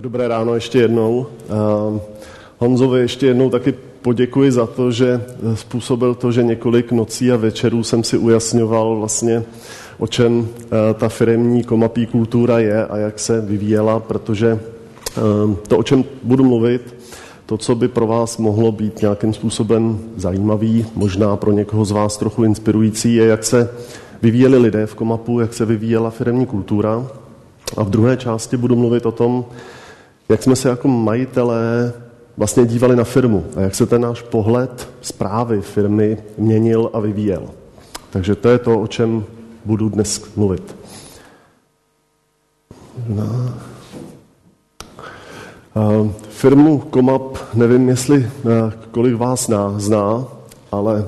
Dobré 0.00 0.28
ráno 0.28 0.54
ještě 0.54 0.78
jednou. 0.78 1.26
Honzovi 2.58 3.00
ještě 3.00 3.26
jednou 3.26 3.50
taky 3.50 3.74
poděkuji 4.02 4.52
za 4.52 4.66
to, 4.66 4.90
že 4.90 5.22
způsobil 5.54 6.14
to, 6.14 6.32
že 6.32 6.42
několik 6.42 6.92
nocí 6.92 7.32
a 7.32 7.36
večerů 7.36 7.82
jsem 7.82 8.04
si 8.04 8.18
ujasňoval 8.18 8.96
vlastně, 8.96 9.42
o 9.98 10.06
čem 10.06 10.48
ta 10.94 11.08
firemní 11.08 11.64
komapí 11.64 12.06
kultura 12.06 12.58
je 12.58 12.86
a 12.86 12.96
jak 12.96 13.18
se 13.18 13.40
vyvíjela, 13.40 14.00
protože 14.00 14.60
to, 15.68 15.78
o 15.78 15.82
čem 15.82 16.04
budu 16.22 16.44
mluvit, 16.44 16.94
to, 17.46 17.58
co 17.58 17.74
by 17.74 17.88
pro 17.88 18.06
vás 18.06 18.38
mohlo 18.38 18.72
být 18.72 19.00
nějakým 19.00 19.34
způsobem 19.34 19.98
zajímavý, 20.16 20.86
možná 20.94 21.36
pro 21.36 21.52
někoho 21.52 21.84
z 21.84 21.90
vás 21.90 22.16
trochu 22.16 22.44
inspirující, 22.44 23.14
je, 23.14 23.26
jak 23.26 23.44
se 23.44 23.70
vyvíjeli 24.22 24.58
lidé 24.58 24.86
v 24.86 24.94
Komapu, 24.94 25.40
jak 25.40 25.54
se 25.54 25.64
vyvíjela 25.64 26.10
firmní 26.10 26.46
kultura. 26.46 27.06
A 27.76 27.82
v 27.82 27.90
druhé 27.90 28.16
části 28.16 28.56
budu 28.56 28.76
mluvit 28.76 29.06
o 29.06 29.12
tom, 29.12 29.44
jak 30.28 30.42
jsme 30.42 30.56
se 30.56 30.68
jako 30.68 30.88
majitelé 30.88 31.92
vlastně 32.36 32.66
dívali 32.66 32.96
na 32.96 33.04
firmu 33.04 33.44
a 33.56 33.60
jak 33.60 33.74
se 33.74 33.86
ten 33.86 34.02
náš 34.02 34.22
pohled 34.22 34.88
zprávy 35.00 35.60
firmy 35.60 36.18
měnil 36.38 36.90
a 36.92 37.00
vyvíjel. 37.00 37.42
Takže 38.10 38.34
to 38.34 38.48
je 38.48 38.58
to, 38.58 38.80
o 38.80 38.86
čem 38.86 39.24
budu 39.64 39.88
dnes 39.88 40.36
mluvit. 40.36 40.76
No. 43.08 43.54
Firmu 46.28 46.78
Komap, 46.78 47.38
nevím, 47.54 47.88
jestli 47.88 48.30
kolik 48.90 49.14
vás 49.14 49.50
zná, 49.76 50.24
ale 50.72 51.04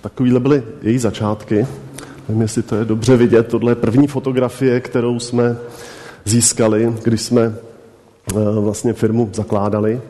takovýhle 0.00 0.40
byly 0.40 0.62
její 0.82 0.98
začátky. 0.98 1.66
Nevím, 2.28 2.42
jestli 2.42 2.62
to 2.62 2.76
je 2.76 2.84
dobře 2.84 3.16
vidět. 3.16 3.48
Tohle 3.48 3.72
je 3.72 3.76
první 3.76 4.06
fotografie, 4.06 4.80
kterou 4.80 5.18
jsme 5.18 5.56
získali, 6.24 6.94
když 7.02 7.22
jsme 7.22 7.54
vlastně 8.60 8.92
firmu 8.92 9.30
zakládali. 9.32 10.00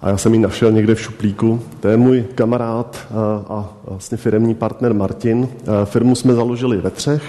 A 0.00 0.08
já 0.08 0.16
jsem 0.16 0.34
ji 0.34 0.40
našel 0.40 0.72
někde 0.72 0.94
v 0.94 1.00
šuplíku. 1.00 1.60
To 1.80 1.88
je 1.88 1.96
můj 1.96 2.24
kamarád 2.34 3.06
a 3.48 3.68
vlastně 3.84 4.16
firemní 4.16 4.54
partner 4.54 4.94
Martin. 4.94 5.48
Firmu 5.84 6.14
jsme 6.14 6.34
založili 6.34 6.76
ve 6.76 6.90
třech, 6.90 7.22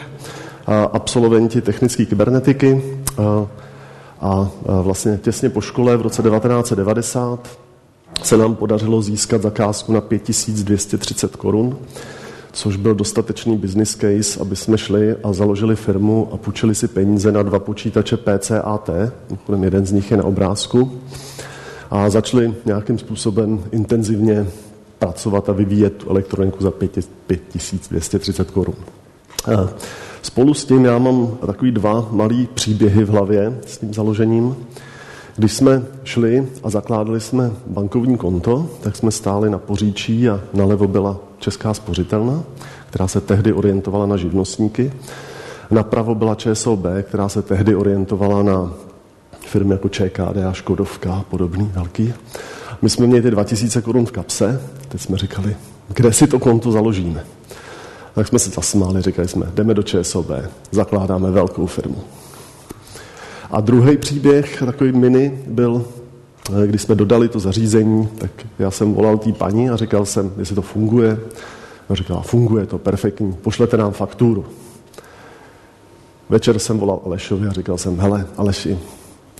absolventi 0.91 1.61
technické 1.61 2.05
kybernetiky 2.05 2.83
a 4.21 4.49
vlastně 4.63 5.19
těsně 5.21 5.49
po 5.49 5.61
škole 5.61 5.97
v 5.97 6.01
roce 6.01 6.21
1990 6.21 7.59
se 8.23 8.37
nám 8.37 8.55
podařilo 8.55 9.01
získat 9.01 9.41
zakázku 9.41 9.93
na 9.93 10.01
5230 10.01 11.35
korun, 11.35 11.77
což 12.51 12.75
byl 12.75 12.95
dostatečný 12.95 13.57
business 13.57 13.95
case, 13.95 14.39
aby 14.39 14.55
jsme 14.55 14.77
šli 14.77 15.15
a 15.23 15.33
založili 15.33 15.75
firmu 15.75 16.29
a 16.31 16.37
půjčili 16.37 16.75
si 16.75 16.87
peníze 16.87 17.31
na 17.31 17.43
dva 17.43 17.59
počítače 17.59 18.17
PCAT, 18.17 18.89
jeden 19.63 19.85
z 19.85 19.91
nich 19.91 20.11
je 20.11 20.17
na 20.17 20.23
obrázku, 20.23 20.91
a 21.91 22.09
začali 22.09 22.53
nějakým 22.65 22.97
způsobem 22.97 23.63
intenzivně 23.71 24.47
pracovat 24.99 25.49
a 25.49 25.53
vyvíjet 25.53 26.03
elektroniku 26.09 26.63
za 26.63 26.71
5230 26.71 28.51
korun. 28.51 28.75
Spolu 30.21 30.53
s 30.53 30.65
tím 30.65 30.85
já 30.85 30.97
mám 30.97 31.37
takový 31.45 31.71
dva 31.71 32.07
malý 32.11 32.47
příběhy 32.53 33.03
v 33.03 33.09
hlavě 33.09 33.59
s 33.67 33.77
tím 33.77 33.93
založením. 33.93 34.55
Když 35.37 35.53
jsme 35.53 35.83
šli 36.03 36.47
a 36.63 36.69
zakládali 36.69 37.19
jsme 37.19 37.51
bankovní 37.67 38.17
konto, 38.17 38.69
tak 38.81 38.95
jsme 38.95 39.11
stáli 39.11 39.49
na 39.49 39.57
poříčí 39.57 40.29
a 40.29 40.41
nalevo 40.53 40.87
byla 40.87 41.28
Česká 41.39 41.73
spořitelna, 41.73 42.43
která 42.89 43.07
se 43.07 43.21
tehdy 43.21 43.53
orientovala 43.53 44.05
na 44.05 44.17
živnostníky. 44.17 44.93
Napravo 45.71 46.15
byla 46.15 46.35
ČSOB, 46.35 46.85
která 47.03 47.29
se 47.29 47.41
tehdy 47.41 47.75
orientovala 47.75 48.43
na 48.43 48.73
firmy 49.45 49.71
jako 49.71 49.89
ČKD 49.89 50.37
a 50.49 50.53
Škodovka 50.53 51.13
a 51.13 51.23
podobný 51.23 51.71
velký. 51.73 52.13
My 52.81 52.89
jsme 52.89 53.07
měli 53.07 53.21
ty 53.21 53.31
2000 53.31 53.81
korun 53.81 54.05
v 54.05 54.11
kapse, 54.11 54.61
teď 54.87 55.01
jsme 55.01 55.17
říkali, 55.17 55.55
kde 55.87 56.13
si 56.13 56.27
to 56.27 56.39
konto 56.39 56.71
založíme. 56.71 57.25
Tak 58.15 58.27
jsme 58.27 58.39
se 58.39 58.49
zasmáli, 58.49 59.01
říkali 59.01 59.27
jsme, 59.27 59.45
jdeme 59.53 59.73
do 59.73 59.83
ČSOB, 59.83 60.31
zakládáme 60.71 61.31
velkou 61.31 61.65
firmu. 61.65 62.03
A 63.51 63.61
druhý 63.61 63.97
příběh, 63.97 64.63
takový 64.65 64.91
mini, 64.91 65.43
byl, 65.47 65.85
když 66.65 66.81
jsme 66.81 66.95
dodali 66.95 67.29
to 67.29 67.39
zařízení, 67.39 68.07
tak 68.17 68.31
já 68.59 68.71
jsem 68.71 68.93
volal 68.93 69.17
té 69.17 69.31
paní 69.33 69.69
a 69.69 69.75
říkal 69.75 70.05
jsem, 70.05 70.33
jestli 70.37 70.55
to 70.55 70.61
funguje. 70.61 71.19
A 71.89 71.95
říkala, 71.95 72.21
funguje 72.21 72.65
to, 72.65 72.77
perfektní, 72.77 73.33
pošlete 73.33 73.77
nám 73.77 73.91
fakturu. 73.91 74.45
Večer 76.29 76.59
jsem 76.59 76.79
volal 76.79 77.01
Alešovi 77.05 77.47
a 77.47 77.51
říkal 77.51 77.77
jsem, 77.77 77.99
hele, 77.99 78.27
Aleši, 78.37 78.79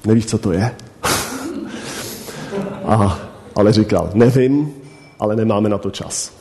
nevíš, 0.05 0.25
co 0.25 0.37
to 0.37 0.51
je? 0.51 0.75
a 2.85 3.19
ale 3.55 3.73
říkal, 3.73 4.09
nevím, 4.13 4.73
ale 5.19 5.35
nemáme 5.35 5.69
na 5.69 5.77
to 5.77 5.89
čas. 5.89 6.33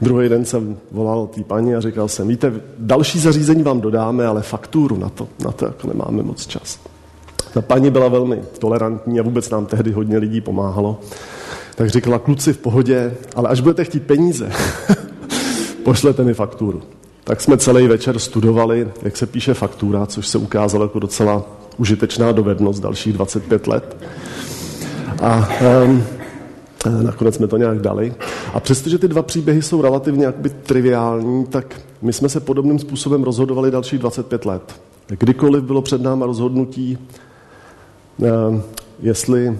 Druhý 0.00 0.28
den 0.28 0.44
jsem 0.44 0.76
volal 0.90 1.26
té 1.26 1.44
paní 1.44 1.74
a 1.74 1.80
říkal 1.80 2.08
jsem, 2.08 2.28
víte, 2.28 2.52
další 2.78 3.18
zařízení 3.18 3.62
vám 3.62 3.80
dodáme, 3.80 4.26
ale 4.26 4.42
fakturu 4.42 4.96
na 4.96 5.08
to, 5.08 5.28
na 5.44 5.52
to 5.52 5.66
jako 5.66 5.88
nemáme 5.88 6.22
moc 6.22 6.46
čas. 6.46 6.78
Ta 7.52 7.62
paní 7.62 7.90
byla 7.90 8.08
velmi 8.08 8.42
tolerantní 8.58 9.20
a 9.20 9.22
vůbec 9.22 9.50
nám 9.50 9.66
tehdy 9.66 9.92
hodně 9.92 10.18
lidí 10.18 10.40
pomáhalo. 10.40 11.00
Tak 11.74 11.90
říkala, 11.90 12.18
kluci 12.18 12.52
v 12.52 12.58
pohodě, 12.58 13.14
ale 13.34 13.48
až 13.48 13.60
budete 13.60 13.84
chtít 13.84 14.02
peníze, 14.02 14.50
pošlete 15.84 16.24
mi 16.24 16.34
fakturu. 16.34 16.82
Tak 17.24 17.40
jsme 17.40 17.56
celý 17.56 17.88
večer 17.88 18.18
studovali, 18.18 18.88
jak 19.02 19.16
se 19.16 19.26
píše 19.26 19.54
faktura, 19.54 20.06
což 20.06 20.28
se 20.28 20.38
ukázalo 20.38 20.84
jako 20.84 20.98
docela 20.98 21.44
užitečná 21.76 22.32
dovednost 22.32 22.82
dalších 22.82 23.12
25 23.12 23.66
let. 23.66 23.96
A 25.22 25.48
um, 25.86 26.04
nakonec 27.02 27.34
jsme 27.34 27.46
to 27.46 27.56
nějak 27.56 27.78
dali. 27.78 28.14
A 28.54 28.60
přestože 28.60 28.98
ty 28.98 29.08
dva 29.08 29.22
příběhy 29.22 29.62
jsou 29.62 29.82
relativně 29.82 30.24
jakoby 30.24 30.50
triviální, 30.50 31.46
tak 31.46 31.80
my 32.02 32.12
jsme 32.12 32.28
se 32.28 32.40
podobným 32.40 32.78
způsobem 32.78 33.22
rozhodovali 33.22 33.70
dalších 33.70 33.98
25 33.98 34.44
let. 34.44 34.80
Kdykoliv 35.08 35.64
bylo 35.64 35.82
před 35.82 36.02
náma 36.02 36.26
rozhodnutí, 36.26 36.98
jestli 39.02 39.46
ehm, 39.46 39.56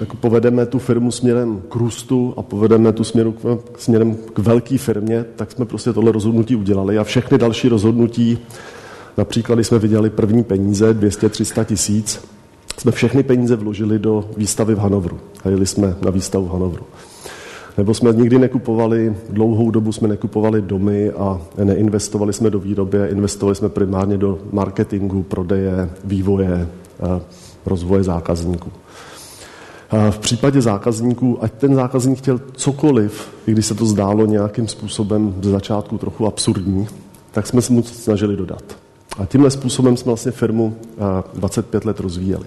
jako 0.00 0.16
povedeme 0.16 0.66
tu 0.66 0.78
firmu 0.78 1.10
směrem 1.10 1.62
k 1.68 1.74
růstu 1.74 2.34
a 2.36 2.42
povedeme 2.42 2.92
tu 2.92 3.04
směru 3.04 3.32
k, 3.32 3.58
směrem 3.78 4.16
k 4.32 4.38
velké 4.38 4.78
firmě, 4.78 5.24
tak 5.36 5.52
jsme 5.52 5.64
prostě 5.64 5.92
tohle 5.92 6.12
rozhodnutí 6.12 6.56
udělali 6.56 6.98
a 6.98 7.04
všechny 7.04 7.38
další 7.38 7.68
rozhodnutí, 7.68 8.38
například 9.16 9.54
když 9.54 9.66
jsme 9.66 9.78
viděli 9.78 10.10
první 10.10 10.44
peníze, 10.44 10.94
200-300 10.94 11.64
tisíc, 11.64 12.20
jsme 12.78 12.92
všechny 12.92 13.22
peníze 13.22 13.56
vložili 13.56 13.98
do 13.98 14.24
výstavy 14.36 14.74
v 14.74 14.78
Hanovru. 14.78 15.18
A 15.44 15.48
jeli 15.48 15.66
jsme 15.66 15.96
na 16.02 16.10
výstavu 16.10 16.46
v 16.46 16.50
Hanovru. 16.50 16.84
Nebo 17.78 17.94
jsme 17.94 18.12
nikdy 18.12 18.38
nekupovali, 18.38 19.16
dlouhou 19.30 19.70
dobu 19.70 19.92
jsme 19.92 20.08
nekupovali 20.08 20.62
domy 20.62 21.10
a 21.10 21.40
neinvestovali 21.64 22.32
jsme 22.32 22.50
do 22.50 22.58
výroby, 22.58 22.98
investovali 23.10 23.56
jsme 23.56 23.68
primárně 23.68 24.18
do 24.18 24.38
marketingu, 24.52 25.22
prodeje, 25.22 25.90
vývoje, 26.04 26.68
rozvoje 27.66 28.02
zákazníků. 28.02 28.70
V 30.10 30.18
případě 30.18 30.62
zákazníků, 30.62 31.38
ať 31.44 31.52
ten 31.52 31.74
zákazník 31.74 32.18
chtěl 32.18 32.40
cokoliv, 32.52 33.30
i 33.46 33.52
když 33.52 33.66
se 33.66 33.74
to 33.74 33.86
zdálo 33.86 34.26
nějakým 34.26 34.68
způsobem 34.68 35.34
ze 35.42 35.50
začátku 35.50 35.98
trochu 35.98 36.26
absurdní, 36.26 36.88
tak 37.30 37.46
jsme 37.46 37.62
se 37.62 37.72
mu 37.72 37.82
snažili 37.82 38.36
dodat. 38.36 38.62
A 39.18 39.26
tímhle 39.26 39.50
způsobem 39.50 39.96
jsme 39.96 40.10
vlastně 40.10 40.32
firmu 40.32 40.76
25 41.34 41.84
let 41.84 42.00
rozvíjeli. 42.00 42.46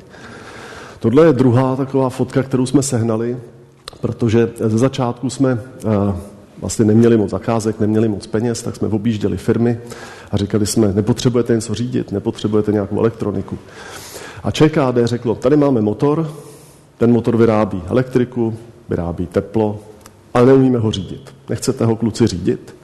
Tohle 1.00 1.25
je 1.25 1.34
druhá 1.34 1.75
taková 1.75 2.09
fotka, 2.09 2.44
kterou 2.44 2.66
jsme 2.66 2.84
sehnali, 2.84 3.38
protože 4.02 4.50
ze 4.59 4.78
začátku 4.78 5.29
jsme 5.29 5.62
vlastně 6.59 6.85
neměli 6.85 7.18
moc 7.18 7.29
zakázek, 7.29 7.79
neměli 7.79 8.07
moc 8.07 8.28
peněz, 8.28 8.62
tak 8.62 8.75
jsme 8.75 8.88
objížděli 8.88 9.38
firmy 9.38 9.79
a 10.31 10.38
říkali 10.38 10.66
jsme, 10.66 10.94
nepotřebujete 10.94 11.56
něco 11.56 11.73
řídit, 11.73 12.12
nepotřebujete 12.12 12.72
nějakou 12.72 13.00
elektroniku. 13.00 13.57
A 14.43 14.51
ČKD 14.51 14.97
řeklo, 15.03 15.35
tady 15.35 15.57
máme 15.57 15.81
motor, 15.81 16.31
ten 16.97 17.11
motor 17.11 17.37
vyrábí 17.37 17.81
elektriku, 17.87 18.57
vyrábí 18.90 19.28
teplo, 19.28 19.79
ale 20.34 20.45
neumíme 20.45 20.79
ho 20.79 20.91
řídit. 20.91 21.35
Nechcete 21.49 21.85
ho 21.85 21.95
kluci 21.95 22.28
řídit? 22.28 22.75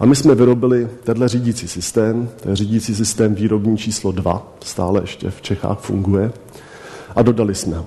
A 0.00 0.06
my 0.06 0.16
jsme 0.16 0.34
vyrobili 0.34 0.88
tenhle 1.04 1.28
řídící 1.28 1.68
systém, 1.68 2.28
je 2.48 2.56
řídící 2.56 2.94
systém 2.94 3.34
výrobní 3.34 3.78
číslo 3.78 4.12
2, 4.12 4.52
stále 4.60 5.00
ještě 5.00 5.30
v 5.30 5.42
Čechách 5.42 5.80
funguje, 5.80 6.32
a 7.16 7.22
dodali 7.22 7.54
jsme 7.54 7.76
ho. 7.76 7.86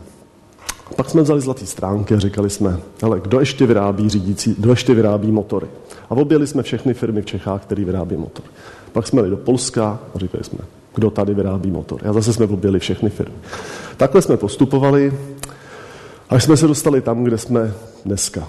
Pak 0.95 1.09
jsme 1.09 1.21
vzali 1.21 1.41
zlatý 1.41 1.65
stránky 1.65 2.13
a 2.13 2.19
říkali 2.19 2.49
jsme, 2.49 2.79
ale 3.01 3.19
kdo 3.19 3.39
ještě 3.39 3.65
vyrábí 3.65 4.09
řídící, 4.09 4.55
kdo 4.57 4.69
ještě 4.69 4.93
vyrábí 4.93 5.31
motory. 5.31 5.67
A 6.09 6.11
objeli 6.11 6.47
jsme 6.47 6.63
všechny 6.63 6.93
firmy 6.93 7.21
v 7.21 7.25
Čechách, 7.25 7.61
které 7.61 7.85
vyrábí 7.85 8.17
motory. 8.17 8.47
Pak 8.95 9.07
jsme 9.07 9.19
jeli 9.19 9.29
do 9.29 9.37
Polska 9.37 9.99
a 10.15 10.19
říkali 10.19 10.43
jsme, 10.43 10.59
kdo 10.95 11.09
tady 11.09 11.33
vyrábí 11.33 11.71
motor. 11.71 12.01
A 12.07 12.13
zase 12.13 12.33
jsme 12.33 12.45
objeli 12.45 12.79
všechny 12.79 13.09
firmy. 13.09 13.35
Takhle 13.97 14.21
jsme 14.21 14.37
postupovali, 14.37 15.13
až 16.29 16.43
jsme 16.43 16.57
se 16.57 16.67
dostali 16.67 17.01
tam, 17.01 17.23
kde 17.23 17.37
jsme 17.37 17.73
dneska. 18.05 18.47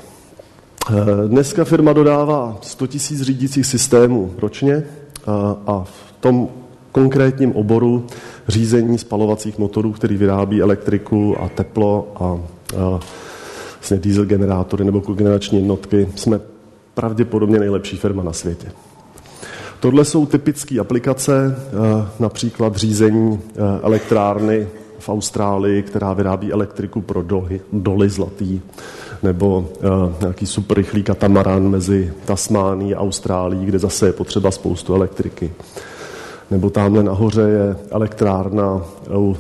Eh, 0.90 1.28
dneska 1.28 1.64
firma 1.64 1.92
dodává 1.92 2.58
100 2.62 2.84
000 2.84 3.24
řídících 3.24 3.66
systémů 3.66 4.32
ročně 4.38 4.84
a 5.66 5.84
v 5.84 6.12
tom 6.20 6.48
konkrétním 6.92 7.52
oboru 7.52 8.06
řízení 8.48 8.98
spalovacích 8.98 9.58
motorů, 9.58 9.92
který 9.92 10.16
vyrábí 10.16 10.62
elektriku 10.62 11.36
a 11.40 11.48
teplo 11.48 12.12
a, 12.16 12.24
a 12.24 13.00
vlastně 13.74 13.96
diesel 13.96 14.24
generátory 14.24 14.84
nebo 14.84 15.00
kogenerační 15.00 15.58
jednotky, 15.58 16.08
jsme 16.14 16.40
pravděpodobně 16.94 17.58
nejlepší 17.58 17.96
firma 17.96 18.22
na 18.22 18.32
světě. 18.32 18.72
Tohle 19.86 20.04
jsou 20.04 20.26
typické 20.26 20.80
aplikace, 20.80 21.56
eh, 21.56 22.08
například 22.18 22.76
řízení 22.76 23.40
eh, 23.40 23.60
elektrárny 23.82 24.68
v 24.98 25.08
Austrálii, 25.08 25.82
která 25.82 26.12
vyrábí 26.12 26.52
elektriku 26.52 27.00
pro 27.00 27.22
doly, 27.22 27.60
doly 27.72 28.08
zlatý, 28.08 28.60
nebo 29.22 29.58
uh, 29.58 30.12
nějaký 30.20 30.46
super 30.46 30.76
rychlý 30.76 31.02
katamaran 31.02 31.68
mezi 31.68 32.12
Tasmánií 32.24 32.94
a 32.94 33.00
Austrálií, 33.00 33.66
kde 33.66 33.78
zase 33.78 34.06
je 34.06 34.12
potřeba 34.12 34.50
spoustu 34.50 34.94
elektriky. 34.94 35.52
Nebo 36.50 36.70
tamhle 36.70 37.02
nahoře 37.02 37.42
je 37.42 37.76
elektrárna 37.90 38.82
u 39.10 39.36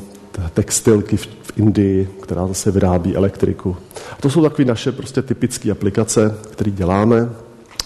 textilky 0.54 1.16
v, 1.16 1.26
v 1.26 1.58
Indii, 1.58 2.08
která 2.22 2.46
zase 2.46 2.70
vyrábí 2.70 3.16
elektriku. 3.16 3.76
A 4.12 4.16
to 4.22 4.30
jsou 4.30 4.42
takové 4.42 4.64
naše 4.64 4.92
prostě 4.92 5.22
typické 5.22 5.70
aplikace, 5.70 6.34
které 6.50 6.70
děláme. 6.70 7.28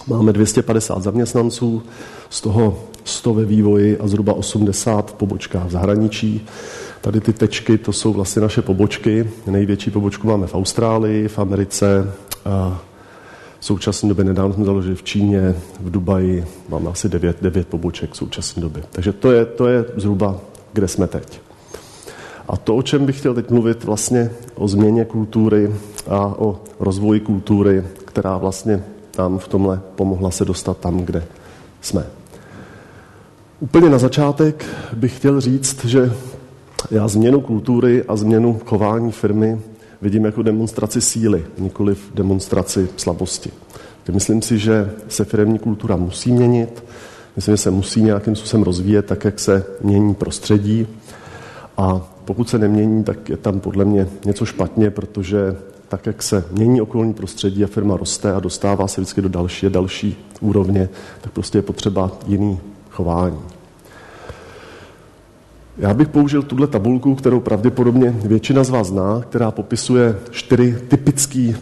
Máme 0.07 0.33
250 0.33 1.03
zaměstnanců, 1.03 1.83
z 2.29 2.41
toho 2.41 2.79
100 3.03 3.33
ve 3.33 3.45
vývoji 3.45 3.97
a 3.97 4.07
zhruba 4.07 4.33
80 4.33 5.11
v 5.11 5.13
pobočkách 5.13 5.67
v 5.67 5.71
zahraničí. 5.71 6.45
Tady 7.01 7.21
ty 7.21 7.33
tečky, 7.33 7.77
to 7.77 7.93
jsou 7.93 8.13
vlastně 8.13 8.41
naše 8.41 8.61
pobočky. 8.61 9.29
Největší 9.47 9.91
pobočku 9.91 10.27
máme 10.27 10.47
v 10.47 10.55
Austrálii, 10.55 11.27
v 11.27 11.39
Americe, 11.39 12.13
a 12.45 12.81
v 13.59 13.65
současné 13.65 14.09
době 14.09 14.25
nedávno 14.25 14.53
jsme 14.53 14.65
založili 14.65 14.95
v 14.95 15.03
Číně, 15.03 15.55
v 15.79 15.91
Dubaji, 15.91 16.45
máme 16.69 16.89
asi 16.89 17.09
9, 17.09 17.37
9 17.41 17.67
poboček 17.67 18.11
v 18.11 18.17
současné 18.17 18.61
době. 18.61 18.83
Takže 18.91 19.13
to 19.13 19.31
je, 19.31 19.45
to 19.45 19.67
je 19.67 19.85
zhruba, 19.97 20.39
kde 20.73 20.87
jsme 20.87 21.07
teď. 21.07 21.41
A 22.47 22.57
to, 22.57 22.75
o 22.75 22.81
čem 22.81 23.05
bych 23.05 23.19
chtěl 23.19 23.33
teď 23.33 23.49
mluvit, 23.49 23.83
vlastně 23.83 24.31
o 24.55 24.67
změně 24.67 25.05
kultury 25.05 25.71
a 26.09 26.35
o 26.37 26.59
rozvoji 26.79 27.19
kultury, 27.19 27.83
která 28.05 28.37
vlastně 28.37 28.83
nám 29.17 29.37
v 29.37 29.47
tomhle 29.47 29.81
pomohla 29.95 30.31
se 30.31 30.45
dostat 30.45 30.77
tam, 30.77 30.97
kde 30.97 31.23
jsme. 31.81 32.05
Úplně 33.59 33.89
na 33.89 33.97
začátek 33.97 34.65
bych 34.93 35.17
chtěl 35.17 35.41
říct, 35.41 35.85
že 35.85 36.13
já 36.91 37.07
změnu 37.07 37.41
kultury 37.41 38.03
a 38.07 38.15
změnu 38.15 38.61
chování 38.65 39.11
firmy 39.11 39.59
vidím 40.01 40.25
jako 40.25 40.41
demonstraci 40.41 41.01
síly, 41.01 41.45
nikoli 41.57 41.95
demonstraci 42.13 42.89
slabosti. 42.97 43.51
Myslím 44.11 44.41
si, 44.41 44.57
že 44.57 44.91
se 45.07 45.25
firmní 45.25 45.59
kultura 45.59 45.95
musí 45.95 46.31
měnit, 46.31 46.83
myslím, 47.35 47.53
že 47.53 47.57
se 47.57 47.71
musí 47.71 48.01
nějakým 48.01 48.35
způsobem 48.35 48.63
rozvíjet 48.63 49.05
tak, 49.05 49.25
jak 49.25 49.39
se 49.39 49.65
mění 49.81 50.15
prostředí. 50.15 50.87
A 51.77 52.01
pokud 52.25 52.49
se 52.49 52.57
nemění, 52.57 53.03
tak 53.03 53.29
je 53.29 53.37
tam 53.37 53.59
podle 53.59 53.85
mě 53.85 54.07
něco 54.25 54.45
špatně, 54.45 54.89
protože 54.89 55.55
tak, 55.91 56.05
jak 56.05 56.23
se 56.23 56.45
mění 56.51 56.81
okolní 56.81 57.13
prostředí 57.13 57.63
a 57.63 57.67
firma 57.67 57.97
roste 57.97 58.33
a 58.33 58.39
dostává 58.39 58.87
se 58.87 59.01
vždycky 59.01 59.21
do 59.21 59.29
další 59.29 59.65
a 59.65 59.69
další 59.69 60.17
úrovně, 60.41 60.89
tak 61.21 61.31
prostě 61.31 61.57
je 61.57 61.61
potřeba 61.61 62.11
jiný 62.27 62.59
chování. 62.89 63.39
Já 65.77 65.93
bych 65.93 66.07
použil 66.07 66.43
tuhle 66.43 66.67
tabulku, 66.67 67.15
kterou 67.15 67.39
pravděpodobně 67.39 68.09
většina 68.09 68.63
z 68.63 68.69
vás 68.69 68.87
zná, 68.87 69.21
která 69.29 69.51
popisuje 69.51 70.15
čtyři 70.31 70.77
typické 70.87 71.53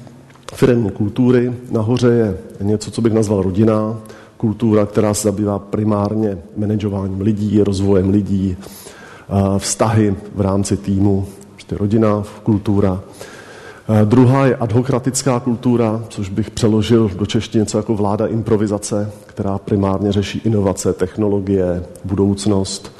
firmní 0.53 0.89
kultury. 0.89 1.53
Nahoře 1.71 2.07
je 2.07 2.37
něco, 2.61 2.91
co 2.91 3.01
bych 3.01 3.13
nazval 3.13 3.41
rodina, 3.41 3.97
kultura, 4.37 4.85
která 4.85 5.13
se 5.13 5.27
zabývá 5.27 5.59
primárně 5.59 6.37
manažováním 6.57 7.21
lidí, 7.21 7.63
rozvojem 7.63 8.09
lidí, 8.09 8.57
vztahy 9.57 10.15
v 10.35 10.41
rámci 10.41 10.77
týmu, 10.77 11.27
prostě 11.53 11.77
rodina, 11.77 12.23
kultura. 12.43 13.01
Druhá 14.05 14.45
je 14.45 14.55
adhokratická 14.55 15.39
kultura, 15.39 16.03
což 16.09 16.29
bych 16.29 16.51
přeložil 16.51 17.11
do 17.15 17.25
češtiny 17.25 17.61
něco 17.61 17.77
jako 17.77 17.95
vláda 17.95 18.27
improvizace, 18.27 19.11
která 19.25 19.57
primárně 19.57 20.11
řeší 20.11 20.41
inovace, 20.45 20.93
technologie, 20.93 21.83
budoucnost. 22.05 22.91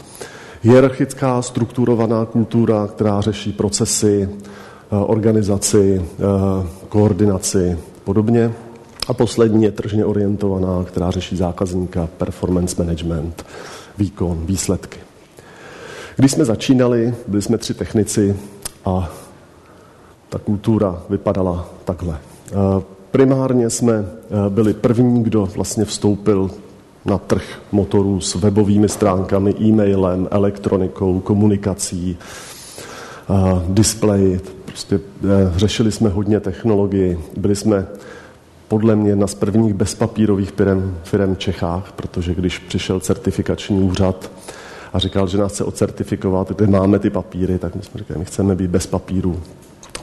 Hierarchická 0.61 1.41
strukturovaná 1.41 2.25
kultura, 2.25 2.87
která 2.87 3.21
řeší 3.21 3.51
procesy, 3.51 4.29
eh, 4.31 4.95
organizaci, 4.95 6.01
eh, 6.01 6.67
koordinaci 6.89 7.77
podobně. 8.03 8.51
A 9.07 9.13
poslední 9.13 9.63
je 9.63 9.71
tržně 9.71 10.05
orientovaná, 10.05 10.83
která 10.83 11.11
řeší 11.11 11.35
zákazníka, 11.37 12.09
performance 12.17 12.83
management, 12.83 13.45
výkon, 13.97 14.39
výsledky. 14.45 14.99
Když 16.15 16.31
jsme 16.31 16.45
začínali, 16.45 17.13
byli 17.27 17.41
jsme 17.41 17.57
tři 17.57 17.73
technici 17.73 18.35
a 18.85 19.11
ta 20.29 20.39
kultura 20.39 21.01
vypadala 21.09 21.69
takhle. 21.85 22.17
Eh, 22.51 22.55
primárně 23.11 23.69
jsme 23.69 24.05
byli 24.49 24.73
první, 24.73 25.23
kdo 25.23 25.45
vlastně 25.45 25.85
vstoupil 25.85 26.51
na 27.05 27.17
trh 27.17 27.43
motorů 27.71 28.21
s 28.21 28.35
webovými 28.35 28.89
stránkami, 28.89 29.55
e-mailem, 29.61 30.27
elektronikou, 30.31 31.19
komunikací, 31.19 32.17
displeji. 33.67 34.41
Prostě 34.65 34.99
řešili 35.55 35.91
jsme 35.91 36.09
hodně 36.09 36.39
technologii. 36.39 37.19
Byli 37.37 37.55
jsme 37.55 37.87
podle 38.67 38.95
mě 38.95 39.09
jedna 39.09 39.27
z 39.27 39.35
prvních 39.35 39.73
bezpapírových 39.73 40.51
firm, 40.51 40.97
firm 41.03 41.35
v 41.35 41.39
Čechách, 41.39 41.91
protože 41.91 42.35
když 42.35 42.59
přišel 42.59 42.99
certifikační 42.99 43.81
úřad 43.81 44.31
a 44.93 44.99
říkal, 44.99 45.27
že 45.27 45.37
nás 45.37 45.51
chce 45.53 45.63
ocertifikovat, 45.63 46.51
kde 46.51 46.67
máme 46.67 46.99
ty 46.99 47.09
papíry, 47.09 47.59
tak 47.59 47.75
my 47.75 47.81
jsme 47.81 47.99
říkali, 47.99 48.19
my 48.19 48.25
chceme 48.25 48.55
být 48.55 48.69
bez 48.69 48.87
papíru 48.87 49.39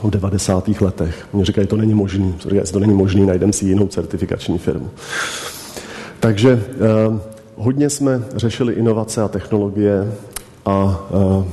v 0.03 0.09
90. 0.09 0.67
letech. 0.81 1.27
Oni 1.31 1.45
říkají, 1.45 1.67
to 1.67 1.75
není 1.77 1.93
možný. 1.93 2.35
Říkají, 2.39 2.61
to 2.71 2.79
není 2.79 2.93
možný, 2.93 3.25
najdeme 3.25 3.53
si 3.53 3.65
jinou 3.65 3.87
certifikační 3.87 4.57
firmu. 4.57 4.89
Takže 6.19 6.63
eh, 6.73 7.19
hodně 7.55 7.89
jsme 7.89 8.23
řešili 8.35 8.73
inovace 8.73 9.21
a 9.21 9.27
technologie 9.27 10.13
a 10.65 11.05
eh, 11.11 11.45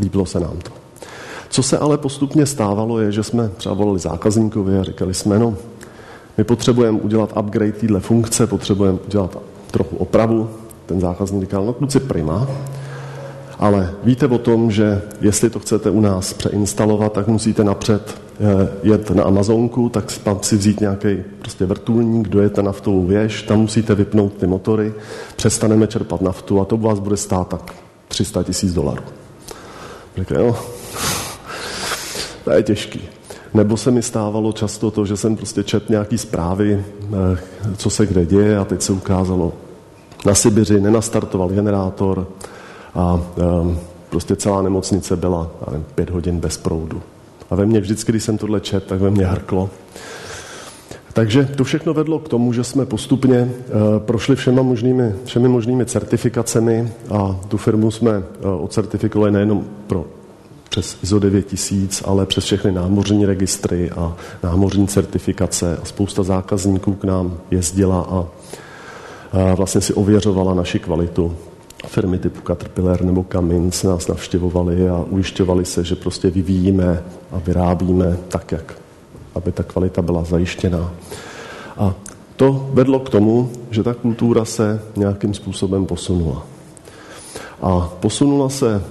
líbilo 0.00 0.26
se 0.26 0.40
nám 0.40 0.58
to. 0.62 0.70
Co 1.50 1.62
se 1.62 1.78
ale 1.78 1.98
postupně 1.98 2.46
stávalo, 2.46 3.00
je, 3.00 3.12
že 3.12 3.22
jsme 3.22 3.48
třeba 3.48 3.74
volili 3.74 3.98
zákazníkovi 3.98 4.78
a 4.78 4.82
říkali 4.82 5.14
jsme, 5.14 5.38
no, 5.38 5.56
my 6.38 6.44
potřebujeme 6.44 7.00
udělat 7.00 7.36
upgrade 7.38 7.72
téhle 7.72 8.00
funkce, 8.00 8.46
potřebujeme 8.46 8.98
udělat 9.06 9.38
trochu 9.70 9.96
opravu. 9.96 10.50
Ten 10.86 11.00
zákazník 11.00 11.42
říkal, 11.42 11.64
no 11.64 11.72
kluci 11.72 12.00
prima, 12.00 12.48
ale 13.62 13.94
víte 14.04 14.26
o 14.26 14.38
tom, 14.38 14.70
že 14.70 15.02
jestli 15.20 15.50
to 15.50 15.60
chcete 15.60 15.90
u 15.90 16.00
nás 16.00 16.32
přeinstalovat, 16.32 17.12
tak 17.12 17.28
musíte 17.28 17.64
napřed 17.64 18.20
eh, 18.40 18.68
jet 18.82 19.10
na 19.10 19.24
Amazonku, 19.24 19.88
tak 19.88 20.10
si 20.42 20.56
vzít 20.56 20.80
nějaký 20.80 21.22
prostě 21.38 21.66
vrtulník, 21.66 22.28
dojete 22.28 22.62
naftovou 22.62 23.06
věž, 23.06 23.42
tam 23.42 23.60
musíte 23.60 23.94
vypnout 23.94 24.32
ty 24.32 24.46
motory, 24.46 24.94
přestaneme 25.36 25.86
čerpat 25.86 26.20
naftu 26.20 26.60
a 26.60 26.64
to 26.64 26.76
vás 26.76 26.98
bude 26.98 27.16
stát 27.16 27.48
tak 27.48 27.74
300 28.08 28.42
tisíc 28.42 28.72
dolarů. 28.72 29.02
Řekl, 30.16 30.34
jo, 30.34 30.56
to 32.44 32.50
je 32.50 32.62
těžký. 32.62 33.00
Nebo 33.54 33.76
se 33.76 33.90
mi 33.90 34.02
stávalo 34.02 34.52
často 34.52 34.90
to, 34.90 35.06
že 35.06 35.16
jsem 35.16 35.36
prostě 35.36 35.62
čet 35.62 35.90
nějaký 35.90 36.18
zprávy, 36.18 36.84
eh, 37.04 37.38
co 37.76 37.90
se 37.90 38.06
kde 38.06 38.26
děje 38.26 38.58
a 38.58 38.64
teď 38.64 38.82
se 38.82 38.92
ukázalo, 38.92 39.52
na 40.26 40.34
Sibiři 40.34 40.80
nenastartoval 40.80 41.48
generátor, 41.48 42.26
a 42.94 43.20
prostě 44.10 44.36
celá 44.36 44.62
nemocnice 44.62 45.16
byla 45.16 45.50
nevím, 45.70 45.86
pět 45.94 46.10
hodin 46.10 46.40
bez 46.40 46.56
proudu. 46.56 47.02
A 47.50 47.54
ve 47.54 47.66
mně 47.66 47.80
vždycky, 47.80 48.12
když 48.12 48.24
jsem 48.24 48.38
tohle 48.38 48.60
čet, 48.60 48.86
tak 48.86 49.00
ve 49.00 49.10
mně 49.10 49.26
hrklo. 49.26 49.70
Takže 51.12 51.44
to 51.56 51.64
všechno 51.64 51.94
vedlo 51.94 52.18
k 52.18 52.28
tomu, 52.28 52.52
že 52.52 52.64
jsme 52.64 52.86
postupně 52.86 53.40
uh, 53.40 53.98
prošli 53.98 54.36
všema 54.36 54.62
možnými, 54.62 55.14
všemi 55.24 55.48
možnými 55.48 55.86
certifikacemi 55.86 56.92
a 57.10 57.40
tu 57.48 57.56
firmu 57.56 57.90
jsme 57.90 58.18
uh, 58.18 58.24
ocertifikovali 58.64 59.32
nejenom 59.32 59.64
pro 59.86 60.04
přes 60.68 60.98
ISO 61.02 61.18
9000, 61.18 62.02
ale 62.04 62.26
přes 62.26 62.44
všechny 62.44 62.72
námořní 62.72 63.26
registry 63.26 63.90
a 63.90 64.16
námořní 64.42 64.88
certifikace 64.88 65.78
a 65.82 65.84
spousta 65.84 66.22
zákazníků 66.22 66.94
k 66.94 67.04
nám 67.04 67.38
jezdila 67.50 68.00
a, 68.00 68.26
a 69.38 69.54
vlastně 69.54 69.80
si 69.80 69.94
ověřovala 69.94 70.54
naši 70.54 70.78
kvalitu 70.78 71.36
firmy 71.86 72.18
typu 72.18 72.40
Caterpillar 72.40 73.04
nebo 73.04 73.24
Cummins 73.32 73.82
nás 73.82 74.08
navštěvovali 74.08 74.88
a 74.88 75.04
ujišťovali 75.10 75.64
se, 75.64 75.84
že 75.84 75.96
prostě 75.96 76.30
vyvíjíme 76.30 77.02
a 77.32 77.38
vyrábíme 77.38 78.18
tak, 78.28 78.52
jak 78.52 78.74
aby 79.34 79.52
ta 79.52 79.62
kvalita 79.62 80.02
byla 80.02 80.24
zajištěná. 80.24 80.92
A 81.76 81.94
to 82.36 82.70
vedlo 82.72 83.00
k 83.00 83.08
tomu, 83.08 83.50
že 83.70 83.82
ta 83.82 83.94
kultura 83.94 84.44
se 84.44 84.82
nějakým 84.96 85.34
způsobem 85.34 85.86
posunula. 85.86 86.46
A 87.62 87.92
posunula 88.00 88.48
se 88.48 88.82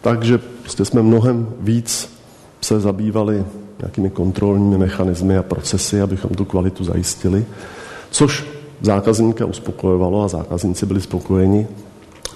tak, 0.00 0.22
že 0.22 0.38
prostě 0.38 0.84
jsme 0.84 1.02
mnohem 1.02 1.48
víc 1.60 2.10
se 2.60 2.80
zabývali 2.80 3.44
nějakými 3.78 4.10
kontrolními 4.10 4.78
mechanismy 4.78 5.38
a 5.38 5.42
procesy, 5.42 6.00
abychom 6.00 6.30
tu 6.30 6.44
kvalitu 6.44 6.84
zajistili, 6.84 7.44
což 8.10 8.44
zákazníka 8.80 9.44
uspokojovalo 9.46 10.22
a 10.22 10.28
zákazníci 10.28 10.86
byli 10.86 11.00
spokojeni, 11.00 11.66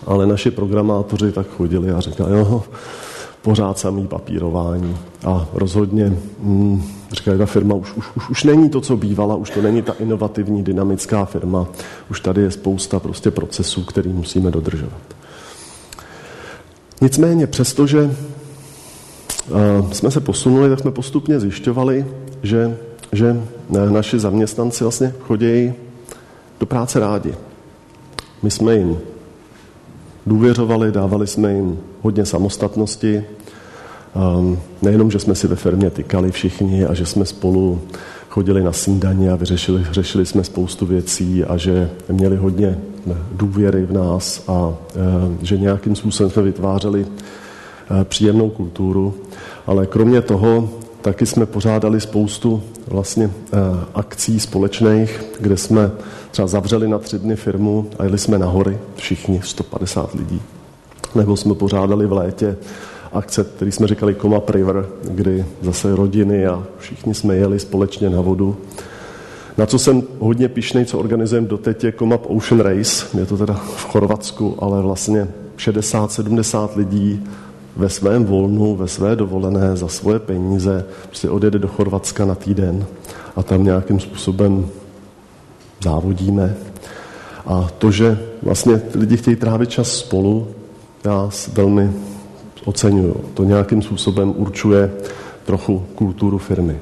ale 0.07 0.27
naši 0.27 0.51
programátoři 0.51 1.33
tak 1.33 1.47
chodili 1.49 1.91
a 1.91 2.01
říkali, 2.01 2.39
jo, 2.39 2.63
pořád 3.43 3.79
samý 3.79 4.07
papírování. 4.07 4.97
A 5.25 5.47
rozhodně, 5.53 6.17
hm, 6.41 6.83
říkali, 7.13 7.39
ta 7.39 7.47
firma 7.47 7.75
už, 7.75 7.97
už, 7.97 8.07
už, 8.17 8.31
už 8.31 8.45
není 8.45 8.71
to, 8.71 8.81
co 8.81 8.97
bývala, 8.97 9.37
už 9.37 9.51
to 9.51 9.63
není 9.63 9.83
ta 9.83 9.93
inovativní, 9.99 10.63
dynamická 10.63 11.25
firma, 11.25 11.67
už 12.11 12.21
tady 12.21 12.43
je 12.43 12.51
spousta 12.51 13.01
prostě 13.01 13.31
procesů, 13.31 13.85
který 13.85 14.13
musíme 14.13 14.51
dodržovat. 14.51 15.01
Nicméně, 17.01 17.47
přestože 17.47 18.03
uh, 18.05 19.93
jsme 19.93 20.11
se 20.11 20.21
posunuli, 20.21 20.69
tak 20.69 20.81
jsme 20.81 20.91
postupně 20.91 21.41
zjišťovali, 21.41 22.07
že, 22.43 22.77
že 23.13 23.43
eh, 23.77 23.91
naši 23.91 24.19
zaměstnanci 24.19 24.85
vlastně 24.85 25.15
chodí 25.21 25.73
do 26.61 26.67
práce 26.67 27.01
rádi. 27.01 27.35
My 28.43 28.51
jsme 28.51 28.77
jim 28.77 28.99
důvěřovali, 30.27 30.93
dávali 30.93 31.27
jsme 31.27 31.53
jim 31.53 31.79
hodně 32.03 32.25
samostatnosti. 32.25 33.25
Um, 34.39 34.59
nejenom, 34.83 35.11
že 35.11 35.19
jsme 35.19 35.35
si 35.35 35.47
ve 35.47 35.57
firmě 35.57 35.91
tykali 35.91 36.31
všichni 36.31 36.85
a 36.85 36.95
že 36.95 37.07
jsme 37.07 37.25
spolu 37.25 37.81
chodili 38.29 38.63
na 38.63 38.73
snídaně 38.73 39.33
a 39.33 39.37
vyřešili 39.37 39.87
řešili 39.91 40.27
jsme 40.27 40.45
spoustu 40.45 40.87
věcí 40.87 41.45
a 41.45 41.57
že 41.57 41.91
měli 42.09 42.37
hodně 42.37 42.79
důvěry 43.33 43.87
v 43.87 43.93
nás 43.93 44.45
a 44.49 44.53
uh, 44.53 44.75
že 45.43 45.59
nějakým 45.59 45.97
způsobem 45.97 46.31
jsme 46.31 46.43
vytvářeli 46.43 47.01
uh, 47.01 48.05
příjemnou 48.05 48.51
kulturu. 48.51 49.15
Ale 49.67 49.87
kromě 49.87 50.23
toho 50.23 50.69
taky 51.07 51.27
jsme 51.27 51.47
pořádali 51.47 52.01
spoustu 52.01 52.63
vlastně 52.87 53.27
uh, 53.27 53.31
akcí 53.95 54.41
společných, 54.41 55.25
kde 55.41 55.57
jsme 55.57 55.91
třeba 56.31 56.49
zavřeli 56.49 56.89
na 56.89 56.99
tři 56.99 57.19
dny 57.19 57.37
firmu 57.37 57.91
a 57.99 58.05
jeli 58.05 58.19
jsme 58.19 58.39
na 58.39 58.47
hory, 58.47 58.79
všichni, 58.97 59.41
150 59.45 60.15
lidí. 60.15 60.43
Nebo 61.15 61.37
jsme 61.37 61.55
pořádali 61.55 62.07
v 62.07 62.13
létě 62.13 62.57
akce, 63.13 63.45
který 63.45 63.73
jsme 63.73 63.87
říkali 63.87 64.15
Coma 64.15 64.41
River, 64.49 64.87
kdy 65.11 65.45
zase 65.63 65.97
rodiny 65.97 66.47
a 66.47 66.63
všichni 66.79 67.15
jsme 67.15 67.37
jeli 67.37 67.59
společně 67.59 68.11
na 68.11 68.21
vodu. 68.21 68.57
Na 69.59 69.67
co 69.67 69.79
jsem 69.79 70.03
hodně 70.19 70.49
pišnej, 70.49 70.85
co 70.85 70.99
organizujeme 70.99 71.49
doteď, 71.49 71.85
je 71.85 71.93
Comap 71.93 72.27
Ocean 72.27 72.61
Race. 72.61 73.19
Je 73.19 73.27
to 73.27 73.37
teda 73.37 73.55
v 73.55 73.85
Chorvatsku, 73.85 74.57
ale 74.59 74.83
vlastně 74.83 75.29
60-70 75.57 76.69
lidí 76.77 77.25
ve 77.77 77.89
svém 77.89 78.25
volnu, 78.25 78.77
ve 78.77 78.89
své 78.89 79.17
dovolené, 79.17 79.77
za 79.77 79.89
svoje 79.89 80.19
peníze, 80.19 80.85
prostě 81.07 81.31
odjede 81.31 81.59
do 81.59 81.69
Chorvatska 81.69 82.25
na 82.25 82.35
týden 82.35 82.87
a 83.37 83.43
tam 83.43 83.65
nějakým 83.65 84.01
způsobem 84.01 84.67
závodíme. 85.85 86.57
A 87.47 87.69
to, 87.79 87.91
že 87.91 88.19
vlastně 88.43 88.83
lidi 88.95 89.17
chtějí 89.17 89.37
trávit 89.37 89.71
čas 89.71 89.93
spolu, 89.93 90.49
já 91.05 91.31
velmi 91.53 91.93
oceňuju. 92.65 93.17
To 93.35 93.45
nějakým 93.45 93.83
způsobem 93.83 94.35
určuje 94.37 94.91
trochu 95.45 95.85
kulturu 95.95 96.39
firmy. 96.39 96.79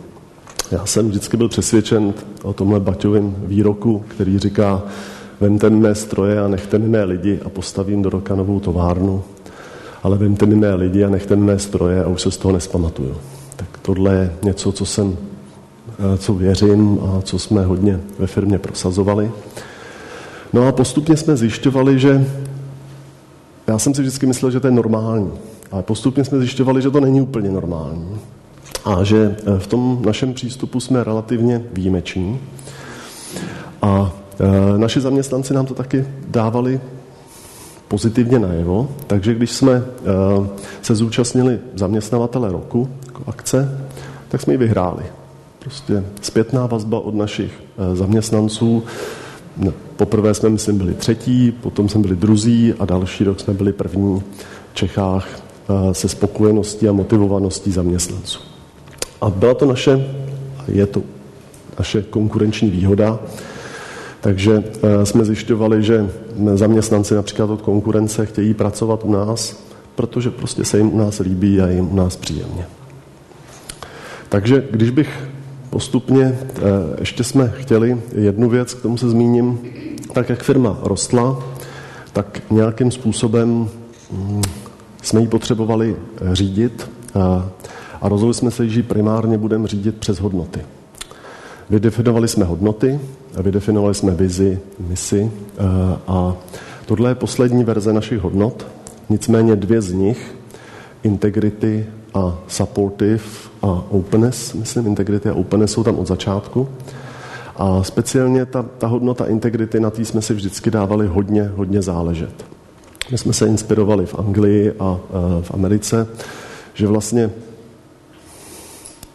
Já 0.70 0.86
jsem 0.86 1.08
vždycky 1.08 1.36
byl 1.36 1.48
přesvědčen 1.48 2.14
o 2.42 2.52
tomhle 2.52 2.80
Baťovém 2.80 3.34
výroku, 3.38 4.04
který 4.08 4.38
říká, 4.38 4.82
vemte 5.40 5.70
mé 5.70 5.94
stroje 5.94 6.40
a 6.40 6.48
nechte 6.48 6.78
mé 6.78 7.04
lidi 7.04 7.40
a 7.44 7.48
postavím 7.48 8.02
do 8.02 8.10
roka 8.10 8.34
novou 8.34 8.60
továrnu, 8.60 9.22
ale 10.04 10.18
vemte 10.18 10.46
mé 10.46 10.74
lidi 10.74 11.04
a 11.04 11.10
nechte 11.10 11.36
mé 11.36 11.58
stroje 11.58 12.04
a 12.04 12.08
už 12.08 12.22
se 12.22 12.30
z 12.30 12.36
toho 12.36 12.52
nespamatuju. 12.52 13.16
Tak 13.56 13.68
tohle 13.82 14.14
je 14.14 14.32
něco, 14.42 14.72
co 14.72 14.86
jsem 14.86 15.16
Eh, 15.98 16.18
co 16.18 16.34
věřím 16.34 16.98
a 17.02 17.22
co 17.22 17.38
jsme 17.38 17.64
hodně 17.64 18.00
ve 18.18 18.26
firmě 18.26 18.58
prosazovali. 18.58 19.30
No 20.52 20.68
a 20.68 20.72
postupně 20.72 21.16
jsme 21.16 21.36
zjišťovali, 21.36 21.98
že 21.98 22.26
já 23.66 23.78
jsem 23.78 23.94
si 23.94 24.02
vždycky 24.02 24.26
myslel, 24.26 24.50
že 24.50 24.60
to 24.60 24.66
je 24.66 24.70
normální, 24.70 25.30
ale 25.72 25.82
postupně 25.82 26.24
jsme 26.24 26.38
zjišťovali, 26.38 26.82
že 26.82 26.90
to 26.90 27.00
není 27.00 27.20
úplně 27.20 27.50
normální 27.50 28.08
a 28.84 29.04
že 29.04 29.36
eh, 29.38 29.58
v 29.58 29.66
tom 29.66 30.02
našem 30.06 30.34
přístupu 30.34 30.80
jsme 30.80 31.04
relativně 31.04 31.62
výjimeční. 31.72 32.40
A 33.82 34.12
e, 34.40 34.78
naši 34.78 35.00
zaměstnanci 35.00 35.54
nám 35.54 35.66
to 35.66 35.74
taky 35.74 36.06
dávali 36.28 36.80
pozitivně 37.88 38.38
najevo, 38.38 38.88
takže 39.06 39.34
když 39.34 39.50
jsme 39.50 39.72
e, 39.72 39.82
se 40.82 40.94
zúčastnili 40.94 41.58
zaměstnavatele 41.74 42.52
roku 42.52 42.88
jako 43.06 43.22
akce, 43.26 43.78
tak 44.28 44.40
jsme 44.40 44.52
ji 44.52 44.56
vyhráli. 44.56 45.04
Prostě 45.64 46.04
zpětná 46.20 46.66
vazba 46.66 47.00
od 47.00 47.14
našich 47.14 47.52
eh, 47.78 47.96
zaměstnanců. 47.96 48.82
Poprvé 49.96 50.34
jsme, 50.34 50.48
myslím, 50.48 50.78
byli 50.78 50.94
třetí, 50.94 51.52
potom 51.52 51.88
jsme 51.88 52.00
byli 52.00 52.16
druzí 52.16 52.74
a 52.78 52.84
další 52.84 53.24
rok 53.24 53.40
jsme 53.40 53.54
byli 53.54 53.72
první 53.72 54.22
v 54.72 54.74
Čechách 54.74 55.28
eh, 55.30 55.94
se 55.94 56.08
spokojeností 56.08 56.88
a 56.88 56.92
motivovaností 56.92 57.72
zaměstnanců. 57.72 58.40
A 59.20 59.30
byla 59.30 59.54
to 59.54 59.66
naše, 59.66 60.06
je 60.68 60.86
to 60.86 61.02
naše 61.78 62.02
konkurenční 62.02 62.70
výhoda, 62.70 63.18
takže 64.24 64.64
eh, 64.82 65.06
jsme 65.06 65.24
zjišťovali, 65.24 65.82
že 65.82 66.10
zaměstnanci 66.54 67.14
například 67.14 67.50
od 67.50 67.62
konkurence 67.62 68.26
chtějí 68.26 68.54
pracovat 68.54 69.04
u 69.04 69.12
nás, 69.12 69.64
protože 69.94 70.30
prostě 70.30 70.64
se 70.64 70.78
jim 70.78 70.94
u 70.94 70.98
nás 70.98 71.18
líbí 71.18 71.60
a 71.60 71.68
jim 71.68 71.92
u 71.92 71.96
nás 71.96 72.16
příjemně. 72.16 72.66
Takže 74.28 74.64
když 74.70 74.90
bych 74.90 75.28
postupně. 75.70 76.38
Eh, 76.56 76.60
ještě 77.00 77.24
jsme 77.24 77.52
chtěli 77.56 78.00
jednu 78.14 78.48
věc, 78.48 78.74
k 78.74 78.82
tomu 78.82 78.96
se 78.96 79.10
zmíním. 79.10 79.58
Tak 80.12 80.28
jak 80.28 80.42
firma 80.42 80.78
rostla, 80.82 81.42
tak 82.12 82.42
nějakým 82.50 82.90
způsobem 82.90 83.68
mm, 84.12 84.42
jsme 85.02 85.20
ji 85.20 85.28
potřebovali 85.28 85.96
eh, 85.96 86.34
řídit 86.34 86.90
a, 87.14 87.48
a 88.00 88.08
rozhodli 88.08 88.34
jsme 88.34 88.50
se, 88.50 88.68
že 88.68 88.78
ji 88.78 88.82
primárně 88.82 89.38
budeme 89.38 89.68
řídit 89.68 89.96
přes 89.96 90.20
hodnoty. 90.20 90.60
Vydefinovali 91.70 92.28
jsme 92.28 92.44
hodnoty, 92.44 93.00
vydefinovali 93.42 93.94
jsme 93.94 94.10
vizi, 94.14 94.58
misi 94.78 95.30
eh, 95.30 95.62
a 96.06 96.36
tohle 96.86 97.10
je 97.10 97.14
poslední 97.14 97.64
verze 97.64 97.92
našich 97.92 98.20
hodnot. 98.20 98.66
Nicméně 99.08 99.56
dvě 99.56 99.82
z 99.82 99.92
nich, 99.92 100.34
integrity 101.02 101.86
a 102.14 102.38
supportive 102.48 103.24
a 103.62 103.84
openness, 103.90 104.54
myslím, 104.54 104.86
integrity 104.86 105.28
a 105.28 105.34
openness 105.34 105.72
jsou 105.72 105.84
tam 105.84 105.98
od 105.98 106.06
začátku. 106.06 106.68
A 107.56 107.82
speciálně 107.82 108.46
ta, 108.46 108.62
ta 108.78 108.86
hodnota 108.86 109.26
integrity, 109.26 109.80
na 109.80 109.90
té 109.90 110.04
jsme 110.04 110.22
si 110.22 110.34
vždycky 110.34 110.70
dávali 110.70 111.06
hodně, 111.06 111.52
hodně 111.54 111.82
záležet. 111.82 112.44
My 113.10 113.18
jsme 113.18 113.32
se 113.32 113.46
inspirovali 113.46 114.06
v 114.06 114.14
Anglii 114.14 114.72
a 114.80 114.98
e, 115.00 115.42
v 115.42 115.50
Americe, 115.54 116.06
že 116.74 116.86
vlastně 116.86 117.30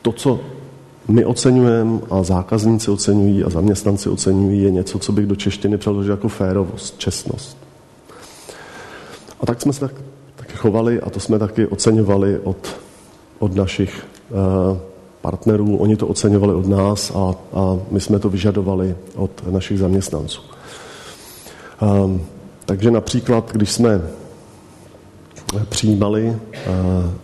to, 0.02 0.12
co 0.12 0.40
my 1.08 1.26
oceňujeme 1.26 2.00
a 2.10 2.24
zákazníci 2.24 2.92
oceňují 2.92 3.44
a 3.44 3.50
zaměstnanci 3.50 4.10
oceňují, 4.10 4.64
je 4.64 4.72
něco, 4.72 5.00
co 5.00 5.12
bych 5.12 5.26
do 5.26 5.36
češtiny 5.36 5.78
přeložil 5.78 6.14
jako 6.14 6.28
férovost, 6.28 6.98
čestnost. 6.98 7.58
A 9.40 9.46
tak 9.46 9.62
jsme 9.62 9.74
se 9.74 9.80
tak, 9.80 9.92
tak 10.36 10.52
chovali 10.56 11.02
a 11.02 11.10
to 11.10 11.20
jsme 11.20 11.40
taky 11.40 11.68
oceňovali 11.68 12.40
od 12.40 12.80
od 13.40 13.56
našich 13.56 14.06
eh, 14.32 14.80
partnerů, 15.22 15.78
oni 15.78 15.96
to 15.96 16.08
oceňovali 16.08 16.54
od 16.54 16.68
nás 16.68 17.12
a, 17.16 17.36
a 17.54 17.78
my 17.92 18.02
jsme 18.02 18.20
to 18.20 18.30
vyžadovali 18.30 18.96
od 19.16 19.32
našich 19.52 19.80
zaměstnanců. 19.80 20.42
Um, 21.82 22.22
takže 22.66 22.92
například, 22.92 23.52
když 23.52 23.72
jsme 23.72 24.02
přijímali 25.70 26.26
uh, 26.28 26.36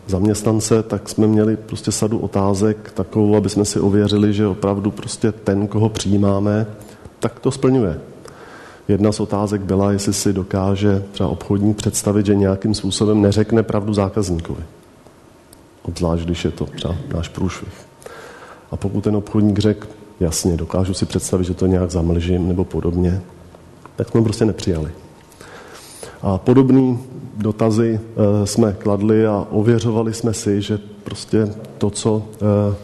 zaměstnance, 0.07 0.83
tak 0.83 1.09
jsme 1.09 1.27
měli 1.27 1.57
prostě 1.57 1.91
sadu 1.91 2.19
otázek 2.19 2.91
takovou, 2.91 3.35
aby 3.35 3.49
jsme 3.49 3.65
si 3.65 3.79
ověřili, 3.79 4.33
že 4.33 4.47
opravdu 4.47 4.91
prostě 4.91 5.31
ten, 5.31 5.67
koho 5.67 5.89
přijímáme, 5.89 6.67
tak 7.19 7.39
to 7.39 7.51
splňuje. 7.51 7.99
Jedna 8.87 9.11
z 9.11 9.19
otázek 9.19 9.61
byla, 9.61 9.91
jestli 9.91 10.13
si 10.13 10.33
dokáže 10.33 11.03
třeba 11.11 11.29
obchodní 11.29 11.73
představit, 11.73 12.25
že 12.25 12.35
nějakým 12.35 12.73
způsobem 12.73 13.21
neřekne 13.21 13.63
pravdu 13.63 13.93
zákazníkovi 13.93 14.63
obzvlášť 15.87 16.23
když 16.23 16.45
je 16.45 16.51
to 16.51 16.65
třeba 16.65 16.95
náš 17.13 17.29
průšvih. 17.29 17.73
A 18.71 18.77
pokud 18.77 19.03
ten 19.03 19.15
obchodník 19.15 19.59
řekl, 19.59 19.87
jasně, 20.19 20.57
dokážu 20.57 20.93
si 20.93 21.05
představit, 21.05 21.43
že 21.43 21.53
to 21.53 21.65
nějak 21.65 21.91
zamlžím 21.91 22.47
nebo 22.47 22.65
podobně, 22.65 23.21
tak 23.95 24.09
jsme 24.09 24.21
prostě 24.21 24.45
nepřijali. 24.45 24.91
A 26.25 26.37
podobné 26.37 26.97
dotazy 27.37 27.99
e, 27.99 28.47
jsme 28.47 28.73
kladli 28.73 29.27
a 29.27 29.47
ověřovali 29.49 30.13
jsme 30.13 30.33
si, 30.33 30.61
že 30.61 30.79
prostě 31.03 31.53
to, 31.77 31.89
co 31.89 32.23
e, 32.33 32.75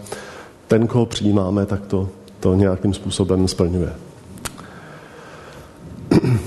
ten, 0.68 0.88
koho 0.88 1.06
přijímáme, 1.06 1.66
tak 1.66 1.86
to, 1.86 2.10
to 2.40 2.54
nějakým 2.54 2.94
způsobem 2.94 3.48
splňuje. 3.48 3.94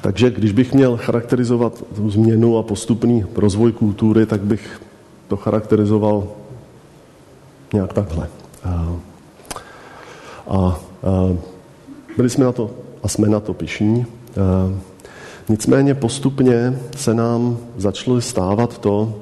Takže 0.00 0.30
když 0.30 0.52
bych 0.52 0.72
měl 0.74 0.96
charakterizovat 0.96 1.84
tu 1.96 2.10
změnu 2.10 2.58
a 2.58 2.62
postupný 2.62 3.24
rozvoj 3.36 3.72
kultury, 3.72 4.26
tak 4.26 4.40
bych 4.40 4.80
to 5.28 5.36
charakterizoval 5.36 6.28
nějak 7.72 7.92
takhle. 7.92 8.28
A, 8.64 8.96
a, 10.48 10.56
a 10.56 10.76
byli 12.16 12.30
jsme 12.30 12.44
na 12.44 12.52
to 12.52 12.70
a 13.02 13.08
jsme 13.08 13.28
na 13.28 13.40
to 13.40 13.54
pišní. 13.54 14.06
Nicméně 15.52 15.94
postupně 15.94 16.78
se 16.96 17.14
nám 17.14 17.58
začalo 17.76 18.20
stávat 18.20 18.78
to, 18.78 19.14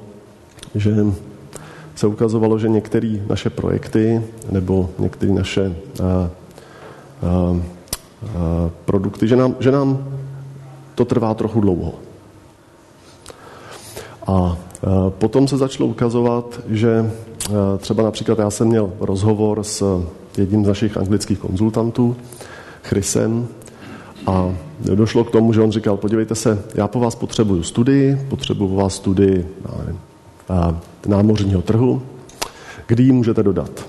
že 0.75 0.95
se 1.95 2.07
ukazovalo, 2.07 2.59
že 2.59 2.69
některé 2.69 3.19
naše 3.27 3.49
projekty 3.49 4.21
nebo 4.51 4.89
některé 4.99 5.31
naše 5.31 5.75
a, 6.03 6.03
a, 6.03 6.29
a, 7.27 7.59
produkty, 8.85 9.27
že 9.27 9.35
nám, 9.35 9.55
že 9.59 9.71
nám 9.71 10.07
to 10.95 11.05
trvá 11.05 11.33
trochu 11.33 11.61
dlouho. 11.61 11.93
A 14.27 14.57
potom 15.09 15.47
se 15.47 15.57
začalo 15.57 15.89
ukazovat, 15.89 16.59
že 16.69 17.11
třeba 17.77 18.03
například 18.03 18.39
já 18.39 18.49
jsem 18.49 18.67
měl 18.67 18.91
rozhovor 18.99 19.63
s 19.63 20.05
jedním 20.37 20.65
z 20.65 20.67
našich 20.67 20.97
anglických 20.97 21.39
konzultantů, 21.39 22.15
Chrisem, 22.83 23.47
a 24.27 24.55
došlo 24.95 25.23
k 25.23 25.31
tomu, 25.31 25.53
že 25.53 25.61
on 25.61 25.71
říkal, 25.71 25.97
podívejte 25.97 26.35
se, 26.35 26.63
já 26.75 26.87
po 26.87 26.99
vás 26.99 27.15
potřebuju 27.15 27.63
studii, 27.63 28.25
potřebuju 28.29 28.69
po 28.69 28.75
vás 28.75 28.95
studii 28.95 29.47
nevím, 29.79 29.99
námořního 31.07 31.61
trhu, 31.61 32.01
kdy 32.87 33.03
ji 33.03 33.11
můžete 33.11 33.43
dodat. 33.43 33.85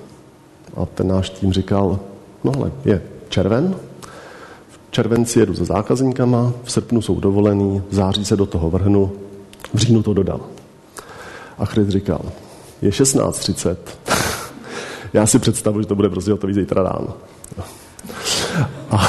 A 0.76 0.86
ten 0.86 1.08
náš 1.08 1.30
tým 1.30 1.52
říkal, 1.52 2.00
no 2.44 2.52
ale 2.56 2.72
je 2.84 3.02
červen, 3.28 3.74
v 4.68 4.80
červenci 4.90 5.38
jedu 5.38 5.54
se 5.54 5.64
zákazníkama, 5.64 6.52
v 6.64 6.72
srpnu 6.72 7.02
jsou 7.02 7.20
dovolený, 7.20 7.82
v 7.90 7.94
září 7.94 8.24
se 8.24 8.36
do 8.36 8.46
toho 8.46 8.70
vrhnu, 8.70 9.12
v 9.74 9.78
říjnu 9.78 10.02
to 10.02 10.14
dodám. 10.14 10.40
A 11.58 11.64
Chris 11.64 11.88
říkal, 11.88 12.20
je 12.82 12.90
16.30, 12.90 13.76
já 15.12 15.26
si 15.26 15.38
představuji, 15.38 15.82
že 15.82 15.88
to 15.88 15.94
bude 15.94 16.08
prostě 16.08 16.30
hotový 16.30 16.54
zítra 16.54 16.82
ráno. 16.82 17.08
A 18.90 19.08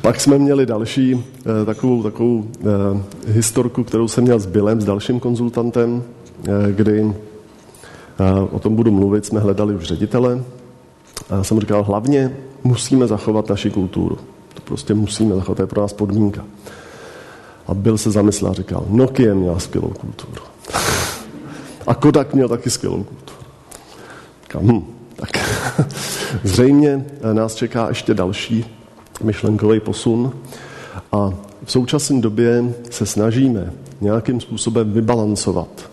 pak 0.00 0.20
jsme 0.20 0.38
měli 0.38 0.66
další 0.66 1.24
eh, 1.40 1.64
takovou, 1.64 2.02
takovou 2.02 2.44
eh, 2.60 3.02
historku, 3.26 3.84
kterou 3.84 4.08
jsem 4.08 4.24
měl 4.24 4.38
s 4.38 4.46
Billem, 4.46 4.80
s 4.80 4.84
dalším 4.84 5.20
konzultantem, 5.20 6.02
eh, 6.44 6.72
kdy 6.72 7.14
o 8.50 8.58
tom 8.58 8.76
budu 8.76 8.90
mluvit, 8.90 9.26
jsme 9.26 9.40
hledali 9.40 9.74
už 9.74 9.84
ředitele. 9.84 10.42
A 11.30 11.34
já 11.34 11.44
jsem 11.44 11.60
říkal, 11.60 11.82
hlavně 11.82 12.36
musíme 12.64 13.06
zachovat 13.06 13.48
naši 13.48 13.70
kulturu. 13.70 14.18
To 14.54 14.62
prostě 14.64 14.94
musíme 14.94 15.34
zachovat, 15.34 15.56
to 15.56 15.62
je 15.62 15.66
pro 15.66 15.82
nás 15.82 15.92
podmínka. 15.92 16.44
A 17.66 17.74
byl 17.74 17.98
se 17.98 18.10
zamyslel 18.10 18.50
a 18.50 18.54
říkal, 18.54 18.84
Nokia 18.88 19.34
měla 19.34 19.58
skvělou 19.58 19.88
kulturu. 19.88 20.42
a 21.86 21.94
Kodak 21.94 22.34
měl 22.34 22.48
taky 22.48 22.70
skvělou 22.70 23.04
kulturu. 23.04 23.38
Říkal, 24.42 24.62
hm, 24.64 24.84
tak 25.16 25.30
zřejmě 26.44 27.04
nás 27.32 27.54
čeká 27.54 27.88
ještě 27.88 28.14
další 28.14 28.81
myšlenkový 29.22 29.80
posun 29.80 30.32
a 31.12 31.30
v 31.64 31.72
současné 31.72 32.20
době 32.20 32.74
se 32.90 33.06
snažíme 33.06 33.72
nějakým 34.00 34.40
způsobem 34.40 34.92
vybalancovat 34.92 35.90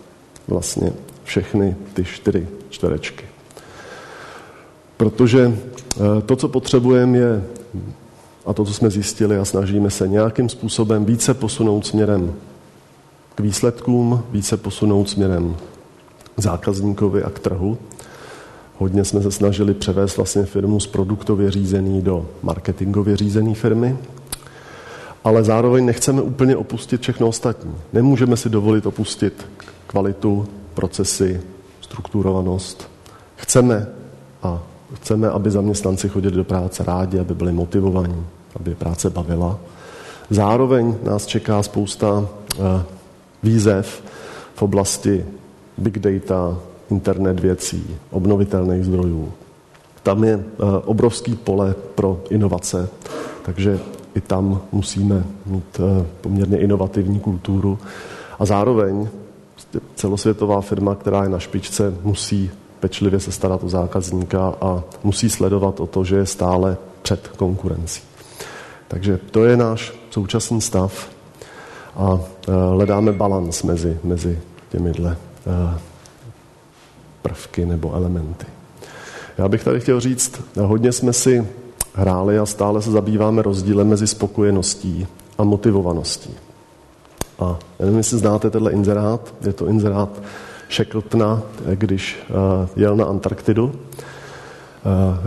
vlastně 0.48 0.92
všechny 1.24 1.76
ty 1.94 2.04
čtyři 2.04 2.48
čtverečky. 2.70 3.24
Protože 4.96 5.52
eh, 5.52 6.22
to, 6.26 6.36
co 6.36 6.48
potřebujeme, 6.48 7.18
je, 7.18 7.44
a 8.46 8.52
to, 8.52 8.64
co 8.64 8.74
jsme 8.74 8.90
zjistili 8.90 9.38
a 9.38 9.44
snažíme 9.44 9.90
se 9.90 10.08
nějakým 10.08 10.48
způsobem 10.48 11.04
více 11.04 11.34
posunout 11.34 11.86
směrem 11.86 12.34
k 13.34 13.40
výsledkům, 13.40 14.22
více 14.30 14.56
posunout 14.56 15.10
směrem 15.10 15.56
k 16.36 16.40
zákazníkovi 16.40 17.22
a 17.22 17.30
k 17.30 17.38
trhu. 17.38 17.78
Hodně 18.80 19.04
jsme 19.04 19.22
se 19.22 19.30
snažili 19.30 19.74
převést 19.74 20.16
vlastně 20.16 20.44
firmu 20.44 20.80
z 20.80 20.86
produktově 20.86 21.50
řízený 21.50 22.02
do 22.02 22.28
marketingově 22.42 23.16
řízené 23.16 23.54
firmy, 23.54 23.96
ale 25.24 25.44
zároveň 25.44 25.86
nechceme 25.86 26.22
úplně 26.22 26.56
opustit 26.56 27.00
všechno 27.00 27.28
ostatní. 27.28 27.74
Nemůžeme 27.92 28.36
si 28.36 28.48
dovolit 28.48 28.86
opustit 28.86 29.46
kvalitu, 29.86 30.46
procesy, 30.74 31.40
strukturovanost. 31.80 32.88
Chceme 33.36 33.86
a 34.42 34.62
chceme, 34.94 35.30
aby 35.30 35.50
zaměstnanci 35.50 36.08
chodili 36.08 36.36
do 36.36 36.44
práce 36.44 36.84
rádi, 36.84 37.18
aby 37.18 37.34
byli 37.34 37.52
motivovaní, 37.52 38.26
aby 38.56 38.74
práce 38.74 39.10
bavila. 39.10 39.58
Zároveň 40.30 40.94
nás 41.02 41.26
čeká 41.26 41.62
spousta 41.62 42.28
eh, 42.52 42.82
výzev 43.42 44.02
v 44.54 44.62
oblasti 44.62 45.24
big 45.78 45.98
data, 45.98 46.56
internet 46.90 47.40
věcí, 47.40 47.96
obnovitelných 48.10 48.84
zdrojů. 48.84 49.32
Tam 50.02 50.24
je 50.24 50.34
eh, 50.34 50.64
obrovský 50.84 51.34
pole 51.34 51.74
pro 51.94 52.20
inovace, 52.30 52.88
takže 53.42 53.78
i 54.14 54.20
tam 54.20 54.60
musíme 54.72 55.24
mít 55.46 55.80
eh, 55.80 56.06
poměrně 56.20 56.58
inovativní 56.58 57.20
kulturu. 57.20 57.78
A 58.38 58.44
zároveň 58.44 59.08
celosvětová 59.94 60.60
firma, 60.60 60.94
která 60.94 61.22
je 61.22 61.28
na 61.28 61.38
špičce, 61.38 61.94
musí 62.02 62.50
pečlivě 62.80 63.20
se 63.20 63.32
starat 63.32 63.64
o 63.64 63.68
zákazníka 63.68 64.54
a 64.60 64.82
musí 65.04 65.30
sledovat 65.30 65.80
o 65.80 65.86
to, 65.86 66.04
že 66.04 66.16
je 66.16 66.26
stále 66.26 66.76
před 67.02 67.28
konkurencí. 67.28 68.02
Takže 68.88 69.18
to 69.30 69.44
je 69.44 69.56
náš 69.56 69.92
současný 70.10 70.60
stav 70.60 71.08
a 71.96 72.20
eh, 72.48 72.52
hledáme 72.74 73.12
balans 73.12 73.62
mezi, 73.62 73.98
mezi 74.04 74.38
těmihle 74.68 75.16
prvky 77.22 77.66
nebo 77.66 77.94
elementy. 77.94 78.46
Já 79.38 79.48
bych 79.48 79.64
tady 79.64 79.80
chtěl 79.80 80.00
říct, 80.00 80.42
hodně 80.60 80.92
jsme 80.92 81.12
si 81.12 81.46
hráli 81.94 82.38
a 82.38 82.46
stále 82.46 82.82
se 82.82 82.90
zabýváme 82.90 83.42
rozdílem 83.42 83.88
mezi 83.88 84.06
spokojeností 84.06 85.06
a 85.38 85.44
motivovaností. 85.44 86.30
A 87.38 87.58
nevím, 87.80 87.96
jestli 87.96 88.18
znáte 88.18 88.50
tenhle 88.50 88.72
inzerát. 88.72 89.34
Je 89.46 89.52
to 89.52 89.66
inzerát 89.66 90.08
Shackletona, 90.70 91.42
když 91.74 92.18
uh, 92.28 92.68
jel 92.76 92.96
na 92.96 93.04
Antarktidu. 93.04 93.64
Uh, 93.64 93.72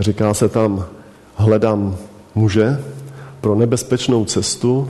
říká 0.00 0.34
se 0.34 0.48
tam, 0.48 0.84
hledám 1.34 1.96
muže 2.34 2.84
pro 3.40 3.54
nebezpečnou 3.54 4.24
cestu, 4.24 4.88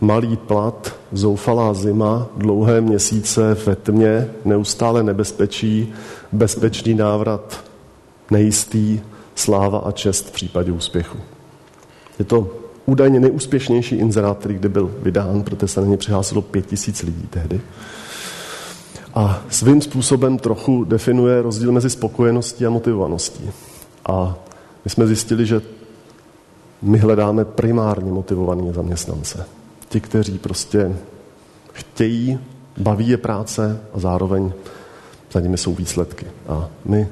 malý 0.00 0.36
plat, 0.36 0.94
zoufalá 1.12 1.74
zima, 1.74 2.26
dlouhé 2.36 2.80
měsíce 2.80 3.56
ve 3.66 3.76
tmě, 3.76 4.30
neustále 4.44 5.02
nebezpečí, 5.02 5.92
bezpečný 6.32 6.94
návrat, 6.94 7.64
nejistý, 8.30 9.00
sláva 9.34 9.78
a 9.78 9.92
čest 9.92 10.28
v 10.28 10.32
případě 10.32 10.72
úspěchu. 10.72 11.18
Je 12.18 12.24
to 12.24 12.56
údajně 12.86 13.20
nejúspěšnější 13.20 13.96
inzerát, 13.96 14.38
který 14.38 14.54
kdy 14.54 14.68
byl 14.68 14.94
vydán, 15.02 15.42
protože 15.42 15.68
se 15.68 15.80
na 15.80 15.86
ně 15.86 15.96
přihlásilo 15.96 16.42
pět 16.42 16.66
tisíc 16.66 17.02
lidí 17.02 17.26
tehdy. 17.30 17.60
A 19.14 19.42
svým 19.50 19.82
způsobem 19.82 20.38
trochu 20.38 20.84
definuje 20.84 21.42
rozdíl 21.42 21.72
mezi 21.72 21.90
spokojeností 21.90 22.66
a 22.66 22.70
motivovaností. 22.70 23.50
A 24.06 24.38
my 24.84 24.90
jsme 24.90 25.06
zjistili, 25.06 25.46
že 25.46 25.62
my 26.82 26.98
hledáme 26.98 27.44
primárně 27.44 28.12
motivované 28.12 28.72
zaměstnance. 28.72 29.46
Ti, 29.88 30.00
kteří 30.00 30.38
prostě 30.38 30.96
chtějí, 31.72 32.38
baví 32.78 33.08
je 33.08 33.16
práce 33.16 33.80
a 33.94 34.00
zároveň 34.00 34.52
za 35.32 35.40
nimi 35.40 35.58
jsou 35.58 35.74
výsledky. 35.74 36.26
A 36.48 36.68
my 36.84 37.08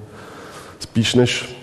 spíš 0.78 1.14
než 1.14 1.56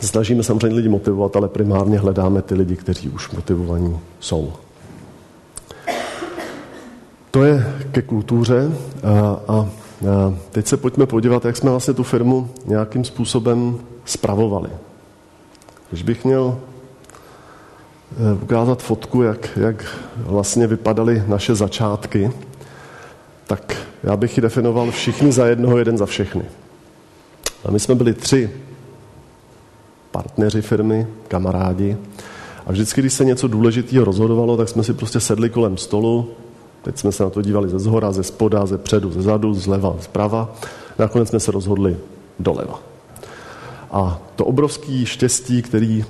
snažíme 0.00 0.42
samozřejmě 0.42 0.76
lidi 0.76 0.88
motivovat, 0.88 1.36
ale 1.36 1.48
primárně 1.48 1.98
hledáme 1.98 2.42
ty 2.42 2.54
lidi, 2.54 2.76
kteří 2.76 3.08
už 3.08 3.30
motivovaní 3.30 3.98
jsou. 4.20 4.52
To 7.30 7.44
je 7.44 7.74
ke 7.92 8.02
kultuře 8.02 8.72
a, 9.48 9.52
a 9.52 9.68
teď 10.50 10.66
se 10.66 10.76
pojďme 10.76 11.06
podívat, 11.06 11.44
jak 11.44 11.56
jsme 11.56 11.70
vlastně 11.70 11.94
tu 11.94 12.02
firmu 12.02 12.50
nějakým 12.66 13.04
způsobem 13.04 13.78
spravovali. 14.04 14.70
Když 15.90 16.02
bych 16.02 16.24
měl 16.24 16.58
e, 18.30 18.42
ukázat 18.42 18.82
fotku, 18.82 19.22
jak, 19.22 19.48
jak 19.56 19.96
vlastně 20.16 20.66
vypadaly 20.66 21.22
naše 21.26 21.54
začátky, 21.54 22.30
tak 23.46 23.76
já 24.02 24.16
bych 24.16 24.36
ji 24.36 24.40
definoval 24.40 24.90
všichni 24.90 25.32
za 25.32 25.46
jednoho, 25.46 25.78
jeden 25.78 25.98
za 25.98 26.06
všechny. 26.06 26.42
A 27.64 27.70
my 27.70 27.80
jsme 27.80 27.94
byli 27.94 28.14
tři 28.14 28.50
partneři 30.10 30.62
firmy, 30.62 31.06
kamarádi. 31.28 31.96
A 32.66 32.72
vždycky, 32.72 33.00
když 33.00 33.12
se 33.12 33.24
něco 33.24 33.48
důležitého 33.48 34.04
rozhodovalo, 34.04 34.56
tak 34.56 34.68
jsme 34.68 34.84
si 34.84 34.94
prostě 34.94 35.20
sedli 35.20 35.50
kolem 35.50 35.76
stolu. 35.76 36.30
Teď 36.82 36.98
jsme 36.98 37.12
se 37.12 37.22
na 37.22 37.30
to 37.30 37.42
dívali 37.42 37.68
ze 37.68 37.78
zhora, 37.78 38.12
ze 38.12 38.22
spoda, 38.22 38.66
ze 38.66 38.78
předu, 38.78 39.12
ze 39.12 39.22
zadu, 39.22 39.54
zleva, 39.54 39.96
zprava. 40.00 40.54
Nakonec 40.98 41.28
jsme 41.28 41.40
se 41.40 41.52
rozhodli 41.52 41.96
doleva. 42.38 42.80
A 43.90 44.22
to 44.36 44.44
obrovský 44.44 45.06
štěstí, 45.06 45.62
který 45.62 46.04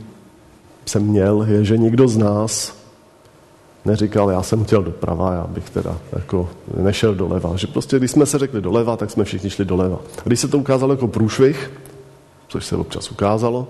jsem 0.87 1.03
měl, 1.03 1.42
je, 1.42 1.64
že 1.64 1.79
nikdo 1.79 2.09
z 2.09 2.16
nás 2.16 2.75
neříkal, 3.87 4.31
já 4.31 4.42
jsem 4.42 4.64
chtěl 4.64 4.83
doprava, 4.83 5.33
já 5.35 5.46
bych 5.46 5.70
teda 5.70 5.99
jako 6.12 6.49
nešel 6.77 7.14
doleva. 7.14 7.57
Že 7.57 7.66
prostě, 7.66 7.99
když 7.99 8.11
jsme 8.11 8.27
se 8.27 8.38
řekli 8.38 8.61
doleva, 8.61 8.96
tak 8.96 9.11
jsme 9.11 9.25
všichni 9.25 9.51
šli 9.51 9.64
doleva. 9.64 9.99
A 10.18 10.22
když 10.25 10.40
se 10.40 10.49
to 10.49 10.59
ukázalo 10.59 10.92
jako 10.92 11.09
průšvih, 11.09 11.70
což 12.49 12.66
se 12.66 12.77
občas 12.77 13.11
ukázalo, 13.11 13.68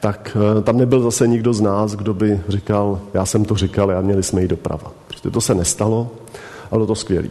tak 0.00 0.36
eh, 0.58 0.62
tam 0.62 0.78
nebyl 0.78 1.02
zase 1.02 1.28
nikdo 1.28 1.54
z 1.54 1.60
nás, 1.60 1.94
kdo 1.94 2.14
by 2.14 2.40
říkal, 2.48 3.00
já 3.14 3.26
jsem 3.26 3.44
to 3.44 3.54
říkal, 3.54 3.90
já 3.90 4.00
měli 4.00 4.22
jsme 4.22 4.42
jít 4.42 4.48
doprava. 4.48 4.92
Prostě 5.08 5.30
to 5.30 5.40
se 5.40 5.54
nestalo, 5.54 6.10
ale 6.70 6.86
to 6.86 6.94
skvělý. 6.94 7.30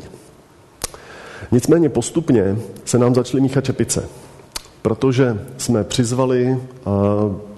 Nicméně 1.51 1.89
postupně 1.89 2.57
se 2.85 2.99
nám 2.99 3.15
začaly 3.15 3.41
míchat 3.41 3.65
čepice, 3.65 4.09
protože 4.81 5.39
jsme 5.57 5.83
přizvali 5.83 6.57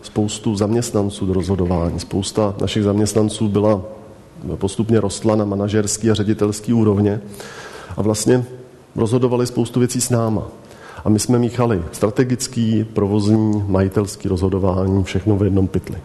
spoustu 0.02 0.56
zaměstnanců 0.56 1.26
do 1.26 1.34
rozhodování. 1.34 2.00
Spousta 2.00 2.56
našich 2.62 2.84
zaměstnanců 2.84 3.48
byla 3.48 3.82
postupně 4.56 5.00
rostla 5.02 5.36
na 5.36 5.46
manažerský 5.46 6.12
a 6.12 6.14
ředitelský 6.14 6.74
úrovně 6.74 7.22
a 7.98 8.02
vlastně 8.02 8.46
rozhodovali 8.96 9.48
spoustu 9.48 9.80
věcí 9.80 10.02
s 10.02 10.10
náma. 10.10 10.48
A 11.06 11.10
my 11.10 11.20
jsme 11.20 11.40
míchali 11.40 11.84
strategický, 11.92 12.84
provozní, 12.84 13.64
majitelský 13.68 14.28
rozhodování, 14.28 15.04
všechno 15.04 15.38
v 15.38 15.44
jednom 15.44 15.68
pytli. 15.68 15.98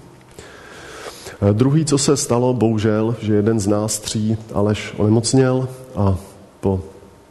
Druhý, 1.52 1.84
co 1.84 1.98
se 1.98 2.16
stalo, 2.16 2.54
bohužel, 2.54 3.16
že 3.20 3.34
jeden 3.34 3.60
z 3.60 3.66
nás 3.66 3.98
tří, 3.98 4.36
Aleš, 4.54 4.94
onemocněl 4.96 5.68
a 5.96 6.16
po 6.60 6.80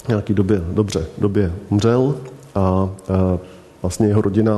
nějaký 0.07 0.33
době, 0.33 0.61
dobře, 0.73 1.05
době 1.17 1.53
umřel 1.69 2.15
a, 2.55 2.59
a 2.59 2.89
vlastně 3.81 4.07
jeho 4.07 4.21
rodina, 4.21 4.55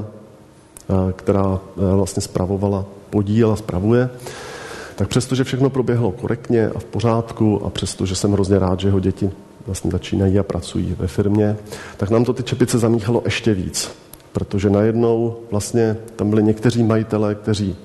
a, 0.89 1.11
která 1.11 1.59
vlastně 1.75 2.21
spravovala 2.21 2.85
podíl 3.09 3.51
a 3.51 3.55
spravuje, 3.55 4.09
tak 4.95 5.07
přesto, 5.07 5.35
že 5.35 5.43
všechno 5.43 5.69
proběhlo 5.69 6.11
korektně 6.11 6.69
a 6.69 6.79
v 6.79 6.85
pořádku 6.85 7.65
a 7.65 7.69
přesto, 7.69 8.05
že 8.05 8.15
jsem 8.15 8.31
hrozně 8.31 8.59
rád, 8.59 8.79
že 8.79 8.87
jeho 8.87 8.99
děti 8.99 9.31
vlastně 9.65 9.91
začínají 9.91 10.39
a 10.39 10.43
pracují 10.43 10.95
ve 10.99 11.07
firmě, 11.07 11.57
tak 11.97 12.09
nám 12.09 12.25
to 12.25 12.33
ty 12.33 12.43
čepice 12.43 12.79
zamíchalo 12.79 13.21
ještě 13.25 13.53
víc. 13.53 13.91
Protože 14.31 14.69
najednou 14.69 15.37
vlastně 15.51 15.97
tam 16.15 16.29
byli 16.29 16.43
někteří 16.43 16.83
majitelé, 16.83 17.35
kteří 17.35 17.75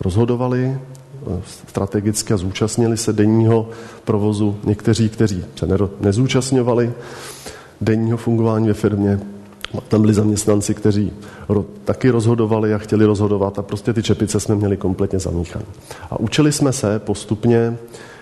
rozhodovali 0.00 0.76
eh, 0.76 1.42
strategicky 1.68 2.34
a 2.34 2.36
zúčastnili 2.36 2.96
se 2.96 3.12
denního 3.12 3.68
provozu, 4.04 4.56
někteří, 4.64 5.08
kteří 5.08 5.44
se 5.56 5.66
nezúčastňovali 6.00 6.92
denního 7.80 8.16
fungování 8.16 8.68
ve 8.68 8.74
firmě, 8.74 9.20
tam 9.88 10.00
byli 10.00 10.14
zaměstnanci, 10.14 10.74
kteří 10.74 11.12
taky 11.84 12.10
rozhodovali 12.10 12.74
a 12.74 12.78
chtěli 12.78 13.04
rozhodovat 13.04 13.58
a 13.58 13.62
prostě 13.62 13.92
ty 13.92 14.02
čepice 14.02 14.40
jsme 14.40 14.54
měli 14.54 14.76
kompletně 14.76 15.18
zamíchané. 15.18 15.64
A 16.10 16.20
učili 16.20 16.52
jsme 16.52 16.72
se 16.72 16.98
postupně, 16.98 17.76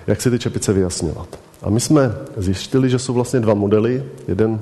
jak 0.07 0.21
si 0.21 0.31
ty 0.31 0.39
čepice 0.39 0.73
vyjasňovat. 0.73 1.39
A 1.63 1.71
my 1.71 1.81
jsme 1.81 2.15
zjistili, 2.37 2.91
že 2.91 2.99
jsou 2.99 3.13
vlastně 3.13 3.41
dva 3.41 3.55
modely. 3.55 4.05
Jeden, 4.29 4.61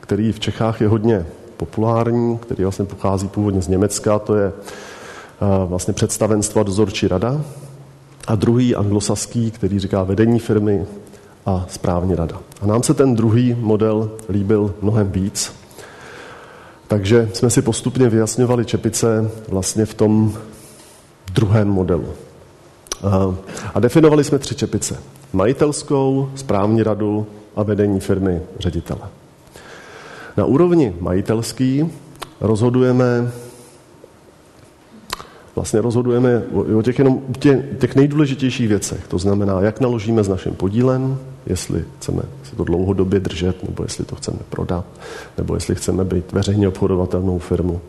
který 0.00 0.32
v 0.32 0.40
Čechách 0.40 0.80
je 0.80 0.88
hodně 0.88 1.26
populární, 1.56 2.38
který 2.38 2.62
vlastně 2.62 2.84
pochází 2.84 3.28
původně 3.28 3.62
z 3.62 3.68
Německa, 3.68 4.18
to 4.18 4.34
je 4.34 4.52
vlastně 5.66 5.94
představenstvo 5.94 6.60
a 6.60 6.64
dozorčí 6.64 7.08
rada. 7.08 7.40
A 8.26 8.34
druhý 8.34 8.76
anglosaský, 8.76 9.50
který 9.50 9.78
říká 9.78 10.02
vedení 10.02 10.38
firmy 10.38 10.86
a 11.46 11.66
správní 11.68 12.14
rada. 12.14 12.40
A 12.60 12.66
nám 12.66 12.82
se 12.82 12.94
ten 12.94 13.14
druhý 13.14 13.56
model 13.60 14.10
líbil 14.28 14.74
mnohem 14.82 15.10
víc, 15.10 15.59
takže 16.90 17.28
jsme 17.32 17.50
si 17.50 17.62
postupně 17.62 18.08
vyjasňovali 18.08 18.64
čepice 18.64 19.30
vlastně 19.48 19.86
v 19.86 19.94
tom 19.94 20.34
druhém 21.32 21.68
modelu. 21.68 22.08
A 23.74 23.80
definovali 23.80 24.24
jsme 24.24 24.38
tři 24.38 24.54
čepice. 24.54 24.96
Majitelskou, 25.32 26.30
správní 26.34 26.82
radu 26.82 27.26
a 27.56 27.62
vedení 27.62 28.00
firmy 28.00 28.40
ředitele. 28.58 29.00
Na 30.36 30.44
úrovni 30.44 30.94
majitelský 31.00 31.90
rozhodujeme 32.40 33.32
vlastně 35.54 35.80
rozhodujeme 35.80 36.42
o 36.78 36.82
těch 36.82 36.98
jenom 36.98 37.22
tě, 37.38 37.68
těch 37.78 37.96
nejdůležitějších 37.96 38.68
věcech. 38.68 39.08
To 39.08 39.18
znamená, 39.18 39.60
jak 39.60 39.80
naložíme 39.80 40.24
s 40.24 40.28
naším 40.28 40.54
podílem, 40.54 41.18
jestli 41.46 41.84
chceme 41.98 42.22
se 42.42 42.56
to 42.56 42.64
dlouhodobě 42.64 43.20
držet, 43.20 43.68
nebo 43.68 43.82
jestli 43.82 44.04
to 44.04 44.16
chceme 44.16 44.38
prodat, 44.50 44.84
nebo 45.38 45.54
jestli 45.54 45.74
chceme 45.74 46.04
být 46.04 46.32
veřejně 46.32 46.68
obchodovatelnou 46.68 47.38
firmu. 47.38 47.80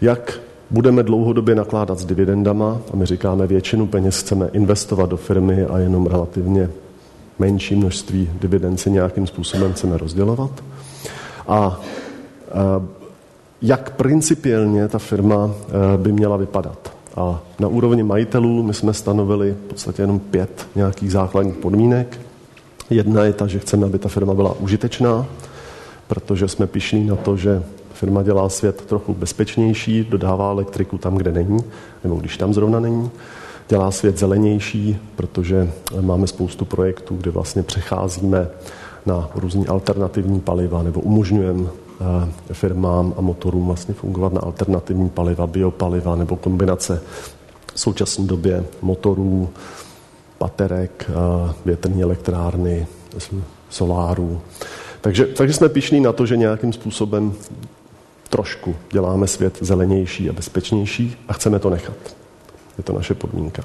Jak 0.00 0.40
budeme 0.70 1.02
dlouhodobě 1.02 1.54
nakládat 1.54 1.98
s 1.98 2.04
dividendama 2.04 2.80
a 2.92 2.96
my 2.96 3.06
říkáme, 3.06 3.46
většinu 3.46 3.86
peněz 3.86 4.20
chceme 4.20 4.48
investovat 4.52 5.10
do 5.10 5.16
firmy 5.16 5.64
a 5.64 5.78
jenom 5.78 6.06
relativně 6.06 6.70
menší 7.38 7.76
množství 7.76 8.30
dividend 8.40 8.86
nějakým 8.86 9.26
způsobem 9.26 9.72
chceme 9.72 9.98
rozdělovat. 9.98 10.64
A, 11.48 11.56
a 11.56 11.80
jak 13.62 13.90
principiálně 13.90 14.88
ta 14.88 14.98
firma 14.98 15.50
eh, 15.50 15.98
by 15.98 16.12
měla 16.12 16.36
vypadat. 16.36 16.92
A 17.16 17.42
na 17.58 17.68
úrovni 17.68 18.02
majitelů 18.02 18.62
my 18.62 18.74
jsme 18.74 18.94
stanovili 18.94 19.52
v 19.52 19.68
podstatě 19.68 20.02
jenom 20.02 20.18
pět 20.18 20.66
nějakých 20.76 21.12
základních 21.12 21.54
podmínek. 21.54 22.20
Jedna 22.90 23.24
je 23.24 23.32
ta, 23.32 23.46
že 23.46 23.58
chceme, 23.58 23.86
aby 23.86 23.98
ta 23.98 24.08
firma 24.08 24.34
byla 24.34 24.52
užitečná, 24.52 25.26
protože 26.06 26.48
jsme 26.48 26.66
pišní 26.66 27.06
na 27.06 27.16
to, 27.16 27.36
že 27.36 27.62
firma 27.94 28.22
dělá 28.22 28.48
svět 28.48 28.84
trochu 28.86 29.14
bezpečnější, 29.14 30.04
dodává 30.04 30.50
elektriku 30.50 30.98
tam, 30.98 31.16
kde 31.16 31.32
není, 31.32 31.58
nebo 32.04 32.16
když 32.16 32.36
tam 32.36 32.54
zrovna 32.54 32.80
není. 32.80 33.10
Dělá 33.68 33.90
svět 33.90 34.18
zelenější, 34.18 34.98
protože 35.16 35.70
máme 36.00 36.26
spoustu 36.26 36.64
projektů, 36.64 37.16
kde 37.16 37.30
vlastně 37.30 37.62
přecházíme 37.62 38.48
na 39.06 39.30
různý 39.34 39.66
alternativní 39.66 40.40
paliva 40.40 40.82
nebo 40.82 41.00
umožňujeme 41.00 41.66
Eh, 42.00 42.54
firmám 42.54 43.14
a 43.16 43.20
motorům 43.20 43.66
vlastně 43.66 43.94
fungovat 43.94 44.32
na 44.32 44.40
alternativní 44.40 45.08
paliva, 45.08 45.46
biopaliva 45.46 46.16
nebo 46.16 46.36
kombinace 46.36 47.02
v 47.74 47.80
současné 47.80 48.26
době 48.26 48.64
motorů, 48.82 49.48
baterek, 50.40 51.10
eh, 51.10 51.52
větrní 51.64 52.02
elektrárny, 52.02 52.86
solárů. 53.68 54.40
Takže, 55.00 55.26
takže 55.26 55.54
jsme 55.54 55.68
pišní 55.68 56.00
na 56.00 56.12
to, 56.12 56.26
že 56.26 56.36
nějakým 56.36 56.72
způsobem 56.72 57.32
trošku 58.28 58.76
děláme 58.92 59.26
svět 59.26 59.58
zelenější 59.60 60.30
a 60.30 60.32
bezpečnější 60.32 61.16
a 61.28 61.32
chceme 61.32 61.58
to 61.58 61.70
nechat. 61.70 61.96
Je 62.78 62.84
to 62.84 62.92
naše 62.92 63.14
podmínka. 63.14 63.62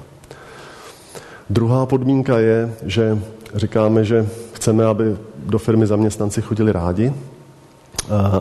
Druhá 1.49 1.85
podmínka 1.85 2.39
je, 2.39 2.73
že 2.85 3.19
říkáme, 3.55 4.05
že 4.05 4.27
chceme, 4.53 4.85
aby 4.85 5.17
do 5.37 5.57
firmy 5.57 5.87
zaměstnanci 5.87 6.41
chodili 6.41 6.71
rádi, 6.71 7.13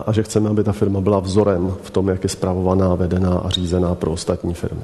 a 0.05 0.11
že 0.11 0.23
chceme, 0.23 0.49
aby 0.49 0.63
ta 0.63 0.71
firma 0.71 1.01
byla 1.01 1.19
vzorem 1.19 1.75
v 1.83 1.89
tom, 1.89 2.07
jak 2.07 2.23
je 2.23 2.29
zpravovaná, 2.29 2.95
vedená 2.95 3.37
a 3.37 3.49
řízená 3.49 3.95
pro 3.95 4.11
ostatní 4.11 4.53
firmy. 4.53 4.83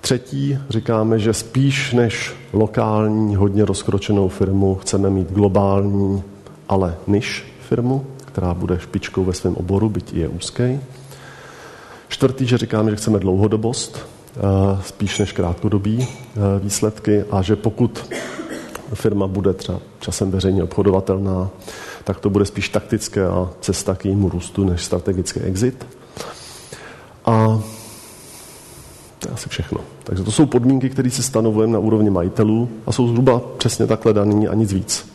Třetí 0.00 0.58
říkáme, 0.70 1.18
že 1.18 1.34
spíš 1.34 1.92
než 1.92 2.34
lokální, 2.52 3.36
hodně 3.36 3.64
rozkročenou 3.64 4.28
firmu 4.28 4.74
chceme 4.74 5.10
mít 5.10 5.32
globální, 5.32 6.22
ale 6.68 6.96
niž 7.06 7.52
firmu, 7.68 8.06
která 8.24 8.54
bude 8.54 8.78
špičkou 8.78 9.24
ve 9.24 9.32
svém 9.32 9.54
oboru, 9.54 9.88
byť 9.88 10.12
je 10.12 10.28
úzký. 10.28 10.80
Čtvrtý, 12.08 12.46
že 12.46 12.58
říkáme, 12.58 12.90
že 12.90 12.96
chceme 12.96 13.18
dlouhodobost, 13.18 14.06
spíš 14.82 15.18
než 15.18 15.32
krátkodobí 15.32 16.08
výsledky 16.62 17.24
a 17.30 17.42
že 17.42 17.56
pokud 17.56 18.14
firma 18.94 19.26
bude 19.26 19.52
třeba 19.52 19.80
časem 20.00 20.30
veřejně 20.30 20.62
obchodovatelná, 20.62 21.48
tak 22.04 22.20
to 22.20 22.30
bude 22.30 22.44
spíš 22.44 22.68
taktické 22.68 23.26
a 23.26 23.48
cesta 23.60 23.94
k 23.94 24.04
jejímu 24.04 24.28
růstu 24.28 24.64
než 24.64 24.84
strategický 24.84 25.40
exit. 25.40 25.86
A 27.24 27.60
to 29.18 29.28
je 29.28 29.34
asi 29.34 29.48
všechno. 29.48 29.80
Takže 30.04 30.24
to 30.24 30.30
jsou 30.32 30.46
podmínky, 30.46 30.90
které 30.90 31.10
si 31.10 31.22
stanovujeme 31.22 31.72
na 31.72 31.78
úrovni 31.78 32.10
majitelů 32.10 32.68
a 32.86 32.92
jsou 32.92 33.08
zhruba 33.08 33.40
přesně 33.58 33.86
takhle 33.86 34.12
daný 34.12 34.48
a 34.48 34.54
nic 34.54 34.72
víc. 34.72 35.08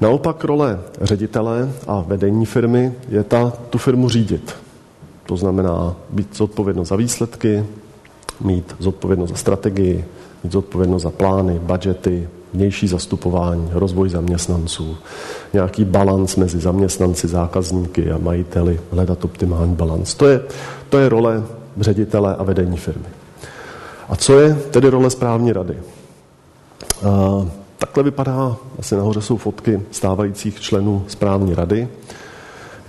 Naopak 0.00 0.44
role 0.44 0.80
ředitele 1.00 1.72
a 1.86 2.00
vedení 2.00 2.46
firmy 2.46 2.92
je 3.08 3.24
ta 3.24 3.52
tu 3.70 3.78
firmu 3.78 4.08
řídit. 4.08 4.56
To 5.26 5.36
znamená 5.36 5.96
být 6.10 6.36
zodpovědnost 6.36 6.88
za 6.88 6.96
výsledky, 6.96 7.64
mít 8.40 8.76
zodpovědnost 8.78 9.30
za 9.30 9.36
strategii, 9.36 10.04
mít 10.44 10.52
zodpovědnost 10.52 11.02
za 11.02 11.10
plány, 11.10 11.58
budgety, 11.58 12.28
vnější 12.54 12.88
zastupování, 12.88 13.68
rozvoj 13.72 14.08
zaměstnanců, 14.08 14.96
nějaký 15.52 15.84
balans 15.84 16.36
mezi 16.36 16.60
zaměstnanci, 16.60 17.28
zákazníky 17.28 18.10
a 18.10 18.18
majiteli, 18.18 18.80
hledat 18.92 19.24
optimální 19.24 19.74
balans. 19.74 20.14
To 20.14 20.26
je, 20.26 20.40
to 20.88 20.98
je 20.98 21.08
role 21.08 21.42
ředitele 21.80 22.36
a 22.36 22.42
vedení 22.42 22.76
firmy. 22.76 23.06
A 24.08 24.16
co 24.16 24.38
je 24.38 24.54
tedy 24.54 24.88
role 24.88 25.10
správní 25.10 25.52
rady? 25.52 25.76
Takhle 27.78 28.02
vypadá, 28.02 28.56
asi 28.78 28.96
nahoře 28.96 29.20
jsou 29.20 29.36
fotky 29.36 29.80
stávajících 29.90 30.60
členů 30.60 31.04
správní 31.08 31.54
rady. 31.54 31.88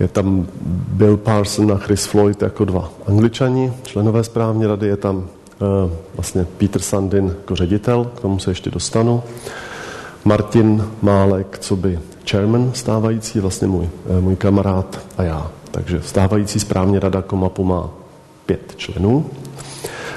Je 0.00 0.08
tam 0.08 0.46
Bill 0.88 1.16
Parson 1.16 1.72
a 1.72 1.76
Chris 1.76 2.04
Floyd 2.04 2.42
jako 2.42 2.64
dva 2.64 2.90
angličani, 3.06 3.72
členové 3.82 4.24
správní 4.24 4.66
rady, 4.66 4.86
je 4.86 4.96
tam 4.96 5.28
Eh, 5.62 5.90
vlastně 6.14 6.46
Peter 6.58 6.82
Sandin 6.82 7.26
jako 7.38 7.56
ředitel, 7.56 8.04
k 8.04 8.20
tomu 8.20 8.38
se 8.38 8.50
ještě 8.50 8.70
dostanu. 8.70 9.22
Martin 10.24 10.84
Málek, 11.02 11.58
co 11.58 11.76
by 11.76 11.98
chairman 12.30 12.70
stávající, 12.74 13.40
vlastně 13.40 13.68
můj, 13.68 13.88
eh, 14.18 14.20
můj 14.20 14.36
kamarád 14.36 15.00
a 15.18 15.22
já. 15.22 15.50
Takže 15.70 16.02
stávající 16.02 16.60
správně 16.60 17.00
rada 17.00 17.22
Komapu 17.22 17.64
má 17.64 17.90
pět 18.52 18.76
členů. 18.76 19.26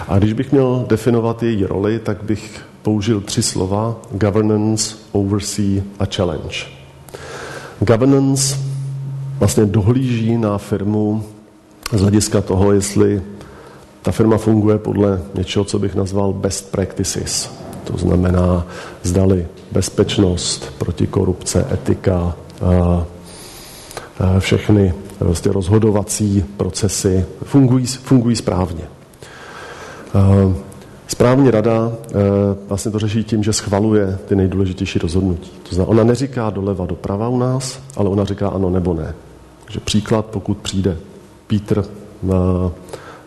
A 0.08 0.20
když 0.20 0.34
bych 0.34 0.52
měl 0.52 0.86
definovat 0.90 1.44
její 1.44 1.66
roli, 1.66 2.00
tak 2.00 2.24
bych 2.24 2.62
použil 2.82 3.22
tři 3.22 3.44
slova, 3.44 3.96
governance, 4.12 4.96
oversee 5.12 5.84
a 6.00 6.06
challenge. 6.06 6.58
Governance 7.80 8.58
vlastně 9.40 9.66
dohlíží 9.66 10.38
na 10.38 10.58
firmu 10.58 11.24
z 11.94 12.02
hlediska 12.02 12.42
toho, 12.42 12.72
jestli 12.72 13.22
ta 14.02 14.12
firma 14.12 14.38
funguje 14.38 14.78
podle 14.78 15.22
něčeho, 15.36 15.66
co 15.66 15.80
bych 15.80 15.96
nazval 15.96 16.34
best 16.34 16.72
practices. 16.72 17.52
To 17.84 17.98
znamená, 17.98 18.68
zdali 19.04 19.48
bezpečnost, 19.72 20.74
protikorupce, 20.78 21.68
etika, 21.74 22.36
a, 22.62 23.06
a 24.20 24.40
všechny 24.40 24.94
vlastně 25.20 25.52
rozhodovací 25.52 26.46
procesy 26.58 27.26
fungují, 27.44 27.86
fungují 27.86 28.36
správně. 28.36 28.84
Správní 31.08 31.52
rada 31.52 31.92
vlastně 32.68 32.92
to 32.92 33.00
řeší 33.00 33.24
tím, 33.24 33.44
že 33.44 33.54
schvaluje 33.54 34.18
ty 34.26 34.36
nejdůležitější 34.36 35.00
rozhodnutí. 35.00 35.52
To 35.70 35.76
znamená, 35.76 35.92
ona 35.92 36.04
neříká 36.04 36.50
doleva 36.50 36.86
doprava 36.86 37.30
u 37.30 37.38
nás, 37.38 37.80
ale 37.98 38.10
ona 38.10 38.26
říká 38.26 38.50
ano 38.50 38.70
nebo 38.70 38.94
ne. 38.94 39.16
Takže 39.66 39.80
příklad, 39.80 40.26
pokud 40.26 40.58
přijde 40.58 40.98
Pítr 41.48 41.86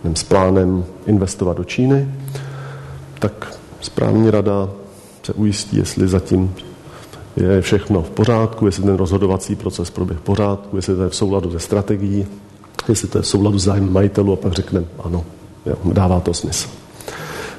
nevím, 0.05 0.17
s 0.17 0.23
plánem 0.23 0.85
investovat 1.07 1.57
do 1.57 1.65
Číny, 1.65 2.09
tak 3.19 3.59
správní 3.81 4.31
rada 4.31 4.69
se 5.23 5.33
ujistí, 5.33 5.77
jestli 5.77 6.09
zatím 6.09 6.55
je 7.43 7.61
všechno 7.61 8.03
v 8.03 8.11
pořádku, 8.11 8.67
jestli 8.67 8.83
ten 8.83 8.95
rozhodovací 8.95 9.57
proces 9.57 9.91
proběh 9.91 10.19
v 10.19 10.23
pořádku, 10.23 10.77
jestli 10.77 10.97
to 10.97 11.03
je 11.03 11.09
v 11.09 11.17
souladu 11.17 11.51
se 11.51 11.59
strategií, 11.59 12.27
jestli 12.89 13.09
to 13.09 13.19
je 13.19 13.23
v 13.23 13.27
souladu 13.27 13.59
s 13.59 13.81
majitelů 13.81 14.33
a 14.33 14.37
pak 14.37 14.53
řekneme 14.53 14.87
ano, 15.05 15.25
jo, 15.67 15.77
dává 15.85 16.21
to 16.21 16.35
smysl. 16.35 16.69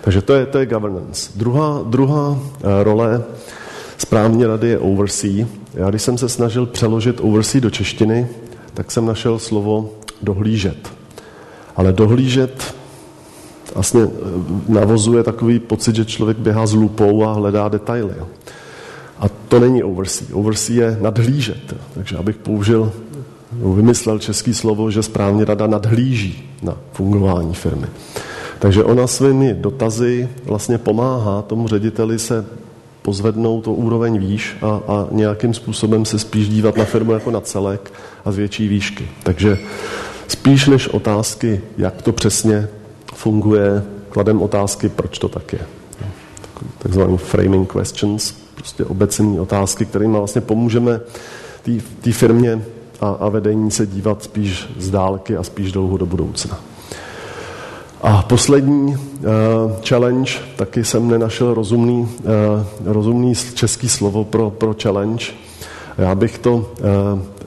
Takže 0.01 0.21
to 0.21 0.33
je, 0.33 0.45
to 0.45 0.57
je 0.59 0.65
governance. 0.65 1.31
Druhá, 1.35 1.81
druhá 1.85 2.39
eh, 2.39 2.83
role 2.83 3.23
správní 3.97 4.45
rady 4.45 4.67
je 4.67 4.79
oversee. 4.79 5.47
Já 5.73 5.89
když 5.89 6.01
jsem 6.01 6.17
se 6.17 6.29
snažil 6.29 6.65
přeložit 6.65 7.19
oversee 7.21 7.61
do 7.61 7.69
češtiny, 7.69 8.27
tak 8.73 8.91
jsem 8.91 9.05
našel 9.05 9.39
slovo 9.39 9.89
dohlížet. 10.21 10.89
Ale 11.75 11.93
dohlížet 11.93 12.75
vlastně 13.73 14.01
eh, 14.01 14.09
navozuje 14.67 15.23
takový 15.23 15.59
pocit, 15.59 15.95
že 15.95 16.05
člověk 16.05 16.37
běhá 16.37 16.65
s 16.65 16.73
lupou 16.73 17.23
a 17.23 17.33
hledá 17.33 17.69
detaily. 17.69 18.13
A 19.19 19.29
to 19.29 19.59
není 19.59 19.83
oversee. 19.83 20.33
Oversee 20.33 20.75
je 20.77 20.97
nadhlížet. 21.01 21.75
Takže 21.93 22.17
abych 22.17 22.35
použil, 22.35 22.91
vymyslel 23.51 24.19
český 24.19 24.53
slovo, 24.53 24.91
že 24.91 25.03
správně 25.03 25.45
rada 25.45 25.67
nadhlíží 25.67 26.49
na 26.63 26.77
fungování 26.93 27.53
firmy. 27.53 27.87
Takže 28.59 28.83
ona 28.83 29.07
svými 29.07 29.53
dotazy 29.53 30.29
vlastně 30.45 30.77
pomáhá 30.77 31.41
tomu 31.41 31.67
řediteli 31.67 32.19
se 32.19 32.45
pozvednout 33.01 33.63
to 33.63 33.73
úroveň 33.73 34.19
výš 34.19 34.57
a, 34.61 34.67
a 34.67 35.07
nějakým 35.11 35.53
způsobem 35.53 36.05
se 36.05 36.19
spíš 36.19 36.49
dívat 36.49 36.77
na 36.77 36.85
firmu 36.85 37.11
jako 37.11 37.31
na 37.31 37.41
celek 37.41 37.91
a 38.25 38.31
z 38.31 38.35
větší 38.35 38.67
výšky. 38.67 39.09
Takže 39.23 39.57
spíš 40.27 40.67
než 40.67 40.87
otázky, 40.87 41.61
jak 41.77 42.01
to 42.01 42.11
přesně 42.11 42.67
funguje, 43.13 43.83
kladem 44.09 44.41
otázky, 44.41 44.89
proč 44.89 45.19
to 45.19 45.27
tak 45.29 45.53
je. 45.53 45.59
Takzvaný 46.77 47.17
framing 47.17 47.71
questions, 47.71 48.33
prostě 48.59 48.85
obecné 48.85 49.41
otázky, 49.41 49.85
kterými 49.85 50.17
vlastně 50.17 50.41
pomůžeme 50.41 50.99
té 52.01 52.11
firmě 52.11 52.61
a, 53.01 53.09
a 53.09 53.29
vedení 53.29 53.71
se 53.71 53.87
dívat 53.87 54.23
spíš 54.23 54.69
z 54.77 54.89
dálky 54.89 55.37
a 55.37 55.43
spíš 55.43 55.71
dlouho 55.71 55.97
do 55.97 56.05
budoucna. 56.05 56.59
A 58.01 58.21
poslední 58.21 58.95
uh, 58.95 58.97
challenge, 59.87 60.33
taky 60.55 60.83
jsem 60.83 61.07
nenašel 61.07 61.53
rozumný, 61.53 62.01
uh, 62.01 62.63
rozumný 62.85 63.33
český 63.53 63.89
slovo 63.89 64.23
pro, 64.23 64.49
pro 64.49 64.75
challenge. 64.81 65.25
Já 65.97 66.15
bych 66.15 66.37
to 66.37 66.55
uh, 66.55 66.63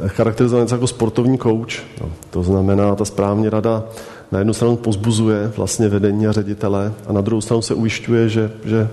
charakterizoval 0.08 0.66
jako 0.70 0.86
sportovní 0.86 1.38
coach. 1.38 1.72
No, 2.00 2.08
to 2.30 2.42
znamená, 2.42 2.94
ta 2.94 3.04
správně 3.04 3.50
rada 3.50 3.84
na 4.32 4.38
jednu 4.38 4.54
stranu 4.54 4.76
pozbuzuje 4.76 5.52
vlastně 5.56 5.88
vedení 5.88 6.26
a 6.26 6.32
ředitele 6.32 6.92
a 7.06 7.12
na 7.12 7.20
druhou 7.20 7.40
stranu 7.40 7.62
se 7.62 7.74
ujišťuje, 7.74 8.28
že, 8.28 8.50
že 8.64 8.88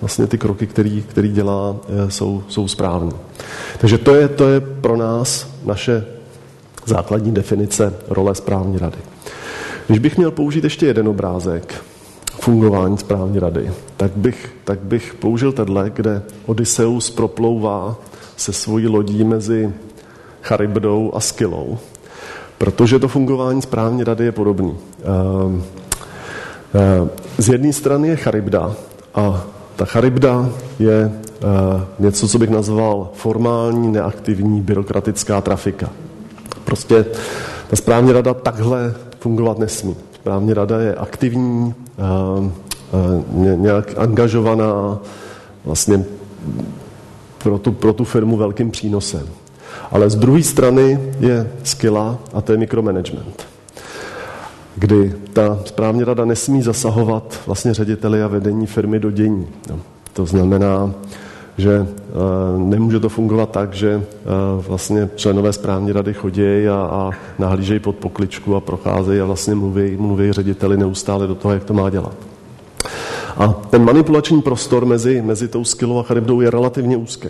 vlastně 0.00 0.26
ty 0.26 0.38
kroky, 0.38 0.66
který, 0.66 1.02
který 1.02 1.28
dělá, 1.28 1.76
jsou, 2.08 2.42
jsou 2.48 2.68
správné. 2.68 3.12
Takže 3.78 3.98
to 3.98 4.14
je, 4.14 4.28
to 4.28 4.48
je 4.48 4.60
pro 4.60 4.96
nás 4.96 5.48
naše 5.64 6.04
základní 6.86 7.32
definice 7.32 7.94
role 8.08 8.34
správní 8.34 8.78
rady. 8.78 8.98
Když 9.86 9.98
bych 9.98 10.16
měl 10.16 10.30
použít 10.30 10.64
ještě 10.64 10.86
jeden 10.86 11.08
obrázek 11.08 11.74
fungování 12.40 12.98
správní 12.98 13.38
rady, 13.38 13.70
tak 13.96 14.12
bych, 14.16 14.52
tak 14.64 14.78
bych 14.80 15.14
použil 15.14 15.52
tenhle, 15.52 15.90
kde 15.90 16.22
Odysseus 16.46 17.10
proplouvá 17.10 17.96
se 18.36 18.52
svojí 18.52 18.86
lodí 18.88 19.24
mezi 19.24 19.72
Charybdou 20.42 21.12
a 21.14 21.20
Skylou, 21.20 21.78
protože 22.60 22.98
to 22.98 23.08
fungování 23.08 23.62
správní 23.62 24.04
rady 24.04 24.24
je 24.24 24.32
podobný. 24.32 24.76
Ehm, 25.02 25.62
ehm, 26.74 27.10
z 27.38 27.48
jedné 27.48 27.72
strany 27.72 28.08
je 28.08 28.16
Charybda 28.16 28.72
a 29.14 29.44
ta 29.76 29.84
Charybda 29.84 30.48
je 30.78 31.02
ehm, 31.02 31.86
něco, 31.98 32.28
co 32.28 32.38
bych 32.38 32.50
nazval 32.50 33.08
formální, 33.14 33.92
neaktivní, 33.92 34.60
byrokratická 34.60 35.40
trafika. 35.40 35.88
Prostě 36.64 37.06
ta 37.70 37.76
správní 37.76 38.12
rada 38.12 38.34
takhle 38.34 38.94
fungovat 39.20 39.58
nesmí. 39.58 39.96
Správní 40.14 40.54
rada 40.54 40.80
je 40.80 40.94
aktivní, 40.94 41.74
nějak 43.34 43.98
angažovaná, 43.98 44.98
vlastně 45.64 46.04
pro 47.42 47.58
tu, 47.58 47.72
pro 47.72 47.92
tu 47.92 48.04
firmu 48.04 48.36
velkým 48.36 48.70
přínosem. 48.70 49.26
Ale 49.90 50.10
z 50.10 50.16
druhé 50.16 50.42
strany 50.42 51.00
je 51.20 51.50
skilla 51.64 52.18
a 52.32 52.40
to 52.40 52.52
je 52.52 52.58
mikromanagement, 52.58 53.46
kdy 54.76 55.14
ta 55.32 55.58
správní 55.64 56.04
rada 56.04 56.24
nesmí 56.24 56.62
zasahovat 56.62 57.40
vlastně 57.46 57.74
řediteli 57.74 58.22
a 58.22 58.26
vedení 58.26 58.66
firmy 58.66 59.00
do 59.00 59.10
dění. 59.10 59.46
To 60.12 60.26
znamená, 60.26 60.94
že 61.58 61.86
eh, 61.86 62.58
nemůže 62.58 63.00
to 63.00 63.08
fungovat 63.08 63.50
tak, 63.50 63.74
že 63.74 63.90
eh, 63.92 64.26
vlastně 64.68 65.10
členové 65.16 65.52
správní 65.52 65.92
rady 65.92 66.14
chodí 66.14 66.68
a, 66.68 66.74
a 66.74 67.10
nahlížejí 67.38 67.80
pod 67.80 67.96
pokličku 67.96 68.56
a 68.56 68.60
procházejí 68.60 69.20
a 69.20 69.24
vlastně 69.24 69.54
mluví, 69.54 69.96
mluví 69.96 70.32
řediteli 70.32 70.76
neustále 70.76 71.26
do 71.26 71.34
toho, 71.34 71.54
jak 71.54 71.64
to 71.64 71.74
má 71.74 71.90
dělat. 71.90 72.14
A 73.36 73.48
ten 73.48 73.84
manipulační 73.84 74.42
prostor 74.42 74.86
mezi, 74.86 75.22
mezi 75.22 75.48
tou 75.48 75.64
skillou 75.64 75.98
a 75.98 76.02
charybdou 76.02 76.40
je 76.40 76.50
relativně 76.50 76.96
úzký. 76.96 77.28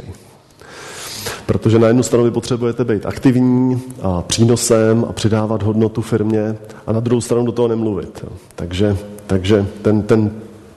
Protože 1.50 1.78
na 1.78 1.86
jednu 1.86 2.02
stranu 2.02 2.24
vy 2.24 2.30
potřebujete 2.30 2.84
být 2.84 3.06
aktivní 3.06 3.82
a 4.02 4.22
přínosem 4.22 5.04
a 5.08 5.12
přidávat 5.12 5.62
hodnotu 5.62 6.02
firmě 6.02 6.56
a 6.86 6.92
na 6.92 7.00
druhou 7.00 7.20
stranu 7.20 7.46
do 7.46 7.52
toho 7.52 7.68
nemluvit. 7.68 8.24
Takže, 8.54 8.96
takže 9.26 9.66
ten, 9.82 10.02
ten 10.02 10.30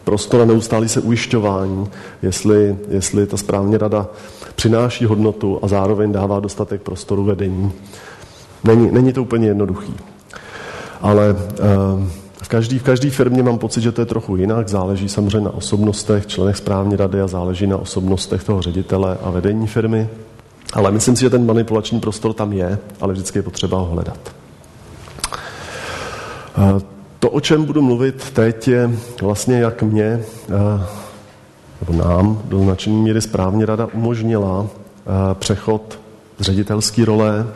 prostor 0.03 0.41
a 0.41 0.45
neustálý 0.45 0.89
se 0.89 1.01
ujišťování, 1.01 1.87
jestli, 2.21 2.75
jestli 2.89 3.27
ta 3.27 3.37
správně 3.37 3.77
rada 3.77 4.07
přináší 4.55 5.05
hodnotu 5.05 5.59
a 5.61 5.67
zároveň 5.67 6.11
dává 6.11 6.39
dostatek 6.39 6.81
prostoru 6.81 7.23
vedení. 7.23 7.71
Není, 8.63 8.91
není 8.91 9.13
to 9.13 9.21
úplně 9.21 9.47
jednoduchý. 9.47 9.93
Ale 11.01 11.33
uh, 11.33 12.07
v 12.43 12.47
každé 12.47 12.79
v 12.79 12.83
každý 12.83 13.09
firmě 13.09 13.43
mám 13.43 13.57
pocit, 13.57 13.81
že 13.81 13.91
to 13.91 14.01
je 14.01 14.05
trochu 14.05 14.35
jinak. 14.35 14.69
Záleží 14.69 15.09
samozřejmě 15.09 15.41
na 15.41 15.53
osobnostech, 15.53 16.27
členech 16.27 16.57
správní 16.57 16.95
rady 16.95 17.21
a 17.21 17.27
záleží 17.27 17.67
na 17.67 17.77
osobnostech 17.77 18.43
toho 18.43 18.61
ředitele 18.61 19.17
a 19.23 19.29
vedení 19.29 19.67
firmy. 19.67 20.09
Ale 20.73 20.91
myslím 20.91 21.15
si, 21.15 21.21
že 21.21 21.29
ten 21.29 21.45
manipulační 21.45 21.99
prostor 21.99 22.33
tam 22.33 22.53
je, 22.53 22.79
ale 23.01 23.13
vždycky 23.13 23.39
je 23.39 23.43
potřeba 23.43 23.77
ho 23.77 23.85
hledat. 23.85 24.35
Uh, 26.57 26.81
to, 27.23 27.29
o 27.29 27.39
čem 27.39 27.65
budu 27.65 27.81
mluvit 27.81 28.31
teď, 28.33 28.67
je 28.67 28.91
vlastně 29.21 29.59
jak 29.59 29.83
mě, 29.83 30.03
eh, 30.49 30.85
nebo 31.81 32.03
nám 32.03 32.41
do 32.45 32.59
značné 32.59 32.93
míry 32.93 33.21
správně 33.21 33.65
rada 33.65 33.87
umožnila 33.93 34.67
eh, 34.67 35.09
přechod 35.33 35.99
z 36.39 36.41
ředitelské 36.41 37.05
role 37.05 37.47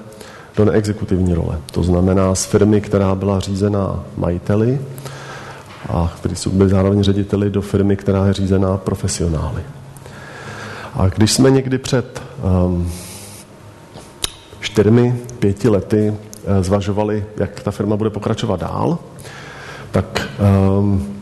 do 0.55 0.65
neexekutivní 0.65 1.33
role. 1.33 1.57
To 1.71 1.83
znamená 1.83 2.35
z 2.35 2.45
firmy, 2.45 2.81
která 2.81 3.15
byla 3.15 3.39
řízená 3.39 4.03
majiteli 4.17 4.79
a 5.89 6.13
kteří 6.19 6.35
jsou 6.35 6.49
byli 6.49 6.69
zároveň 6.69 7.03
řediteli 7.03 7.49
do 7.49 7.61
firmy, 7.61 7.95
která 7.95 8.27
je 8.27 8.33
řízená 8.33 8.77
profesionály. 8.77 9.63
A 10.93 11.07
když 11.07 11.33
jsme 11.33 11.51
někdy 11.51 11.77
před 11.77 12.21
um, 12.65 12.91
čtyřmi, 14.77 15.15
pěti 15.39 15.69
lety 15.69 16.09
uh, 16.09 16.63
zvažovali, 16.63 17.25
jak 17.37 17.59
ta 17.59 17.71
firma 17.71 17.97
bude 17.97 18.09
pokračovat 18.09 18.59
dál, 18.59 18.97
tak 19.91 20.29
um, 20.79 21.15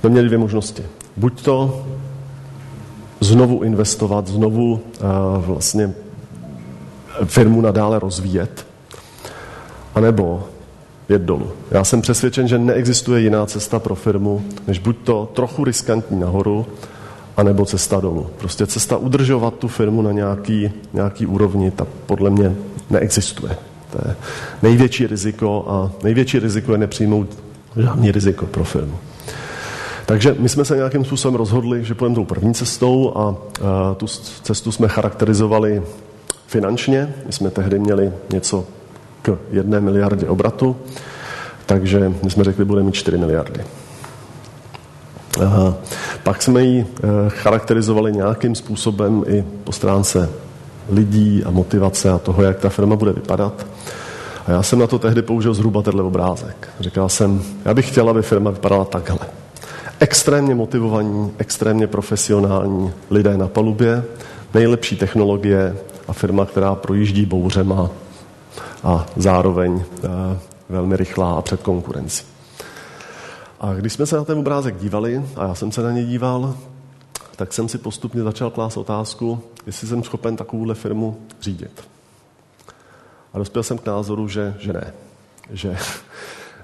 jsme 0.00 0.10
měli 0.10 0.26
dvě 0.26 0.38
možnosti. 0.38 0.82
Buď 1.16 1.42
to 1.42 1.86
znovu 3.20 3.62
investovat, 3.62 4.26
znovu 4.26 4.72
uh, 4.72 4.80
vlastně 5.44 5.94
firmu 7.24 7.60
nadále 7.60 7.98
rozvíjet, 7.98 8.66
anebo 9.94 10.44
jet 11.08 11.22
dolů. 11.22 11.52
Já 11.70 11.84
jsem 11.84 12.02
přesvědčen, 12.02 12.48
že 12.48 12.58
neexistuje 12.58 13.20
jiná 13.20 13.46
cesta 13.46 13.78
pro 13.78 13.94
firmu, 13.94 14.42
než 14.66 14.78
buď 14.78 14.96
to 15.04 15.30
trochu 15.34 15.64
riskantní 15.64 16.20
nahoru, 16.20 16.66
anebo 17.36 17.66
cesta 17.66 18.00
dolů. 18.00 18.26
Prostě 18.38 18.66
cesta 18.66 18.96
udržovat 18.96 19.54
tu 19.54 19.68
firmu 19.68 20.02
na 20.02 20.12
nějaký, 20.12 20.70
nějaký 20.92 21.26
úrovni, 21.26 21.70
tak 21.70 21.88
podle 22.06 22.30
mě 22.30 22.56
neexistuje. 22.90 23.56
To 23.92 24.08
je 24.08 24.16
největší 24.62 25.06
riziko 25.06 25.64
a 25.68 25.90
největší 26.04 26.38
riziko 26.38 26.72
je 26.72 26.78
nepřijmout 26.78 27.38
žádný 27.76 28.12
riziko 28.12 28.46
pro 28.46 28.64
firmu. 28.64 28.98
Takže 30.06 30.36
my 30.38 30.48
jsme 30.48 30.64
se 30.64 30.76
nějakým 30.76 31.04
způsobem 31.04 31.34
rozhodli, 31.34 31.84
že 31.84 31.94
půjdeme 31.94 32.14
tou 32.14 32.24
první 32.24 32.54
cestou 32.54 33.12
a, 33.16 33.36
a 33.66 33.94
tu 33.94 34.06
cestu 34.42 34.72
jsme 34.72 34.88
charakterizovali 34.88 35.82
finančně. 36.46 37.14
My 37.26 37.32
jsme 37.32 37.50
tehdy 37.50 37.78
měli 37.78 38.12
něco 38.32 38.64
k 39.22 39.38
jedné 39.50 39.80
miliardě 39.80 40.28
obratu, 40.28 40.76
takže 41.66 42.12
my 42.22 42.30
jsme 42.30 42.44
řekli, 42.44 42.64
budeme 42.64 42.86
mít 42.86 42.94
4 42.94 43.18
miliardy. 43.18 43.60
Pak 46.22 46.42
jsme 46.42 46.62
ji 46.62 46.86
eh, 46.86 47.08
charakterizovali 47.28 48.12
nějakým 48.12 48.54
způsobem 48.54 49.24
i 49.26 49.44
po 49.64 49.72
stránce 49.72 50.30
lidí 50.88 51.44
a 51.44 51.50
motivace 51.50 52.10
a 52.10 52.18
toho, 52.18 52.42
jak 52.42 52.58
ta 52.58 52.68
firma 52.68 52.96
bude 52.96 53.12
vypadat. 53.12 53.66
A 54.46 54.50
já 54.50 54.62
jsem 54.62 54.78
na 54.78 54.86
to 54.86 54.98
tehdy 54.98 55.22
použil 55.22 55.54
zhruba 55.54 55.82
tenhle 55.82 56.02
obrázek. 56.02 56.68
Říkal 56.80 57.08
jsem, 57.08 57.42
já 57.64 57.74
bych 57.74 57.90
chtěl, 57.90 58.10
aby 58.10 58.22
firma 58.22 58.50
vypadala 58.50 58.84
takhle. 58.84 59.18
Extrémně 60.00 60.54
motivovaní, 60.54 61.32
extrémně 61.38 61.86
profesionální 61.86 62.92
lidé 63.10 63.36
na 63.36 63.48
palubě, 63.48 64.04
nejlepší 64.54 64.96
technologie 64.96 65.76
a 66.08 66.12
firma, 66.12 66.46
která 66.46 66.74
projíždí 66.74 67.26
bouřema 67.26 67.90
a 68.84 69.06
zároveň 69.16 69.82
eh, 70.04 70.08
velmi 70.68 70.96
rychlá 70.96 71.32
a 71.32 71.42
před 71.42 71.62
konkurencí. 71.62 72.24
A 73.60 73.74
když 73.74 73.92
jsme 73.92 74.06
se 74.06 74.16
na 74.16 74.24
ten 74.24 74.38
obrázek 74.38 74.76
dívali, 74.76 75.24
a 75.36 75.46
já 75.46 75.54
jsem 75.54 75.72
se 75.72 75.82
na 75.82 75.92
ně 75.92 76.04
díval, 76.04 76.54
tak 77.36 77.52
jsem 77.52 77.68
si 77.68 77.78
postupně 77.78 78.22
začal 78.22 78.50
klást 78.50 78.76
otázku, 78.76 79.42
jestli 79.66 79.88
jsem 79.88 80.02
schopen 80.02 80.36
takovouhle 80.36 80.74
firmu 80.74 81.16
řídit. 81.40 81.88
A 83.32 83.38
dospěl 83.38 83.62
jsem 83.62 83.78
k 83.78 83.86
názoru, 83.86 84.28
že, 84.28 84.56
že 84.58 84.72
ne. 84.72 84.92
Že 85.50 85.76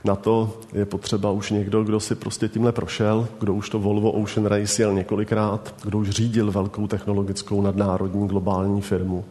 na 0.04 0.16
to 0.16 0.58
je 0.72 0.84
potřeba 0.86 1.30
už 1.30 1.50
někdo, 1.50 1.84
kdo 1.84 2.00
si 2.00 2.14
prostě 2.14 2.48
tímhle 2.48 2.72
prošel, 2.72 3.28
kdo 3.40 3.54
už 3.54 3.70
to 3.70 3.78
Volvo 3.78 4.12
Ocean 4.12 4.46
Race 4.46 4.82
jel 4.82 4.94
několikrát, 4.94 5.74
kdo 5.84 5.98
už 5.98 6.10
řídil 6.10 6.52
velkou 6.52 6.86
technologickou 6.86 7.62
nadnárodní 7.62 8.28
globální 8.28 8.82
firmu. 8.82 9.24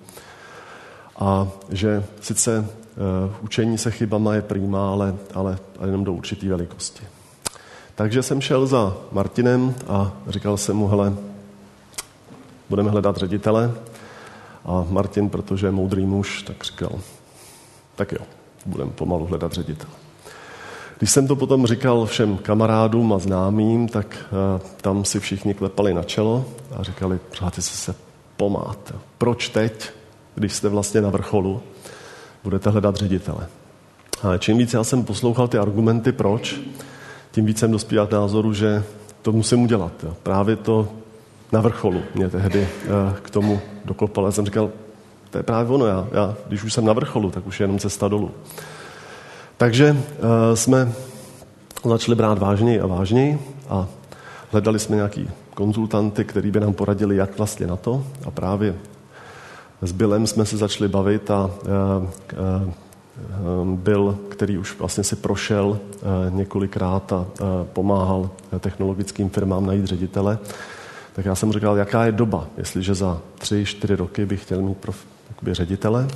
A 1.19 1.47
že 1.69 2.03
sice 2.21 2.59
uh, 2.59 3.35
učení 3.41 3.77
se 3.77 3.91
chybama 3.91 4.35
je 4.35 4.41
prýmá, 4.41 4.91
ale, 4.91 5.15
ale, 5.33 5.57
jenom 5.85 6.03
do 6.03 6.13
určité 6.13 6.49
velikosti. 6.49 7.03
Takže 7.95 8.23
jsem 8.23 8.41
šel 8.41 8.67
za 8.67 8.97
Martinem 9.11 9.75
a 9.87 10.11
říkal 10.27 10.57
jsem 10.57 10.75
mu, 10.77 10.87
hele, 10.87 11.13
budeme 12.69 12.91
hledat 12.91 13.17
ředitele. 13.17 13.71
A 14.65 14.85
Martin, 14.89 15.29
protože 15.29 15.67
je 15.67 15.71
moudrý 15.71 16.05
muž, 16.05 16.43
tak 16.43 16.63
říkal, 16.63 16.91
tak 17.95 18.11
jo, 18.11 18.19
budeme 18.65 18.91
pomalu 18.91 19.25
hledat 19.25 19.53
ředitele. 19.53 19.93
Když 20.97 21.11
jsem 21.11 21.27
to 21.27 21.35
potom 21.35 21.67
říkal 21.67 22.05
všem 22.05 22.37
kamarádům 22.37 23.13
a 23.13 23.19
známým, 23.19 23.87
tak 23.87 24.25
uh, 24.31 24.61
tam 24.81 25.05
si 25.05 25.19
všichni 25.19 25.53
klepali 25.53 25.93
na 25.93 26.03
čelo 26.03 26.45
a 26.75 26.83
říkali, 26.83 27.19
přáti 27.31 27.61
se 27.61 27.77
se 27.77 27.95
pomát. 28.37 28.93
Proč 29.17 29.49
teď, 29.49 29.89
když 30.35 30.53
jste 30.53 30.69
vlastně 30.69 31.01
na 31.01 31.09
vrcholu, 31.09 31.61
budete 32.43 32.69
hledat 32.69 32.95
ředitele? 32.95 33.47
A 34.23 34.37
čím 34.37 34.57
víc 34.57 34.73
já 34.73 34.83
jsem 34.83 35.03
poslouchal 35.03 35.47
ty 35.47 35.57
argumenty, 35.57 36.11
proč, 36.11 36.59
tím 37.35 37.45
víc 37.45 37.59
jsem 37.59 37.71
dospěl 37.71 38.07
k 38.07 38.11
názoru, 38.11 38.53
že 38.53 38.83
to 39.21 39.31
musím 39.31 39.63
udělat. 39.63 39.91
Právě 40.23 40.55
to 40.55 40.87
na 41.51 41.61
vrcholu 41.61 42.01
mě 42.15 42.29
tehdy 42.29 42.61
uh, 42.61 43.13
k 43.13 43.29
tomu 43.29 43.59
dokopal. 43.85 44.25
Já 44.25 44.31
jsem 44.31 44.45
říkal, 44.45 44.69
to 45.29 45.37
je 45.37 45.43
právě 45.43 45.71
ono, 45.71 45.85
já, 45.85 46.07
já, 46.11 46.35
když 46.47 46.63
už 46.63 46.73
jsem 46.73 46.85
na 46.85 46.93
vrcholu, 46.93 47.31
tak 47.31 47.47
už 47.47 47.59
je 47.59 47.63
jenom 47.63 47.79
cesta 47.79 48.07
dolů. 48.07 48.31
Takže 49.57 49.91
uh, 49.91 49.97
jsme 50.53 50.91
začali 51.85 52.15
brát 52.15 52.39
vážněji 52.39 52.81
a 52.81 52.87
vážněji 52.87 53.39
a 53.69 53.87
hledali 54.51 54.79
jsme 54.79 54.95
nějaký 54.95 55.29
konzultanty, 55.53 56.25
který 56.25 56.51
by 56.51 56.59
nám 56.59 56.73
poradili, 56.73 57.15
jak 57.15 57.37
vlastně 57.37 57.67
na 57.67 57.75
to. 57.75 58.03
A 58.25 58.31
právě 58.31 58.75
s 59.81 59.91
Billem 59.91 60.27
jsme 60.27 60.45
se 60.45 60.57
začali 60.57 60.87
bavit 60.87 61.31
a 61.31 61.45
uh, 61.45 62.71
byl, 63.75 64.17
který 64.29 64.57
už 64.57 64.79
vlastně 64.79 65.03
si 65.03 65.15
prošel 65.15 65.79
několikrát 66.29 67.13
a 67.13 67.25
pomáhal 67.73 68.29
technologickým 68.59 69.29
firmám 69.29 69.65
najít 69.65 69.85
ředitele, 69.85 70.37
tak 71.15 71.25
já 71.25 71.35
jsem 71.35 71.51
říkal, 71.51 71.77
jaká 71.77 72.05
je 72.05 72.11
doba, 72.11 72.47
jestliže 72.57 72.95
za 72.95 73.21
tři, 73.37 73.65
čtyři 73.65 73.95
roky 73.95 74.25
bych 74.25 74.41
chtěl 74.41 74.61
mít 74.61 74.77
prof, 74.77 74.97
jakoby 75.29 75.53
ředitele, 75.53 76.07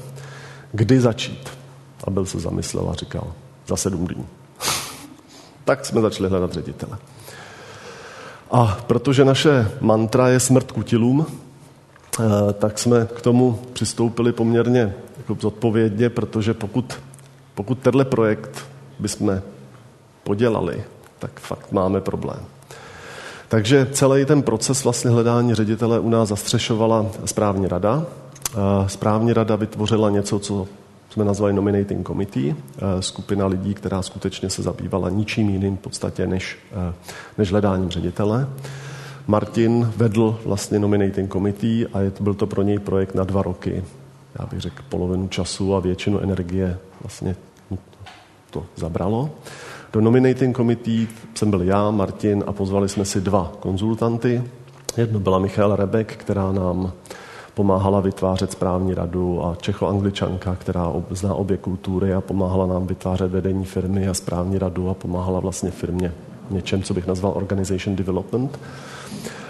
kdy 0.72 1.00
začít? 1.00 1.50
A 2.04 2.10
byl 2.10 2.26
se 2.26 2.40
zamyslel 2.40 2.90
a 2.90 2.94
říkal, 2.94 3.34
za 3.68 3.76
sedm 3.76 4.08
dní. 4.08 4.26
tak 5.66 5.86
jsme 5.86 6.02
začali 6.02 6.30
hledat 6.30 6.54
ředitele. 6.54 6.98
A 8.52 8.78
protože 8.88 9.26
naše 9.26 9.72
mantra 9.82 10.28
je 10.28 10.40
smrt 10.40 10.72
kutilům, 10.72 11.26
eh, 12.20 12.54
tak 12.54 12.80
jsme 12.80 13.08
k 13.16 13.22
tomu 13.22 13.60
přistoupili 13.74 14.32
poměrně 14.32 14.94
jako 15.30 15.42
zodpovědně, 15.42 16.10
protože 16.10 16.54
pokud, 16.54 17.00
pokud 17.56 17.80
tenhle 17.80 18.06
projekt 18.06 18.66
bychom 19.00 19.42
podělali, 20.24 20.84
tak 21.20 21.40
fakt 21.40 21.72
máme 21.72 22.02
problém. 22.02 22.40
Takže 23.48 23.88
celý 23.92 24.26
ten 24.26 24.42
proces 24.42 24.84
vlastně 24.84 25.12
hledání 25.12 25.56
ředitele 25.56 26.00
u 26.00 26.10
nás 26.10 26.30
zastřešovala 26.30 27.06
správní 27.26 27.68
rada. 27.68 28.06
Správní 28.88 29.34
rada 29.34 29.56
vytvořila 29.56 30.10
něco, 30.10 30.40
co 30.40 30.68
jsme 31.10 31.26
nazvali 31.26 31.54
Nominating 31.54 32.08
Committee, 32.08 32.56
skupina 33.00 33.46
lidí, 33.46 33.74
která 33.74 34.02
skutečně 34.02 34.50
se 34.50 34.64
zabývala 34.64 35.10
ničím 35.10 35.50
jiným 35.50 35.78
v 35.78 35.80
podstatě 35.80 36.28
než, 36.28 36.58
než 37.38 37.52
hledáním 37.52 37.90
ředitele. 37.90 38.48
Martin 39.28 39.92
vedl 39.98 40.40
vlastně 40.46 40.80
Nominating 40.80 41.32
Committee 41.32 41.88
a 41.94 42.00
je, 42.00 42.12
byl 42.20 42.34
to 42.34 42.48
pro 42.48 42.62
něj 42.62 42.80
projekt 42.80 43.16
na 43.16 43.24
dva 43.24 43.42
roky. 43.42 43.84
Já 44.40 44.46
bych 44.46 44.62
řekl 44.62 44.84
polovinu 44.90 45.28
času 45.28 45.76
a 45.76 45.80
většinu 45.80 46.20
energie 46.20 46.78
vlastně 47.02 47.36
to 48.52 48.66
zabralo. 48.76 49.30
Do 49.94 50.02
nominating 50.02 50.58
committee 50.58 51.08
jsem 51.36 51.50
byl 51.50 51.62
já, 51.62 51.92
Martin 51.92 52.44
a 52.48 52.54
pozvali 52.54 52.90
jsme 52.90 53.06
si 53.06 53.22
dva 53.22 53.52
konzultanty. 53.60 54.44
Jedno 54.98 55.20
byla 55.20 55.40
Michaela 55.40 55.76
Rebek, 55.76 56.16
která 56.16 56.52
nám 56.52 56.92
pomáhala 57.54 58.00
vytvářet 58.00 58.52
správní 58.52 58.94
radu 58.94 59.46
a 59.46 59.56
čecho-angličanka, 59.56 60.56
která 60.56 60.94
zná 61.10 61.34
obě 61.34 61.58
kultury 61.58 62.14
a 62.14 62.22
pomáhala 62.22 62.66
nám 62.66 62.88
vytvářet 62.88 63.32
vedení 63.32 63.66
firmy 63.66 64.08
a 64.08 64.14
správní 64.14 64.58
radu 64.58 64.90
a 64.90 64.94
pomáhala 64.94 65.40
vlastně 65.40 65.72
firmě 65.72 66.14
něčem, 66.50 66.84
co 66.84 66.94
bych 66.94 67.08
nazval 67.08 67.34
organization 67.36 67.96
development. 67.96 68.60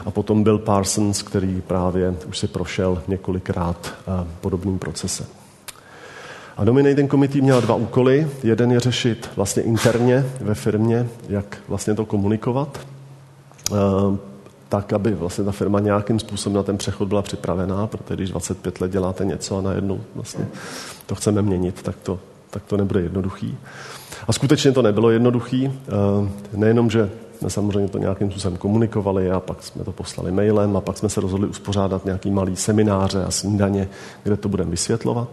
A 0.05 0.11
potom 0.11 0.43
byl 0.43 0.57
Parsons, 0.57 1.21
který 1.21 1.61
právě 1.61 2.15
už 2.27 2.37
si 2.39 2.47
prošel 2.47 3.03
několikrát 3.07 3.93
eh, 3.93 4.27
podobným 4.41 4.79
procesem. 4.79 5.25
A 6.57 6.63
nominating 6.63 7.11
committee 7.11 7.41
měla 7.41 7.59
dva 7.59 7.75
úkoly. 7.75 8.27
Jeden 8.43 8.71
je 8.71 8.79
řešit 8.79 9.29
vlastně 9.35 9.63
interně 9.63 10.25
ve 10.41 10.55
firmě, 10.55 11.07
jak 11.29 11.57
vlastně 11.67 11.95
to 11.95 12.05
komunikovat, 12.05 12.79
eh, 13.71 13.75
tak, 14.69 14.93
aby 14.93 15.11
vlastně 15.11 15.43
ta 15.43 15.51
firma 15.51 15.79
nějakým 15.79 16.19
způsobem 16.19 16.55
na 16.55 16.63
ten 16.63 16.77
přechod 16.77 17.07
byla 17.07 17.21
připravená, 17.21 17.87
protože 17.87 18.15
když 18.15 18.29
25 18.29 18.81
let 18.81 18.91
děláte 18.91 19.25
něco 19.25 19.57
a 19.57 19.61
najednou 19.61 20.01
vlastně 20.15 20.47
to 21.05 21.15
chceme 21.15 21.41
měnit, 21.41 21.81
tak 21.81 21.95
to, 22.03 22.19
tak 22.49 22.63
to 22.63 22.77
nebude 22.77 23.01
jednoduchý. 23.01 23.57
A 24.27 24.33
skutečně 24.33 24.71
to 24.71 24.81
nebylo 24.81 25.09
jednoduchý. 25.09 25.71
Eh, 25.71 26.29
nejenom, 26.53 26.89
že 26.89 27.09
jsme 27.39 27.49
samozřejmě 27.49 27.89
to 27.89 27.97
nějakým 27.97 28.31
způsobem 28.31 28.57
komunikovali 28.57 29.31
a 29.31 29.39
pak 29.39 29.63
jsme 29.63 29.83
to 29.83 29.91
poslali 29.91 30.31
mailem 30.31 30.77
a 30.77 30.81
pak 30.81 30.97
jsme 30.97 31.09
se 31.09 31.21
rozhodli 31.21 31.47
uspořádat 31.47 32.05
nějaký 32.05 32.31
malý 32.31 32.55
semináře 32.55 33.23
a 33.23 33.31
snídaně, 33.31 33.89
kde 34.23 34.37
to 34.37 34.49
budeme 34.49 34.71
vysvětlovat. 34.71 35.29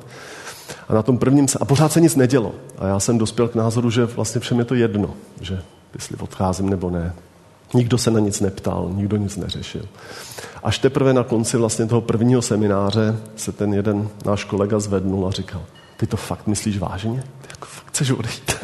A 0.89 0.95
na 0.95 1.03
tom 1.03 1.19
prvním 1.19 1.49
se, 1.49 1.59
a 1.59 1.65
pořád 1.65 1.93
se 1.93 2.01
nic 2.01 2.17
nedělo. 2.17 2.53
A 2.79 2.87
já 2.87 3.01
jsem 3.01 3.19
dospěl 3.19 3.49
k 3.49 3.55
názoru, 3.55 3.91
že 3.91 4.05
vlastně 4.05 4.41
všem 4.41 4.59
je 4.59 4.65
to 4.65 4.75
jedno, 4.75 5.15
že 5.41 5.63
jestli 5.95 6.17
odcházím 6.17 6.71
nebo 6.71 6.91
ne. 6.91 7.13
Nikdo 7.75 7.99
se 7.99 8.11
na 8.11 8.21
nic 8.21 8.41
neptal, 8.41 8.91
nikdo 8.95 9.17
nic 9.17 9.37
neřešil. 9.37 9.83
Až 10.63 10.79
teprve 10.79 11.13
na 11.13 11.25
konci 11.25 11.57
vlastně 11.57 11.87
toho 11.87 12.01
prvního 12.01 12.43
semináře 12.43 13.17
se 13.37 13.53
ten 13.53 13.75
jeden 13.75 14.09
náš 14.25 14.45
kolega 14.45 14.81
zvednul 14.81 15.29
a 15.29 15.31
říkal, 15.31 15.63
ty 15.97 16.07
to 16.07 16.17
fakt 16.17 16.47
myslíš 16.47 16.79
vážně? 16.79 17.25
Ty 17.41 17.49
jako 17.51 17.67
fakt 17.67 17.87
chceš 17.89 18.11
odejít? 18.11 18.57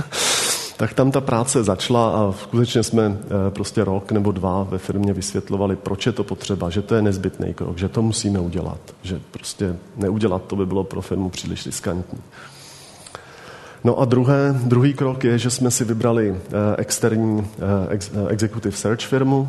Tak 0.83 0.95
tam 0.95 1.11
ta 1.11 1.21
práce 1.21 1.65
začala 1.65 2.11
a 2.11 2.33
skutečně 2.33 2.83
jsme 2.83 3.03
eh, 3.19 3.51
prostě 3.51 3.85
rok 3.85 4.13
nebo 4.13 4.33
dva 4.33 4.63
ve 4.63 4.79
firmě 4.79 5.13
vysvětlovali, 5.13 5.77
proč 5.77 6.07
je 6.07 6.13
to 6.13 6.25
potřeba, 6.25 6.71
že 6.71 6.83
to 6.83 6.95
je 6.95 7.03
nezbytný 7.03 7.55
krok, 7.55 7.79
že 7.79 7.89
to 7.89 8.03
musíme 8.03 8.41
udělat, 8.41 8.79
že 9.03 9.21
prostě 9.31 9.77
neudělat 9.97 10.43
to 10.47 10.57
by 10.57 10.67
bylo 10.67 10.85
pro 10.85 11.03
firmu 11.03 11.31
příliš 11.31 11.67
riskantní. 11.67 12.19
No 13.85 14.01
a 14.01 14.05
druhé, 14.05 14.61
druhý 14.65 14.95
krok 14.95 15.25
je, 15.25 15.39
že 15.39 15.51
jsme 15.51 15.71
si 15.71 15.85
vybrali 15.85 16.37
externí 16.77 17.47
executive 18.29 18.77
search 18.77 19.01
firmu, 19.01 19.49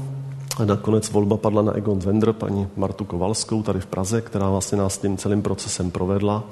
a 0.57 0.65
nakonec 0.65 1.11
volba 1.11 1.37
padla 1.37 1.61
na 1.61 1.77
Egon 1.77 2.01
Zender, 2.01 2.33
paní 2.33 2.67
Martu 2.75 3.05
Kovalskou 3.05 3.63
tady 3.63 3.79
v 3.79 3.85
Praze, 3.85 4.21
která 4.21 4.49
vlastně 4.49 4.77
nás 4.77 4.97
tím 4.97 5.17
celým 5.17 5.41
procesem 5.41 5.91
provedla, 5.91 6.43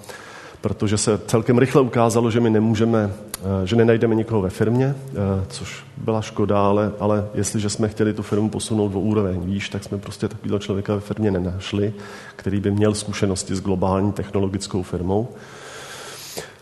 protože 0.62 0.98
se 0.98 1.18
celkem 1.28 1.58
rychle 1.58 1.82
ukázalo, 1.82 2.32
že 2.32 2.40
my 2.40 2.50
nemůžeme, 2.50 3.12
eh, 3.34 3.68
že 3.68 3.76
nenajdeme 3.76 4.16
nikoho 4.16 4.42
ve 4.42 4.50
firmě, 4.50 4.96
eh, 4.96 5.16
což 5.50 5.84
byla 5.98 6.22
škoda, 6.22 6.66
ale, 6.68 6.92
ale 7.00 7.28
jestliže 7.34 7.70
jsme 7.70 7.90
chtěli 7.90 8.14
tu 8.14 8.24
firmu 8.24 8.50
posunout 8.50 8.96
o 8.96 9.00
úroveň 9.00 9.42
výš, 9.42 9.70
tak 9.70 9.84
jsme 9.84 9.98
prostě 9.98 10.28
takového 10.28 10.60
člověka 10.60 10.94
ve 10.96 11.00
firmě 11.00 11.32
nenašli, 11.32 11.94
který 12.36 12.60
by 12.60 12.72
měl 12.72 12.94
zkušenosti 12.94 13.56
s 13.56 13.62
globální 13.62 14.12
technologickou 14.12 14.84
firmou. 14.84 15.28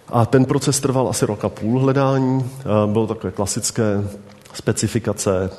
A 0.07 0.25
ten 0.25 0.45
proces 0.45 0.79
trval 0.79 1.09
asi 1.09 1.25
rok 1.25 1.45
a 1.45 1.49
půl 1.49 1.79
hledání. 1.79 2.45
Eh, 2.59 2.65
bylo 2.91 3.07
takové 3.07 3.31
klasické 3.31 4.03
specifikace, 4.53 5.49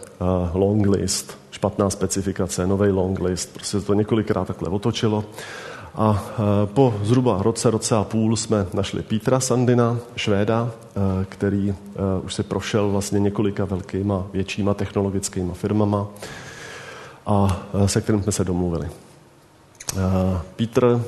long 0.55 0.87
list, 0.87 1.39
špatná 1.51 1.91
specifikace, 1.91 2.67
nový 2.67 2.89
long 2.89 3.21
list. 3.21 3.55
Prostě 3.55 3.81
to 3.81 3.95
několikrát 3.95 4.47
takhle 4.47 4.69
otočilo. 4.69 5.25
A 5.95 6.25
e, 6.65 6.67
po 6.67 6.95
zhruba 7.03 7.43
roce, 7.43 7.71
roce 7.71 7.97
a 7.97 8.05
půl 8.05 8.37
jsme 8.37 8.67
našli 8.75 9.03
Petra 9.03 9.41
Sandina, 9.41 9.99
Švéda, 10.17 10.71
e, 10.71 11.25
který 11.25 11.71
e, 11.71 11.75
už 12.25 12.35
se 12.35 12.43
prošel 12.43 12.91
vlastně 12.91 13.21
několika 13.21 13.65
velkýma, 13.65 14.27
většíma 14.33 14.75
technologickými 14.75 15.53
firmama 15.55 16.07
a 17.27 17.67
se 17.87 18.01
kterým 18.01 18.23
jsme 18.23 18.33
se 18.33 18.45
domluvili. 18.45 18.89
Petr, 20.57 21.03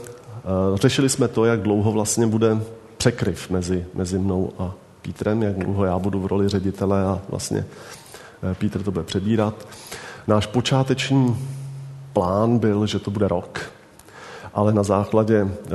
řešili 0.75 1.09
jsme 1.09 1.29
to, 1.29 1.45
jak 1.45 1.63
dlouho 1.63 1.93
vlastně 1.93 2.27
bude 2.27 2.63
překryv 2.97 3.51
mezi, 3.51 3.87
mezi 3.95 4.19
mnou 4.19 4.53
a 4.59 4.73
Petrem, 5.03 5.43
jak 5.43 5.59
dlouho 5.59 5.85
já 5.85 5.99
budu 5.99 6.21
v 6.21 6.27
roli 6.27 6.49
ředitele 6.49 7.05
a 7.05 7.21
vlastně 7.29 7.65
Petr 8.59 8.83
to 8.83 8.91
bude 8.91 9.05
přebírat. 9.05 9.69
Náš 10.27 10.47
počáteční 10.47 11.37
plán 12.13 12.59
byl, 12.59 12.87
že 12.87 12.99
to 12.99 13.11
bude 13.11 13.29
rok, 13.29 13.73
ale 14.55 14.73
na 14.73 14.83
základě 14.83 15.49
eh, 15.49 15.71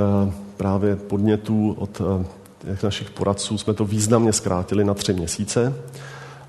právě 0.56 0.96
podnětů 0.96 1.76
od 1.78 2.00
eh, 2.00 2.24
těch 2.66 2.82
našich 2.82 3.10
poradců 3.10 3.58
jsme 3.58 3.74
to 3.74 3.84
významně 3.84 4.32
zkrátili 4.32 4.84
na 4.84 4.94
tři 4.94 5.12
měsíce 5.12 5.74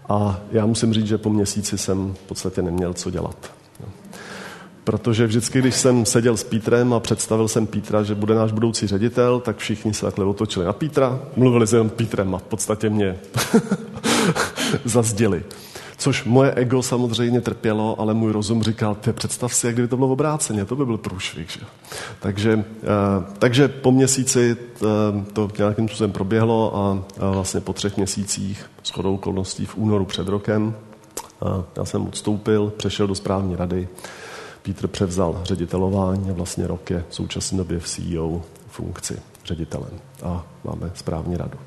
a 0.09 0.39
já 0.51 0.65
musím 0.65 0.93
říct, 0.93 1.07
že 1.07 1.17
po 1.17 1.30
měsíci 1.30 1.77
jsem 1.77 2.13
v 2.13 2.27
podstatě 2.27 2.61
neměl 2.61 2.93
co 2.93 3.11
dělat. 3.11 3.51
Protože 4.84 5.27
vždycky, 5.27 5.59
když 5.59 5.75
jsem 5.75 6.05
seděl 6.05 6.38
s 6.38 6.43
Pítrem 6.43 6.93
a 6.93 6.99
představil 6.99 7.47
jsem 7.47 7.67
Pítra, 7.67 8.03
že 8.03 8.15
bude 8.15 8.36
náš 8.36 8.51
budoucí 8.51 8.88
ředitel, 8.88 9.39
tak 9.39 9.57
všichni 9.57 9.93
se 9.93 10.01
takhle 10.01 10.25
otočili 10.25 10.65
na 10.65 10.73
Pítra, 10.73 11.19
mluvili 11.36 11.67
s 11.67 11.73
jenom 11.73 11.89
Pítrem 11.89 12.36
a 12.36 12.38
v 12.38 12.43
podstatě 12.43 12.89
mě 12.89 13.19
zazděli. 14.86 15.43
Což 16.00 16.24
moje 16.24 16.52
ego 16.52 16.84
samozřejmě 16.84 17.41
trpělo, 17.41 18.00
ale 18.00 18.14
můj 18.14 18.32
rozum 18.32 18.64
říkal, 18.64 18.95
ty 18.95 19.14
představ 19.14 19.54
si, 19.54 19.68
jak 19.68 19.76
kdyby 19.76 19.88
to 19.88 19.97
bylo 19.97 20.10
obráceně, 20.10 20.66
to 20.66 20.76
by 20.76 20.86
byl 20.86 20.97
průšvih. 20.97 21.50
Že? 21.50 21.60
Takže, 22.20 22.56
uh, 22.56 22.64
takže 23.39 23.68
po 23.68 23.91
měsíci 23.91 24.58
uh, 24.82 24.88
to 25.34 25.50
nějakým 25.58 25.88
způsobem 25.88 26.12
proběhlo 26.12 26.78
a, 26.78 27.04
vlastně 27.32 27.60
po 27.60 27.74
třech 27.74 27.97
měsících 27.97 28.70
s 28.84 28.89
chodou 28.89 29.16
okolností 29.16 29.66
v 29.66 29.78
únoru 29.78 30.06
před 30.06 30.28
rokem 30.28 30.74
uh, 31.41 31.64
já 31.78 31.86
jsem 31.86 32.08
odstoupil, 32.08 32.74
přešel 32.78 33.08
do 33.08 33.16
správní 33.16 33.56
rady, 33.56 33.88
Pítr 34.62 34.88
převzal 34.88 35.41
ředitelování 35.43 36.30
a 36.30 36.34
vlastně 36.34 36.68
rok 36.68 36.89
je 36.89 37.04
v 37.10 37.16
současné 37.16 37.58
době 37.58 37.80
v 37.80 37.88
CEO 37.88 38.41
funkci 38.68 39.20
ředitelem 39.45 39.91
a 40.24 40.45
máme 40.64 40.91
správní 40.95 41.38
radu. 41.38 41.58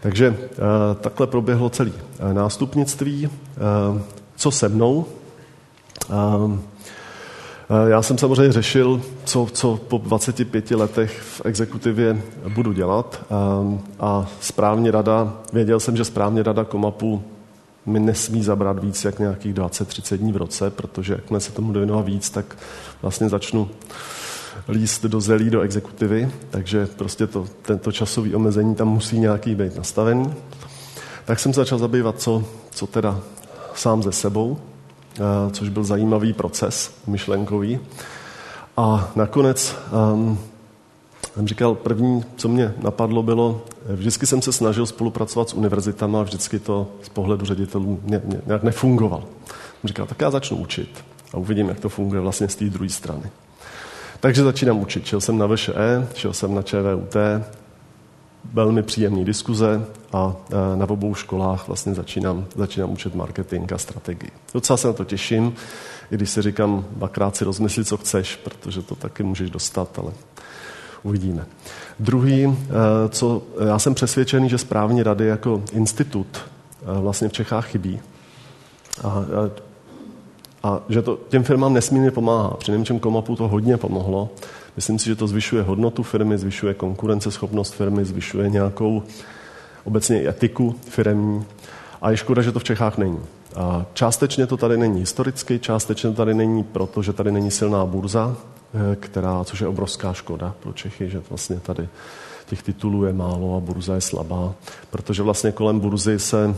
Takže 0.00 0.36
eh, 0.38 0.56
takhle 1.00 1.26
proběhlo 1.26 1.70
celé 1.70 1.90
eh, 2.30 2.34
nástupnictví. 2.34 3.28
Eh, 3.28 4.02
co 4.36 4.50
se 4.50 4.68
mnou? 4.68 5.06
Já 7.86 8.02
jsem 8.02 8.18
samozřejmě 8.18 8.52
řešil, 8.52 9.02
co, 9.24 9.48
co 9.52 9.76
po 9.88 9.98
25 9.98 10.70
letech 10.70 11.20
v 11.20 11.42
exekutivě 11.44 12.22
budu 12.48 12.72
dělat 12.72 13.24
a 14.00 14.26
správně 14.40 14.90
rada, 14.90 15.34
věděl 15.52 15.80
jsem, 15.80 15.96
že 15.96 16.04
správně 16.04 16.42
rada 16.42 16.64
Komapu 16.64 17.22
mi 17.86 18.00
nesmí 18.00 18.42
zabrat 18.42 18.78
víc 18.78 19.04
jak 19.04 19.18
nějakých 19.18 19.54
20-30 19.54 20.16
dní 20.16 20.32
v 20.32 20.36
roce, 20.36 20.70
protože 20.70 21.12
jakmile 21.12 21.40
se 21.40 21.52
tomu 21.52 21.72
dověnovat 21.72 22.06
víc, 22.06 22.30
tak 22.30 22.56
vlastně 23.02 23.28
začnu 23.28 23.68
líst 24.68 25.04
do 25.04 25.20
zelí, 25.20 25.50
do 25.50 25.60
exekutivy, 25.60 26.30
takže 26.50 26.86
prostě 26.86 27.26
to, 27.26 27.46
tento 27.62 27.92
časový 27.92 28.34
omezení 28.34 28.74
tam 28.74 28.88
musí 28.88 29.18
nějaký 29.18 29.54
být 29.54 29.76
nastavený. 29.76 30.34
Tak 31.24 31.38
jsem 31.38 31.54
začal 31.54 31.78
zabývat, 31.78 32.20
co, 32.20 32.44
co 32.70 32.86
teda 32.86 33.20
sám 33.74 34.02
ze 34.02 34.12
sebou, 34.12 34.58
což 35.50 35.68
byl 35.68 35.84
zajímavý 35.84 36.32
proces 36.32 36.94
myšlenkový. 37.06 37.80
A 38.76 39.12
nakonec 39.16 39.76
um, 40.12 40.38
jsem 41.34 41.48
říkal, 41.48 41.74
první, 41.74 42.24
co 42.36 42.48
mě 42.48 42.74
napadlo, 42.82 43.22
bylo, 43.22 43.64
vždycky 43.86 44.26
jsem 44.26 44.42
se 44.42 44.52
snažil 44.52 44.86
spolupracovat 44.86 45.48
s 45.48 45.54
univerzitama 45.54 46.20
a 46.20 46.22
vždycky 46.22 46.58
to 46.58 46.88
z 47.02 47.08
pohledu 47.08 47.46
ředitelů 47.46 48.00
nějak 48.46 48.62
nefungovalo. 48.62 49.24
Jsem 49.80 49.88
říkal, 49.88 50.06
tak 50.06 50.20
já 50.20 50.30
začnu 50.30 50.56
učit 50.56 51.04
a 51.34 51.36
uvidím, 51.36 51.68
jak 51.68 51.80
to 51.80 51.88
funguje 51.88 52.20
vlastně 52.20 52.48
z 52.48 52.54
té 52.56 52.64
druhé 52.64 52.90
strany. 52.90 53.30
Takže 54.20 54.44
začínám 54.44 54.78
učit. 54.78 55.06
Šel 55.06 55.20
jsem 55.20 55.38
na 55.38 55.46
VŠE, 55.46 56.08
šel 56.14 56.32
jsem 56.32 56.54
na 56.54 56.62
ČVUT, 56.62 57.16
velmi 58.52 58.82
příjemný 58.82 59.24
diskuze 59.24 59.86
a 60.12 60.36
e, 60.50 60.76
na 60.76 60.88
obou 60.88 61.14
školách 61.14 61.66
vlastně 61.66 61.94
začínám, 61.94 62.46
začínám 62.56 62.90
učit 62.90 63.14
marketing 63.14 63.72
a 63.72 63.78
strategii. 63.78 64.30
Docela 64.54 64.76
se 64.76 64.86
na 64.86 64.92
to 64.92 65.04
těším, 65.04 65.54
i 66.10 66.14
když 66.14 66.30
si 66.30 66.42
říkám, 66.42 66.84
dvakrát 66.90 67.36
si 67.36 67.44
rozmysli, 67.44 67.84
co 67.84 67.96
chceš, 67.96 68.36
protože 68.36 68.82
to 68.82 68.94
taky 68.94 69.22
můžeš 69.22 69.50
dostat, 69.50 69.98
ale 69.98 70.12
uvidíme. 71.02 71.46
Druhý, 71.98 72.44
e, 72.44 72.54
co 73.08 73.42
já 73.66 73.78
jsem 73.78 73.94
přesvědčený, 73.94 74.48
že 74.48 74.58
správní 74.58 75.02
rady 75.02 75.26
jako 75.26 75.62
institut 75.72 76.26
e, 76.38 77.00
vlastně 77.00 77.28
v 77.28 77.32
Čechách 77.32 77.66
chybí. 77.66 78.00
A 79.04 79.24
a 80.62 80.80
že 80.88 81.02
to 81.02 81.18
těm 81.28 81.42
firmám 81.42 81.74
nesmírně 81.74 82.10
pomáhá. 82.10 82.50
Při 82.58 82.72
němčem 82.72 82.98
Komapu 82.98 83.36
to 83.36 83.48
hodně 83.48 83.76
pomohlo. 83.76 84.28
Myslím 84.76 84.98
si, 84.98 85.06
že 85.06 85.16
to 85.16 85.26
zvyšuje 85.26 85.62
hodnotu 85.62 86.02
firmy, 86.02 86.38
zvyšuje 86.38 86.74
konkurenceschopnost 86.74 87.74
firmy, 87.74 88.04
zvyšuje 88.04 88.50
nějakou 88.50 89.02
obecně 89.84 90.28
etiku 90.28 90.74
firmní. 90.88 91.44
A 92.02 92.10
je 92.10 92.16
škoda, 92.16 92.42
že 92.42 92.52
to 92.52 92.58
v 92.58 92.64
Čechách 92.64 92.98
není. 92.98 93.18
A 93.56 93.86
částečně 93.94 94.46
to 94.46 94.56
tady 94.56 94.76
není 94.76 95.00
historicky, 95.00 95.58
částečně 95.58 96.10
to 96.10 96.16
tady 96.16 96.34
není, 96.34 96.62
protože 96.62 97.12
tady 97.12 97.32
není 97.32 97.50
silná 97.50 97.86
burza, 97.86 98.36
eh, 98.92 98.96
která, 98.96 99.44
což 99.44 99.60
je 99.60 99.66
obrovská 99.66 100.12
škoda 100.12 100.54
pro 100.60 100.72
Čechy, 100.72 101.10
že 101.10 101.22
vlastně 101.30 101.60
tady 101.60 101.88
těch 102.46 102.62
titulů 102.62 103.04
je 103.04 103.12
málo 103.12 103.56
a 103.56 103.60
burza 103.60 103.94
je 103.94 104.00
slabá, 104.00 104.54
protože 104.90 105.22
vlastně 105.22 105.52
kolem 105.52 105.80
burzy 105.80 106.18
se 106.18 106.54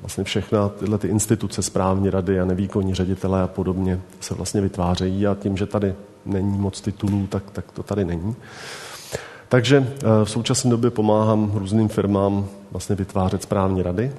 vlastně 0.00 0.24
všechna 0.24 0.68
tyhle 0.68 0.98
ty 0.98 1.08
instituce, 1.08 1.62
správní 1.62 2.10
rady 2.10 2.40
a 2.40 2.44
nevýkonní 2.44 2.94
ředitelé 2.94 3.42
a 3.42 3.46
podobně 3.46 4.00
se 4.20 4.34
vlastně 4.34 4.60
vytvářejí 4.60 5.26
a 5.26 5.34
tím, 5.34 5.56
že 5.56 5.66
tady 5.66 5.94
není 6.26 6.58
moc 6.58 6.80
titulů, 6.80 7.26
tak, 7.26 7.50
tak 7.52 7.72
to 7.72 7.82
tady 7.82 8.04
není. 8.04 8.36
Takže 9.48 9.76
eh, 9.96 10.24
v 10.24 10.30
současné 10.30 10.70
době 10.70 10.90
pomáhám 10.90 11.52
různým 11.54 11.88
firmám 11.88 12.48
vlastně 12.70 12.96
vytvářet 12.96 13.42
správní 13.42 13.82
rady. 13.82 14.12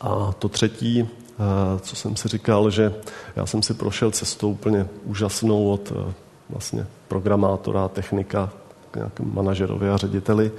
A 0.00 0.32
to 0.38 0.48
třetí, 0.48 1.02
eh, 1.02 1.80
co 1.80 1.96
jsem 1.96 2.16
si 2.16 2.28
říkal, 2.28 2.70
že 2.70 2.94
já 3.36 3.46
jsem 3.46 3.62
si 3.62 3.74
prošel 3.74 4.10
cestou 4.10 4.50
úplně 4.50 4.86
úžasnou 5.04 5.70
od 5.70 5.92
eh, 5.96 6.12
vlastně 6.50 6.86
programátora, 7.08 7.88
technika, 7.88 8.50
nějakým 8.96 9.34
manažerovi 9.34 9.90
a 9.90 9.96
řediteli, 9.96 10.52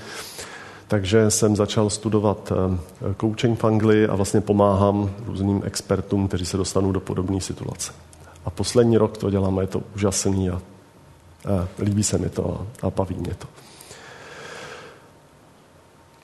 takže 0.88 1.32
jsem 1.32 1.56
začal 1.56 1.90
studovat 1.90 2.52
eh, 2.52 3.16
coaching 3.22 3.60
v 3.60 3.64
Anglii 3.64 4.08
a 4.08 4.16
vlastně 4.16 4.42
pomáhám 4.42 5.12
různým 5.26 5.62
expertům, 5.66 6.28
kteří 6.28 6.46
se 6.46 6.58
dostanou 6.58 6.92
do 6.92 7.00
podobné 7.00 7.42
situace. 7.42 7.94
A 8.46 8.50
poslední 8.50 8.98
rok 8.98 9.18
to 9.18 9.30
dělám 9.30 9.58
a 9.58 9.62
je 9.62 9.68
to 9.68 9.82
úžasný 9.96 10.50
a, 10.50 10.54
a 10.54 10.60
líbí 11.80 12.04
se 12.04 12.18
mi 12.18 12.30
to 12.30 12.68
a, 12.82 12.88
a 12.88 12.90
baví 12.90 13.16
mě 13.16 13.34
to. 13.34 13.48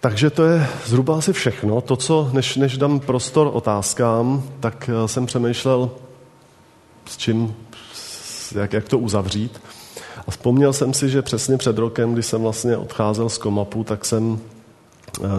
Takže 0.02 0.30
to 0.30 0.44
je 0.44 0.68
zhruba 0.86 1.18
asi 1.18 1.34
všechno. 1.34 1.82
To, 1.82 1.96
co, 1.96 2.30
než, 2.34 2.56
než 2.56 2.78
dám 2.78 3.00
prostor 3.00 3.50
otázkám, 3.54 4.44
tak 4.60 4.90
eh, 4.90 5.08
jsem 5.08 5.26
přemýšlel, 5.26 5.92
s 7.06 7.18
čím, 7.18 7.56
jak, 8.56 8.74
jak 8.74 8.90
to 8.90 9.00
uzavřít. 9.00 9.62
A 10.28 10.32
vzpomněl 10.32 10.74
jsem 10.74 10.94
si, 10.94 11.10
že 11.10 11.22
přesně 11.22 11.58
před 11.58 11.78
rokem, 11.78 12.14
kdy 12.14 12.24
jsem 12.24 12.42
vlastně 12.42 12.78
odcházel 12.78 13.30
z 13.30 13.38
Komapu, 13.38 13.84
tak 13.84 14.06
jsem 14.06 14.40
eh, 14.40 14.51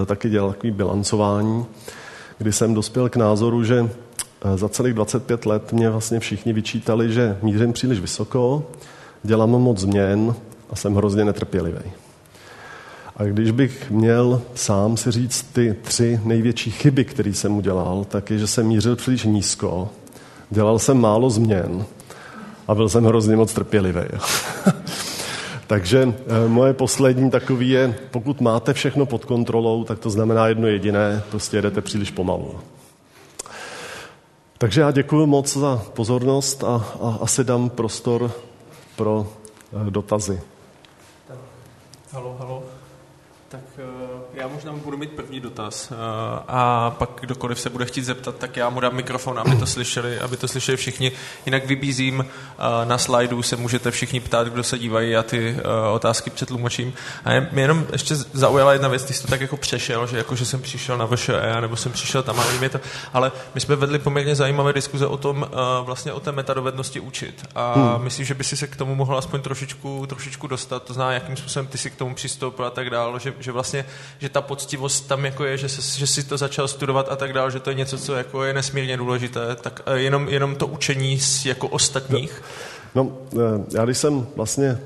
taky 0.06 0.30
dělal 0.30 0.52
takový 0.52 0.70
bilancování, 0.70 1.66
kdy 2.38 2.52
jsem 2.52 2.74
dospěl 2.74 3.08
k 3.08 3.16
názoru, 3.16 3.64
že 3.64 3.90
eh, 4.44 4.58
za 4.58 4.68
celých 4.68 4.94
25 4.94 5.46
let 5.46 5.72
mě 5.72 5.90
vlastně 5.90 6.20
všichni 6.20 6.52
vyčítali, 6.52 7.12
že 7.12 7.38
mířím 7.42 7.72
příliš 7.72 8.00
vysoko, 8.00 8.66
dělám 9.22 9.50
moc 9.50 9.78
změn 9.78 10.34
a 10.70 10.76
jsem 10.76 10.94
hrozně 10.94 11.24
netrpělivý. 11.24 11.92
A 13.16 13.24
když 13.24 13.50
bych 13.50 13.90
měl 13.90 14.42
sám 14.54 14.96
si 14.96 15.10
říct 15.10 15.42
ty 15.42 15.76
tři 15.82 16.20
největší 16.24 16.70
chyby, 16.70 17.04
které 17.04 17.34
jsem 17.34 17.56
udělal, 17.56 18.04
tak 18.08 18.30
je, 18.30 18.38
že 18.38 18.46
jsem 18.46 18.66
mířil 18.66 18.96
příliš 18.96 19.24
nízko, 19.24 19.88
dělal 20.50 20.78
jsem 20.78 21.00
málo 21.00 21.30
změn 21.30 21.84
a 22.68 22.74
byl 22.74 22.88
jsem 22.88 23.04
hrozně 23.04 23.36
moc 23.36 23.52
trpělivý. 23.52 24.00
Takže 25.66 26.14
eh, 26.14 26.48
moje 26.48 26.72
poslední 26.72 27.30
takový 27.30 27.70
je, 27.70 27.94
pokud 28.10 28.40
máte 28.40 28.72
všechno 28.72 29.06
pod 29.06 29.24
kontrolou, 29.24 29.84
tak 29.84 29.98
to 29.98 30.10
znamená 30.10 30.46
jedno 30.46 30.68
jediné, 30.68 31.22
prostě 31.30 31.56
jedete 31.56 31.80
příliš 31.80 32.10
pomalu. 32.10 32.60
Takže 34.58 34.80
já 34.80 34.90
děkuji 34.90 35.26
moc 35.26 35.56
za 35.56 35.82
pozornost 35.92 36.64
a, 36.64 36.86
a 37.02 37.18
asi 37.20 37.44
dám 37.44 37.70
prostor 37.70 38.30
pro 38.96 39.26
eh, 39.86 39.90
dotazy. 39.90 40.40
Halo, 42.12 42.36
halo. 42.38 42.62
Já 44.64 44.70
možná 44.70 44.84
budu 44.84 44.96
mít 44.96 45.10
první 45.10 45.40
dotaz 45.40 45.90
uh, 45.90 45.96
a 46.48 46.90
pak 46.90 47.10
kdokoliv 47.20 47.60
se 47.60 47.70
bude 47.70 47.84
chtít 47.84 48.02
zeptat, 48.02 48.36
tak 48.36 48.56
já 48.56 48.70
mu 48.70 48.80
dám 48.80 48.94
mikrofon, 48.94 49.38
aby 49.38 49.56
to 49.56 49.66
slyšeli, 49.66 50.20
aby 50.20 50.36
to 50.36 50.48
slyšeli 50.48 50.76
všichni. 50.76 51.12
Jinak 51.46 51.66
vybízím 51.66 52.18
uh, 52.18 52.24
na 52.84 52.98
slajdu, 52.98 53.42
se 53.42 53.56
můžete 53.56 53.90
všichni 53.90 54.20
ptát, 54.20 54.48
kdo 54.48 54.62
se 54.62 54.78
dívají, 54.78 55.16
a 55.16 55.22
ty 55.22 55.54
uh, 55.54 55.94
otázky 55.94 56.30
přetlumočím. 56.30 56.92
A 57.24 57.30
mě 57.52 57.62
jenom 57.62 57.86
ještě 57.92 58.14
zaujala 58.16 58.72
jedna 58.72 58.88
věc, 58.88 59.04
ty 59.04 59.14
jsi 59.14 59.22
to 59.22 59.28
tak 59.28 59.40
jako 59.40 59.56
přešel, 59.56 60.06
že 60.06 60.16
jako, 60.16 60.36
že 60.36 60.46
jsem 60.46 60.62
přišel 60.62 60.98
na 60.98 61.06
VŠE, 61.06 61.60
nebo 61.60 61.76
jsem 61.76 61.92
přišel 61.92 62.22
tam 62.22 62.40
a 62.40 62.44
mě 62.58 62.68
to, 62.68 62.80
ale 63.12 63.32
my 63.54 63.60
jsme 63.60 63.76
vedli 63.76 63.98
poměrně 63.98 64.34
zajímavé 64.34 64.72
diskuze 64.72 65.06
o 65.06 65.16
tom, 65.16 65.46
vlastně 65.82 66.12
o 66.12 66.20
té 66.20 66.32
metadovednosti 66.32 67.00
učit. 67.00 67.46
A 67.54 67.74
hmm. 67.74 68.04
myslím, 68.04 68.26
že 68.26 68.34
by 68.34 68.44
si 68.44 68.56
se 68.56 68.66
k 68.66 68.76
tomu 68.76 68.94
mohl 68.94 69.18
aspoň 69.18 69.42
trošičku, 69.42 70.06
trošičku 70.06 70.46
dostat, 70.46 70.82
to 70.82 70.94
zná, 70.94 71.12
jakým 71.12 71.36
způsobem 71.36 71.66
ty 71.66 71.78
si 71.78 71.90
k 71.90 71.96
tomu 71.96 72.14
přistoupil 72.14 72.64
a 72.64 72.70
tak 72.70 72.90
dále, 72.90 73.20
že, 73.20 73.34
že 73.38 73.52
vlastně 73.52 73.84
že 74.18 74.28
ta 74.28 74.40
poctivost 74.52 75.08
tam 75.08 75.24
jako 75.24 75.44
je, 75.44 75.56
že, 75.56 75.68
se, 75.68 75.98
že 75.98 76.06
si 76.06 76.22
to 76.22 76.36
začal 76.36 76.68
studovat 76.68 77.06
a 77.10 77.16
tak 77.16 77.32
dále, 77.32 77.50
že 77.50 77.60
to 77.60 77.70
je 77.70 77.76
něco, 77.76 77.98
co 77.98 78.14
jako 78.14 78.44
je 78.44 78.54
nesmírně 78.54 78.96
důležité, 78.96 79.56
tak 79.60 79.82
eh, 79.86 79.98
jenom, 79.98 80.28
jenom 80.28 80.56
to 80.56 80.66
učení 80.66 81.18
jako 81.44 81.68
ostatních. 81.68 82.42
No, 82.94 83.12
no 83.32 83.42
já 83.74 83.84
když 83.84 83.98
jsem 83.98 84.26
vlastně 84.36 84.78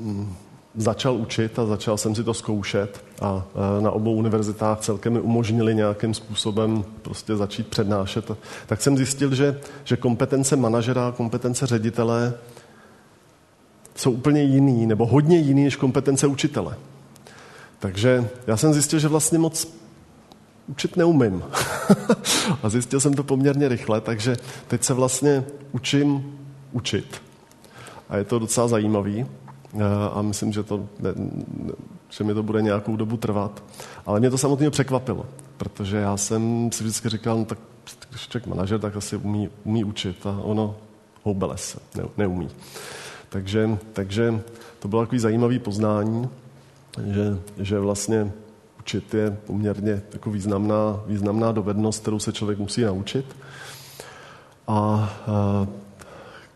mm, 0.00 0.34
začal 0.74 1.14
učit 1.14 1.58
a 1.58 1.66
začal 1.66 1.98
jsem 1.98 2.14
si 2.14 2.24
to 2.24 2.34
zkoušet 2.34 3.04
a 3.22 3.46
eh, 3.54 3.82
na 3.82 3.90
obou 3.90 4.14
univerzitách 4.14 4.80
celkem 4.80 5.12
mi 5.12 5.20
umožnili 5.20 5.74
nějakým 5.74 6.14
způsobem 6.14 6.84
prostě 7.02 7.36
začít 7.36 7.66
přednášet, 7.66 8.30
tak 8.66 8.82
jsem 8.82 8.96
zjistil, 8.96 9.34
že, 9.34 9.60
že 9.84 9.96
kompetence 9.96 10.56
manažera, 10.56 11.14
kompetence 11.16 11.66
ředitele 11.66 12.34
jsou 13.94 14.10
úplně 14.10 14.42
jiný, 14.42 14.86
nebo 14.86 15.06
hodně 15.06 15.36
jiný 15.36 15.64
než 15.64 15.76
kompetence 15.76 16.26
učitele. 16.26 16.76
Takže 17.80 18.28
já 18.46 18.56
jsem 18.56 18.72
zjistil, 18.72 18.98
že 18.98 19.08
vlastně 19.08 19.38
moc 19.38 19.74
učit 20.66 20.96
neumím. 20.96 21.42
a 22.62 22.68
zjistil 22.68 23.00
jsem 23.00 23.14
to 23.14 23.24
poměrně 23.24 23.68
rychle, 23.68 24.00
takže 24.00 24.36
teď 24.68 24.84
se 24.84 24.94
vlastně 24.94 25.44
učím 25.72 26.38
učit. 26.72 27.22
A 28.08 28.16
je 28.16 28.24
to 28.24 28.38
docela 28.38 28.68
zajímavý. 28.68 29.26
A 30.12 30.22
myslím, 30.22 30.52
že, 30.52 30.62
to, 30.62 30.88
ne, 30.98 31.10
že 32.10 32.24
mi 32.24 32.34
to 32.34 32.42
bude 32.42 32.62
nějakou 32.62 32.96
dobu 32.96 33.16
trvat. 33.16 33.62
Ale 34.06 34.20
mě 34.20 34.30
to 34.30 34.38
samozřejmě 34.38 34.70
překvapilo, 34.70 35.26
protože 35.56 35.96
já 35.96 36.16
jsem 36.16 36.72
si 36.72 36.84
vždycky 36.84 37.08
říkal, 37.08 37.38
no 37.38 37.44
tak 37.44 37.58
když 38.10 38.28
člověk 38.28 38.46
manažer, 38.46 38.80
tak 38.80 38.96
asi 38.96 39.16
umí, 39.16 39.48
umí 39.64 39.84
učit 39.84 40.26
a 40.26 40.38
ono 40.42 40.76
houbele 41.22 41.58
se 41.58 41.78
ne, 41.96 42.04
neumí. 42.16 42.48
Takže, 43.28 43.78
takže 43.92 44.40
to 44.78 44.88
bylo 44.88 45.02
takový 45.02 45.18
zajímavý 45.18 45.58
poznání 45.58 46.28
že, 46.98 47.38
že 47.56 47.78
vlastně 47.78 48.32
učit 48.78 49.14
je 49.14 49.36
poměrně 49.46 50.02
jako 50.12 50.30
významná, 50.30 51.00
významná 51.06 51.52
dovednost, 51.52 52.02
kterou 52.02 52.18
se 52.18 52.32
člověk 52.32 52.58
musí 52.58 52.82
naučit. 52.82 53.36
A, 54.68 55.10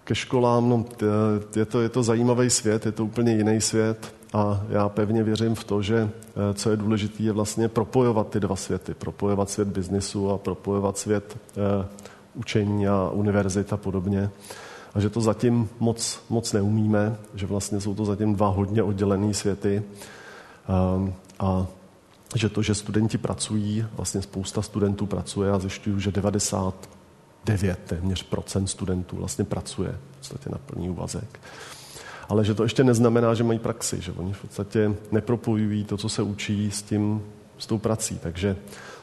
ke 0.04 0.14
školám, 0.14 0.68
no, 0.68 0.84
je, 1.56 1.64
to, 1.64 1.80
je 1.80 1.88
to 1.88 2.02
zajímavý 2.02 2.50
svět, 2.50 2.86
je 2.86 2.92
to 2.92 3.04
úplně 3.04 3.32
jiný 3.32 3.60
svět 3.60 4.14
a 4.32 4.62
já 4.68 4.88
pevně 4.88 5.22
věřím 5.22 5.54
v 5.54 5.64
to, 5.64 5.82
že 5.82 5.96
e, 5.96 6.54
co 6.54 6.70
je 6.70 6.76
důležité, 6.76 7.22
je 7.22 7.32
vlastně 7.32 7.68
propojovat 7.68 8.28
ty 8.28 8.40
dva 8.40 8.56
světy. 8.56 8.94
Propojovat 8.94 9.50
svět 9.50 9.68
biznisu 9.68 10.30
a 10.30 10.38
propojovat 10.38 10.98
svět 10.98 11.36
e, 11.36 11.86
učení 12.34 12.88
a 12.88 13.10
univerzit 13.12 13.72
a 13.72 13.76
podobně. 13.76 14.30
A 14.94 15.00
že 15.00 15.10
to 15.10 15.20
zatím 15.20 15.68
moc, 15.80 16.20
moc 16.28 16.52
neumíme, 16.52 17.16
že 17.34 17.46
vlastně 17.46 17.80
jsou 17.80 17.94
to 17.94 18.04
zatím 18.04 18.34
dva 18.34 18.48
hodně 18.48 18.82
oddělené 18.82 19.34
světy 19.34 19.82
a 21.38 21.66
že 22.34 22.48
to, 22.48 22.62
že 22.62 22.74
studenti 22.74 23.18
pracují, 23.18 23.86
vlastně 23.92 24.22
spousta 24.22 24.62
studentů 24.62 25.06
pracuje 25.06 25.50
a 25.50 25.58
zjišťuju, 25.58 26.00
že 26.00 26.12
99 26.12 27.78
téměř 27.86 28.22
procent 28.22 28.66
studentů 28.66 29.16
vlastně 29.16 29.44
pracuje 29.44 29.98
v 30.12 30.18
podstatě 30.18 30.50
na 30.50 30.58
plný 30.58 30.90
úvazek. 30.90 31.40
Ale 32.28 32.44
že 32.44 32.54
to 32.54 32.62
ještě 32.62 32.84
neznamená, 32.84 33.34
že 33.34 33.44
mají 33.44 33.58
praxi, 33.58 34.00
že 34.00 34.12
oni 34.12 34.32
v 34.32 34.42
podstatě 34.42 34.94
nepropojují 35.12 35.84
to, 35.84 35.96
co 35.96 36.08
se 36.08 36.22
učí 36.22 36.70
s 36.70 36.82
tím, 36.82 37.22
s 37.58 37.66
tou 37.66 37.78
prací. 37.78 38.18
Takže 38.18 38.56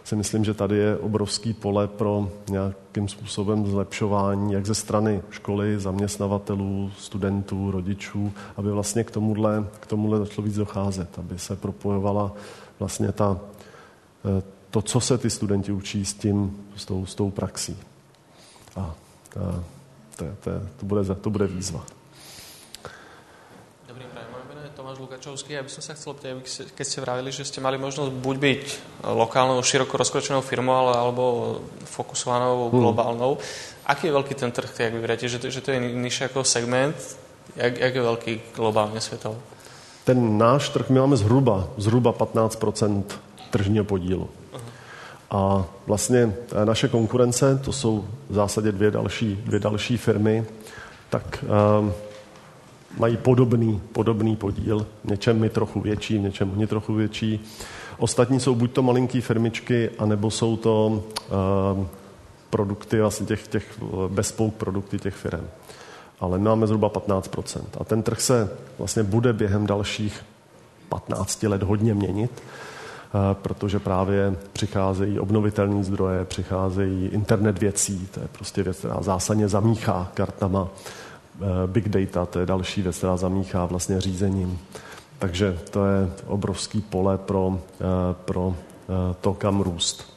si 0.03 0.15
myslím, 0.15 0.43
že 0.43 0.53
tady 0.53 0.77
je 0.77 0.97
obrovský 0.97 1.53
pole 1.53 1.87
pro 1.87 2.31
nějakým 2.49 3.07
způsobem 3.07 3.67
zlepšování, 3.67 4.53
jak 4.53 4.65
ze 4.65 4.75
strany 4.75 5.21
školy, 5.29 5.79
zaměstnavatelů, 5.79 6.91
studentů, 6.97 7.71
rodičů, 7.71 8.31
aby 8.57 8.71
vlastně 8.71 9.03
k 9.03 9.11
tomuhle, 9.11 9.65
k 9.79 9.87
tomuhle 9.87 10.19
začalo 10.19 10.45
víc 10.45 10.55
docházet, 10.55 11.19
aby 11.19 11.39
se 11.39 11.55
propojovala 11.55 12.31
vlastně 12.79 13.11
ta, 13.11 13.39
eh, 14.25 14.43
to, 14.69 14.81
co 14.81 14.99
se 14.99 15.17
ty 15.17 15.29
studenti 15.29 15.71
učí 15.71 16.05
s 16.05 16.13
tím, 16.13 16.57
s 16.75 16.85
tou, 16.85 17.05
s 17.05 17.15
tou 17.15 17.31
praxí. 17.31 17.77
A, 18.75 18.79
a 18.79 18.93
to, 20.15 20.25
to, 20.25 20.51
to, 20.79 20.85
bude, 20.85 21.15
to 21.15 21.29
bude 21.29 21.47
výzva. 21.47 21.85
Tomáš 24.91 25.07
Lukačovský. 25.07 25.55
Ja 25.55 25.63
by 25.63 25.71
som 25.71 25.87
sa 25.87 25.95
chcel 25.95 26.11
opýtať, 26.11 26.43
keď 26.75 26.83
ste 26.83 26.99
vravili, 26.99 27.31
že 27.31 27.47
ste 27.47 27.63
mali 27.63 27.79
možnosť 27.79 28.11
buď 28.11 28.35
byť 28.43 28.63
lokálnou, 29.07 29.63
široko 29.63 29.95
rozkročenou 29.95 30.43
firmou, 30.43 30.75
ale, 30.75 30.99
alebo 30.99 31.23
fokusovanou 31.87 32.67
hmm. 32.67 32.75
globálnou. 32.75 33.39
Aký 33.87 34.11
je 34.11 34.15
veľký 34.19 34.35
ten 34.35 34.51
trh, 34.51 34.67
jak 34.67 34.91
vyberáte? 34.91 35.31
Že 35.31 35.39
to, 35.39 35.47
že 35.47 35.63
to 35.63 35.71
je 35.71 35.79
nižší 35.79 36.23
jako 36.23 36.43
segment? 36.43 36.95
Jak, 37.55 37.79
jak 37.79 37.95
je 37.95 38.01
veľký 38.01 38.41
globálně 38.55 38.99
světový? 39.01 39.39
Ten 40.03 40.37
náš 40.37 40.69
trh, 40.69 40.89
my 40.89 40.99
máme 40.99 41.17
zhruba, 41.17 41.71
zhruba 41.77 42.11
15% 42.11 43.03
tržního 43.49 43.85
podílu. 43.85 44.29
A 45.31 45.65
vlastně 45.87 46.35
e, 46.51 46.65
naše 46.65 46.87
konkurence, 46.87 47.59
to 47.63 47.71
jsou 47.71 48.05
v 48.29 48.33
zásadě 48.33 48.71
dvě 48.71 48.91
další, 48.91 49.35
dvě 49.35 49.59
další 49.59 49.97
firmy, 49.97 50.45
tak 51.09 51.45
um, 51.79 51.93
mají 52.97 53.17
podobný, 53.17 53.81
podobný 53.91 54.35
podíl, 54.35 54.87
něčem 55.03 55.39
mi 55.39 55.49
trochu 55.49 55.81
větší, 55.81 56.19
něčem 56.19 56.51
oni 56.51 56.67
trochu 56.67 56.93
větší. 56.93 57.39
Ostatní 57.97 58.39
jsou 58.39 58.55
buď 58.55 58.71
to 58.71 58.83
malinký 58.83 59.21
firmičky, 59.21 59.89
anebo 59.99 60.31
jsou 60.31 60.57
to 60.57 60.87
uh, 60.87 61.85
produkty, 62.49 63.01
vlastně 63.01 63.25
těch, 63.25 63.47
těch 63.47 63.79
bespouk 64.07 64.53
produkty 64.53 64.99
těch 64.99 65.15
firm. 65.15 65.47
Ale 66.19 66.37
my 66.37 66.43
máme 66.43 66.67
zhruba 66.67 66.89
15%. 66.89 67.61
A 67.79 67.83
ten 67.83 68.03
trh 68.03 68.21
se 68.21 68.49
vlastně 68.77 69.03
bude 69.03 69.33
během 69.33 69.67
dalších 69.67 70.25
15 70.89 71.43
let 71.43 71.63
hodně 71.63 71.93
měnit, 71.93 72.31
uh, 72.33 73.21
protože 73.33 73.79
právě 73.79 74.35
přicházejí 74.53 75.19
obnovitelné 75.19 75.83
zdroje, 75.83 76.25
přicházejí 76.25 77.07
internet 77.07 77.59
věcí, 77.59 78.07
to 78.11 78.19
je 78.19 78.27
prostě 78.31 78.63
věc, 78.63 78.77
která 78.77 79.01
zásadně 79.01 79.47
zamíchá 79.47 80.11
kartama 80.13 80.67
Eh, 80.67 81.10
big 81.67 81.89
data, 81.89 82.25
to 82.25 82.39
je 82.39 82.45
další 82.45 82.81
věc, 82.81 82.97
která 82.97 83.17
zamíchá 83.17 83.65
vlastně 83.65 84.01
řízením. 84.01 84.59
Takže 85.21 85.59
to 85.69 85.85
je 85.85 86.09
obrovský 86.27 86.81
pole 86.81 87.17
pro, 87.17 87.59
eh, 87.81 87.83
pro 88.25 88.55
eh, 88.55 89.15
to, 89.21 89.33
kam 89.33 89.61
růst. 89.61 90.13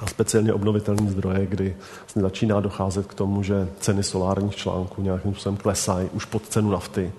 A 0.00 0.06
speciálně 0.06 0.52
obnovitelné 0.52 1.10
zdroje, 1.10 1.46
kdy 1.46 1.76
vlastně 2.00 2.22
začíná 2.22 2.60
docházet 2.60 3.06
k 3.06 3.14
tomu, 3.14 3.42
že 3.42 3.68
ceny 3.80 4.02
solárních 4.02 4.56
článků 4.56 5.02
nějakým 5.02 5.32
způsobem 5.32 5.56
klesají 5.56 6.08
už 6.12 6.24
pod 6.24 6.48
cenu 6.48 6.70
nafty. 6.70 7.12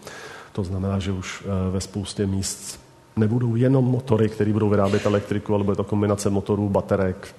To 0.51 0.63
znamená, 0.63 0.99
že 0.99 1.11
už 1.11 1.43
ve 1.71 1.81
spoustě 1.81 2.27
míst 2.27 2.79
nebudou 3.15 3.55
jenom 3.55 3.85
motory, 3.85 4.29
které 4.29 4.53
budou 4.53 4.69
vyrábět 4.69 5.05
elektriku, 5.05 5.53
ale 5.53 5.63
bude 5.63 5.75
to 5.75 5.83
kombinace 5.83 6.29
motorů, 6.29 6.69
baterek, 6.69 7.35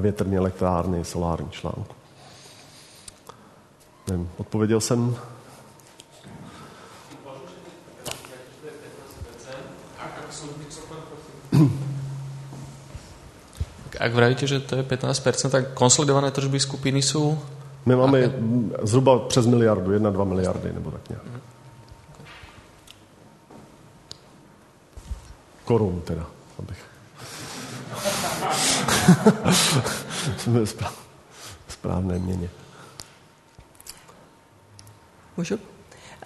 větrní 0.00 0.36
elektrárny, 0.36 1.04
solární 1.04 1.50
článku. 1.50 1.97
Nevím, 4.10 4.30
odpověděl 4.36 4.80
jsem? 4.80 5.16
Ak 14.00 14.14
vravíte, 14.14 14.46
že 14.46 14.60
to 14.60 14.76
je 14.76 14.82
15%, 14.82 15.50
tak 15.50 15.72
konsolidované 15.74 16.30
tržby 16.30 16.60
skupiny 16.60 17.02
jsou? 17.02 17.38
My 17.86 17.96
máme 17.96 18.24
Aké? 18.24 18.34
zhruba 18.82 19.18
přes 19.18 19.46
miliardu, 19.46 19.90
1-2 19.90 20.24
miliardy 20.24 20.72
nebo 20.72 20.90
tak 20.90 21.08
nějak. 21.08 21.24
korun 25.68 26.00
teda, 26.00 26.26
abych... 26.58 26.84
správné 31.68 32.18
měně. 32.18 32.50
Můžu? 35.38 35.58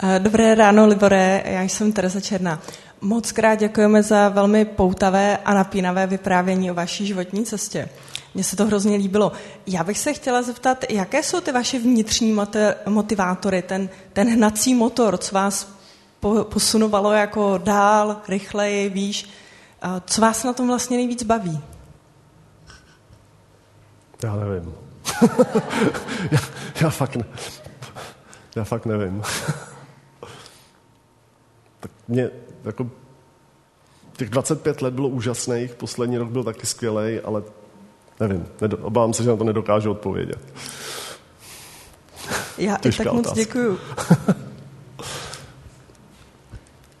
Eh, 0.03 0.19
dobré 0.19 0.55
ráno, 0.55 0.87
Libore, 0.87 1.43
já 1.45 1.61
jsem 1.61 1.91
Teresa 1.91 2.21
Černá. 2.21 2.61
Moc 3.01 3.31
krát 3.31 3.55
děkujeme 3.55 4.03
za 4.03 4.29
velmi 4.29 4.65
poutavé 4.65 5.37
a 5.37 5.53
napínavé 5.53 6.07
vyprávění 6.07 6.71
o 6.71 6.73
vaší 6.73 7.07
životní 7.07 7.45
cestě. 7.45 7.89
Mně 8.33 8.43
se 8.43 8.55
to 8.55 8.65
hrozně 8.65 8.97
líbilo. 8.97 9.31
Já 9.67 9.83
bych 9.83 9.99
se 9.99 10.13
chtěla 10.13 10.41
zeptat, 10.41 10.85
jaké 10.89 11.23
jsou 11.23 11.41
ty 11.41 11.51
vaše 11.51 11.79
vnitřní 11.79 12.37
motivátory, 12.87 13.61
ten, 13.61 13.89
ten 14.13 14.29
hnací 14.29 14.75
motor, 14.75 15.17
co 15.17 15.35
vás 15.35 15.73
posunovalo 16.43 17.11
jako 17.11 17.57
dál, 17.57 18.21
rychleji, 18.27 18.89
víš, 18.89 19.29
co 20.05 20.21
vás 20.21 20.43
na 20.43 20.53
tom 20.53 20.67
vlastně 20.67 20.97
nejvíc 20.97 21.23
baví? 21.23 21.61
Já 24.23 24.35
nevím. 24.35 24.73
já, 26.31 26.39
já, 26.81 26.89
fakt 26.89 27.15
ne, 27.15 27.25
já 28.55 28.63
fakt 28.63 28.85
nevím. 28.85 29.21
tak 31.79 31.91
mě 32.07 32.29
jako 32.63 32.89
těch 34.17 34.29
25 34.29 34.81
let 34.81 34.93
bylo 34.93 35.07
úžasných, 35.07 35.75
poslední 35.75 36.17
rok 36.17 36.29
byl 36.29 36.43
taky 36.43 36.65
skvělý, 36.65 37.19
ale 37.19 37.43
nevím, 38.19 38.45
obávám 38.81 39.13
se, 39.13 39.23
že 39.23 39.29
na 39.29 39.35
to 39.35 39.43
nedokážu 39.43 39.91
odpovědět. 39.91 40.39
Já 42.57 42.77
Těžká 42.77 43.03
i 43.03 43.05
tak 43.05 43.13
moc 43.13 43.33
děkuju. 43.33 43.79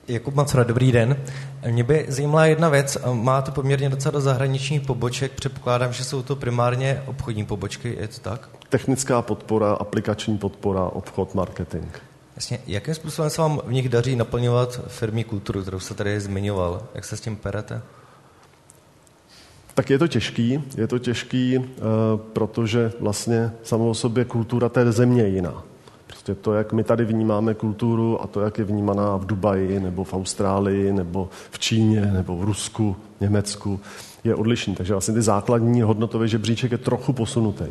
Jakub 0.07 0.35
Macora, 0.35 0.63
dobrý 0.63 0.91
den. 0.91 1.17
Mě 1.71 1.83
by 1.83 2.05
zajímala 2.07 2.45
jedna 2.45 2.69
věc. 2.69 2.97
Máte 3.13 3.51
poměrně 3.51 3.89
docela 3.89 4.11
do 4.11 4.21
zahraničních 4.21 4.81
poboček. 4.81 5.31
Předpokládám, 5.31 5.93
že 5.93 6.03
jsou 6.03 6.23
to 6.23 6.35
primárně 6.35 7.03
obchodní 7.05 7.45
pobočky, 7.45 7.97
je 7.99 8.07
to 8.07 8.19
tak? 8.19 8.49
Technická 8.69 9.21
podpora, 9.21 9.71
aplikační 9.71 10.37
podpora, 10.37 10.83
obchod, 10.83 11.35
marketing. 11.35 11.97
Jasně. 12.35 12.59
Jakým 12.67 12.95
způsobem 12.95 13.29
se 13.29 13.41
vám 13.41 13.61
v 13.65 13.73
nich 13.73 13.89
daří 13.89 14.15
naplňovat 14.15 14.81
firmní 14.87 15.23
kulturu, 15.23 15.61
kterou 15.61 15.79
jste 15.79 15.93
tady 15.93 16.19
zmiňoval? 16.19 16.83
Jak 16.95 17.05
se 17.05 17.17
s 17.17 17.21
tím 17.21 17.35
perete? 17.35 17.81
Tak 19.73 19.89
je 19.89 19.99
to 19.99 20.07
těžký. 20.07 20.63
Je 20.77 20.87
to 20.87 20.99
těžký, 20.99 21.57
eh, 21.57 21.81
protože 22.33 22.91
vlastně 22.99 23.51
samou 23.63 23.89
o 23.89 23.93
sobě 23.93 24.25
kultura 24.25 24.69
té 24.69 24.91
země 24.91 25.21
je 25.21 25.29
jiná. 25.29 25.63
Prostě 26.23 26.41
to, 26.41 26.53
jak 26.53 26.73
my 26.73 26.83
tady 26.83 27.05
vnímáme 27.05 27.53
kulturu 27.53 28.21
a 28.21 28.27
to, 28.27 28.41
jak 28.41 28.57
je 28.57 28.63
vnímaná 28.63 29.17
v 29.17 29.25
Dubaji, 29.25 29.79
nebo 29.79 30.03
v 30.03 30.13
Austrálii, 30.13 30.93
nebo 30.93 31.29
v 31.51 31.59
Číně, 31.59 32.01
nebo 32.01 32.37
v 32.37 32.43
Rusku, 32.43 32.95
Německu, 33.21 33.79
je 34.23 34.35
odlišný. 34.35 34.75
Takže 34.75 34.93
vlastně 34.93 35.13
ty 35.13 35.21
základní 35.21 35.81
hodnotové 35.81 36.27
žebříček 36.27 36.71
je 36.71 36.77
trochu 36.77 37.13
posunutý. 37.13 37.65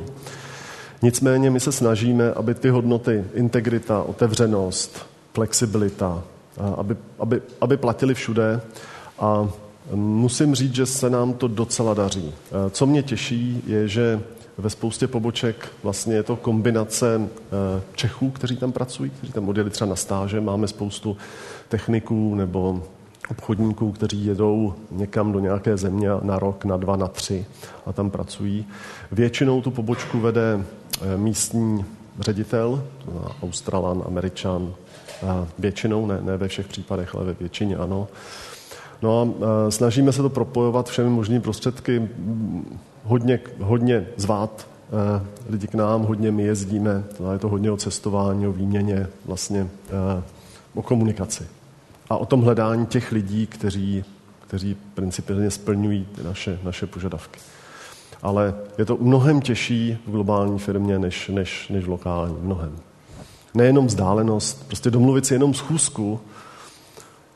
Nicméně 1.02 1.50
my 1.50 1.60
se 1.60 1.72
snažíme, 1.72 2.32
aby 2.32 2.54
ty 2.54 2.68
hodnoty, 2.68 3.24
integrita, 3.34 4.02
otevřenost, 4.02 5.06
flexibilita, 5.34 6.22
aby, 6.76 6.96
aby, 7.18 7.42
aby 7.60 7.76
platili 7.76 8.14
všude 8.14 8.60
a 9.18 9.48
musím 9.94 10.54
říct, 10.54 10.74
že 10.74 10.86
se 10.86 11.10
nám 11.10 11.32
to 11.32 11.48
docela 11.48 11.94
daří. 11.94 12.34
Co 12.70 12.86
mě 12.86 13.02
těší, 13.02 13.62
je, 13.66 13.88
že 13.88 14.20
ve 14.58 14.70
spoustě 14.70 15.06
poboček 15.06 15.68
vlastně 15.82 16.14
je 16.14 16.22
to 16.22 16.36
kombinace 16.36 17.20
eh, 17.20 17.82
Čechů, 17.94 18.30
kteří 18.30 18.56
tam 18.56 18.72
pracují, 18.72 19.10
kteří 19.10 19.32
tam 19.32 19.48
odjeli 19.48 19.70
třeba 19.70 19.88
na 19.88 19.96
stáže. 19.96 20.40
Máme 20.40 20.68
spoustu 20.68 21.16
techniků 21.68 22.34
nebo 22.34 22.82
obchodníků, 23.30 23.92
kteří 23.92 24.26
jedou 24.26 24.74
někam 24.90 25.32
do 25.32 25.40
nějaké 25.40 25.76
země 25.76 26.08
na 26.22 26.38
rok, 26.38 26.64
na 26.64 26.76
dva, 26.76 26.96
na 26.96 27.08
tři 27.08 27.46
a 27.86 27.92
tam 27.92 28.10
pracují. 28.10 28.66
Většinou 29.12 29.62
tu 29.62 29.70
pobočku 29.70 30.20
vede 30.20 30.64
eh, 31.02 31.16
místní 31.16 31.84
ředitel, 32.20 32.84
Australan, 33.42 34.02
Američan, 34.06 34.74
většinou, 35.58 36.06
ne, 36.06 36.18
ne 36.22 36.36
ve 36.36 36.48
všech 36.48 36.68
případech, 36.68 37.14
ale 37.14 37.24
ve 37.24 37.32
většině 37.32 37.76
ano. 37.76 38.08
No 39.02 39.20
a 39.20 39.28
eh, 39.28 39.70
snažíme 39.70 40.12
se 40.12 40.22
to 40.22 40.28
propojovat 40.28 40.88
všemi 40.88 41.10
možnými 41.10 41.40
prostředky 41.40 42.08
hodně, 43.04 43.40
hodně 43.60 44.06
zvát 44.16 44.66
eh, 44.88 45.26
lidi 45.50 45.66
k 45.66 45.74
nám, 45.74 46.02
hodně 46.02 46.30
my 46.30 46.42
jezdíme, 46.42 47.04
to 47.16 47.32
je 47.32 47.38
to 47.38 47.48
hodně 47.48 47.70
o 47.70 47.76
cestování, 47.76 48.46
o 48.46 48.52
výměně, 48.52 49.06
vlastně 49.24 49.68
eh, 50.18 50.22
o 50.74 50.82
komunikaci. 50.82 51.46
A 52.10 52.16
o 52.16 52.26
tom 52.26 52.42
hledání 52.42 52.86
těch 52.86 53.12
lidí, 53.12 53.46
kteří, 53.46 54.04
kteří 54.40 54.76
principiálně 54.94 55.50
splňují 55.50 56.08
naše, 56.24 56.58
naše 56.62 56.86
požadavky. 56.86 57.40
Ale 58.22 58.54
je 58.78 58.84
to 58.84 58.96
mnohem 59.00 59.40
těžší 59.40 59.98
v 60.06 60.10
globální 60.10 60.58
firmě 60.58 60.98
než, 60.98 61.28
než, 61.28 61.68
než 61.68 61.84
v 61.84 61.88
lokální. 61.88 62.36
Mnohem. 62.42 62.76
Nejenom 63.54 63.86
vzdálenost, 63.86 64.66
prostě 64.66 64.90
domluvit 64.90 65.26
si 65.26 65.34
jenom 65.34 65.54
schůzku, 65.54 66.20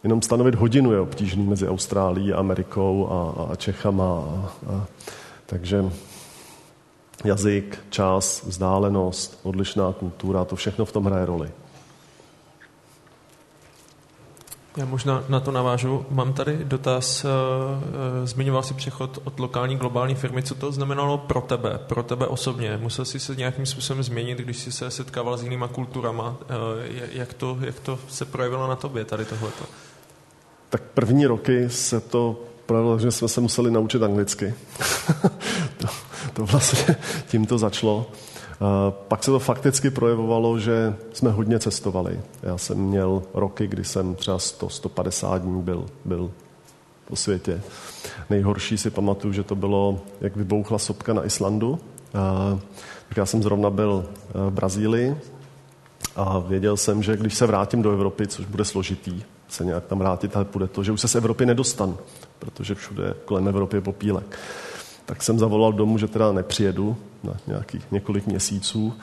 jenom 0.05 0.23
stanovit 0.23 0.55
hodinu 0.55 0.93
je 0.93 1.01
obtížný 1.01 1.47
mezi 1.47 1.69
Austrálií, 1.69 2.33
Amerikou 2.33 3.09
a, 3.09 3.45
a 3.53 3.57
Čechama. 3.57 4.05
A, 4.05 4.53
a, 4.73 4.87
takže 5.47 5.85
jazyk, 7.25 7.79
čas, 7.91 8.43
vzdálenost, 8.47 9.41
odlišná 9.43 9.93
kultura, 9.93 10.45
to 10.45 10.57
všechno 10.57 10.85
v 10.85 10.93
tom 10.93 11.05
hraje 11.05 11.27
roli. 11.27 11.51
Já 14.77 14.85
možná 14.85 15.25
na 15.29 15.41
to 15.41 15.53
navážu. 15.53 16.07
Mám 16.11 16.33
tady 16.33 16.59
dotaz. 16.65 17.25
Eh, 17.25 17.29
eh, 17.29 18.27
zmiňoval 18.27 18.63
si 18.63 18.75
přechod 18.75 19.19
od 19.25 19.41
lokální 19.41 19.77
globální 19.77 20.15
firmy. 20.15 20.43
Co 20.43 20.55
to 20.55 20.73
znamenalo 20.73 21.19
pro 21.19 21.41
tebe, 21.41 21.79
pro 21.87 22.03
tebe 22.03 22.27
osobně? 22.27 22.79
Musel 22.83 23.05
jsi 23.05 23.21
se 23.21 23.37
nějakým 23.37 23.67
způsobem 23.67 24.03
změnit, 24.03 24.39
když 24.39 24.57
jsi 24.57 24.73
se 24.73 24.91
setkával 24.91 25.37
s 25.37 25.43
jinýma 25.43 25.69
kulturama? 25.69 26.37
Eh, 26.43 27.09
jak 27.13 27.35
to, 27.35 27.59
jak 27.61 27.81
to 27.81 27.99
se 28.09 28.25
projevilo 28.25 28.69
na 28.69 28.77
tobě, 28.77 29.05
tady 29.05 29.25
tohleto? 29.25 29.65
Tak 30.69 30.83
první 30.83 31.27
roky 31.27 31.71
se 31.71 32.01
to 32.01 32.41
projevilo, 32.67 32.99
že 32.99 33.11
jsme 33.11 33.29
se 33.29 33.41
museli 33.41 33.71
naučit 33.71 34.03
anglicky. 34.03 34.55
to, 35.79 35.87
to 36.35 36.47
vlastně 36.47 36.97
tím 37.29 37.47
to 37.47 37.59
začalo. 37.59 38.07
Pak 38.91 39.25
se 39.25 39.31
to 39.31 39.39
fakticky 39.39 39.91
projevovalo, 39.91 40.59
že 40.59 40.95
jsme 41.13 41.31
hodně 41.31 41.59
cestovali. 41.59 42.21
Já 42.43 42.59
jsem 42.59 42.79
měl 42.79 43.23
roky, 43.35 43.67
kdy 43.67 43.85
jsem 43.85 44.15
třeba 44.15 44.37
100-150 44.37 45.39
dní 45.39 45.63
byl, 45.63 45.87
byl 46.05 46.31
po 47.09 47.17
světě. 47.17 47.61
Nejhorší 48.31 48.79
si 48.79 48.91
pamatuju, 48.91 49.33
že 49.33 49.43
to 49.43 49.55
bylo, 49.55 50.01
jak 50.21 50.37
vybouchla 50.37 50.79
sopka 50.79 51.13
na 51.13 51.25
Islandu. 51.25 51.79
Tak 53.09 53.17
já 53.17 53.27
jsem 53.27 53.43
zrovna 53.43 53.71
byl 53.71 54.05
v 54.35 54.51
Brazílii 54.51 55.17
a 56.17 56.39
věděl 56.39 56.77
jsem, 56.77 57.03
že 57.03 57.17
když 57.17 57.35
se 57.35 57.47
vrátím 57.47 57.83
do 57.83 57.93
Evropy, 57.93 58.27
což 58.27 58.47
bude 58.47 58.65
složitý, 58.65 59.23
se 59.49 59.65
nějak 59.65 59.85
tam 59.85 59.99
vrátit, 59.99 60.37
ale 60.37 60.47
bude 60.53 60.67
to, 60.69 60.83
že 60.83 60.93
už 60.93 61.01
se 61.01 61.09
z 61.09 61.15
Evropy 61.15 61.47
nedostanu, 61.47 61.99
protože 62.39 62.75
všude 62.75 63.15
kolem 63.25 63.49
Evropy 63.49 63.77
je 63.77 63.81
popílek. 63.81 64.39
Tak 65.07 65.23
jsem 65.23 65.39
zavolal 65.39 65.73
domů, 65.73 65.99
že 65.99 66.09
teda 66.09 66.33
nepřijedu 66.33 66.97
na 67.25 67.33
nějakých 67.47 67.93
několik 67.93 68.27
měsíců 68.27 68.95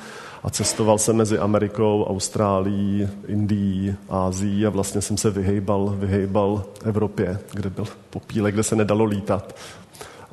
a 0.44 0.50
cestoval 0.50 0.98
jsem 0.98 1.16
mezi 1.16 1.40
Amerikou, 1.40 2.06
Austrálií, 2.10 3.10
Indií, 3.28 3.96
Ázií 4.10 4.66
a 4.66 4.70
vlastně 4.70 5.02
jsem 5.02 5.18
se 5.18 5.30
vyhejbal, 5.30 5.96
vyhejbal 5.98 6.64
Evropě, 6.86 7.40
kde 7.54 7.70
byl 7.70 7.86
popílek, 8.10 8.54
kde 8.54 8.64
se 8.64 8.76
nedalo 8.76 9.06
lítat 9.06 9.56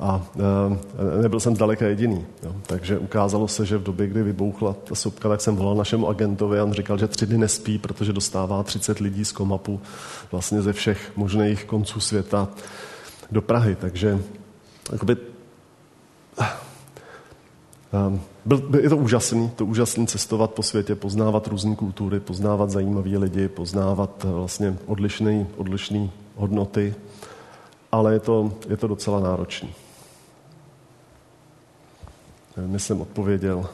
a 0.01 0.21
e, 1.17 1.21
nebyl 1.21 1.39
jsem 1.39 1.55
zdaleka 1.55 1.85
jediný. 1.85 2.25
Jo. 2.43 2.55
Takže 2.67 2.97
ukázalo 2.97 3.47
se, 3.47 3.65
že 3.65 3.77
v 3.77 3.83
době, 3.83 4.07
kdy 4.07 4.23
vybouchla 4.23 4.75
ta 4.83 4.95
sopka, 4.95 5.29
tak 5.29 5.41
jsem 5.41 5.55
volal 5.55 5.75
našemu 5.75 6.07
agentovi 6.07 6.59
a 6.59 6.63
on 6.63 6.73
říkal, 6.73 6.97
že 6.97 7.07
tři 7.07 7.25
dny 7.25 7.37
nespí, 7.37 7.77
protože 7.77 8.13
dostává 8.13 8.63
30 8.63 8.99
lidí 8.99 9.25
z 9.25 9.31
Komapu 9.31 9.81
vlastně 10.31 10.61
ze 10.61 10.73
všech 10.73 11.11
možných 11.15 11.65
konců 11.65 11.99
světa 11.99 12.47
do 13.31 13.41
Prahy. 13.41 13.75
Takže 13.75 14.19
jakoby, 14.91 15.17
byl, 18.45 18.79
je 18.81 18.89
to 18.89 18.97
úžasný, 18.97 19.49
to 19.49 19.65
úžasný 19.65 20.07
cestovat 20.07 20.51
po 20.51 20.63
světě, 20.63 20.95
poznávat 20.95 21.47
různé 21.47 21.75
kultury, 21.75 22.19
poznávat 22.19 22.69
zajímavé 22.69 23.17
lidi, 23.17 23.47
poznávat 23.47 24.23
vlastně 24.23 24.77
odlišné 24.85 25.47
odlišný 25.57 26.11
hodnoty, 26.35 26.95
ale 27.91 28.13
je 28.13 28.19
to, 28.19 28.53
je 28.69 28.77
to 28.77 28.87
docela 28.87 29.19
náročné. 29.19 29.69
Nevím, 32.57 32.79
jsem 32.79 33.01
odpověděl. 33.01 33.69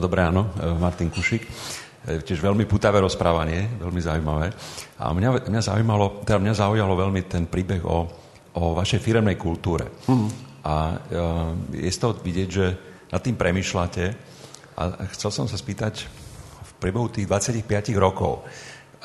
Dobré 0.00 0.22
ráno, 0.22 0.50
Martin 0.78 1.10
Kušik. 1.10 1.52
Tiež 2.08 2.40
veľmi 2.40 2.64
putavé 2.64 3.04
rozprávanie, 3.04 3.68
veľmi 3.76 4.00
zaujímavé. 4.00 4.48
A 4.96 5.12
mňa, 5.12 5.44
mňa, 5.44 5.62
zaujímalo, 5.62 6.24
teda 6.24 6.40
mňa 6.40 6.54
zaujalo 6.56 6.94
veľmi 6.96 7.20
ten 7.28 7.44
príbeh 7.44 7.84
o, 7.84 8.08
o 8.56 8.62
vašej 8.72 9.04
firemnej 9.04 9.36
kultúre. 9.36 9.92
Mm. 10.08 10.28
A 10.64 10.74
e, 10.88 10.96
je 11.84 11.90
z 11.92 11.98
toho 12.00 12.16
vidieť, 12.16 12.48
že 12.48 12.66
nad 13.12 13.20
tým 13.20 13.36
premyšľate. 13.36 14.04
A 14.80 14.82
chcel 15.12 15.30
som 15.34 15.46
sa 15.50 15.60
spýtať 15.60 16.08
v 16.64 16.70
priebehu 16.80 17.12
tých 17.12 17.28
25 17.28 17.92
rokov, 17.98 18.46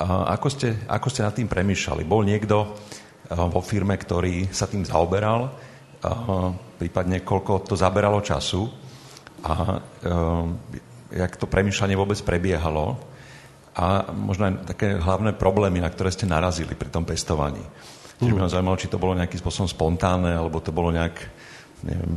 Ako 0.04 0.50
ste, 0.50 0.86
ako 0.90 1.06
ste 1.10 1.22
nad 1.22 1.34
tým 1.34 1.46
premýšľali? 1.46 2.02
Bol 2.02 2.26
niekto 2.26 2.74
vo 3.30 3.60
firme, 3.62 3.94
ktorý 3.94 4.50
sa 4.50 4.66
tým 4.66 4.82
zaoberal? 4.82 5.54
Prípadne 6.78 7.22
koľko 7.22 7.62
to 7.62 7.74
zaberalo 7.78 8.18
času? 8.18 8.66
A 9.46 9.78
jak 11.14 11.38
to 11.38 11.46
premýšľanie 11.46 11.94
vôbec 11.94 12.18
prebiehalo? 12.26 12.98
A 13.74 14.10
možno 14.14 14.50
aj 14.50 14.70
také 14.70 14.98
hlavné 14.98 15.34
problémy, 15.34 15.82
na 15.82 15.90
ktoré 15.90 16.10
ste 16.10 16.26
narazili 16.26 16.74
pri 16.78 16.90
tom 16.90 17.06
pestovaní. 17.06 17.62
Čiže 18.18 18.34
by 18.34 18.40
ma 18.46 18.50
zaujímalo, 18.50 18.78
či 18.78 18.90
to 18.90 19.02
bolo 19.02 19.18
nejakým 19.18 19.42
spôsobom 19.42 19.66
spontánne, 19.66 20.30
alebo 20.30 20.62
to 20.62 20.70
bolo 20.70 20.94
nejak 20.94 21.18
neviem, 21.82 22.14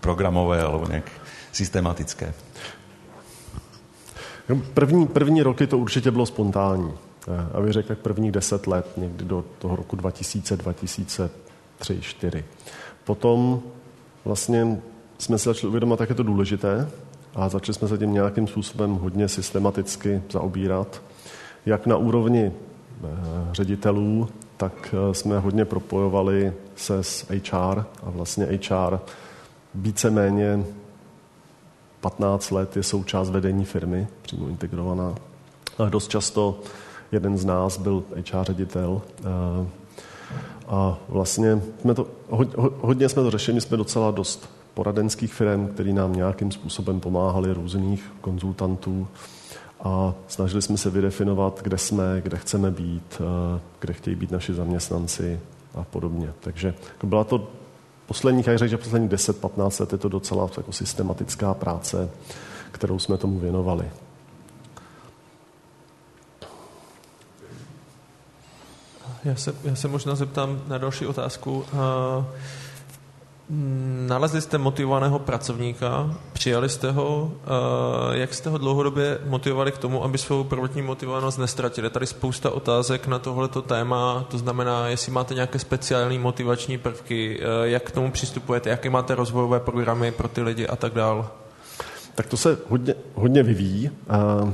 programové, 0.00 0.64
alebo 0.64 0.88
nejak 0.88 1.04
systematické. 1.52 2.32
První, 4.74 5.06
první 5.06 5.42
roky 5.42 5.66
to 5.66 5.78
určitě 5.78 6.10
bylo 6.10 6.26
spontánní. 6.26 6.92
A 7.54 7.60
bych 7.60 7.72
řekl, 7.72 7.88
tak 7.88 7.98
prvních 7.98 8.32
deset 8.32 8.66
let, 8.66 8.86
někdy 8.96 9.24
do 9.24 9.44
toho 9.58 9.76
roku 9.76 9.96
2000, 9.96 10.56
2003, 10.56 11.46
2004. 11.78 12.44
Potom 13.04 13.62
vlastně 14.24 14.80
jsme 15.18 15.38
si 15.38 15.44
začali 15.44 15.68
uvědomit, 15.68 16.00
jak 16.00 16.08
je 16.08 16.14
to 16.14 16.22
důležité 16.22 16.88
a 17.36 17.48
začali 17.48 17.74
jsme 17.74 17.88
se 17.88 17.98
tím 17.98 18.12
nějakým 18.12 18.46
způsobem 18.46 18.94
hodně 18.94 19.28
systematicky 19.28 20.22
zaobírat. 20.30 21.02
Jak 21.66 21.86
na 21.86 21.96
úrovni 21.96 22.52
eh, 22.52 23.08
ředitelů, 23.52 24.28
tak 24.56 24.94
eh, 24.94 25.14
jsme 25.14 25.38
hodně 25.38 25.64
propojovali 25.64 26.52
se 26.76 27.02
s 27.02 27.26
HR 27.30 27.84
a 28.02 28.10
vlastně 28.10 28.46
HR 28.46 28.98
víceméně 29.74 30.64
15 32.00 32.50
let 32.50 32.76
je 32.76 32.82
součást 32.82 33.30
vedení 33.30 33.64
firmy, 33.64 34.06
přímo 34.22 34.48
integrovaná. 34.48 35.14
A 35.78 35.88
dost 35.88 36.08
často 36.08 36.60
jeden 37.12 37.38
z 37.38 37.44
nás 37.44 37.78
byl 37.78 38.02
HR 38.14 38.44
ředitel. 38.44 39.02
A, 39.24 39.66
a 40.68 40.98
vlastně 41.08 41.62
jsme 41.80 41.94
to, 41.94 42.06
hodně 42.80 43.08
jsme 43.08 43.22
to 43.22 43.30
řešili, 43.30 43.60
jsme 43.60 43.76
docela 43.76 44.10
dost 44.10 44.48
poradenských 44.76 45.34
firm, 45.34 45.68
který 45.68 45.92
nám 45.92 46.12
nějakým 46.12 46.50
způsobem 46.50 47.00
pomáhali, 47.00 47.52
různých 47.52 48.12
konzultantů 48.20 49.08
a 49.80 50.14
snažili 50.28 50.62
jsme 50.62 50.76
se 50.76 50.90
vydefinovat, 50.90 51.60
kde 51.62 51.78
jsme, 51.78 52.20
kde 52.20 52.36
chceme 52.36 52.70
být, 52.70 53.22
kde 53.80 53.92
chtějí 53.92 54.16
být 54.16 54.30
naši 54.30 54.54
zaměstnanci 54.54 55.40
a 55.74 55.84
podobně. 55.84 56.32
Takže 56.40 56.74
jako 56.92 57.06
byla 57.06 57.24
to 57.24 57.48
posledních, 58.06 58.46
jak 58.46 58.58
řekl, 58.58 58.70
že 58.70 58.76
posledních 58.76 59.10
10-15 59.10 59.80
let 59.80 59.92
je 59.92 59.98
to 59.98 60.08
docela 60.08 60.50
jako 60.56 60.72
systematická 60.72 61.54
práce, 61.54 62.10
kterou 62.72 62.98
jsme 62.98 63.16
tomu 63.16 63.38
věnovali. 63.38 63.90
Já 69.24 69.34
se, 69.34 69.54
já 69.64 69.74
se 69.74 69.88
možná 69.88 70.14
zeptám 70.14 70.62
na 70.68 70.78
další 70.78 71.06
otázku. 71.06 71.56
Uh, 71.56 72.24
Nalezli 74.06 74.40
jste 74.40 74.58
motivovaného 74.58 75.18
pracovníka, 75.18 76.14
přijali 76.32 76.68
jste 76.68 76.92
ho, 76.92 77.32
jak 78.12 78.34
jste 78.34 78.50
ho 78.50 78.58
dlouhodobě 78.58 79.18
motivovali 79.26 79.72
k 79.72 79.78
tomu, 79.78 80.04
aby 80.04 80.18
svou 80.18 80.44
prvotní 80.44 80.82
motivovanost 80.82 81.38
nestratili? 81.38 81.90
Tady 81.90 82.06
spousta 82.06 82.50
otázek 82.50 83.06
na 83.06 83.18
tohleto 83.18 83.62
téma, 83.62 84.26
to 84.30 84.38
znamená, 84.38 84.88
jestli 84.88 85.12
máte 85.12 85.34
nějaké 85.34 85.58
speciální 85.58 86.18
motivační 86.18 86.78
prvky, 86.78 87.40
jak 87.62 87.82
k 87.82 87.90
tomu 87.90 88.10
přistupujete, 88.10 88.70
jaké 88.70 88.90
máte 88.90 89.14
rozvojové 89.14 89.60
programy 89.60 90.12
pro 90.12 90.28
ty 90.28 90.42
lidi 90.42 90.66
a 90.66 90.76
tak 90.76 90.94
dále. 90.94 91.24
Tak 92.14 92.26
to 92.26 92.36
se 92.36 92.58
hodně, 92.68 92.94
hodně 93.14 93.42
vyvíjí. 93.42 93.90
A, 94.08 94.16
a 94.18 94.52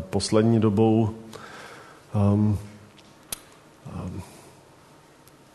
poslední 0.00 0.60
dobou 0.60 1.10
um, 2.14 2.58
um, 4.04 4.22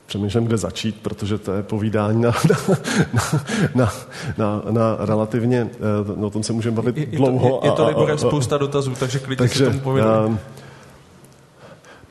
přemýšlím, 0.10 0.46
kde 0.46 0.58
začít, 0.58 1.02
protože 1.02 1.38
to 1.38 1.54
je 1.54 1.64
povídání 1.64 2.22
na, 2.22 2.32
na, 2.50 2.58
na, 3.76 3.94
na, 4.38 4.64
na 4.72 4.98
relativně, 5.00 5.70
eh, 5.74 6.14
no 6.16 6.28
o 6.28 6.30
tom 6.30 6.44
se 6.44 6.54
můžeme 6.54 6.76
bavit 6.76 6.98
je, 6.98 7.06
dlouho. 7.06 7.62
Je 7.64 7.72
to, 7.72 7.88
je 7.88 7.94
to 7.94 8.08
a, 8.08 8.12
a, 8.12 8.14
a, 8.14 8.18
spousta 8.18 8.58
dotazů, 8.58 8.94
takže 9.00 9.20
klidně 9.20 9.48
takže, 9.48 9.66
si 9.66 9.72
tomu 9.72 9.80
povídání. 9.80 10.40
Eh, 10.42 10.62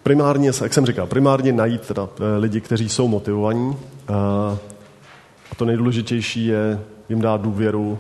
primárně, 0.03 0.51
jak 0.63 0.75
jsem 0.75 0.87
říkal, 0.87 1.07
primárně 1.07 1.53
najít 1.53 1.81
teda 1.87 2.09
eh, 2.21 2.39
lidi, 2.39 2.61
kteří 2.61 2.89
jsou 2.89 3.09
motivovaní. 3.09 3.77
A 5.51 5.55
to 5.57 5.65
nejdůležitější 5.65 6.47
je 6.47 6.81
jim 7.09 7.21
dát 7.21 7.41
důvěru 7.41 7.99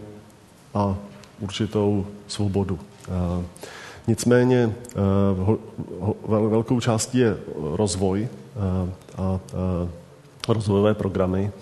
a 0.74 0.96
určitou 1.40 2.06
svobodu. 2.26 2.78
Nicméně 4.06 4.72
velkou 6.28 6.80
částí 6.80 7.18
je 7.18 7.36
rozvoj 7.74 8.28
a 9.16 9.40
rozvojové 10.48 10.94
programy, 10.94 11.52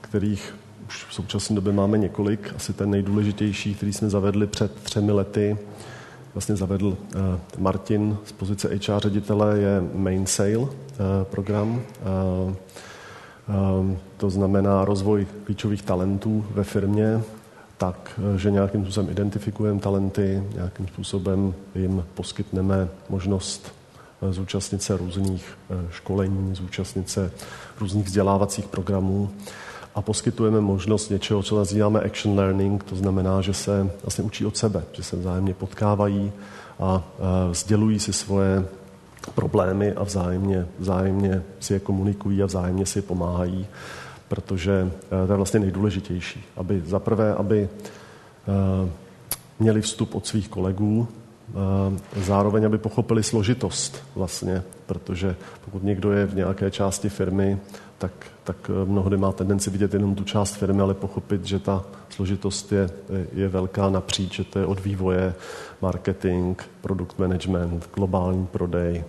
kterých 0.00 0.54
už 0.86 1.04
v 1.08 1.14
současné 1.14 1.54
době 1.54 1.72
máme 1.72 1.98
několik. 1.98 2.52
Asi 2.56 2.72
ten 2.72 2.90
nejdůležitější, 2.90 3.74
který 3.74 3.92
jsme 3.92 4.10
zavedli 4.10 4.46
před 4.46 4.74
třemi 4.74 5.12
lety, 5.12 5.58
vlastně 6.34 6.56
zavedl 6.56 6.96
Martin 7.58 8.16
z 8.24 8.32
pozice 8.32 8.68
HR 8.68 9.00
ředitele, 9.00 9.58
je 9.58 9.82
Main 9.94 10.26
Sale 10.26 10.66
program. 11.22 11.82
To 14.16 14.30
znamená 14.30 14.84
rozvoj 14.84 15.26
klíčových 15.44 15.82
talentů 15.82 16.44
ve 16.50 16.64
firmě, 16.64 17.22
tak, 17.76 18.20
že 18.36 18.50
nějakým 18.50 18.84
způsobem 18.84 19.10
identifikujeme 19.10 19.80
talenty, 19.80 20.42
nějakým 20.54 20.86
způsobem 20.88 21.54
jim 21.74 22.04
poskytneme 22.14 22.88
možnost 23.08 23.72
Eh, 23.72 23.83
zúčastnit 24.32 24.82
se 24.82 24.96
různých 24.96 25.58
eh, 25.70 25.74
školení, 25.90 26.54
zúčastnit 26.54 27.10
se 27.10 27.30
různých 27.80 28.06
vzdělávacích 28.06 28.68
programů 28.68 29.30
a 29.94 30.02
poskytujeme 30.02 30.60
možnost 30.60 31.10
něčeho, 31.10 31.42
co 31.42 31.56
nazýváme 31.56 32.00
action 32.00 32.38
learning, 32.38 32.84
to 32.84 32.96
znamená, 32.96 33.40
že 33.40 33.54
se 33.54 33.90
vlastně 34.02 34.24
učí 34.24 34.46
od 34.46 34.56
sebe, 34.56 34.84
že 34.92 35.02
se 35.02 35.16
vzájemně 35.16 35.54
potkávají 35.54 36.32
a 36.80 37.02
eh, 37.18 37.54
sdělují 37.54 37.98
si 37.98 38.12
svoje 38.12 38.66
problémy 39.34 39.92
a 39.92 40.04
vzájemně, 40.04 40.66
vzájemně 40.78 41.42
si 41.60 41.72
je 41.72 41.80
komunikují 41.80 42.42
a 42.42 42.46
vzájemně 42.46 42.86
si 42.86 42.98
je 42.98 43.02
pomáhají, 43.02 43.66
protože 44.28 44.90
to 45.26 45.32
je 45.32 45.36
vlastně 45.36 45.60
nejdůležitější. 45.60 46.44
Aby 46.56 46.82
zaprvé, 46.86 47.34
aby 47.34 47.68
měli 49.58 49.80
vstup 49.80 50.14
od 50.14 50.26
svých 50.26 50.48
kolegů, 50.48 51.08
zároveň, 52.16 52.66
aby 52.66 52.78
pochopili 52.78 53.22
složitost 53.22 54.04
vlastně, 54.14 54.62
protože 54.86 55.36
pokud 55.64 55.82
někdo 55.82 56.12
je 56.12 56.26
v 56.26 56.34
nějaké 56.34 56.70
části 56.70 57.08
firmy, 57.08 57.58
tak, 57.98 58.12
tak 58.44 58.56
eh, 58.70 58.84
mnohdy 58.84 59.16
má 59.16 59.32
tendenci 59.32 59.70
vidět 59.70 59.94
jenom 59.94 60.14
tu 60.14 60.24
část 60.24 60.54
firmy, 60.54 60.82
ale 60.82 60.94
pochopit, 60.94 61.44
že 61.44 61.58
ta 61.58 61.84
složitost 62.08 62.72
je, 62.72 62.90
je 63.32 63.48
velká 63.48 63.90
napříč, 63.90 64.32
že 64.32 64.44
to 64.44 64.58
je 64.58 64.66
od 64.66 64.84
vývoje, 64.84 65.34
marketing, 65.82 66.62
produkt 66.80 67.18
management, 67.18 67.90
globální 67.94 68.46
prodej, 68.46 69.04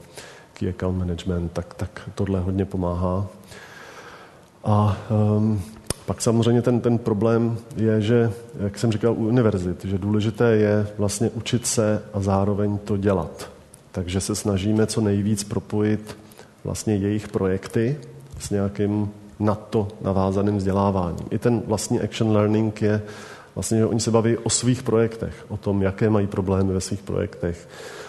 key 0.54 0.70
account 0.70 0.98
management, 0.98 1.52
tak, 1.52 1.74
tak 1.74 2.10
tohle 2.16 2.40
hodně 2.40 2.66
pomáhá. 2.66 3.28
A 4.64 4.98
um, 5.38 5.62
pak 6.06 6.22
samozřejmě 6.22 6.62
ten, 6.62 6.82
ten 6.82 6.98
problém 6.98 7.58
je, 7.76 8.02
že, 8.02 8.32
jak 8.60 8.80
jsem 8.80 8.92
říkal 8.92 9.14
u 9.14 9.28
univerzit, 9.28 9.86
že 9.86 9.98
důležité 9.98 10.56
je 10.56 10.88
vlastně 10.98 11.30
učit 11.30 11.68
se 11.68 12.02
a 12.14 12.20
zároveň 12.20 12.78
to 12.78 12.98
dělat. 12.98 13.50
Takže 13.92 14.22
se 14.22 14.36
snažíme 14.36 14.88
co 14.88 15.02
nejvíc 15.02 15.44
propojit 15.44 16.18
vlastně 16.64 16.96
jejich 16.96 17.28
projekty 17.28 17.98
s 18.40 18.50
nějakým 18.50 19.10
na 19.40 19.56
to 19.56 19.88
navázaným 20.02 20.58
vzděláváním. 20.58 21.28
I 21.32 21.40
ten 21.40 21.62
vlastní 21.68 22.00
action 22.00 22.32
learning 22.32 22.82
je 22.82 23.02
vlastně, 23.56 23.78
že 23.78 23.86
oni 23.86 24.00
se 24.00 24.12
baví 24.12 24.38
o 24.38 24.50
svých 24.50 24.84
projektech, 24.84 25.46
o 25.48 25.58
tom, 25.58 25.82
jaké 25.82 26.10
mají 26.10 26.28
problémy 26.28 26.74
ve 26.74 26.82
svých 26.82 27.02
projektech, 27.02 27.68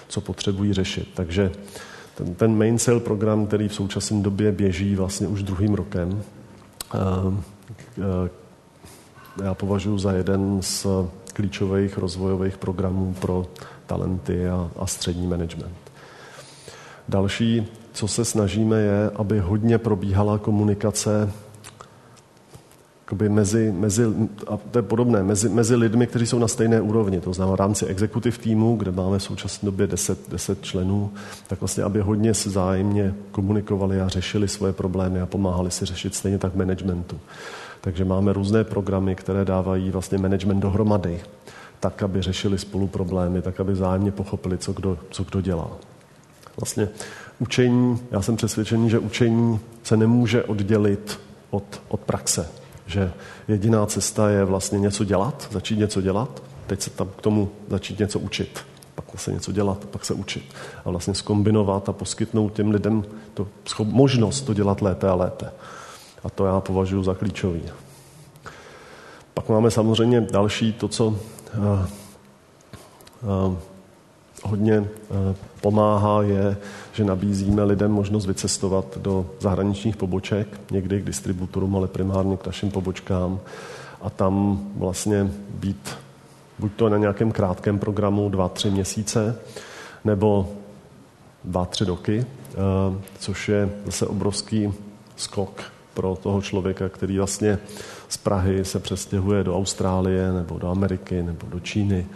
co 0.08 0.20
potřebují 0.20 0.72
řešit. 0.72 1.08
Takže 1.14 1.50
ten, 2.14 2.34
ten 2.34 2.56
main 2.56 2.78
sale 2.78 3.00
program, 3.00 3.46
který 3.46 3.68
v 3.68 3.74
současné 3.74 4.22
době 4.22 4.52
běží 4.52 4.96
vlastně 4.96 5.28
už 5.28 5.42
druhým 5.42 5.74
rokem, 5.74 6.22
ehm, 6.94 7.42
Eh, 7.42 7.55
já 9.44 9.54
považuji 9.54 9.98
za 9.98 10.12
jeden 10.12 10.62
z 10.62 10.86
klíčových 11.32 11.98
rozvojových 11.98 12.58
programů 12.58 13.14
pro 13.20 13.46
talenty 13.86 14.48
a, 14.48 14.70
a 14.76 14.86
střední 14.86 15.26
management. 15.26 15.76
Další, 17.08 17.66
co 17.92 18.08
se 18.08 18.24
snažíme, 18.24 18.80
je, 18.80 19.10
aby 19.16 19.38
hodně 19.38 19.78
probíhala 19.78 20.38
komunikace 20.38 21.32
mezi, 23.28 23.72
mezi, 23.72 24.02
a 24.46 24.56
to 24.70 24.78
je 24.78 24.82
podobné, 24.82 25.22
mezi, 25.22 25.48
mezi 25.48 25.76
lidmi, 25.76 26.06
kteří 26.06 26.26
jsou 26.26 26.38
na 26.38 26.48
stejné 26.48 26.80
úrovni, 26.80 27.20
to 27.20 27.32
znamená 27.32 27.56
v 27.56 27.60
rámci 27.60 27.86
exekutiv 27.86 28.38
týmu, 28.38 28.76
kde 28.76 28.90
máme 28.90 29.18
v 29.18 29.22
současné 29.22 29.66
době 29.66 29.86
10, 29.86 30.30
10 30.30 30.62
členů, 30.62 31.12
tak 31.46 31.60
vlastně, 31.60 31.82
aby 31.84 32.00
hodně 32.00 32.34
se 32.34 32.50
zájemně 32.50 33.14
komunikovali 33.30 34.00
a 34.00 34.08
řešili 34.08 34.48
svoje 34.48 34.72
problémy 34.72 35.20
a 35.20 35.26
pomáhali 35.26 35.70
si 35.70 35.84
řešit 35.84 36.14
stejně 36.14 36.38
tak 36.38 36.54
managementu. 36.54 37.20
Takže 37.80 38.04
máme 38.04 38.32
různé 38.32 38.64
programy, 38.64 39.14
které 39.14 39.44
dávají 39.44 39.90
vlastně 39.90 40.18
management 40.18 40.60
dohromady, 40.60 41.20
tak, 41.80 42.02
aby 42.02 42.22
řešili 42.22 42.58
spolu 42.58 42.86
problémy, 42.86 43.42
tak, 43.42 43.60
aby 43.60 43.74
zájemně 43.74 44.12
pochopili, 44.12 44.58
co 44.58 44.72
kdo, 44.72 44.98
co 45.10 45.24
kdo 45.24 45.40
dělá. 45.40 45.70
Vlastně 46.56 46.88
učení, 47.38 47.98
já 48.10 48.22
jsem 48.22 48.36
přesvědčený, 48.36 48.90
že 48.90 48.98
učení 48.98 49.60
se 49.82 49.96
nemůže 49.96 50.42
oddělit 50.44 51.20
od, 51.50 51.80
od 51.88 52.00
praxe. 52.00 52.65
Že 52.86 53.12
jediná 53.48 53.86
cesta 53.86 54.30
je 54.30 54.44
vlastně 54.44 54.78
něco 54.78 55.04
dělat, 55.04 55.48
začít 55.50 55.78
něco 55.78 56.00
dělat, 56.00 56.42
teď 56.66 56.82
se 56.82 56.90
tam 56.90 57.08
k 57.18 57.22
tomu 57.22 57.50
začít 57.68 57.98
něco 57.98 58.18
učit 58.18 58.64
pak 58.96 59.20
se 59.20 59.32
něco 59.32 59.52
dělat, 59.52 59.84
pak 59.84 60.04
se 60.04 60.14
učit. 60.14 60.54
A 60.84 60.90
vlastně 60.90 61.14
skombinovat 61.14 61.88
a 61.88 61.92
poskytnout 61.92 62.52
těm 62.52 62.70
lidem 62.70 63.04
to 63.34 63.48
možnost 63.84 64.40
to 64.40 64.54
dělat 64.54 64.82
lépe 64.82 65.08
a 65.08 65.14
lépe. 65.14 65.50
A 66.24 66.30
to 66.30 66.46
já 66.46 66.60
považuji 66.60 67.02
za 67.02 67.14
klíčový. 67.14 67.62
Pak 69.34 69.48
máme 69.48 69.70
samozřejmě 69.70 70.20
další 70.20 70.72
to, 70.72 70.88
co 70.88 71.06
uh, 71.06 71.16
uh, 73.22 73.56
hodně 74.42 74.80
uh, 74.80 74.86
pomáhá, 75.60 76.22
je, 76.22 76.56
že 76.96 77.04
nabízíme 77.04 77.64
lidem 77.64 77.90
možnost 77.90 78.26
vycestovat 78.26 78.98
do 78.98 79.26
zahraničních 79.40 79.96
poboček, 79.96 80.60
někdy 80.70 81.00
k 81.00 81.04
distributorům, 81.04 81.76
ale 81.76 81.88
primárně 81.88 82.36
k 82.36 82.46
našim 82.46 82.70
pobočkám 82.70 83.40
a 84.00 84.10
tam 84.10 84.60
vlastně 84.76 85.30
být 85.48 85.96
buď 86.58 86.72
to 86.76 86.88
na 86.88 86.96
nějakém 86.96 87.32
krátkém 87.32 87.78
programu 87.78 88.28
dva, 88.28 88.48
tři 88.48 88.70
měsíce, 88.70 89.38
nebo 90.04 90.48
dva, 91.44 91.64
tři 91.64 91.84
roky, 91.84 92.24
eh, 92.24 92.56
což 93.18 93.48
je 93.48 93.70
zase 93.84 94.06
obrovský 94.06 94.72
skok 95.16 95.62
pro 95.94 96.18
toho 96.22 96.42
člověka, 96.42 96.88
který 96.88 97.18
vlastně 97.18 97.58
z 98.08 98.16
Prahy 98.16 98.64
se 98.64 98.80
přestěhuje 98.80 99.44
do 99.44 99.56
Austrálie 99.56 100.32
nebo 100.32 100.58
do 100.58 100.70
Ameriky 100.70 101.22
nebo 101.22 101.46
do 101.50 101.60
Číny. 101.60 102.06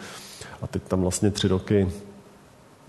A 0.63 0.67
teď 0.67 0.83
tam 0.83 1.01
vlastně 1.01 1.31
tři 1.31 1.49
roky 1.49 1.89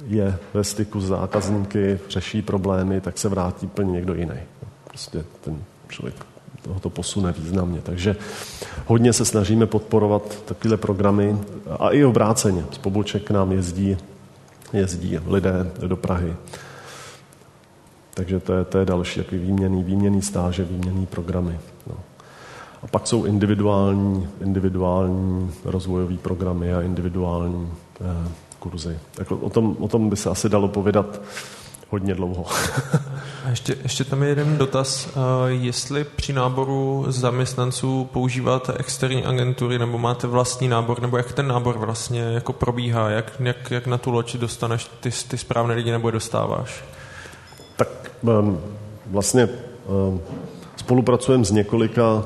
je 0.05 0.37
ve 0.53 0.63
styku 0.63 1.01
s 1.01 1.07
zákazníky, 1.07 1.99
řeší 2.09 2.41
problémy, 2.41 3.01
tak 3.01 3.17
se 3.17 3.29
vrátí 3.29 3.67
plně 3.67 3.91
někdo 3.91 4.13
jiný. 4.13 4.39
Prostě 4.87 5.23
ten 5.41 5.63
člověk 5.87 6.15
toho 6.61 6.79
to 6.79 6.89
posune 6.89 7.31
významně. 7.31 7.81
Takže 7.81 8.15
hodně 8.85 9.13
se 9.13 9.25
snažíme 9.25 9.65
podporovat 9.65 10.43
takové 10.45 10.77
programy 10.77 11.37
a 11.79 11.89
i 11.89 12.05
obráceně. 12.05 12.65
Z 12.71 12.77
poboček 12.77 13.23
k 13.23 13.31
nám 13.31 13.51
jezdí, 13.51 13.97
jezdí 14.73 15.19
lidé 15.27 15.71
do 15.87 15.97
Prahy. 15.97 16.35
Takže 18.13 18.39
to 18.39 18.53
je, 18.53 18.65
to 18.65 18.77
je 18.77 18.85
další 18.85 19.19
jaký 19.19 19.37
výměný, 19.37 19.83
výměný 19.83 20.21
stáže, 20.21 20.63
výměný 20.63 21.05
programy. 21.05 21.59
No. 21.87 21.95
A 22.83 22.87
pak 22.87 23.07
jsou 23.07 23.25
individuální, 23.25 24.27
individuální 24.41 25.51
rozvojové 25.65 26.17
programy 26.17 26.73
a 26.73 26.81
individuální 26.81 27.71
eh, 28.01 28.29
kurzy. 28.61 28.99
Tak 29.13 29.31
o, 29.31 29.49
tom, 29.49 29.75
o 29.79 29.87
tom 29.87 30.09
by 30.09 30.15
se 30.15 30.29
asi 30.29 30.49
dalo 30.49 30.67
povědat 30.67 31.21
hodně 31.89 32.15
dlouho. 32.15 32.45
A 33.45 33.49
ještě, 33.49 33.75
ještě 33.83 34.03
tam 34.03 34.23
je 34.23 34.29
jeden 34.29 34.57
dotaz. 34.57 35.09
Jestli 35.47 36.03
při 36.03 36.33
náboru 36.33 37.05
zaměstnanců 37.07 38.09
používáte 38.13 38.73
externí 38.77 39.25
agentury 39.25 39.79
nebo 39.79 39.97
máte 39.97 40.27
vlastní 40.27 40.67
nábor, 40.67 41.01
nebo 41.01 41.17
jak 41.17 41.31
ten 41.31 41.47
nábor 41.47 41.77
vlastně 41.77 42.21
jako 42.21 42.53
probíhá, 42.53 43.09
jak, 43.09 43.33
jak, 43.39 43.71
jak 43.71 43.87
na 43.87 43.97
tu 43.97 44.11
loď 44.11 44.35
dostaneš 44.35 44.89
ty, 44.99 45.09
ty 45.27 45.37
správné 45.37 45.73
lidi 45.73 45.91
nebo 45.91 46.07
je 46.07 46.11
dostáváš? 46.11 46.83
Tak 47.75 48.11
um, 48.21 48.59
vlastně 49.05 49.49
um, 49.85 50.21
spolupracujeme 50.91 51.45
s 51.45 51.51
několika 51.51 52.13
uh, 52.13 52.23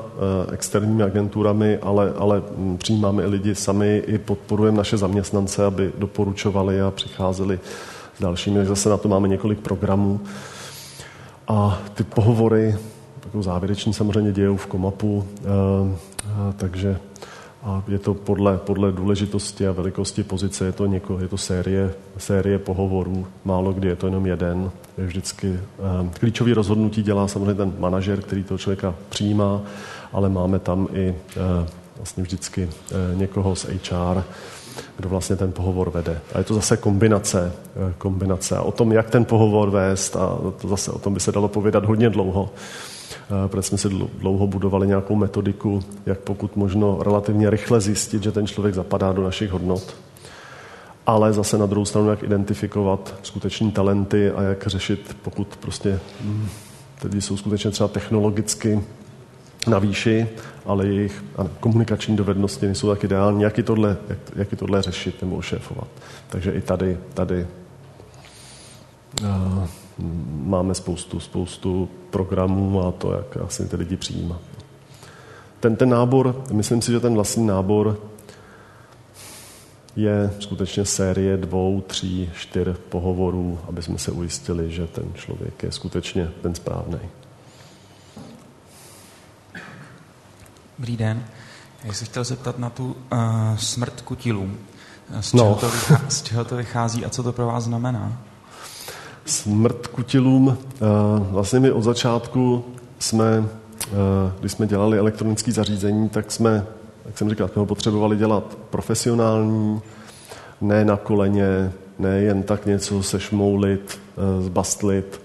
externími 0.54 1.02
agenturami, 1.02 1.78
ale, 1.78 2.12
ale 2.18 2.42
přijímáme 2.78 3.22
i 3.22 3.26
lidi 3.26 3.54
sami, 3.54 4.02
i 4.06 4.18
podporujeme 4.18 4.78
naše 4.78 4.96
zaměstnance, 4.96 5.64
aby 5.64 5.92
doporučovali 5.98 6.80
a 6.80 6.90
přicházeli 6.90 7.60
s 8.18 8.20
dalšími. 8.20 8.66
Zase 8.66 8.88
na 8.88 8.96
to 8.96 9.08
máme 9.08 9.28
několik 9.28 9.58
programů. 9.58 10.20
A 11.48 11.78
ty 11.94 12.04
pohovory, 12.04 12.76
takovou 13.20 13.42
závěreční 13.42 13.92
samozřejmě 13.92 14.32
dějou 14.32 14.56
v 14.56 14.66
Komapu, 14.66 15.24
eh, 15.24 15.46
eh, 16.24 16.52
takže 16.56 16.98
a 17.66 17.82
je 17.88 17.98
to 17.98 18.14
podle, 18.14 18.58
podle 18.58 18.92
důležitosti 18.92 19.66
a 19.66 19.72
velikosti 19.72 20.22
pozice, 20.22 20.64
je 20.64 20.72
to, 20.72 20.86
něko, 20.86 21.18
je 21.18 21.28
to 21.28 21.38
série, 21.38 21.94
série 22.18 22.58
pohovorů, 22.58 23.26
málo 23.44 23.72
kdy 23.72 23.88
je 23.88 23.96
to 23.96 24.06
jenom 24.06 24.26
jeden. 24.26 24.70
Je 24.98 25.06
vždycky, 25.06 25.48
eh, 25.54 26.10
klíčový 26.18 26.52
rozhodnutí 26.52 27.02
dělá 27.02 27.28
samozřejmě 27.28 27.54
ten 27.54 27.72
manažer, 27.78 28.20
který 28.20 28.44
toho 28.44 28.58
člověka 28.58 28.94
přijímá, 29.08 29.62
ale 30.12 30.28
máme 30.28 30.58
tam 30.58 30.88
i 30.92 31.14
vlastně 31.96 32.22
vždycky 32.22 32.68
někoho 33.14 33.56
z 33.56 33.64
HR, 33.64 34.22
kdo 34.96 35.08
vlastně 35.08 35.36
ten 35.36 35.52
pohovor 35.52 35.90
vede. 35.90 36.20
A 36.34 36.38
je 36.38 36.44
to 36.44 36.54
zase 36.54 36.76
kombinace, 36.76 37.52
eh, 37.76 37.94
kombinace. 37.98 38.56
A 38.56 38.62
o 38.62 38.72
tom, 38.72 38.92
jak 38.92 39.10
ten 39.10 39.24
pohovor 39.24 39.70
vést, 39.70 40.16
a 40.16 40.38
to 40.60 40.68
zase 40.68 40.92
o 40.92 40.98
tom 40.98 41.14
by 41.14 41.20
se 41.20 41.32
dalo 41.32 41.48
povědat 41.48 41.84
hodně 41.84 42.10
dlouho, 42.10 42.50
eh, 42.52 42.95
protože 43.46 43.62
jsme 43.62 43.78
si 43.78 43.88
dlouho 44.18 44.46
budovali 44.46 44.86
nějakou 44.86 45.16
metodiku, 45.16 45.82
jak 46.06 46.18
pokud 46.18 46.56
možno 46.56 47.02
relativně 47.02 47.50
rychle 47.50 47.80
zjistit, 47.80 48.22
že 48.22 48.32
ten 48.32 48.46
člověk 48.46 48.74
zapadá 48.74 49.12
do 49.12 49.22
našich 49.22 49.50
hodnot. 49.50 49.96
Ale 51.06 51.32
zase 51.32 51.58
na 51.58 51.66
druhou 51.66 51.84
stranu, 51.84 52.10
jak 52.10 52.22
identifikovat 52.22 53.14
skuteční 53.22 53.72
talenty 53.72 54.30
a 54.30 54.42
jak 54.42 54.66
řešit, 54.66 55.16
pokud 55.22 55.56
prostě 55.56 56.00
hm, 56.20 56.48
tedy 57.00 57.22
jsou 57.22 57.36
skutečně 57.36 57.70
třeba 57.70 57.88
technologicky 57.88 58.80
na 59.66 59.78
výši, 59.78 60.28
ale 60.66 60.86
jejich 60.86 61.24
komunikační 61.60 62.16
dovednosti 62.16 62.66
nejsou 62.66 62.88
tak 62.88 63.04
ideální, 63.04 63.42
jak 63.42 63.58
i 63.58 63.62
tohle, 63.62 63.96
jak, 64.08 64.18
jak 64.36 64.52
i 64.52 64.56
tohle 64.56 64.82
řešit 64.82 65.22
nebo 65.22 65.42
šéfovat. 65.42 65.88
Takže 66.28 66.52
i 66.52 66.60
tady, 66.60 66.98
tady 67.14 67.46
uh, 69.22 69.66
máme 70.42 70.74
spoustu, 70.74 71.20
spoustu 71.20 71.88
programů 72.10 72.86
a 72.86 72.92
to, 72.92 73.12
jak 73.12 73.36
asi 73.36 73.68
ty 73.68 73.76
lidi 73.76 73.96
přijímat. 73.96 74.40
Ten, 75.60 75.76
ten 75.76 75.88
nábor, 75.88 76.44
myslím 76.52 76.82
si, 76.82 76.92
že 76.92 77.00
ten 77.00 77.14
vlastní 77.14 77.46
nábor 77.46 78.00
je 79.96 80.34
skutečně 80.40 80.84
série 80.84 81.36
dvou, 81.36 81.80
tří, 81.80 82.30
čtyř 82.34 82.68
pohovorů, 82.88 83.58
aby 83.68 83.82
jsme 83.82 83.98
se 83.98 84.10
ujistili, 84.10 84.70
že 84.72 84.86
ten 84.86 85.14
člověk 85.14 85.62
je 85.62 85.72
skutečně 85.72 86.30
ten 86.42 86.54
správný. 86.54 86.98
Dobrý 90.78 90.96
den. 90.96 91.24
Já 91.84 91.92
se 91.92 92.04
chtěl 92.04 92.24
zeptat 92.24 92.58
na 92.58 92.70
tu 92.70 92.96
uh, 93.12 93.56
smrt 93.56 94.00
kutilů. 94.00 94.50
Z 95.20 95.30
čeho, 95.30 95.48
no. 95.48 95.54
to 95.54 95.70
vychází, 95.70 96.04
z 96.08 96.22
čeho 96.22 96.44
to 96.44 96.56
vychází 96.56 97.04
a 97.04 97.08
co 97.10 97.22
to 97.22 97.32
pro 97.32 97.46
vás 97.46 97.64
znamená? 97.64 98.22
Smrt 99.26 99.86
kutilům. 99.86 100.46
Uh, 100.46 100.56
vlastně 101.30 101.60
my 101.60 101.72
od 101.72 101.82
začátku 101.82 102.64
jsme, 102.98 103.38
uh, 103.40 103.46
když 104.40 104.52
jsme 104.52 104.66
dělali 104.66 104.98
elektronické 104.98 105.52
zařízení, 105.52 106.08
tak 106.08 106.32
jsme, 106.32 106.66
jak 107.06 107.18
jsem 107.18 107.30
říkal, 107.30 107.48
jsme 107.48 107.60
ho 107.60 107.66
potřebovali 107.66 108.16
dělat 108.16 108.58
profesionální, 108.70 109.80
ne 110.60 110.84
na 110.84 110.96
koleně, 110.96 111.72
ne 111.98 112.20
jen 112.20 112.42
tak 112.42 112.66
něco 112.66 113.02
sešmoulit, 113.02 113.98
uh, 114.38 114.44
zbastlit. 114.44 115.20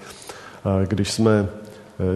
Když 0.87 1.11
jsme 1.11 1.47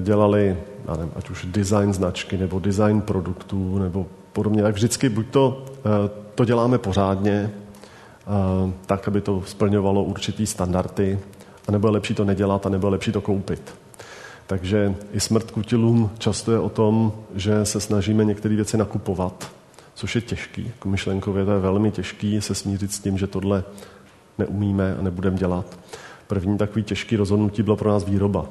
dělali 0.01 0.57
já 0.87 0.95
nevím, 0.95 1.11
ať 1.15 1.29
už 1.29 1.45
design 1.45 1.93
značky 1.93 2.37
nebo 2.37 2.59
design 2.59 3.01
produktů 3.01 3.77
nebo 3.77 4.05
podobně, 4.33 4.63
tak 4.63 4.75
vždycky 4.75 5.09
buď 5.09 5.27
to, 5.31 5.65
eh, 5.77 6.09
to 6.35 6.45
děláme 6.45 6.77
pořádně, 6.77 7.51
eh, 7.51 8.71
tak, 8.85 9.07
aby 9.07 9.21
to 9.21 9.43
splňovalo 9.45 10.03
určitý 10.03 10.45
standardy, 10.47 11.19
a 11.67 11.71
nebo 11.71 11.87
je 11.87 11.91
lepší 11.91 12.13
to 12.13 12.25
nedělat, 12.25 12.65
a 12.65 12.69
nebo 12.69 12.87
je 12.87 12.91
lepší 12.91 13.11
to 13.11 13.21
koupit. 13.21 13.75
Takže 14.47 14.95
i 15.13 15.19
smrt 15.19 15.51
kutilům 15.51 16.09
často 16.17 16.51
je 16.51 16.59
o 16.59 16.69
tom, 16.69 17.13
že 17.35 17.65
se 17.65 17.79
snažíme 17.79 18.25
některé 18.25 18.55
věci 18.55 18.77
nakupovat, 18.77 19.51
což 19.93 20.15
je 20.15 20.21
těžký. 20.21 20.65
Jako 20.65 20.89
myšlenkově 20.89 21.45
to 21.45 21.51
je 21.51 21.59
velmi 21.59 21.91
těžký 21.91 22.41
se 22.41 22.55
smířit 22.55 22.93
s 22.93 22.99
tím, 22.99 23.17
že 23.17 23.27
tohle 23.27 23.63
neumíme 24.37 24.95
a 24.99 25.01
nebudeme 25.01 25.37
dělat. 25.37 25.79
První 26.27 26.57
takový 26.57 26.83
těžký 26.83 27.15
rozhodnutí 27.15 27.63
bylo 27.63 27.75
pro 27.75 27.89
nás 27.89 28.05
výroba 28.05 28.45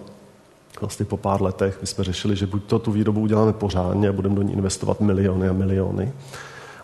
vlastně 0.81 1.05
po 1.05 1.17
pár 1.17 1.43
letech 1.43 1.79
my 1.81 1.87
jsme 1.87 2.05
řešili, 2.05 2.37
že 2.37 2.47
buď 2.47 2.65
to 2.65 2.79
tu 2.79 2.93
výrobu 2.93 3.21
uděláme 3.21 3.53
pořádně 3.53 4.09
a 4.09 4.13
budeme 4.13 4.35
do 4.35 4.43
ní 4.43 4.53
investovat 4.53 5.01
miliony 5.01 5.49
a 5.49 5.53
miliony, 5.53 6.13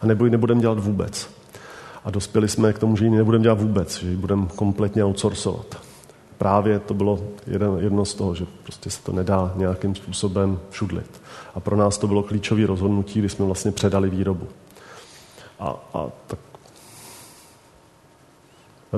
a 0.03 0.07
nebo 0.07 0.25
ji 0.25 0.31
nebudeme 0.31 0.61
dělat 0.61 0.79
vůbec. 0.79 1.31
A 2.05 2.11
dospěli 2.11 2.49
jsme 2.49 2.73
k 2.73 2.79
tomu, 2.79 2.97
že 2.97 3.05
ji 3.05 3.11
nebudeme 3.11 3.43
dělat 3.43 3.61
vůbec, 3.61 3.99
že 3.99 4.09
ji 4.11 4.17
budeme 4.17 4.47
kompletně 4.57 5.05
outsourcovat. 5.05 5.90
Právě 6.41 6.79
to 6.79 6.95
bylo 6.95 7.21
jedno 7.79 8.05
z 8.05 8.15
toho, 8.15 8.35
že 8.35 8.47
prostě 8.63 8.91
se 8.91 9.03
to 9.03 9.13
nedá 9.13 9.53
nějakým 9.57 9.95
způsobem 9.95 10.61
všudlit. 10.71 11.23
A 11.55 11.61
pro 11.61 11.77
nás 11.77 11.99
to 11.99 12.09
bylo 12.09 12.23
klíčové 12.23 12.67
rozhodnutí, 12.67 13.19
kdy 13.19 13.29
jsme 13.29 13.45
vlastně 13.45 13.73
předali 13.73 14.11
výrobu. 14.11 14.49
A, 15.59 15.77
a 15.95 16.07
tak 16.27 16.39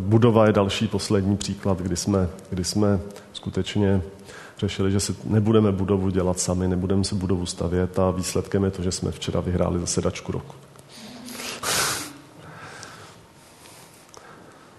Budova 0.00 0.46
je 0.46 0.52
další 0.52 0.88
poslední 0.88 1.36
příklad, 1.36 1.78
kdy 1.78 1.96
jsme, 1.96 2.28
kdy 2.50 2.64
jsme 2.64 3.00
skutečně 3.32 4.02
řešili, 4.58 4.92
že 4.92 5.00
si 5.00 5.16
nebudeme 5.24 5.72
budovu 5.72 6.10
dělat 6.10 6.40
sami, 6.40 6.68
nebudeme 6.68 7.04
si 7.04 7.14
budovu 7.14 7.46
stavět 7.46 7.98
a 7.98 8.10
výsledkem 8.10 8.64
je 8.64 8.70
to, 8.70 8.82
že 8.82 8.92
jsme 8.92 9.10
včera 9.10 9.40
vyhráli 9.40 9.80
zasedačku 9.80 10.32
roku. 10.32 10.54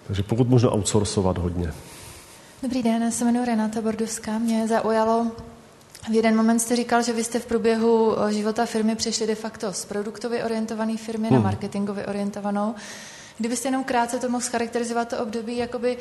Takže 0.08 0.24
pokud 0.24 0.50
možno 0.50 0.72
outsourcovat 0.72 1.38
hodně. 1.38 1.74
Dobrý 2.64 2.84
den, 2.84 3.04
já 3.04 3.12
se 3.12 3.24
jmenuji 3.24 3.46
Renata 3.46 3.82
Bordovská. 3.82 4.38
Mě 4.38 4.68
zaujalo, 4.68 5.32
v 6.10 6.14
jeden 6.14 6.36
moment 6.36 6.60
jste 6.60 6.76
říkal, 6.76 7.04
že 7.04 7.14
vy 7.14 7.24
jste 7.24 7.40
v 7.40 7.46
průběhu 7.46 8.16
eh, 8.20 8.34
života 8.34 8.66
firmy 8.66 8.96
přešli 8.96 9.28
de 9.28 9.36
facto 9.36 9.74
z 9.74 9.86
produktově 9.86 10.44
orientované 10.44 10.98
firmy 10.98 11.28
hmm. 11.28 11.38
na 11.38 11.44
marketingově 11.44 12.06
orientovanou. 12.06 12.76
Kdybyste 13.38 13.68
jenom 13.68 13.84
krátce 13.84 14.20
to 14.20 14.30
mohl 14.30 14.44
scharakterizovat 14.44 15.08
to 15.08 15.18
období, 15.18 15.58
jakoby 15.58 15.98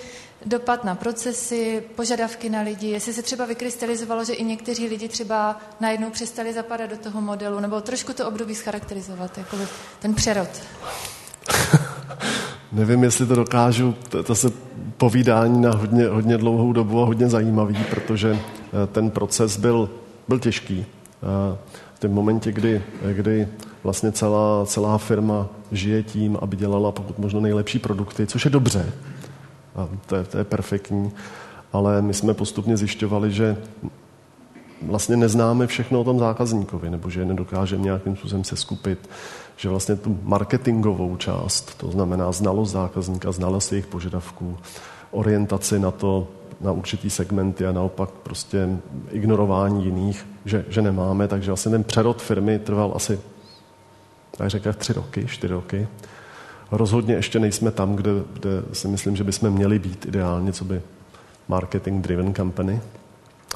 dopad 0.47 0.85
na 0.85 0.95
procesy, 0.95 1.83
požadavky 1.97 2.51
na 2.51 2.61
lidi, 2.61 2.89
jestli 2.89 3.13
se 3.13 3.23
třeba 3.23 3.47
vykrystalizovalo, 3.47 4.25
že 4.25 4.33
i 4.33 4.45
někteří 4.45 4.89
lidi 4.89 5.09
třeba 5.09 5.61
najednou 5.81 6.11
přestali 6.11 6.53
zapadat 6.53 6.91
do 6.91 6.97
toho 6.97 7.21
modelu, 7.21 7.61
nebo 7.61 7.81
trošku 7.81 8.13
to 8.13 8.29
období 8.29 8.55
scharakterizovat, 8.55 9.39
jakoby 9.39 9.67
ten 10.01 10.15
přerod. 10.15 10.49
Nevím, 12.73 13.05
jestli 13.05 13.27
to 13.27 13.35
dokážu, 13.35 13.95
to, 14.25 14.35
se 14.35 14.53
povídání 14.97 15.63
na 15.63 15.71
hodně, 15.71 16.07
hodně 16.07 16.39
dlouhou 16.39 16.73
dobu 16.73 17.03
a 17.03 17.07
hodně 17.07 17.29
zajímavý, 17.29 17.79
protože 17.91 18.39
eh, 18.39 18.87
ten 18.87 19.11
proces 19.11 19.57
byl, 19.57 19.91
byl 20.29 20.39
těžký. 20.39 20.87
Eh, 20.87 21.59
v 21.95 21.99
tom 21.99 22.11
momentě, 22.11 22.53
kdy, 22.53 22.83
kdy 23.13 23.49
vlastně 23.83 24.13
celá, 24.13 24.67
celá 24.67 24.99
firma 24.99 25.49
žije 25.73 26.03
tím, 26.03 26.39
aby 26.41 26.57
dělala 26.57 26.93
pokud 26.93 27.19
možno 27.19 27.41
nejlepší 27.41 27.79
produkty, 27.79 28.27
což 28.27 28.45
je 28.45 28.51
dobře. 28.51 28.93
A 29.77 29.89
to 30.07 30.17
je, 30.17 30.25
to 30.25 30.39
je 30.39 30.45
perfektní. 30.45 31.13
Ale 31.73 32.03
my 32.03 32.15
jsme 32.15 32.35
postupně 32.35 32.77
zjišťovali, 32.77 33.33
že 33.33 33.57
vlastně 34.83 35.17
neznáme 35.17 35.67
všechno 35.67 36.01
o 36.01 36.05
tom 36.05 36.19
zákazníkovi, 36.19 36.91
nebo 36.91 37.11
že 37.11 37.25
nedokážeme 37.25 37.83
nějakým 37.83 38.17
způsobem 38.17 38.45
se 38.45 38.57
skupit, 38.57 39.09
že 39.63 39.69
vlastně 39.69 39.97
tu 39.97 40.19
marketingovou 40.23 41.17
část, 41.17 41.79
to 41.79 41.91
znamená 41.91 42.33
znalost 42.33 42.71
zákazníka, 42.71 43.33
znalost 43.33 43.73
jejich 43.73 43.87
požadavků, 43.87 44.59
orientaci 45.11 45.79
na 45.79 45.91
to, 45.91 46.29
na 46.61 46.73
určitý 46.73 47.11
segmenty 47.11 47.67
a 47.67 47.73
naopak 47.73 48.11
prostě 48.11 48.69
ignorování 49.11 49.85
jiných, 49.85 50.27
že, 50.45 50.65
že 50.69 50.83
nemáme, 50.83 51.29
takže 51.29 51.51
vlastně 51.51 51.71
ten 51.71 51.85
přerod 51.85 52.23
firmy 52.23 52.59
trval 52.59 52.93
asi 52.97 53.21
tak 54.37 54.51
řekl, 54.51 54.73
tři 54.73 54.93
roky, 54.93 55.27
čtyři 55.27 55.53
roky. 55.53 55.89
Rozhodně 56.71 57.15
ještě 57.15 57.39
nejsme 57.39 57.71
tam, 57.71 57.97
kde, 57.97 58.11
kde 58.33 58.51
si 58.73 58.89
myslím, 58.89 59.17
že 59.17 59.25
bychom 59.25 59.51
měli 59.51 59.79
být 59.79 60.07
ideálně, 60.07 60.53
co 60.53 60.65
by 60.65 60.83
marketing-driven 61.49 62.35
company. 62.35 62.81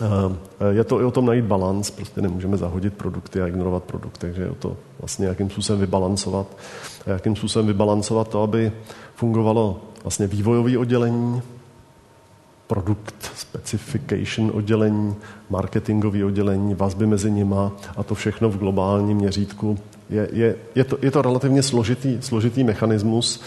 Eh, 0.01 0.37
je 0.71 0.85
to 0.85 1.01
i 1.01 1.05
o 1.05 1.11
tom 1.11 1.27
najít 1.27 1.45
balans, 1.45 1.91
prostě 1.91 2.21
nemůžeme 2.21 2.57
zahodit 2.57 2.95
produkty 2.95 3.43
a 3.43 3.47
ignorovat 3.47 3.85
produkty, 3.85 4.21
takže 4.21 4.43
je 4.43 4.51
o 4.51 4.55
to 4.55 4.77
vlastně 4.99 5.27
jakým 5.27 5.51
způsobem 5.51 5.81
vybalancovat. 5.81 6.47
A 7.07 7.11
jakým 7.11 7.37
způsobem 7.37 7.67
vybalancovat 7.67 8.29
to, 8.29 8.43
aby 8.43 8.73
fungovalo 9.15 9.81
vlastně 10.03 10.27
vývojové 10.27 10.79
oddělení, 10.79 11.43
produkt 12.67 13.31
specification 13.35 14.51
oddělení, 14.55 15.15
marketingové 15.51 16.25
oddělení, 16.25 16.75
vazby 16.75 17.07
mezi 17.07 17.31
nima 17.31 17.73
a 17.97 18.03
to 18.03 18.15
všechno 18.15 18.49
v 18.49 18.59
globálním 18.59 19.17
měřítku. 19.17 19.79
Je, 20.11 20.29
je, 20.33 20.57
je, 20.75 20.85
to, 20.85 20.99
je 21.03 21.11
to 21.11 21.23
relativně 21.23 21.63
složitý, 21.63 22.19
složitý 22.21 22.65
mechanismus 22.65 23.43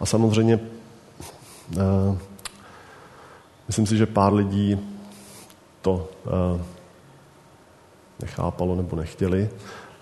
a 0.00 0.06
samozřejmě 0.06 0.60
uh, 1.76 2.16
myslím 3.66 3.86
si, 3.86 3.96
že 3.96 4.06
pár 4.06 4.34
lidí 4.34 4.78
to 5.82 6.08
uh, 6.26 6.60
nechápalo 8.20 8.76
nebo 8.76 8.96
nechtěli 8.96 9.50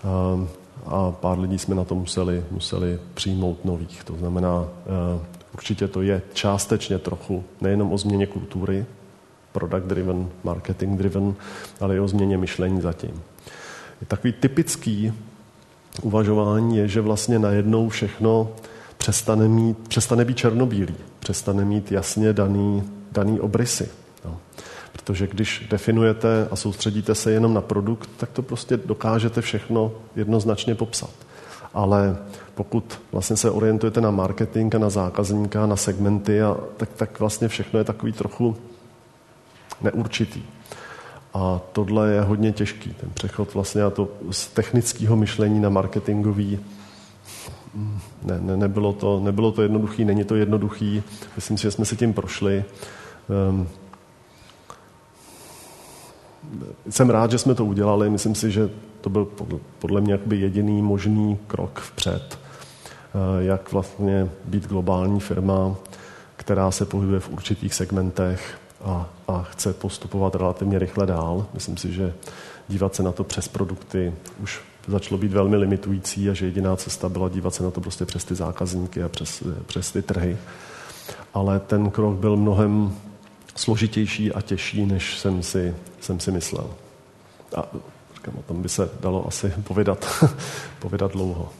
uh, 0.03 0.47
a 0.85 1.11
pár 1.11 1.39
lidí 1.39 1.59
jsme 1.59 1.75
na 1.75 1.83
to 1.83 1.95
museli, 1.95 2.43
museli 2.51 2.99
přijmout 3.13 3.65
nových. 3.65 4.03
To 4.03 4.15
znamená, 4.15 4.67
určitě 5.53 5.87
to 5.87 6.01
je 6.01 6.21
částečně 6.33 6.99
trochu 6.99 7.43
nejenom 7.61 7.93
o 7.93 7.97
změně 7.97 8.27
kultury, 8.27 8.85
product-driven, 9.53 10.27
marketing-driven, 10.43 11.33
ale 11.81 11.95
i 11.95 11.99
o 11.99 12.07
změně 12.07 12.37
myšlení 12.37 12.81
zatím. 12.81 13.21
Takový 14.07 14.33
typický 14.33 15.13
uvažování 16.01 16.77
je, 16.77 16.87
že 16.87 17.01
vlastně 17.01 17.39
najednou 17.39 17.89
všechno 17.89 18.49
přestane, 18.97 19.47
mít, 19.47 19.87
přestane 19.87 20.25
být 20.25 20.37
černobílý, 20.37 20.95
přestane 21.19 21.65
mít 21.65 21.91
jasně 21.91 22.33
daný, 22.33 22.83
daný 23.11 23.39
obrysy. 23.39 23.89
Protože 24.97 25.27
když 25.27 25.67
definujete 25.69 26.47
a 26.51 26.55
soustředíte 26.55 27.15
se 27.15 27.31
jenom 27.31 27.53
na 27.53 27.61
produkt, 27.61 28.09
tak 28.17 28.29
to 28.29 28.41
prostě 28.41 28.77
dokážete 28.77 29.41
všechno 29.41 29.91
jednoznačně 30.15 30.75
popsat. 30.75 31.09
Ale 31.73 32.17
pokud 32.55 33.01
vlastně 33.11 33.35
se 33.37 33.51
orientujete 33.51 34.01
na 34.01 34.11
marketing 34.11 34.75
a 34.75 34.79
na 34.79 34.89
zákazníka, 34.89 35.65
na 35.65 35.75
segmenty, 35.75 36.41
a 36.41 36.57
tak, 36.77 36.89
tak 36.95 37.19
vlastně 37.19 37.47
všechno 37.47 37.79
je 37.79 37.83
takový 37.83 38.11
trochu 38.11 38.57
neurčitý. 39.81 40.43
A 41.33 41.61
tohle 41.71 42.09
je 42.09 42.21
hodně 42.21 42.51
těžký, 42.51 42.93
ten 42.93 43.09
přechod 43.13 43.53
vlastně 43.53 43.83
a 43.83 43.89
to 43.89 44.09
z 44.31 44.47
technického 44.47 45.15
myšlení 45.15 45.59
na 45.59 45.69
marketingový 45.69 46.59
ne, 48.23 48.39
ne, 48.39 48.57
nebylo, 48.57 48.93
to, 48.93 49.19
nebylo 49.19 49.51
to 49.51 49.61
jednoduchý, 49.61 50.05
není 50.05 50.23
to 50.23 50.35
jednoduchý. 50.35 51.03
Myslím 51.35 51.57
si, 51.57 51.63
že 51.63 51.71
jsme 51.71 51.85
si 51.85 51.97
tím 51.97 52.13
prošli. 52.13 52.65
Um, 53.49 53.67
jsem 56.89 57.09
rád, 57.09 57.31
že 57.31 57.37
jsme 57.37 57.55
to 57.55 57.65
udělali. 57.65 58.09
Myslím 58.09 58.35
si, 58.35 58.51
že 58.51 58.69
to 59.01 59.09
byl 59.09 59.27
podle 59.79 60.01
mě 60.01 60.11
jakoby 60.11 60.39
jediný 60.39 60.81
možný 60.81 61.37
krok 61.47 61.79
vpřed, 61.79 62.39
eh, 62.39 63.43
jak 63.43 63.71
vlastně 63.71 64.29
být 64.45 64.67
globální 64.67 65.19
firma, 65.19 65.75
která 66.35 66.71
se 66.71 66.85
pohybuje 66.85 67.19
v 67.19 67.29
určitých 67.29 67.73
segmentech 67.73 68.57
a, 68.83 69.09
a 69.27 69.43
chce 69.43 69.73
postupovat 69.73 70.35
relativně 70.35 70.79
rychle 70.79 71.05
dál. 71.05 71.45
Myslím 71.53 71.77
si, 71.77 71.93
že 71.93 72.13
dívat 72.67 72.95
se 72.95 73.03
na 73.03 73.11
to 73.11 73.23
přes 73.23 73.47
produkty 73.47 74.13
už 74.43 74.61
začalo 74.87 75.17
být 75.17 75.31
velmi 75.31 75.55
limitující 75.55 76.29
a 76.29 76.33
že 76.33 76.45
jediná 76.45 76.75
cesta 76.75 77.09
byla 77.09 77.29
dívat 77.29 77.53
se 77.53 77.63
na 77.63 77.71
to 77.71 77.81
prostě 77.81 78.05
přes 78.05 78.23
ty 78.25 78.35
zákazníky 78.35 79.03
a 79.03 79.09
přes, 79.09 79.43
přes 79.65 79.91
ty 79.91 80.01
trhy. 80.01 80.37
Ale 81.33 81.59
ten 81.59 81.91
krok 81.91 82.15
byl 82.15 82.37
mnohem 82.37 82.95
složitější 83.57 84.31
a 84.31 84.41
těžší, 84.41 84.85
než 84.85 85.17
jsem 85.17 85.43
si, 85.43 85.75
jsem 86.01 86.19
si 86.19 86.31
myslel. 86.31 86.69
A 87.55 87.63
říkám, 88.15 88.35
o 88.37 88.41
tom 88.41 88.61
by 88.61 88.69
se 88.69 88.89
dalo 88.99 89.27
asi 89.27 89.53
povědat, 89.63 90.25
povědat 90.79 91.11
dlouho. 91.11 91.53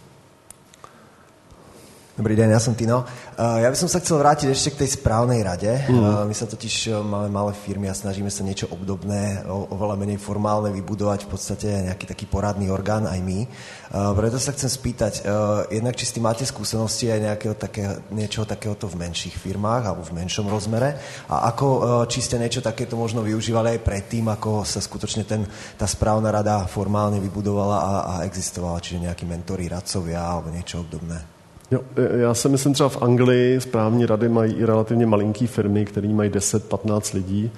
Dobrý 2.18 2.34
den, 2.34 2.50
ja 2.50 2.58
som 2.58 2.74
Tino. 2.74 3.06
Uh, 3.38 3.62
ja 3.62 3.70
by 3.70 3.78
som 3.78 3.86
sa 3.86 4.02
chcel 4.02 4.18
vrátiť 4.18 4.50
ešte 4.50 4.74
k 4.74 4.80
tej 4.82 4.98
správnej 4.98 5.46
rade. 5.46 5.70
Mm. 5.86 6.02
Uh, 6.02 6.26
my 6.26 6.34
sa 6.34 6.50
totiž 6.50 6.90
uh, 6.90 7.06
máme 7.06 7.30
malé 7.30 7.54
firmy 7.54 7.86
a 7.86 7.94
snažíme 7.94 8.34
sa 8.34 8.42
niečo 8.42 8.66
obdobné, 8.74 9.46
o, 9.46 9.70
oveľa 9.78 10.02
menej 10.02 10.18
formálne 10.18 10.74
vybudovať 10.74 11.30
v 11.30 11.30
podstate 11.30 11.70
nejaký 11.86 12.10
taký 12.10 12.26
poradný 12.26 12.74
orgán 12.74 13.06
aj 13.06 13.22
my. 13.22 13.46
Preto 13.94 14.42
sa 14.42 14.52
chcem 14.52 14.68
spýtať, 14.68 15.24
jednak 15.72 15.96
či 15.96 16.10
s 16.10 16.18
máte 16.18 16.44
skúsenosti 16.44 17.08
aj 17.08 17.20
nejakého 17.24 17.56
také, 17.56 18.02
niečoho 18.12 18.44
takéhoto 18.44 18.90
v 18.90 19.00
menších 19.00 19.38
firmách 19.38 19.88
alebo 19.88 20.04
v 20.04 20.18
menšom 20.18 20.50
rozmere 20.52 21.00
a 21.32 21.48
ako, 21.54 21.68
či 22.12 22.20
ste 22.20 22.36
niečo 22.36 22.60
takéto 22.60 23.00
možno 23.00 23.24
využívali 23.24 23.78
aj 23.78 23.86
predtým, 23.88 24.28
ako 24.28 24.68
sa 24.68 24.84
skutočne 24.84 25.24
ten, 25.24 25.48
tá 25.80 25.88
správna 25.88 26.36
rada 26.36 26.68
formálne 26.68 27.24
vybudovala 27.24 27.78
a, 27.80 27.94
a 28.04 28.14
existovala, 28.28 28.84
čiže 28.84 29.08
nejakí 29.08 29.24
mentori, 29.24 29.72
radcovia 29.72 30.20
alebo 30.20 30.52
niečo 30.52 30.84
obdobné. 30.84 31.37
Jo, 31.72 31.80
já 32.12 32.34
si 32.34 32.50
myslím 32.50 32.74
třeba 32.74 32.90
v 32.90 33.02
Anglii 33.02 33.62
správní 33.62 34.06
rady 34.06 34.30
mají 34.30 34.54
i 34.54 34.66
relativně 34.66 35.06
malinký 35.06 35.48
firmy, 35.48 35.86
které 35.86 36.08
mají 36.08 36.30
10-15 36.30 37.16
lidí. 37.16 37.52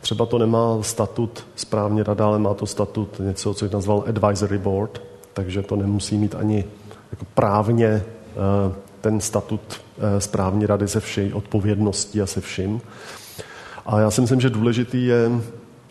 Třeba 0.00 0.26
to 0.26 0.38
nemá 0.38 0.78
statut 0.82 1.46
správní 1.56 2.02
rada, 2.02 2.26
ale 2.26 2.38
má 2.38 2.54
to 2.54 2.66
statut 2.66 3.20
něco, 3.20 3.54
co 3.54 3.64
je 3.64 3.70
nazval 3.72 4.04
advisory 4.06 4.58
board, 4.58 5.02
takže 5.32 5.62
to 5.62 5.76
nemusí 5.76 6.18
mít 6.18 6.34
ani 6.34 6.64
jako 7.12 7.24
právně 7.34 7.86
eh, 7.86 8.02
ten 9.00 9.20
statut 9.20 9.60
eh, 9.98 10.20
správní 10.20 10.66
rady 10.66 10.88
se 10.88 11.00
všej 11.00 11.32
odpovědností 11.32 12.22
a 12.22 12.26
se 12.26 12.40
vším. 12.40 12.80
A 13.86 14.00
já 14.00 14.10
si 14.10 14.20
myslím, 14.20 14.40
že 14.40 14.50
důležitý 14.50 15.06
je 15.06 15.30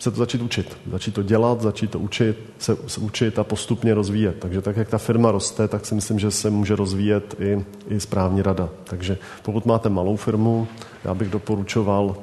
se 0.00 0.10
to 0.10 0.16
začít 0.16 0.42
učit. 0.42 0.76
Začít 0.90 1.14
to 1.14 1.22
dělat, 1.22 1.60
začít 1.60 1.90
to 1.90 1.98
učit, 1.98 2.38
se, 2.58 2.76
se 2.86 3.00
učit 3.00 3.38
a 3.38 3.44
postupně 3.44 3.94
rozvíjet. 3.94 4.36
Takže 4.38 4.62
tak, 4.62 4.76
jak 4.76 4.88
ta 4.88 4.98
firma 4.98 5.30
roste, 5.30 5.68
tak 5.68 5.86
si 5.86 5.94
myslím, 5.94 6.18
že 6.18 6.30
se 6.30 6.50
může 6.50 6.76
rozvíjet 6.76 7.34
i, 7.38 7.64
i 7.88 8.00
správní 8.00 8.42
rada. 8.42 8.68
Takže 8.84 9.18
pokud 9.42 9.66
máte 9.66 9.88
malou 9.88 10.16
firmu, 10.16 10.68
já 11.04 11.14
bych 11.14 11.30
doporučoval 11.30 12.04
uh, 12.04 12.14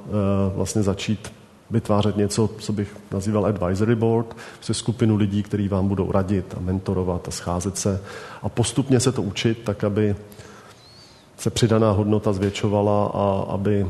vlastně 0.55 0.83
začít 0.83 1.33
vytvářet 1.71 2.17
něco, 2.17 2.49
co 2.59 2.73
bych 2.73 2.97
nazýval 3.11 3.45
advisory 3.45 3.95
board, 3.95 4.35
se 4.61 4.73
skupinu 4.73 5.15
lidí, 5.15 5.43
kteří 5.43 5.67
vám 5.67 5.87
budou 5.87 6.11
radit 6.11 6.53
a 6.57 6.59
mentorovat 6.59 7.27
a 7.27 7.31
scházet 7.31 7.77
se 7.77 8.01
a 8.41 8.49
postupně 8.49 8.99
se 8.99 9.11
to 9.11 9.21
učit, 9.21 9.61
tak 9.63 9.83
aby 9.83 10.15
se 11.37 11.49
přidaná 11.49 11.91
hodnota 11.91 12.33
zvětšovala 12.33 13.05
a 13.05 13.45
aby 13.53 13.87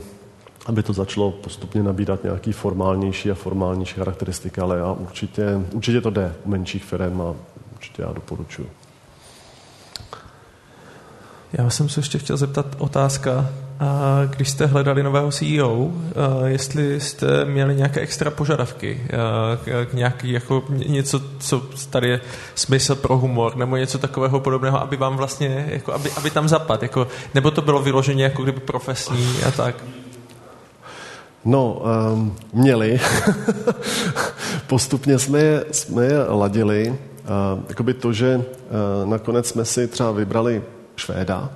aby 0.68 0.84
to 0.84 0.94
začalo 0.94 1.32
postupně 1.32 1.84
nabírat 1.84 2.24
nějaký 2.24 2.52
formálnější 2.52 3.32
a 3.32 3.36
formálnější 3.36 3.94
charakteristiky, 3.94 4.62
ale 4.62 4.78
já 4.78 4.92
určitě, 4.92 5.44
určitě 5.72 6.02
to 6.02 6.10
jde 6.10 6.34
u 6.44 6.50
menších 6.50 6.84
firm 6.84 7.22
a 7.22 7.34
určitě 7.74 8.02
já 8.02 8.12
doporučuji. 8.14 8.70
Já 11.54 11.70
jsem 11.70 11.90
se 11.90 12.00
ještě 12.00 12.18
chtěl 12.18 12.38
zeptat 12.38 12.66
otázka, 12.78 13.50
a 13.80 14.22
když 14.26 14.50
jste 14.50 14.66
hledali 14.66 15.04
nového 15.04 15.32
CEO, 15.32 15.92
jestli 16.46 17.02
jste 17.02 17.46
měli 17.46 17.76
nějaké 17.76 18.00
extra 18.00 18.32
požadavky, 18.32 19.08
nějaký, 19.94 20.32
jako 20.32 20.64
něco, 20.70 21.22
co 21.40 21.60
tady 21.90 22.10
je 22.10 22.22
smysl 22.56 22.96
pro 22.96 23.18
humor, 23.18 23.56
nebo 23.56 23.78
něco 23.78 23.98
takového 23.98 24.40
podobného, 24.40 24.82
aby 24.82 24.98
vám 24.98 25.18
vlastně, 25.18 25.68
jako 25.70 25.94
aby, 25.94 26.12
aby 26.12 26.30
tam 26.30 26.48
zapad, 26.48 26.84
jako, 26.84 27.08
nebo 27.34 27.52
to 27.52 27.62
bylo 27.62 27.82
vyloženě 27.82 28.24
jako 28.24 28.44
kdyby 28.44 28.60
profesní 28.60 29.28
a 29.48 29.52
tak? 29.52 29.76
No, 31.48 31.82
um, 32.14 32.36
měli. 32.54 33.00
Postupně 34.68 35.20
jsme 35.20 35.40
je, 35.40 35.66
jsme 35.72 36.06
je 36.06 36.24
ladili. 36.24 36.90
Uh, 36.90 37.64
jakoby 37.70 37.94
to, 37.94 38.14
že 38.14 38.36
uh, 38.36 39.10
nakonec 39.10 39.48
jsme 39.48 39.66
si 39.66 39.88
třeba 39.88 40.12
vybrali 40.12 40.64
Švéda, 40.96 41.50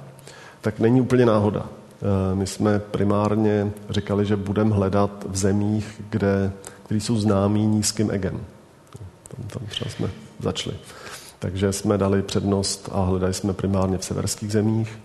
tak 0.62 0.80
není 0.80 1.02
úplně 1.02 1.26
náhoda. 1.26 1.60
Uh, 1.60 2.38
my 2.38 2.48
jsme 2.48 2.80
primárně 2.80 3.72
říkali, 3.90 4.26
že 4.26 4.36
budeme 4.36 4.76
hledat 4.76 5.26
v 5.30 5.38
zemích, 5.38 6.02
kde, 6.10 6.52
které 6.84 7.00
jsou 7.00 7.18
známí 7.18 7.66
nízkým 7.66 8.12
egem. 8.12 8.40
Tam, 9.28 9.48
tam 9.48 9.68
třeba 9.68 9.92
jsme 9.92 10.10
začali. 10.40 10.76
Takže 11.40 11.74
jsme 11.74 11.98
dali 11.98 12.22
přednost 12.22 12.90
a 12.92 13.04
hledali 13.04 13.34
jsme 13.34 13.54
primárně 13.54 13.98
v 13.98 14.06
severských 14.06 14.52
zemích. 14.52 15.00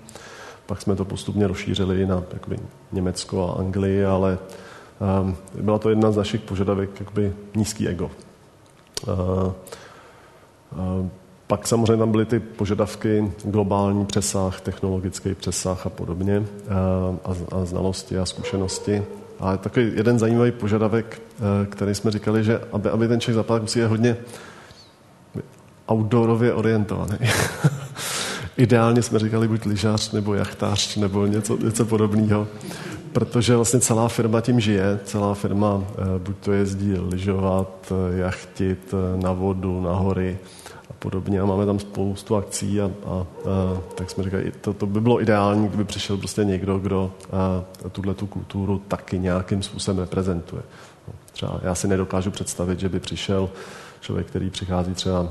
Pak 0.67 0.83
jsme 0.83 0.97
to 0.97 1.05
postupně 1.05 1.47
rozšířili 1.47 2.07
na 2.07 2.23
jakoby, 2.33 2.59
Německo 2.93 3.49
a 3.49 3.61
Anglii, 3.61 4.05
ale 4.05 4.39
byla 5.61 5.79
to 5.79 5.91
jedna 5.91 6.11
z 6.11 6.17
našich 6.17 6.41
požadavek, 6.41 7.01
jakoby 7.01 7.33
nízký 7.55 7.89
ego. 7.89 8.11
Uh, 9.07 9.13
uh, 9.13 11.09
pak 11.47 11.67
samozřejmě 11.67 11.97
tam 11.97 12.11
byly 12.11 12.25
ty 12.25 12.41
požadavky, 12.41 13.33
globální 13.45 14.07
přesah, 14.07 14.61
technologický 14.61 15.35
přesah 15.35 15.87
a 15.87 15.91
podobně, 15.91 16.47
a, 17.25 17.57
a 17.57 17.65
znalosti 17.65 18.19
a 18.19 18.27
zkušenosti. 18.27 19.03
A 19.41 19.57
takový 19.57 19.93
jeden 19.95 20.19
zajímavý 20.19 20.53
požadavek, 20.53 21.23
který 21.69 21.95
jsme 21.95 22.11
říkali, 22.11 22.45
že 22.45 22.61
aby, 22.73 22.89
aby 22.89 23.09
ten 23.09 23.21
člověk 23.21 23.37
zapadl, 23.37 23.63
musí 23.63 23.79
je 23.79 23.87
hodně 23.87 24.17
outdoorově 25.93 26.55
orientovaný. 26.55 27.19
Ideálně 28.57 29.03
jsme 29.03 29.19
říkali 29.19 29.49
buď 29.49 29.67
lyžař 29.67 30.13
nebo 30.13 30.35
jachtář 30.35 30.97
nebo 30.97 31.27
něco, 31.27 31.57
něco 31.57 31.85
podobného, 31.85 32.49
protože 33.17 33.57
vlastně 33.57 33.81
celá 33.81 34.09
firma 34.09 34.41
tím 34.41 34.61
žije, 34.61 35.01
celá 35.05 35.35
firma 35.35 35.85
buď 36.19 36.37
to 36.37 36.53
jezdí 36.53 36.95
lyžovat, 36.99 37.93
jachtit 38.17 38.95
na 39.17 39.33
vodu, 39.33 39.81
na 39.81 39.93
hory, 39.93 40.39
podobně 40.99 41.41
a 41.41 41.45
máme 41.45 41.67
tam 41.67 41.79
spoustu 41.79 42.37
akcí 42.37 42.81
a, 42.81 42.85
a, 42.85 42.91
a 43.11 43.27
tak 43.95 44.11
jsme 44.11 44.25
říkali, 44.25 44.53
to, 44.61 44.73
to 44.73 44.87
by 44.87 45.01
bylo 45.01 45.23
ideální, 45.23 45.69
kdyby 45.69 45.85
přišel 45.85 46.17
prostě 46.17 46.45
někdo, 46.45 46.79
kdo 46.79 47.13
tuhle 47.93 48.15
tu 48.15 48.27
kulturu 48.27 48.79
taky 48.79 49.19
nějakým 49.19 49.63
způsobem 49.63 49.99
reprezentuje. 49.99 50.63
No, 51.09 51.15
třeba 51.33 51.61
já 51.63 51.75
si 51.75 51.89
nedokážu 51.89 52.31
představit, 52.31 52.81
že 52.81 52.89
by 52.89 53.01
přišel 53.01 53.51
člověk, 54.01 54.27
který 54.27 54.51
přichází 54.51 54.95
třeba 54.95 55.29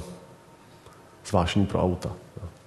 zvláštní 1.25 1.65
pro 1.65 1.83
auta. 1.83 2.11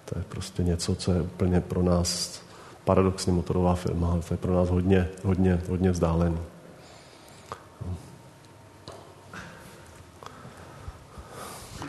To 0.04 0.18
je 0.18 0.24
prostě 0.28 0.62
něco, 0.62 0.94
co 0.94 1.12
je 1.12 1.22
úplně 1.22 1.60
pro 1.60 1.82
nás 1.82 2.40
paradoxně 2.88 3.32
motorová 3.32 3.74
firma, 3.74 4.16
ale 4.16 4.24
to 4.24 4.34
je 4.34 4.38
pro 4.40 4.54
nás 4.56 4.72
hodně, 4.72 5.08
hodně, 5.24 5.60
hodně 5.68 5.90
vzdálený. 5.92 6.40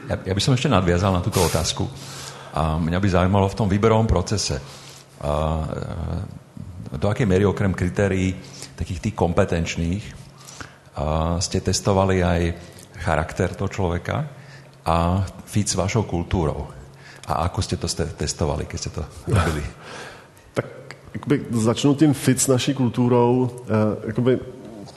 Ja, 0.10 0.18
ja 0.26 0.34
by 0.34 0.42
som 0.42 0.58
ešte 0.58 0.74
nadviazal 0.74 1.14
na 1.14 1.22
túto 1.22 1.38
otázku. 1.38 1.86
A 2.58 2.82
mňa 2.82 2.98
by 2.98 3.08
zaujímalo 3.14 3.46
v 3.46 3.58
tom 3.62 3.70
výberovom 3.70 4.10
procese, 4.10 4.58
a, 4.58 5.70
do 6.98 7.06
akej 7.06 7.30
miery 7.30 7.46
okrem 7.46 7.78
kritérií 7.78 8.34
takých 8.74 9.00
tých 9.06 9.16
kompetenčných 9.16 10.04
a, 10.98 11.38
ste 11.38 11.62
testovali 11.62 12.26
aj 12.26 12.42
charakter 13.06 13.54
toho 13.54 13.70
človeka 13.70 14.26
a 14.82 15.22
fit 15.46 15.70
s 15.70 15.78
vašou 15.78 16.10
kultúrou. 16.10 16.74
A 17.30 17.46
ako 17.46 17.62
ste 17.62 17.78
to 17.78 17.86
testovali, 18.18 18.66
keď 18.66 18.78
ste 18.82 18.92
to 18.92 19.06
robili? 19.38 19.62
Jakoby, 21.14 21.46
začnu 21.50 21.96
tím 21.96 22.14
fit 22.14 22.42
s 22.42 22.48
naší 22.48 22.74
kulturou. 22.74 23.50
E, 24.04 24.08
jakoby, 24.08 24.40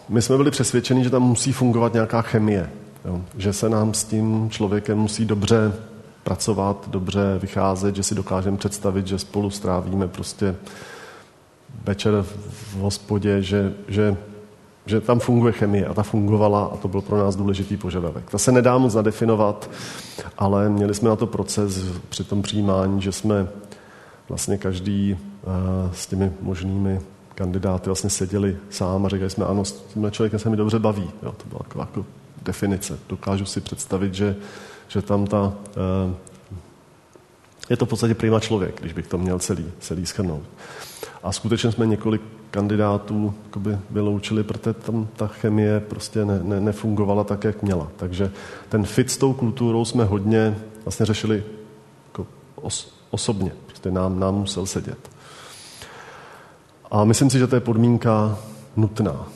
my 0.08 0.22
jsme 0.22 0.36
byli 0.36 0.50
přesvědčeni, 0.50 1.04
že 1.04 1.10
tam 1.10 1.22
musí 1.22 1.52
fungovat 1.52 1.92
nějaká 1.92 2.22
chemie. 2.22 2.70
Jo? 3.04 3.22
Že 3.36 3.52
se 3.52 3.68
nám 3.68 3.94
s 3.94 4.04
tím 4.04 4.50
člověkem 4.50 4.98
musí 4.98 5.24
dobře 5.24 5.72
pracovat, 6.24 6.88
dobře 6.90 7.38
vycházet, 7.42 7.96
že 7.96 8.02
si 8.02 8.14
dokážeme 8.14 8.56
představit, 8.56 9.06
že 9.06 9.18
spolu 9.18 9.50
strávíme 9.50 10.08
prostě 10.08 10.56
večer 11.84 12.22
v 12.22 12.74
hospodě, 12.74 13.42
že, 13.42 13.74
že, 13.88 14.16
že 14.86 15.00
tam 15.00 15.20
funguje 15.20 15.52
chemie 15.52 15.86
a 15.86 15.94
ta 15.94 16.02
fungovala 16.02 16.64
a 16.64 16.76
to 16.76 16.88
byl 16.88 17.00
pro 17.00 17.18
nás 17.18 17.36
důležitý 17.36 17.76
požadavek. 17.76 18.30
Ta 18.30 18.38
se 18.38 18.52
nedá 18.52 18.78
moc 18.78 18.92
zadefinovat, 18.92 19.70
ale 20.38 20.68
měli 20.68 20.94
jsme 20.94 21.08
na 21.08 21.16
to 21.16 21.26
proces 21.26 21.84
při 22.08 22.24
tom 22.24 22.42
přijímání, 22.42 23.02
že 23.02 23.12
jsme 23.12 23.48
vlastně 24.28 24.58
každý 24.58 25.16
s 25.92 26.06
těmi 26.06 26.32
možnými 26.40 27.00
kandidáty 27.34 27.86
vlastně 27.86 28.10
seděli 28.10 28.56
sám 28.70 29.06
a 29.06 29.08
říkali 29.08 29.30
jsme, 29.30 29.44
ano, 29.44 29.64
s 29.64 29.72
tímhle 29.72 30.10
člověkem 30.10 30.38
se 30.38 30.50
mi 30.50 30.56
dobře 30.56 30.78
baví. 30.78 31.10
Jo, 31.22 31.32
to 31.32 31.48
byla 31.48 31.58
taková 31.58 31.84
jako 31.84 32.06
definice. 32.42 32.98
Dokážu 33.08 33.44
si 33.44 33.60
představit, 33.60 34.14
že, 34.14 34.36
že 34.88 35.02
tam 35.02 35.26
ta... 35.26 35.52
Uh, 36.06 36.14
je 37.70 37.76
to 37.76 37.86
v 37.86 37.88
podstatě 37.88 38.14
prima 38.14 38.40
člověk, 38.40 38.80
když 38.80 38.92
bych 38.92 39.06
to 39.06 39.18
měl 39.18 39.38
celý, 39.38 39.66
celý 39.80 40.06
schrnout. 40.06 40.42
A 41.22 41.32
skutečně 41.32 41.72
jsme 41.72 41.86
několik 41.86 42.22
kandidátů 42.50 43.34
vyloučili, 43.90 44.42
protože 44.42 44.72
tam 44.72 45.08
ta 45.16 45.26
chemie 45.26 45.80
prostě 45.80 46.24
ne, 46.24 46.40
ne, 46.42 46.60
nefungovala 46.60 47.24
tak, 47.24 47.44
jak 47.44 47.62
měla. 47.62 47.88
Takže 47.96 48.30
ten 48.68 48.84
fit 48.84 49.10
s 49.10 49.16
tou 49.16 49.32
kulturou 49.32 49.84
jsme 49.84 50.04
hodně 50.04 50.56
vlastně 50.84 51.06
řešili 51.06 51.44
jako 52.08 52.26
os, 52.54 52.94
osobně. 53.10 53.52
Prostě 53.66 53.90
nám, 53.90 54.20
nám 54.20 54.34
musel 54.34 54.66
sedět. 54.66 55.11
A 56.92 57.04
myslím 57.04 57.30
si, 57.30 57.38
že 57.38 57.46
to 57.46 57.56
je 57.56 57.60
podmínka 57.60 58.38
nutná 58.76 59.26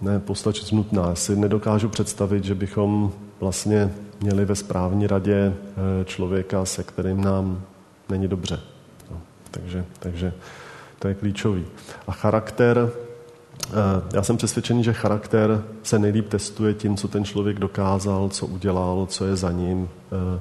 ne 0.00 0.20
postačit 0.20 0.72
nutná. 0.72 1.08
Já 1.08 1.14
si 1.14 1.36
nedokážu 1.36 1.88
představit, 1.88 2.44
že 2.44 2.54
bychom 2.54 3.12
vlastně 3.40 3.94
měli 4.20 4.44
ve 4.44 4.54
správní 4.54 5.06
radě 5.06 5.34
eh, 5.54 6.04
člověka, 6.04 6.64
se 6.64 6.82
kterým 6.82 7.20
nám 7.20 7.62
není 8.08 8.28
dobře. 8.28 8.60
No, 9.10 9.20
takže, 9.50 9.84
takže 9.98 10.32
to 10.98 11.08
je 11.08 11.14
klíčový. 11.14 11.64
A 12.06 12.12
charakter, 12.12 12.90
eh, 13.70 13.72
já 14.14 14.22
jsem 14.22 14.36
přesvědčený, 14.36 14.84
že 14.84 14.92
charakter 14.92 15.64
se 15.82 15.98
nejlíp 15.98 16.28
testuje 16.28 16.74
tím, 16.74 16.96
co 16.96 17.08
ten 17.08 17.24
člověk 17.24 17.58
dokázal, 17.58 18.28
co 18.28 18.46
udělal, 18.46 19.06
co 19.10 19.26
je 19.26 19.36
za 19.36 19.52
ním, 19.52 19.88
eh, 20.12 20.40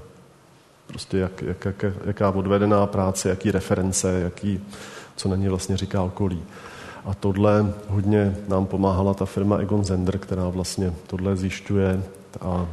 prostě 0.88 1.18
jak, 1.18 1.42
jak, 1.42 1.66
jak, 1.66 1.86
jaká 2.06 2.32
odvedená 2.32 2.86
práce, 2.88 3.30
jaký 3.30 3.52
reference, 3.52 4.20
jaký, 4.20 4.62
co 5.20 5.30
na 5.30 5.36
ní 5.36 5.48
vlastně 5.48 5.78
říká 5.78 6.04
okolí. 6.04 6.44
A 7.06 7.14
tohle 7.14 7.74
hodně 7.88 8.38
nám 8.48 8.66
pomáhala 8.66 9.14
ta 9.14 9.26
firma 9.26 9.58
Egon 9.58 9.84
Zender, 9.84 10.18
která 10.18 10.50
vlastně 10.50 10.94
tohle 11.08 11.36
zjišťuje. 11.36 12.04
A, 12.42 12.46
a, 12.46 12.68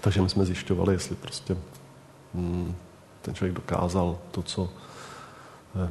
takže 0.00 0.22
my 0.22 0.28
jsme 0.28 0.44
zjišťovali, 0.44 0.94
jestli 0.94 1.16
prostě 1.16 1.56
hm, 2.34 2.74
ten 3.22 3.34
člověk 3.34 3.54
dokázal 3.54 4.18
to, 4.30 4.42
co... 4.42 4.68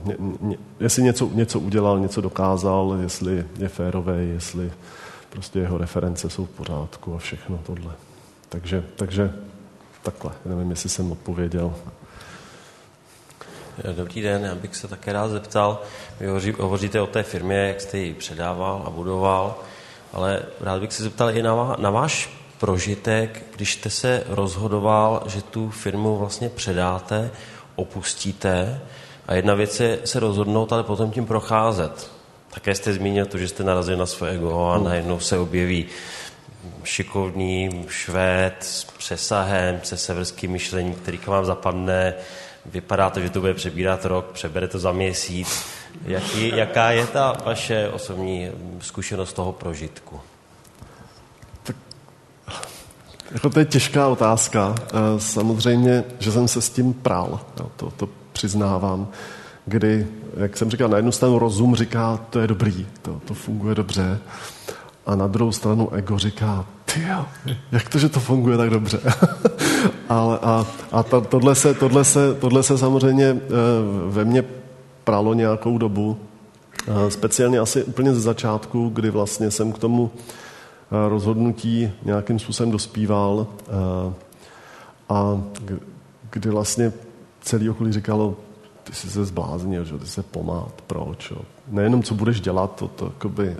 Ně, 0.06 0.16
ně, 0.42 0.58
jestli 0.80 1.04
něco, 1.04 1.30
něco 1.34 1.60
udělal, 1.60 2.00
něco 2.00 2.22
dokázal, 2.22 2.98
jestli 3.02 3.46
je 3.58 3.68
férový, 3.68 4.30
jestli 4.34 4.72
prostě 5.30 5.60
jeho 5.60 5.78
reference 5.78 6.30
jsou 6.30 6.46
v 6.46 6.50
pořádku 6.50 7.16
a 7.16 7.18
všechno 7.18 7.60
tohle. 7.66 7.94
Takže, 8.50 8.84
takže 8.96 9.34
takhle. 10.04 10.32
Nevím, 10.46 10.70
jestli 10.70 10.90
jsem 10.90 11.12
odpověděl. 11.12 11.74
Dobrý 13.84 14.22
den, 14.22 14.46
já 14.46 14.56
bych 14.56 14.76
se 14.76 14.88
také 14.88 15.14
rád 15.14 15.28
zeptal. 15.28 15.82
Vy 16.20 16.52
hovoříte 16.60 17.02
o 17.02 17.08
té 17.08 17.24
firmě, 17.24 17.58
jak 17.58 17.82
jste 17.82 17.98
ji 17.98 18.14
předával 18.14 18.84
a 18.86 18.90
budoval, 18.90 19.60
ale 20.14 20.42
rád 20.62 20.80
bych 20.80 20.94
se 20.94 21.04
zeptal 21.04 21.38
i 21.38 21.42
na, 21.44 21.76
na 21.80 21.90
váš 21.90 22.30
prožitek, 22.58 23.44
když 23.56 23.74
jste 23.74 23.90
se 23.90 24.24
rozhodoval, 24.28 25.24
že 25.28 25.42
tu 25.42 25.70
firmu 25.70 26.18
vlastně 26.18 26.50
předáte, 26.50 27.32
opustíte 27.76 28.82
a 29.28 29.34
jedna 29.34 29.54
věc 29.54 29.80
je 29.80 30.00
se 30.06 30.20
rozhodnout, 30.20 30.74
ale 30.74 30.84
potom 30.84 31.12
tím 31.12 31.26
procházet. 31.26 32.12
Také 32.54 32.76
jste 32.76 32.94
zmínil 32.94 33.26
to, 33.26 33.38
že 33.38 33.48
jste 33.48 33.64
narazil 33.64 33.98
na 33.98 34.06
své 34.06 34.30
ego 34.30 34.66
a 34.66 34.78
najednou 34.78 35.20
se 35.20 35.38
objeví 35.38 35.86
šikovný 36.84 37.86
švéd 37.90 38.56
s 38.60 38.84
přesahem, 38.84 39.80
se 39.84 39.98
severským 39.98 40.52
myšlením, 40.52 40.94
který 40.94 41.18
k 41.18 41.28
vám 41.28 41.46
zapadne, 41.46 42.14
vypadá 42.72 43.10
to, 43.10 43.20
že 43.20 43.30
to 43.30 43.40
bude 43.40 43.54
přebírat 43.54 44.06
rok, 44.06 44.26
přebere 44.26 44.68
to 44.68 44.80
za 44.80 44.92
měsíc. 44.92 45.66
Jaký, 46.06 46.48
jaká 46.48 46.92
je 46.92 47.08
ta 47.08 47.38
vaše 47.46 47.90
osobní 47.90 48.52
zkušenost 48.80 49.34
toho 49.34 49.52
prožitku? 49.52 50.20
Tak, 51.64 51.76
jako 53.32 53.50
to 53.50 53.60
je 53.60 53.66
těžká 53.66 54.08
otázka. 54.08 54.76
Eh, 54.84 55.20
samozřejmě, 55.20 56.04
že 56.20 56.32
jsem 56.32 56.48
se 56.48 56.62
s 56.62 56.70
tím 56.70 56.94
prál, 56.94 57.40
to, 57.76 57.92
to 57.92 58.10
přiznávám. 58.32 59.08
kdy, 59.66 60.08
jak 60.38 60.58
jsem 60.58 60.72
říkal, 60.72 60.90
na 60.90 60.98
jednu 60.98 61.12
stranu 61.12 61.40
rozum 61.40 61.76
říká, 61.76 62.20
to 62.30 62.40
je 62.40 62.48
dobrý, 62.48 62.88
to, 63.02 63.22
to 63.26 63.34
funguje 63.34 63.76
dobře, 63.76 64.20
a 65.10 65.16
na 65.16 65.28
druhou 65.28 65.52
stranu 65.52 65.94
ego 65.94 66.18
říká, 66.18 66.66
ty 66.86 67.08
jak 67.72 67.90
to, 67.90 68.00
že 68.00 68.10
to 68.10 68.20
funguje 68.20 68.58
tak 68.58 68.70
dobře. 68.70 69.00
Ale, 70.10 70.40
a 70.42 70.66
a 70.92 71.04
ta, 71.04 71.22
tohle, 71.22 71.56
se, 71.56 71.74
tohle, 71.74 72.04
se, 72.04 72.34
tohle 72.34 72.64
se 72.64 72.78
samozřejmě 72.78 73.26
eh, 73.26 73.40
ve 74.08 74.26
mně 74.26 74.44
pralo 75.04 75.34
nějakou 75.34 75.78
dobu, 75.78 76.18
eh, 76.88 77.12
speciálně 77.12 77.60
asi 77.60 77.84
úplně 77.84 78.14
ze 78.14 78.20
začátku, 78.20 78.90
kdy 78.90 79.10
vlastně 79.10 79.52
jsem 79.52 79.72
k 79.72 79.78
tomu 79.78 80.12
eh, 80.14 81.10
rozhodnutí 81.10 81.92
nějakým 82.06 82.40
způsobem 82.40 82.72
dospíval 82.72 83.48
a 85.10 85.42
kdy 86.32 86.50
vlastně 86.50 86.94
celý 87.42 87.70
okolí 87.70 87.92
říkalo, 87.92 88.36
ty 88.90 88.96
jsi 88.96 89.10
se 89.10 89.26
zbláznil, 89.26 89.86
že? 89.86 89.98
ty 89.98 90.08
se 90.08 90.24
pomát, 90.24 90.74
proč? 90.88 91.32
Jo? 91.32 91.42
Nejenom, 91.68 92.04
co 92.04 92.16
budeš 92.16 92.42
dělat, 92.42 92.76
to, 92.76 92.88
to 92.88 93.14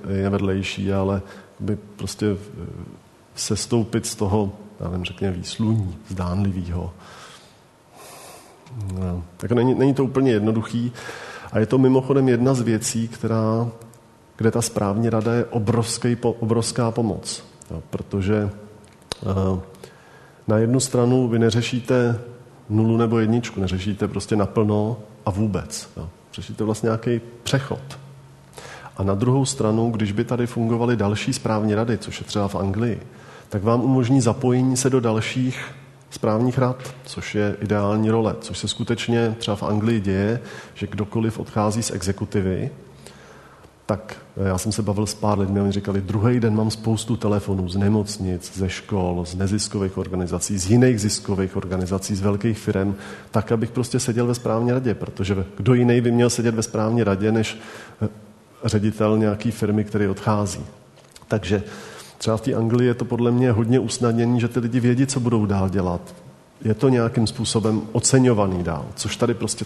je 0.10 0.30
vedlejší, 0.30 0.94
ale 0.94 1.22
by 1.60 1.76
prostě 1.76 2.38
sestoupit 3.36 4.06
z 4.06 4.16
toho, 4.16 4.52
já 4.80 4.90
nevím, 4.90 5.06
řekněme, 5.06 5.34
výsluní, 5.34 5.96
zdánlivýho. 6.08 6.94
No, 9.00 9.24
tak 9.38 9.52
není, 9.52 9.76
není 9.76 9.94
to 9.94 10.04
úplně 10.04 10.32
jednoduchý. 10.32 10.92
A 11.52 11.60
je 11.60 11.66
to 11.66 11.78
mimochodem 11.78 12.30
jedna 12.30 12.54
z 12.54 12.62
věcí, 12.62 13.08
která, 13.08 13.70
kde 14.38 14.52
ta 14.52 14.62
správní 14.62 15.10
rada 15.10 15.34
je 15.34 15.46
obrovský, 15.46 16.18
obrovská 16.22 16.92
pomoc. 16.92 17.44
Jo, 17.72 17.84
protože 17.90 18.50
uh, 19.26 19.60
na 20.48 20.58
jednu 20.58 20.80
stranu 20.80 21.28
vy 21.28 21.40
neřešíte 21.40 22.20
nulu 22.70 22.98
nebo 22.98 23.20
jedničku, 23.20 23.62
neřešíte 23.62 24.08
prostě 24.08 24.36
naplno 24.36 24.98
a 25.30 25.32
vůbec. 25.32 25.90
Jo. 25.98 26.10
Řešíte 26.34 26.64
vlastně 26.64 26.88
nějaký 26.88 27.22
přechod. 27.44 28.00
A 28.98 29.04
na 29.04 29.16
druhou 29.16 29.46
stranu, 29.46 29.92
když 29.92 30.12
by 30.12 30.24
tady 30.24 30.48
fungovaly 30.48 30.96
další 30.96 31.34
správní 31.34 31.76
rady, 31.76 31.98
což 31.98 32.20
je 32.20 32.26
třeba 32.26 32.48
v 32.48 32.56
Anglii, 32.56 33.02
tak 33.50 33.64
vám 33.64 33.82
umožní 33.82 34.22
zapojení 34.22 34.78
se 34.78 34.90
do 34.90 35.00
dalších 35.00 35.76
správních 36.10 36.58
rad, 36.58 36.96
což 37.06 37.36
je 37.36 37.56
ideální 37.62 38.10
role, 38.10 38.36
což 38.42 38.58
se 38.58 38.68
skutečně 38.68 39.36
třeba 39.40 39.56
v 39.56 39.64
Anglii 39.64 40.00
děje, 40.00 40.40
že 40.74 40.88
kdokoliv 40.88 41.40
odchází 41.40 41.84
z 41.84 41.92
exekutivy, 41.92 42.70
tak 43.90 44.16
eh, 44.38 44.48
já 44.48 44.58
jsem 44.58 44.72
se 44.72 44.82
bavil 44.82 45.06
s 45.06 45.14
pár 45.14 45.40
lidmi 45.40 45.60
a 45.60 45.64
oni 45.64 45.72
říkali, 45.72 46.02
druhý 46.02 46.40
den 46.40 46.56
mám 46.56 46.72
spoustu 46.72 47.18
telefonů 47.18 47.70
z 47.70 47.76
nemocnic, 47.76 48.58
ze 48.58 48.70
škol, 48.70 49.26
z 49.26 49.36
neziskových 49.36 49.98
organizací, 49.98 50.58
z 50.58 50.70
jiných 50.70 51.02
ziskových 51.02 51.56
organizací, 51.56 52.16
z 52.16 52.22
velkých 52.22 52.58
firm, 52.60 52.96
tak, 53.32 53.52
abych 53.52 53.72
prostě 53.72 54.00
seděl 54.00 54.28
ve 54.28 54.36
správní 54.36 54.72
radě, 54.72 54.94
protože 54.94 55.46
kdo 55.58 55.74
jiný 55.74 56.02
by 56.02 56.12
měl 56.12 56.30
sedět 56.30 56.56
ve 56.56 56.64
správní 56.64 57.04
radě, 57.04 57.32
než 57.32 57.58
eh, 58.02 58.08
ředitel 58.66 59.18
nějaký 59.18 59.52
firmy, 59.52 59.84
který 59.84 60.08
odchází. 60.08 60.66
Takže 61.28 61.64
třeba 62.18 62.38
v 62.38 62.42
té 62.42 62.54
Anglii 62.54 62.88
je 62.88 62.94
to 62.94 63.06
podle 63.06 63.32
mě 63.32 63.52
hodně 63.52 63.80
usnadnění, 63.80 64.40
že 64.40 64.48
ty 64.48 64.60
lidi 64.60 64.80
vědí, 64.80 65.06
co 65.06 65.20
budou 65.20 65.46
dál 65.46 65.70
dělat. 65.70 66.16
Je 66.62 66.74
to 66.74 66.90
nějakým 66.90 67.28
způsobem 67.28 67.82
oceňovaný 67.92 68.64
dál, 68.64 68.86
což 68.96 69.18
tady 69.18 69.34
prostě 69.34 69.66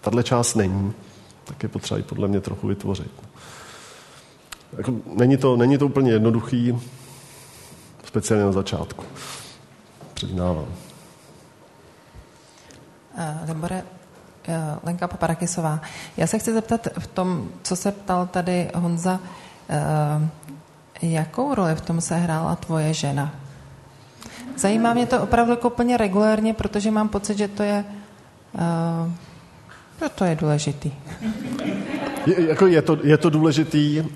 tahle 0.00 0.22
část 0.22 0.54
není, 0.54 0.92
tak 1.44 1.62
je 1.62 1.68
potřeba 1.68 1.98
ji 1.98 2.04
podle 2.04 2.28
mě 2.28 2.40
trochu 2.40 2.66
vytvořit. 2.66 3.12
Jako, 4.76 4.94
není, 5.16 5.36
to, 5.36 5.56
není 5.56 5.78
to 5.78 5.86
úplně 5.86 6.12
jednoduchý, 6.12 6.78
speciálně 8.04 8.44
na 8.44 8.52
začátku. 8.52 9.04
Přiznávám. 10.14 10.66
Uh, 13.18 13.48
Libore, 13.48 13.82
uh, 14.48 14.54
Lenka 14.82 15.08
Paparakisová. 15.08 15.80
Já 16.16 16.26
se 16.26 16.38
chci 16.38 16.52
zeptat 16.52 16.88
v 16.98 17.06
tom, 17.06 17.48
co 17.62 17.76
se 17.76 17.92
ptal 17.92 18.26
tady 18.26 18.70
Honza, 18.74 19.20
uh, 19.68 20.28
Jakou 21.02 21.54
roli 21.54 21.74
v 21.74 21.80
tom 21.80 22.00
se 22.00 22.16
hrála 22.16 22.56
tvoje 22.56 22.94
žena? 22.94 23.34
Zajímá 24.56 24.94
mě 24.94 25.06
to 25.06 25.22
opravdu 25.22 25.52
jako 25.52 25.68
úplně 25.68 25.96
regulárně, 25.96 26.54
protože 26.54 26.90
mám 26.90 27.08
pocit, 27.08 27.38
že 27.38 27.48
to 27.48 27.62
je, 27.62 27.84
uh, 30.02 30.08
že 30.08 30.08
to 30.14 30.24
je 30.24 30.36
důležitý. 30.36 30.92
Je, 32.26 32.48
jako 32.48 32.66
je, 32.66 32.82
to, 32.82 32.98
je 33.02 33.18
to 33.18 33.30
důležitý. 33.30 34.00
Uh, 34.00 34.06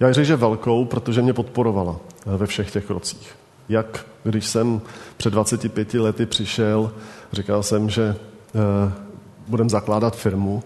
já 0.00 0.12
řekl, 0.12 0.26
že 0.26 0.36
velkou, 0.36 0.84
protože 0.84 1.22
mě 1.22 1.32
podporovala 1.32 1.92
uh, 1.92 2.34
ve 2.36 2.46
všech 2.46 2.70
těch 2.70 2.84
krocích. 2.84 3.34
Jak 3.68 4.06
když 4.24 4.46
jsem 4.46 4.80
před 5.16 5.32
25 5.32 5.94
lety 5.94 6.26
přišel, 6.26 6.92
říkal 7.32 7.62
jsem, 7.62 7.90
že 7.90 8.16
uh, 8.54 8.92
budem 9.48 9.70
zakládat 9.70 10.16
firmu, 10.16 10.62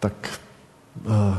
tak 0.00 0.40
uh, 1.06 1.36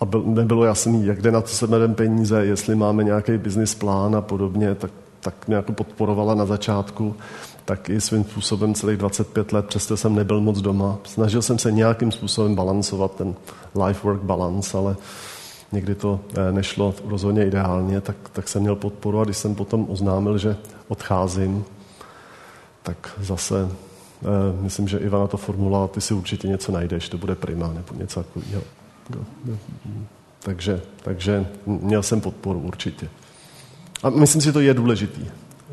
a 0.00 0.04
byl, 0.04 0.22
nebylo 0.26 0.64
jasný, 0.64 1.06
jak 1.06 1.22
jde 1.22 1.30
na 1.30 1.40
to 1.40 1.48
sedmeden 1.48 1.94
peníze, 1.94 2.46
jestli 2.46 2.74
máme 2.74 3.04
nějaký 3.04 3.38
business 3.38 3.74
plán 3.74 4.16
a 4.16 4.20
podobně, 4.20 4.74
tak, 4.74 4.90
tak 5.20 5.48
mě 5.48 5.56
jako 5.56 5.72
podporovala 5.72 6.34
na 6.34 6.46
začátku, 6.46 7.16
tak 7.64 7.90
i 7.90 8.00
svým 8.00 8.24
způsobem 8.24 8.74
celých 8.74 8.98
25 8.98 9.52
let, 9.52 9.66
přesto 9.66 9.96
jsem 9.96 10.14
nebyl 10.14 10.40
moc 10.40 10.60
doma. 10.60 10.98
Snažil 11.04 11.42
jsem 11.42 11.58
se 11.58 11.72
nějakým 11.72 12.12
způsobem 12.12 12.54
balancovat 12.54 13.14
ten 13.14 13.34
life-work 13.74 14.20
balance, 14.20 14.78
ale 14.78 14.96
někdy 15.72 15.94
to 15.94 16.20
eh, 16.34 16.52
nešlo 16.52 16.94
rozhodně 17.04 17.46
ideálně, 17.46 18.00
tak, 18.00 18.16
tak 18.32 18.48
jsem 18.48 18.62
měl 18.62 18.76
podporu 18.76 19.20
a 19.20 19.24
když 19.24 19.36
jsem 19.36 19.54
potom 19.54 19.86
oznámil, 19.90 20.38
že 20.38 20.56
odcházím, 20.88 21.64
tak 22.82 23.10
zase 23.20 23.68
eh, 23.70 24.26
myslím, 24.60 24.88
že 24.88 24.98
Ivana 24.98 25.26
to 25.26 25.36
formulovala, 25.36 25.88
ty 25.88 26.00
si 26.00 26.14
určitě 26.14 26.48
něco 26.48 26.72
najdeš, 26.72 27.08
to 27.08 27.18
bude 27.18 27.34
prima 27.34 27.68
nebo 27.68 27.94
něco 27.94 28.22
takového. 28.22 28.62
Takže, 30.38 30.82
takže 31.02 31.46
měl 31.66 32.02
jsem 32.02 32.20
podporu 32.20 32.60
určitě. 32.60 33.08
A 34.02 34.10
myslím 34.10 34.40
si, 34.40 34.44
že 34.44 34.52
to 34.52 34.60
je 34.60 34.74
důležitý. 34.74 35.24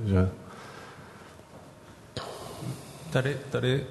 Že? 0.06 0.30
Tady, 3.10 3.38
tady 3.50 3.84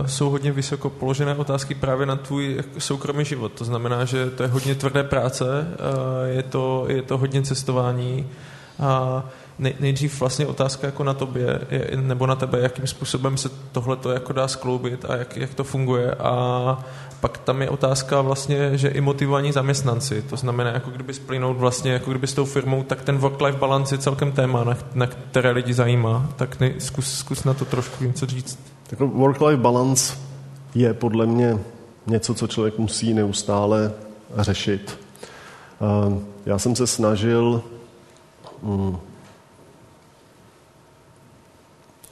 uh, 0.00 0.06
jsou 0.06 0.30
hodně 0.30 0.52
vysoko 0.52 0.90
položené 0.90 1.34
otázky 1.34 1.74
právě 1.74 2.06
na 2.06 2.16
tvůj 2.16 2.64
soukromý 2.78 3.24
život. 3.24 3.52
To 3.52 3.64
znamená, 3.64 4.04
že 4.04 4.30
to 4.30 4.42
je 4.42 4.48
hodně 4.48 4.74
tvrdé 4.74 5.04
práce, 5.04 5.44
uh, 5.44 6.36
je, 6.36 6.42
to, 6.42 6.84
je 6.88 7.02
to 7.02 7.18
hodně 7.18 7.42
cestování. 7.42 8.26
A 8.78 9.24
nej, 9.58 9.74
nejdřív 9.80 10.20
vlastně 10.20 10.46
otázka 10.46 10.86
jako 10.86 11.04
na 11.04 11.14
tobě, 11.14 11.60
je, 11.70 11.90
nebo 11.96 12.26
na 12.26 12.34
tebe, 12.34 12.58
jakým 12.60 12.86
způsobem 12.86 13.36
se 13.36 13.48
tohle 13.72 13.96
to 13.96 14.10
jako 14.10 14.32
dá 14.32 14.48
skloubit 14.48 15.04
a 15.04 15.16
jak, 15.16 15.36
jak 15.36 15.54
to 15.54 15.64
funguje. 15.64 16.14
A 16.14 16.84
pak 17.20 17.38
tam 17.38 17.62
je 17.62 17.70
otázka 17.70 18.20
vlastně, 18.20 18.78
že 18.78 18.88
i 18.88 19.00
motivovaní 19.00 19.52
zaměstnanci, 19.52 20.22
to 20.22 20.36
znamená, 20.36 20.70
jako 20.70 20.90
kdyby 20.90 21.14
splynout 21.14 21.56
vlastně, 21.56 21.92
jako 21.92 22.10
kdyby 22.10 22.26
s 22.26 22.34
tou 22.34 22.44
firmou, 22.44 22.82
tak 22.82 23.02
ten 23.02 23.18
work-life 23.18 23.58
balance 23.58 23.94
je 23.94 23.98
celkem 23.98 24.32
téma, 24.32 24.64
na, 24.64 24.76
na 24.94 25.06
které 25.06 25.50
lidi 25.50 25.74
zajímá. 25.74 26.28
Tak 26.36 26.60
ne, 26.60 26.72
zkus, 26.78 27.18
zkus 27.18 27.44
na 27.44 27.54
to 27.54 27.64
trošku 27.64 28.04
něco 28.04 28.26
říct. 28.26 28.58
Tak 28.90 29.00
work-life 29.00 29.60
balance 29.60 30.16
je 30.74 30.94
podle 30.94 31.26
mě 31.26 31.58
něco, 32.06 32.34
co 32.34 32.46
člověk 32.46 32.78
musí 32.78 33.14
neustále 33.14 33.92
řešit. 34.36 34.98
Já 36.46 36.58
jsem 36.58 36.76
se 36.76 36.86
snažil 36.86 37.62
mm, 38.62 38.98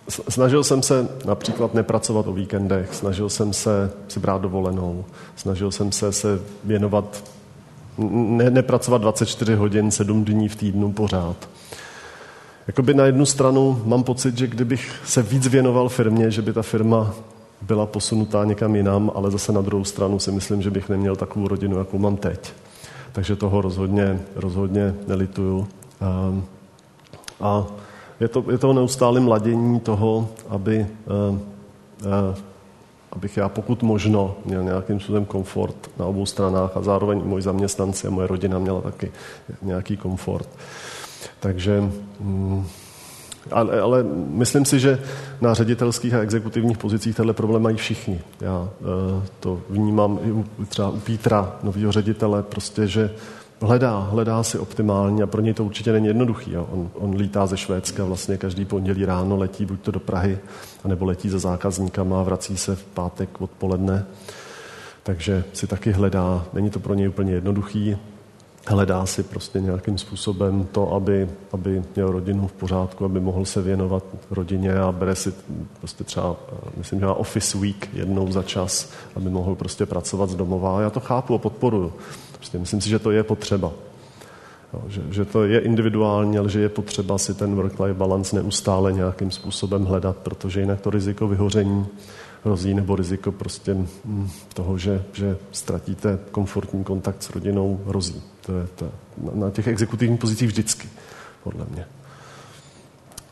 Snažil 0.09 0.65
jsem 0.65 0.83
se 0.83 1.09
například 1.24 1.74
nepracovat 1.74 2.27
o 2.27 2.33
víkendech, 2.33 2.95
snažil 2.95 3.28
jsem 3.28 3.53
se 3.53 3.93
si 4.09 4.20
brát 4.20 4.43
dovolenou, 4.43 5.05
snažil 5.37 5.70
jsem 5.70 5.93
se 5.93 6.12
se 6.12 6.41
věnovat, 6.65 7.24
ne, 7.99 8.51
nepracovat 8.51 9.01
24 9.01 9.55
hodin, 9.55 9.91
7 9.91 10.24
dní 10.24 10.49
v 10.49 10.57
týdnu 10.57 10.93
pořád. 10.93 11.49
Jakoby 12.66 12.95
na 12.95 13.05
jednu 13.05 13.27
stranu 13.27 13.83
mám 13.85 14.03
pocit, 14.03 14.39
že 14.39 14.47
kdybych 14.47 15.01
se 15.05 15.23
víc 15.23 15.47
věnoval 15.47 15.89
firmě, 15.89 16.31
že 16.31 16.43
by 16.43 16.53
ta 16.53 16.62
firma 16.62 17.15
byla 17.62 17.87
posunutá 17.87 18.45
někam 18.45 18.77
jinam, 18.77 19.12
ale 19.15 19.31
zase 19.31 19.53
na 19.53 19.61
druhou 19.61 19.85
stranu 19.85 20.19
si 20.19 20.33
myslím, 20.33 20.62
že 20.62 20.70
bych 20.70 20.89
neměl 20.89 21.16
takovou 21.16 21.49
rodinu, 21.49 21.78
jakou 21.78 21.99
mám 21.99 22.16
teď. 22.16 22.53
Takže 23.12 23.37
toho 23.37 23.61
rozhodně, 23.61 24.20
rozhodně 24.35 24.95
nelituju. 25.07 25.69
A, 26.01 26.35
a 27.41 27.66
je 28.21 28.29
to, 28.29 28.45
je 28.51 28.59
to 28.59 28.73
neustále 28.73 29.21
mladění 29.21 29.81
toho, 29.81 30.29
aby, 30.49 30.87
uh, 31.31 31.39
uh, 32.07 32.35
abych 33.13 33.37
já 33.37 33.49
pokud 33.49 33.83
možno 33.83 34.35
měl 34.45 34.63
nějakým 34.63 35.01
způsobem 35.01 35.25
komfort 35.25 35.91
na 35.99 36.07
obou 36.07 36.27
stranách 36.27 36.77
a 36.77 36.83
zároveň 36.83 37.23
moji 37.25 37.43
zaměstnanci 37.43 38.07
a 38.07 38.11
moje 38.11 38.27
rodina 38.27 38.59
měla 38.59 38.81
taky 38.81 39.13
nějaký 39.63 39.97
komfort. 39.97 40.49
Takže, 41.41 41.91
um, 42.21 42.67
ale, 43.51 43.81
ale 43.81 44.03
myslím 44.29 44.65
si, 44.65 44.81
že 44.81 44.99
na 45.41 45.55
ředitelských 45.55 46.15
a 46.15 46.21
exekutivních 46.21 46.79
pozicích 46.79 47.17
tenhle 47.17 47.35
problém 47.35 47.63
mají 47.63 47.77
všichni. 47.77 48.21
Já 48.41 48.61
uh, 48.61 48.69
to 49.41 49.61
vnímám 49.71 50.19
i 50.23 50.33
u, 50.33 50.45
třeba 50.69 50.89
u 50.91 51.01
Pítra, 51.01 51.57
nového 51.63 51.93
ředitele, 51.93 52.43
prostě, 52.43 52.87
že 52.87 53.11
hledá, 53.62 54.01
hledá 54.01 54.43
si 54.43 54.59
optimálně 54.59 55.23
a 55.23 55.27
pro 55.27 55.41
něj 55.41 55.55
to 55.55 55.65
určitě 55.65 55.93
není 55.93 56.07
jednoduchý. 56.07 56.53
Jo. 56.53 56.69
On, 56.73 56.91
on 56.95 57.16
lítá 57.16 57.47
ze 57.47 57.57
Švédska 57.57 58.05
vlastně 58.05 58.37
každý 58.37 58.65
pondělí 58.65 59.05
ráno, 59.05 59.37
letí 59.37 59.66
buď 59.66 59.81
to 59.81 59.91
do 59.91 60.01
Prahy, 60.01 60.39
anebo 60.85 61.05
letí 61.05 61.28
za 61.28 61.39
zákazníkama 61.39 62.20
a 62.20 62.23
vrací 62.23 62.57
se 62.57 62.77
v 62.77 62.85
pátek 62.85 63.41
odpoledne. 63.41 64.07
Takže 65.03 65.45
si 65.53 65.66
taky 65.66 65.93
hledá, 65.93 66.45
není 66.53 66.70
to 66.70 66.81
pro 66.81 66.95
něj 66.95 67.09
úplně 67.09 67.33
jednoduchý, 67.33 67.97
hledá 68.69 69.07
si 69.07 69.23
prostě 69.23 69.61
nějakým 69.61 69.99
způsobem 69.99 70.66
to, 70.73 70.93
aby, 70.93 71.28
aby 71.53 71.83
měl 71.95 72.11
rodinu 72.11 72.47
v 72.47 72.53
pořádku, 72.53 73.05
aby 73.05 73.20
mohl 73.20 73.45
se 73.45 73.62
věnovat 73.62 74.05
rodině 74.31 74.78
a 74.78 74.93
bere 74.93 75.15
si 75.15 75.35
prostě 75.78 76.05
třeba, 76.05 76.37
myslím, 76.77 77.01
že 77.01 77.07
má 77.07 77.15
office 77.15 77.59
week 77.59 77.89
jednou 77.93 78.33
za 78.33 78.43
čas, 78.43 78.91
aby 79.16 79.31
mohl 79.31 79.55
prostě 79.55 79.87
pracovat 79.87 80.31
z 80.31 80.35
domova. 80.35 80.81
Já 80.81 80.91
to 80.91 81.01
chápu 81.01 81.35
a 81.35 81.39
podporuju. 81.39 81.93
Prostě 82.47 82.59
myslím 82.59 82.81
si, 82.81 82.89
že 82.89 82.98
to 82.98 83.10
je 83.10 83.23
potřeba. 83.23 83.73
Že, 84.89 85.02
že 85.10 85.24
to 85.24 85.44
je 85.44 85.59
individuální, 85.59 86.39
ale 86.39 86.48
že 86.48 86.60
je 86.60 86.68
potřeba 86.68 87.18
si 87.18 87.35
ten 87.35 87.55
work-life 87.55 87.94
balance 87.94 88.36
neustále 88.36 88.93
nějakým 88.93 89.31
způsobem 89.31 89.85
hledat, 89.85 90.16
protože 90.16 90.60
jinak 90.60 90.81
to 90.81 90.90
riziko 90.90 91.28
vyhoření 91.28 91.86
hrozí, 92.44 92.74
nebo 92.74 92.97
riziko 92.97 93.32
prostě 93.32 93.74
mm, 93.74 94.31
toho, 94.55 94.78
že, 94.78 95.02
že 95.12 95.36
ztratíte 95.52 96.18
komfortní 96.31 96.85
kontakt 96.85 97.23
s 97.23 97.31
rodinou, 97.31 97.81
hrozí. 97.86 98.23
To 98.47 98.59
je 98.59 98.66
to, 98.74 98.90
na, 99.23 99.31
na 99.35 99.51
těch 99.51 99.66
exekutivních 99.66 100.20
pozicích 100.20 100.48
vždycky, 100.48 100.89
podle 101.44 101.66
mě. 101.70 101.86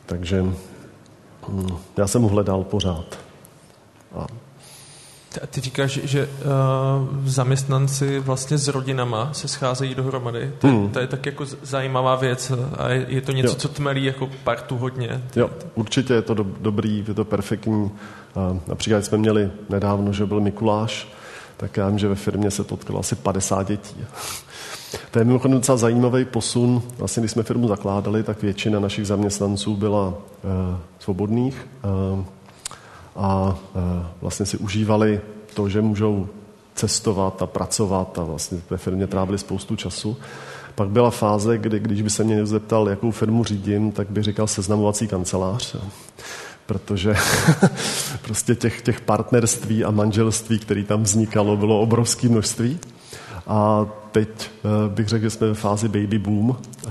Takže 0.06 0.42
mm, 0.42 1.76
já 1.96 2.06
jsem 2.06 2.22
ho 2.22 2.28
hledal 2.28 2.64
pořád. 2.64 3.18
A 4.14 4.26
ty 5.51 5.61
říkáš, 5.61 5.90
že 6.02 6.28
uh, 6.28 7.27
zaměstnanci 7.27 8.20
vlastně 8.20 8.59
s 8.59 8.69
rodinama 8.69 9.28
se 9.32 9.48
scházejí 9.48 9.94
dohromady. 9.94 10.52
To, 10.59 10.69
hmm. 10.69 10.90
to 10.90 11.01
je 11.01 11.06
tak 11.06 11.27
jako 11.27 11.44
zajímavá 11.62 12.16
věc 12.16 12.52
a 12.78 12.89
je, 12.89 13.06
je 13.09 13.20
to 13.20 13.32
něco, 13.32 13.48
jo. 13.48 13.55
co 13.55 13.69
tmelí 13.69 14.05
jako 14.05 14.31
partu 14.44 14.77
hodně. 14.77 15.23
Jo, 15.36 15.51
určitě 15.74 16.15
je 16.15 16.23
to 16.23 16.35
do, 16.35 16.47
dobrý, 16.61 17.05
je 17.09 17.15
to 17.15 17.24
perfektní. 17.24 17.82
Uh, 17.82 17.90
například 18.66 19.05
jsme 19.05 19.19
měli 19.19 19.51
nedávno, 19.69 20.12
že 20.12 20.27
byl 20.27 20.40
Mikuláš, 20.40 21.09
tak 21.56 21.77
já 21.77 21.89
vím, 21.89 21.98
že 21.98 22.09
ve 22.09 22.15
firmě 22.15 22.51
se 22.51 22.65
potkalo 22.65 23.01
asi 23.01 23.15
50 23.15 23.69
dětí. 23.69 23.97
To 25.11 25.19
je 25.19 25.24
mimochodem 25.24 25.59
docela 25.59 25.78
zajímavý 25.78 26.24
posun. 26.24 26.82
Vlastně, 26.98 27.20
když 27.20 27.32
jsme 27.32 27.43
firmu 27.43 27.69
zakládali, 27.69 28.23
tak 28.23 28.43
většina 28.43 28.81
našich 28.81 29.06
zaměstnanců 29.06 29.77
byla 29.77 30.09
uh, 30.09 30.15
svobodných. 30.98 31.69
Uh, 32.12 32.24
a 33.16 33.58
e, 33.76 34.06
vlastně 34.20 34.46
si 34.46 34.56
užívali 34.56 35.20
to, 35.54 35.68
že 35.68 35.82
můžou 35.82 36.28
cestovat 36.74 37.42
a 37.42 37.46
pracovat 37.46 38.18
a 38.18 38.22
vlastně 38.22 38.58
ve 38.70 38.76
firmě 38.76 39.06
trávili 39.06 39.38
spoustu 39.38 39.76
času. 39.76 40.16
Pak 40.74 40.88
byla 40.88 41.10
fáze, 41.10 41.58
kdy, 41.58 41.80
když 41.80 42.02
by 42.02 42.10
se 42.10 42.24
mě 42.24 42.46
zeptal, 42.46 42.88
jakou 42.88 43.10
firmu 43.10 43.44
řídím, 43.44 43.92
tak 43.92 44.10
by 44.10 44.22
říkal 44.22 44.46
seznamovací 44.46 45.08
kancelář. 45.08 45.76
Protože 46.66 47.14
prostě 48.22 48.54
těch, 48.54 48.82
těch 48.82 49.00
partnerství 49.00 49.84
a 49.84 49.90
manželství, 49.90 50.58
které 50.58 50.84
tam 50.84 51.02
vznikalo, 51.02 51.56
bylo 51.56 51.80
obrovské 51.80 52.28
množství. 52.28 52.78
A 53.46 53.86
teď 54.12 54.28
eh, 54.30 54.88
bych 54.88 55.08
řekl, 55.08 55.22
že 55.22 55.30
jsme 55.30 55.46
ve 55.46 55.54
fázi 55.54 55.88
baby 55.88 56.18
boom, 56.18 56.56
eh, 56.56 56.90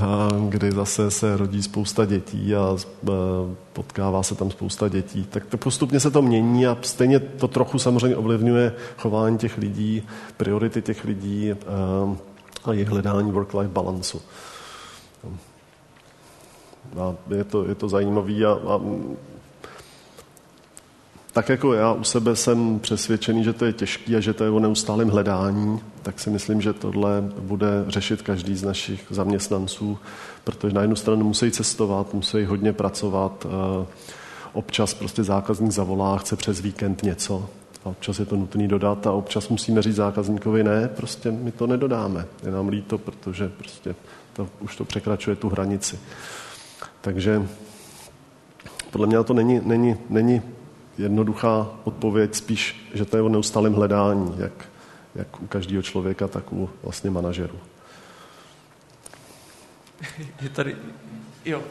kdy 0.50 0.72
zase 0.72 1.12
se 1.12 1.38
rodí 1.38 1.64
spousta 1.64 2.06
dětí 2.06 2.56
a 2.56 2.78
eh, 2.78 3.12
potkává 3.74 4.24
se 4.24 4.36
tam 4.36 4.52
spousta 4.52 4.88
dětí. 4.88 5.24
Tak 5.30 5.46
to 5.46 5.58
postupně 5.58 6.00
se 6.00 6.12
to 6.12 6.22
mění 6.22 6.68
a 6.68 6.78
stejně 6.82 7.20
to 7.20 7.48
trochu 7.48 7.80
samozřejmě 7.80 8.18
ovlivňuje 8.18 8.74
chování 8.98 9.38
těch 9.38 9.58
lidí, 9.58 10.04
priority 10.38 10.82
těch 10.82 11.06
lidí 11.06 11.52
a 12.66 12.74
jejich 12.74 12.90
hledání 12.90 13.32
work-life 13.32 13.72
balancu. 13.72 14.22
A 17.00 17.16
je 17.36 17.44
to, 17.44 17.66
je 17.66 17.76
to 17.76 17.90
zajímavé 17.90 18.46
a, 18.46 18.52
a 18.52 18.80
tak 21.34 21.50
jako 21.50 21.74
já 21.74 21.94
u 21.94 22.04
sebe 22.04 22.36
jsem 22.36 22.80
přesvědčený, 22.80 23.44
že 23.44 23.54
to 23.54 23.66
je 23.66 23.74
těžké 23.74 24.16
a 24.16 24.20
že 24.20 24.34
to 24.34 24.44
je 24.44 24.50
o 24.50 24.60
neustálém 24.60 25.10
hledání, 25.10 25.80
tak 26.04 26.20
si 26.20 26.30
myslím, 26.30 26.62
že 26.62 26.74
tohle 26.74 27.22
bude 27.40 27.68
řešit 27.88 28.22
každý 28.22 28.56
z 28.56 28.64
našich 28.64 29.06
zaměstnanců, 29.10 29.98
protože 30.44 30.76
na 30.76 30.82
jednu 30.82 30.96
stranu 30.96 31.26
musí 31.26 31.52
cestovat, 31.52 32.14
musí 32.14 32.44
hodně 32.46 32.74
pracovat, 32.74 33.46
eh, 33.46 33.86
občas 34.54 34.94
prostě 34.94 35.24
zákazník 35.24 35.72
zavolá, 35.72 36.18
chce 36.18 36.36
přes 36.36 36.62
víkend 36.62 37.04
něco, 37.04 37.50
a 37.86 37.90
občas 37.90 38.20
je 38.20 38.26
to 38.26 38.36
nutný 38.36 38.68
dodat 38.68 39.08
a 39.08 39.12
občas 39.12 39.50
musíme 39.50 39.82
říct 39.82 39.96
zákazníkovi 39.96 40.64
ne, 40.64 40.88
prostě 40.88 41.32
my 41.32 41.52
to 41.52 41.68
nedodáme. 41.68 42.26
Je 42.44 42.52
nám 42.52 42.68
líto, 42.68 42.98
protože 42.98 43.50
prostě 43.50 43.96
to, 44.34 44.48
už 44.60 44.76
to 44.76 44.86
překračuje 44.86 45.36
tu 45.36 45.50
hranici. 45.50 46.00
Takže 47.02 47.48
podle 48.92 49.08
mě 49.08 49.24
to 49.24 49.34
není, 49.34 49.62
není, 49.64 49.96
není 50.10 50.42
jednoduchá 50.98 51.68
odpověď, 51.84 52.36
spíš, 52.36 52.92
že 52.94 53.06
to 53.06 53.18
je 53.18 53.24
o 53.24 53.30
neustálém 53.30 53.74
hledání, 53.74 54.36
jak, 54.38 54.66
jak 55.16 55.42
u 55.42 55.48
každého 55.48 55.82
člověka, 55.82 56.28
tak 56.28 56.54
u 56.54 56.70
vlastně 56.84 57.10
manažerů. 57.10 57.60
Je 60.42 60.50
tady... 60.50 60.76
Jo. 61.46 61.62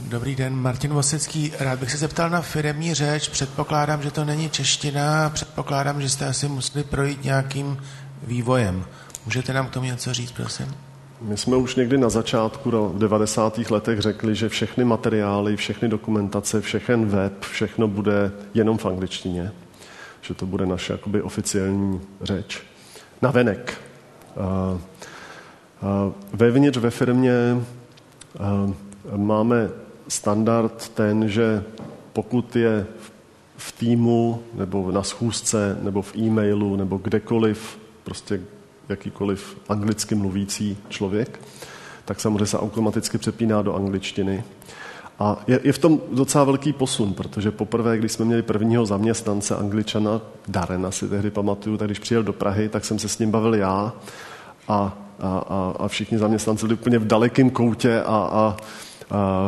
Dobrý 0.00 0.36
den, 0.36 0.56
Martin 0.56 0.92
Vosecký. 0.92 1.52
Rád 1.58 1.78
bych 1.78 1.90
se 1.90 1.96
zeptal 1.96 2.30
na 2.30 2.42
firemní 2.42 2.94
řeč. 2.94 3.28
Předpokládám, 3.28 4.02
že 4.02 4.10
to 4.10 4.24
není 4.24 4.50
čeština. 4.50 5.30
Předpokládám, 5.30 6.02
že 6.02 6.08
jste 6.08 6.26
asi 6.26 6.48
museli 6.48 6.84
projít 6.84 7.24
nějakým 7.24 7.82
vývojem. 8.22 8.84
Můžete 9.24 9.52
nám 9.52 9.66
k 9.66 9.70
tomu 9.70 9.86
něco 9.86 10.14
říct, 10.14 10.32
prosím? 10.32 10.74
My 11.22 11.36
jsme 11.36 11.56
už 11.56 11.76
někdy 11.76 11.98
na 11.98 12.08
začátku 12.08 12.70
v 12.70 12.98
90. 12.98 13.58
letech 13.70 14.00
řekli, 14.00 14.34
že 14.34 14.48
všechny 14.48 14.84
materiály, 14.84 15.56
všechny 15.56 15.88
dokumentace, 15.88 16.60
všechen 16.60 17.06
web, 17.06 17.32
všechno 17.40 17.88
bude 17.88 18.32
jenom 18.54 18.78
v 18.78 18.86
angličtině. 18.86 19.52
Že 20.20 20.34
to 20.34 20.46
bude 20.46 20.66
naše 20.66 20.92
jakoby 20.92 21.22
oficiální 21.22 22.00
řeč. 22.22 22.62
Na 23.22 23.30
venek. 23.30 23.80
Vevnitř 26.32 26.78
ve 26.78 26.90
firmě 26.90 27.32
máme 29.16 29.70
standard 30.08 30.88
ten, 30.88 31.28
že 31.28 31.64
pokud 32.12 32.56
je 32.56 32.86
v 33.56 33.72
týmu 33.72 34.42
nebo 34.54 34.92
na 34.92 35.02
schůzce 35.02 35.78
nebo 35.82 36.02
v 36.02 36.16
e-mailu 36.16 36.76
nebo 36.76 36.98
kdekoliv 36.98 37.78
prostě 38.04 38.40
jakýkoliv 38.88 39.56
anglicky 39.68 40.14
mluvící 40.14 40.76
člověk, 40.88 41.40
tak 42.04 42.20
samozřejmě 42.20 42.46
se 42.46 42.58
automaticky 42.58 43.18
přepíná 43.18 43.62
do 43.62 43.74
angličtiny. 43.74 44.44
A 45.18 45.36
je, 45.46 45.60
je 45.62 45.72
v 45.72 45.78
tom 45.78 46.00
docela 46.12 46.44
velký 46.44 46.72
posun, 46.72 47.14
protože 47.14 47.50
poprvé, 47.50 47.98
když 47.98 48.12
jsme 48.12 48.24
měli 48.24 48.42
prvního 48.42 48.86
zaměstnance 48.86 49.56
angličana, 49.56 50.20
Darena 50.48 50.90
si 50.90 51.08
tehdy 51.08 51.30
pamatuju, 51.30 51.76
tak 51.76 51.88
když 51.88 51.98
přijel 51.98 52.22
do 52.22 52.32
Prahy, 52.32 52.68
tak 52.68 52.84
jsem 52.84 52.98
se 52.98 53.08
s 53.08 53.18
ním 53.18 53.30
bavil 53.30 53.54
já 53.54 53.92
a, 54.68 54.98
a, 55.20 55.72
a 55.78 55.88
všichni 55.88 56.18
zaměstnanci 56.18 56.66
byli 56.66 56.78
úplně 56.78 56.98
v 56.98 57.06
dalekém 57.06 57.50
koutě 57.50 58.00
a, 58.00 58.04
a, 58.06 58.16
a 58.40 58.56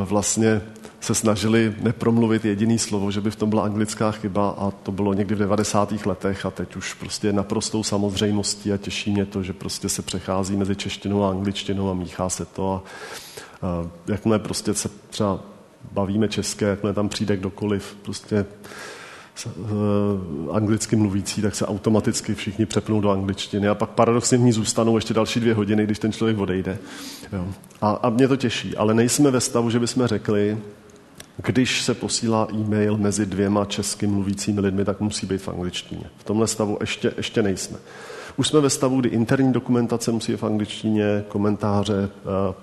vlastně 0.05 0.61
se 1.01 1.15
snažili 1.15 1.75
nepromluvit 1.81 2.45
jediný 2.45 2.79
slovo, 2.79 3.11
že 3.11 3.21
by 3.21 3.31
v 3.31 3.37
tom 3.37 3.51
byla 3.51 3.65
anglická 3.65 4.11
chyba 4.11 4.51
a 4.51 4.71
to 4.71 4.93
bylo 4.93 5.15
někdy 5.15 5.35
v 5.35 5.39
90. 5.39 6.07
letech 6.07 6.47
a 6.47 6.51
teď 6.51 6.77
už 6.77 6.95
prostě 6.95 7.33
naprostou 7.33 7.83
samozřejmostí 7.83 8.73
a 8.73 8.77
těší 8.77 9.11
mě 9.11 9.27
to, 9.27 9.43
že 9.43 9.53
prostě 9.53 9.89
se 9.89 10.03
přechází 10.03 10.57
mezi 10.57 10.77
češtinou 10.77 11.25
a 11.25 11.31
angličtinou 11.31 11.91
a 11.91 11.95
míchá 11.95 12.29
se 12.29 12.45
to 12.45 12.73
a, 12.73 12.83
a 13.67 13.91
jakmile 14.07 14.39
prostě 14.39 14.75
se 14.75 14.91
třeba 15.11 15.41
bavíme 15.93 16.29
české, 16.29 16.65
jakmile 16.65 16.95
tam 16.95 17.09
přijde 17.09 17.37
kdokoliv 17.37 17.97
prostě 18.03 18.47
anglicky 20.53 20.97
mluvící, 20.97 21.43
tak 21.43 21.55
se 21.55 21.67
automaticky 21.67 22.35
všichni 22.35 22.67
přepnou 22.67 23.01
do 23.01 23.11
angličtiny 23.11 23.69
a 23.69 23.75
pak 23.75 23.91
paradoxně 23.91 24.39
v 24.39 24.41
ní 24.41 24.53
zůstanou 24.53 24.97
ještě 24.97 25.15
další 25.15 25.41
dvě 25.41 25.55
hodiny, 25.55 25.85
když 25.85 25.99
ten 25.99 26.13
člověk 26.13 26.39
odejde. 26.39 26.79
Jo. 27.33 27.47
A, 27.81 27.91
a 27.91 28.11
mě 28.11 28.29
to 28.29 28.37
těší, 28.37 28.77
ale 28.77 28.95
nejsme 28.95 29.31
ve 29.31 29.41
stavu, 29.41 29.71
že 29.71 29.79
bychom 29.79 30.07
řekli, 30.07 30.59
když 31.37 31.83
se 31.83 31.95
posílá 31.95 32.49
e-mail 32.53 32.97
mezi 32.97 33.27
dvěma 33.27 33.65
česky 33.65 34.07
mluvícími 34.07 34.61
lidmi, 34.61 34.85
tak 34.85 35.01
musí 35.01 35.27
být 35.27 35.43
v 35.43 35.49
angličtině. 35.49 36.05
V 36.19 36.25
tomhle 36.25 36.47
stavu 36.47 36.79
ještě, 36.81 37.13
ještě 37.17 37.43
nejsme. 37.43 37.79
Už 38.37 38.49
jsme 38.49 38.61
ve 38.61 38.71
stavu, 38.71 39.01
kdy 39.01 39.09
interní 39.09 39.53
dokumentace 39.53 40.13
musí 40.13 40.33
být 40.33 40.39
v 40.39 40.45
angličtině, 40.45 41.25
komentáře 41.29 42.09
eh, 42.09 42.55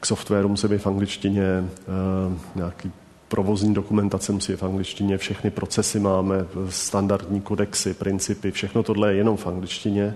k 0.00 0.06
softwaru 0.06 0.48
musí 0.48 0.68
být 0.68 0.78
v 0.78 0.86
angličtině, 0.86 1.44
eh, 1.44 2.38
nějaký 2.54 2.92
provozní 3.34 3.74
dokumentace 3.74 4.32
musí 4.32 4.52
být 4.52 4.58
v 4.58 4.62
angličtině, 4.62 5.18
všechny 5.18 5.50
procesy 5.50 6.00
máme, 6.00 6.46
standardní 6.68 7.40
kodexy, 7.40 7.94
principy, 7.94 8.50
všechno 8.50 8.82
tohle 8.82 9.12
je 9.12 9.16
jenom 9.16 9.36
v 9.36 9.46
angličtině, 9.46 10.14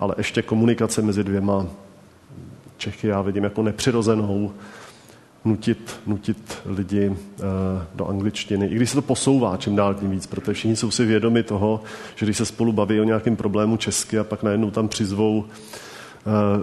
ale 0.00 0.14
ještě 0.18 0.42
komunikace 0.42 1.02
mezi 1.02 1.24
dvěma 1.24 1.66
Čechy 2.76 3.06
já 3.06 3.22
vidím 3.22 3.44
jako 3.44 3.62
nepřirozenou, 3.62 4.52
nutit, 5.44 6.00
nutit 6.06 6.58
lidi 6.66 7.08
uh, 7.08 7.16
do 7.94 8.06
angličtiny, 8.06 8.66
i 8.66 8.74
když 8.74 8.90
se 8.90 8.94
to 8.94 9.02
posouvá 9.02 9.56
čím 9.56 9.76
dál 9.76 9.94
tím 9.94 10.10
víc, 10.10 10.26
protože 10.26 10.52
všichni 10.52 10.76
jsou 10.76 10.90
si 10.90 11.04
vědomi 11.04 11.42
toho, 11.42 11.80
že 12.16 12.26
když 12.26 12.36
se 12.36 12.44
spolu 12.44 12.72
baví 12.72 13.00
o 13.00 13.04
nějakém 13.04 13.36
problému 13.36 13.76
česky 13.76 14.18
a 14.18 14.24
pak 14.24 14.42
najednou 14.42 14.70
tam 14.70 14.88
přizvou 14.88 15.44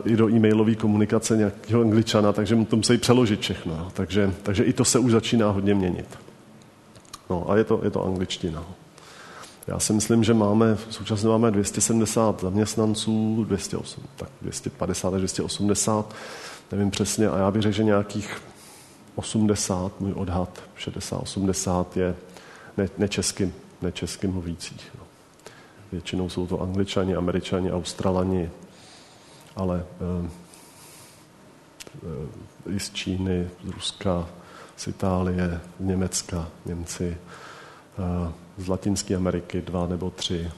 i 0.06 0.16
do 0.16 0.30
e-mailové 0.30 0.76
komunikace 0.76 1.38
nějakého 1.38 1.82
angličana, 1.82 2.34
takže 2.34 2.56
mu 2.56 2.66
to 2.66 2.76
musí 2.76 2.98
přeložit 2.98 3.42
všechno. 3.42 3.78
No. 3.78 3.92
Takže, 3.94 4.34
takže 4.44 4.64
i 4.64 4.74
to 4.74 4.86
se 4.86 5.00
už 5.00 5.12
začíná 5.12 5.50
hodně 5.50 5.76
měnit. 5.76 6.20
No 7.30 7.50
a 7.50 7.58
je 7.58 7.64
to, 7.64 7.82
je 7.84 7.92
to 7.92 8.06
angličtina. 8.06 8.64
Já 9.68 9.80
si 9.80 9.94
myslím, 9.94 10.24
že 10.24 10.34
máme, 10.34 10.78
současně 10.90 11.30
máme 11.30 11.52
270 11.52 12.42
zaměstnanců, 12.42 13.44
208, 13.48 14.04
tak 14.16 14.30
250 14.42 15.14
až 15.14 15.20
280, 15.20 16.16
nevím 16.72 16.92
přesně, 16.92 17.30
a 17.30 17.38
já 17.38 17.52
bych 17.52 17.62
řekl, 17.62 17.76
že 17.76 17.84
nějakých 17.84 18.42
80, 19.16 20.02
můj 20.02 20.14
odhad, 20.16 20.64
60-80 20.78 21.86
je 21.96 22.16
ne, 22.78 22.90
nečeským, 22.98 23.54
nečeským 23.82 24.32
mluvících. 24.32 24.92
No. 25.00 25.04
Většinou 25.92 26.30
jsou 26.30 26.48
to 26.48 26.62
angličani, 26.62 27.16
američani, 27.16 27.72
australani, 27.72 28.50
ale 29.56 29.86
e, 30.02 30.28
e, 32.68 32.76
i 32.76 32.80
z 32.80 32.90
Číny, 32.90 33.50
z 33.66 33.70
Ruska, 33.70 34.30
z 34.78 34.88
Itálie, 34.88 35.62
z 35.80 35.84
Německa, 35.84 36.48
Němci, 36.66 37.18
e, 37.98 38.32
z 38.58 38.68
Latinské 38.68 39.16
Ameriky 39.16 39.62
dva 39.62 39.88
nebo 39.88 40.10
tři. 40.10 40.52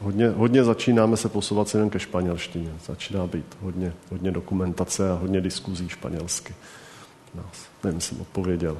Hodně, 0.00 0.28
hodně 0.28 0.64
začínáme 0.64 1.16
se 1.16 1.28
posouvat 1.28 1.74
jen 1.74 1.90
ke 1.90 1.98
španělštině. 1.98 2.72
Začíná 2.86 3.26
být 3.26 3.56
hodně, 3.60 3.92
hodně 4.10 4.30
dokumentace 4.30 5.10
a 5.10 5.14
hodně 5.14 5.40
diskuzí 5.40 5.88
španělsky. 5.88 6.54
Nás. 7.34 7.68
Nevím, 7.84 8.00
jsem 8.00 8.20
odpověděl. 8.20 8.78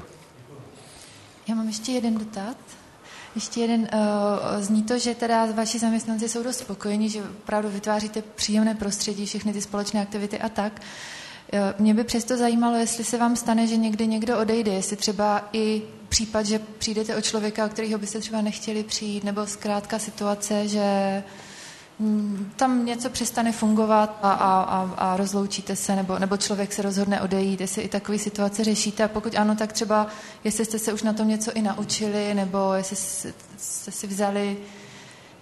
Já 1.47 1.55
mám 1.55 1.67
ještě 1.67 1.91
jeden 1.91 2.17
dotaz. 2.17 2.55
Ještě 3.35 3.61
jeden, 3.61 3.81
uh, 3.81 3.87
zní 4.61 4.83
to, 4.83 4.99
že 4.99 5.15
teda 5.15 5.45
vaši 5.45 5.79
zaměstnanci 5.79 6.29
jsou 6.29 6.43
dost 6.43 6.57
spokojení, 6.57 7.09
že 7.09 7.23
opravdu 7.23 7.69
vytváříte 7.69 8.21
příjemné 8.21 8.75
prostředí, 8.75 9.25
všechny 9.25 9.53
ty 9.53 9.61
společné 9.61 10.01
aktivity 10.01 10.39
a 10.39 10.49
tak. 10.49 10.81
Uh, 11.53 11.59
mě 11.79 11.93
by 11.93 12.03
přesto 12.03 12.37
zajímalo, 12.37 12.77
jestli 12.77 13.03
se 13.03 13.17
vám 13.17 13.35
stane, 13.35 13.67
že 13.67 13.77
někdy 13.77 14.07
někdo 14.07 14.39
odejde, 14.39 14.71
jestli 14.71 14.95
třeba 14.95 15.49
i 15.53 15.81
případ, 16.09 16.45
že 16.45 16.59
přijdete 16.77 17.15
o 17.15 17.21
člověka, 17.21 17.65
o 17.65 17.69
kterého 17.69 17.99
byste 17.99 18.19
třeba 18.19 18.41
nechtěli 18.41 18.83
přijít, 18.83 19.23
nebo 19.23 19.47
zkrátka 19.47 19.99
situace, 19.99 20.67
že 20.67 21.23
tam 22.55 22.85
něco 22.85 23.09
přestane 23.09 23.51
fungovat 23.51 24.19
a, 24.21 24.31
a, 24.31 24.61
a, 24.61 24.93
a 24.97 25.17
rozloučíte 25.17 25.75
se, 25.75 25.95
nebo, 25.95 26.19
nebo 26.19 26.37
člověk 26.37 26.73
se 26.73 26.81
rozhodne 26.81 27.21
odejít, 27.21 27.61
jestli 27.61 27.81
i 27.81 27.87
takové 27.87 28.17
situace 28.17 28.63
řešíte 28.63 29.03
a 29.03 29.07
pokud 29.07 29.35
ano, 29.35 29.55
tak 29.55 29.73
třeba, 29.73 30.07
jestli 30.43 30.65
jste 30.65 30.79
se 30.79 30.93
už 30.93 31.03
na 31.03 31.13
tom 31.13 31.27
něco 31.27 31.51
i 31.53 31.61
naučili, 31.61 32.33
nebo 32.33 32.73
jestli 32.73 32.95
jste 33.57 33.91
si 33.91 34.07
vzali 34.07 34.57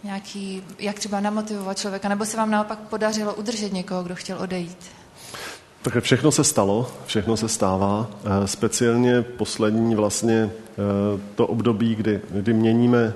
nějaký, 0.04 0.64
jak 0.80 1.00
třeba 1.00 1.20
namotivovat 1.20 1.80
člověka, 1.80 2.10
nebo 2.10 2.26
se 2.26 2.38
vám 2.38 2.52
naopak 2.52 2.80
podařilo 2.80 3.34
udržet 3.34 3.74
někoho, 3.74 4.04
kdo 4.04 4.16
chtěl 4.16 4.38
odejít. 4.40 4.78
Tak 5.82 6.04
všechno 6.04 6.32
se 6.32 6.44
stalo, 6.44 6.92
všechno 7.06 7.38
se 7.38 7.50
stává. 7.50 8.08
Eh, 8.26 8.48
speciálně 8.48 9.22
poslední 9.22 9.96
vlastně 9.96 10.50
eh, 10.54 10.80
to 11.36 11.48
období, 11.48 11.96
kdy, 11.96 12.22
kdy 12.30 12.54
měníme 12.54 13.14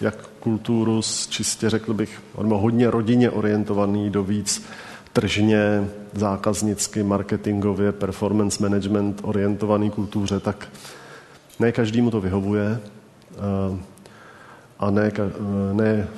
jak 0.00 0.26
kulturu 0.40 1.02
z 1.02 1.26
čistě, 1.26 1.70
řekl 1.70 1.94
bych, 1.94 2.22
hodně 2.34 2.90
rodině 2.90 3.30
orientovaný 3.30 4.10
do 4.10 4.24
víc 4.24 4.66
tržně, 5.12 5.88
zákaznicky, 6.12 7.02
marketingově, 7.02 7.92
performance 7.92 8.62
management 8.62 9.20
orientovaný 9.24 9.90
kultuře, 9.90 10.40
tak 10.40 10.68
ne 11.60 11.72
každému 11.72 12.10
to 12.10 12.20
vyhovuje 12.20 12.80
eh, 13.32 13.78
a 14.78 14.90
ne, 14.90 15.12
ne 15.72 16.08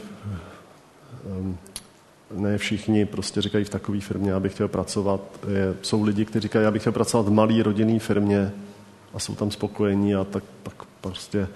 ne 2.34 2.58
všichni 2.58 3.06
prostě 3.06 3.42
říkají 3.42 3.64
v 3.64 3.68
takové 3.68 4.00
firmě, 4.00 4.30
já 4.30 4.40
bych 4.40 4.52
chtěl 4.52 4.68
pracovat. 4.68 5.20
Je, 5.48 5.74
jsou 5.82 6.02
lidi, 6.02 6.24
kteří 6.24 6.42
říkají, 6.42 6.64
já 6.64 6.70
bych 6.70 6.82
chtěl 6.82 6.92
pracovat 6.92 7.26
v 7.26 7.32
malé 7.32 7.62
rodinné 7.62 7.98
firmě 7.98 8.52
a 9.14 9.18
jsou 9.18 9.34
tam 9.34 9.50
spokojení 9.50 10.14
a 10.14 10.24
tak, 10.24 10.44
tak 10.62 10.74
prostě 11.00 11.48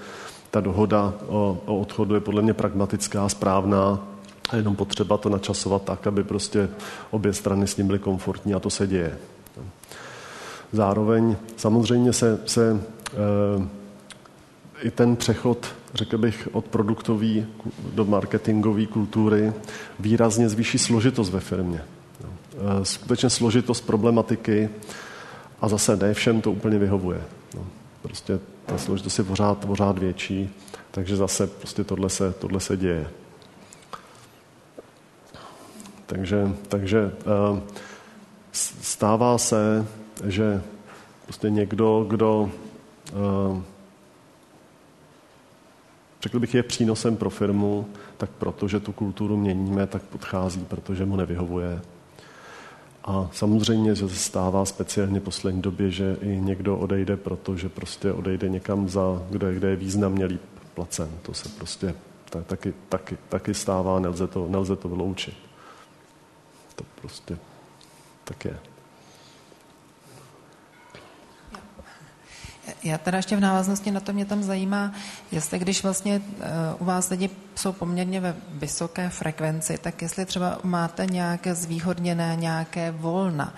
ta 0.52 0.60
dohoda 0.60 1.14
o, 1.28 1.58
o 1.64 1.78
odchodu 1.78 2.14
je 2.14 2.20
podle 2.20 2.42
mě 2.42 2.54
pragmatická, 2.54 3.28
správná 3.28 4.08
a 4.50 4.56
jenom 4.56 4.76
potřeba 4.76 5.16
to 5.16 5.28
načasovat 5.28 5.82
tak, 5.82 6.06
aby 6.06 6.24
prostě 6.24 6.68
obě 7.10 7.32
strany 7.32 7.66
s 7.66 7.76
ním 7.76 7.86
byly 7.86 7.98
komfortní 7.98 8.54
a 8.54 8.60
to 8.60 8.70
se 8.70 8.86
děje. 8.86 9.18
Zároveň 10.72 11.36
samozřejmě 11.56 12.12
se, 12.12 12.40
se 12.46 12.70
e, 12.72 13.68
i 14.82 14.90
ten 14.90 15.16
přechod 15.16 15.66
řekl 15.94 16.18
bych, 16.18 16.48
od 16.52 16.64
produktové 16.64 17.46
do 17.94 18.04
marketingové 18.04 18.86
kultury 18.86 19.52
výrazně 20.00 20.48
zvýší 20.48 20.78
složitost 20.78 21.30
ve 21.30 21.40
firmě. 21.40 21.80
E, 21.80 22.84
skutečně 22.84 23.30
složitost 23.30 23.80
problematiky 23.80 24.68
a 25.60 25.68
zase 25.68 25.96
ne 25.96 26.14
všem 26.14 26.40
to 26.40 26.52
úplně 26.52 26.78
vyhovuje. 26.78 27.20
No, 27.54 27.66
prostě 28.02 28.38
ta 28.66 28.78
složitost 28.78 29.18
je 29.18 29.24
pořád, 29.24 29.64
pořád 29.64 29.98
větší, 29.98 30.50
takže 30.90 31.16
zase 31.16 31.46
prostě 31.46 31.84
tohle 31.84 32.08
se, 32.08 32.32
tohle 32.32 32.60
se 32.60 32.76
děje. 32.76 33.10
Takže, 36.06 36.52
takže 36.68 36.98
e, 36.98 37.60
stává 38.82 39.38
se, 39.38 39.86
že 40.24 40.62
prostě 41.24 41.50
někdo, 41.50 42.06
kdo 42.08 42.50
e, 43.08 43.62
řekl 46.22 46.40
bych, 46.40 46.54
je 46.54 46.62
přínosem 46.62 47.16
pro 47.16 47.30
firmu, 47.30 47.86
tak 48.16 48.30
protože 48.30 48.80
tu 48.80 48.92
kulturu 48.92 49.36
měníme, 49.36 49.86
tak 49.86 50.02
podchází, 50.02 50.64
protože 50.64 51.04
mu 51.04 51.16
nevyhovuje. 51.16 51.80
A 53.04 53.30
samozřejmě, 53.32 53.94
že 53.94 54.08
se 54.08 54.16
stává 54.16 54.64
speciálně 54.64 55.20
v 55.20 55.22
poslední 55.22 55.62
době, 55.62 55.90
že 55.90 56.16
i 56.20 56.40
někdo 56.40 56.78
odejde, 56.78 57.16
protože 57.16 57.68
prostě 57.68 58.12
odejde 58.12 58.48
někam, 58.48 58.88
za, 58.88 59.22
kde, 59.30 59.54
kde 59.54 59.70
je 59.70 59.76
významně 59.76 60.24
líp 60.24 60.42
placen. 60.74 61.10
To 61.22 61.34
se 61.34 61.48
prostě 61.48 61.94
tak, 62.30 62.46
taky, 62.46 62.74
taky, 62.88 63.18
taky 63.28 63.54
stává, 63.54 64.00
nelze 64.00 64.26
to, 64.26 64.48
nelze 64.48 64.76
to 64.76 64.88
vyloučit. 64.88 65.34
To 66.76 66.84
prostě 67.00 67.38
tak 68.24 68.44
je. 68.44 68.71
Já 72.84 72.98
teda 72.98 73.16
ještě 73.16 73.36
v 73.36 73.40
návaznosti 73.40 73.90
na 73.90 74.00
to 74.00 74.12
mě 74.12 74.24
tam 74.24 74.42
zajímá, 74.42 74.92
jestli 75.32 75.58
když 75.58 75.82
vlastně 75.82 76.18
uh, 76.18 76.44
u 76.78 76.84
vás 76.84 77.10
lidi 77.10 77.30
jsou 77.54 77.72
poměrně 77.72 78.20
ve 78.20 78.36
vysoké 78.48 79.08
frekvenci, 79.08 79.78
tak 79.78 80.02
jestli 80.02 80.26
třeba 80.26 80.58
máte 80.62 81.06
nějaké 81.06 81.54
zvýhodněné, 81.54 82.36
nějaké 82.36 82.90
volna, 82.90 83.54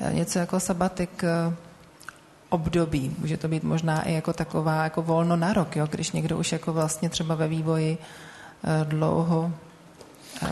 uh, 0.00 0.12
něco 0.12 0.38
jako 0.38 0.60
sabatik 0.60 1.24
uh, 1.48 1.54
období, 2.48 3.16
může 3.18 3.36
to 3.36 3.48
být 3.48 3.64
možná 3.64 4.02
i 4.02 4.14
jako 4.14 4.32
taková 4.32 4.84
jako 4.84 5.02
volno 5.02 5.36
na 5.36 5.52
rok, 5.52 5.76
jo? 5.76 5.86
když 5.90 6.12
někdo 6.12 6.38
už 6.38 6.52
jako 6.52 6.72
vlastně 6.72 7.08
třeba 7.08 7.34
ve 7.34 7.48
vývoji 7.48 7.98
dlouho 8.84 9.52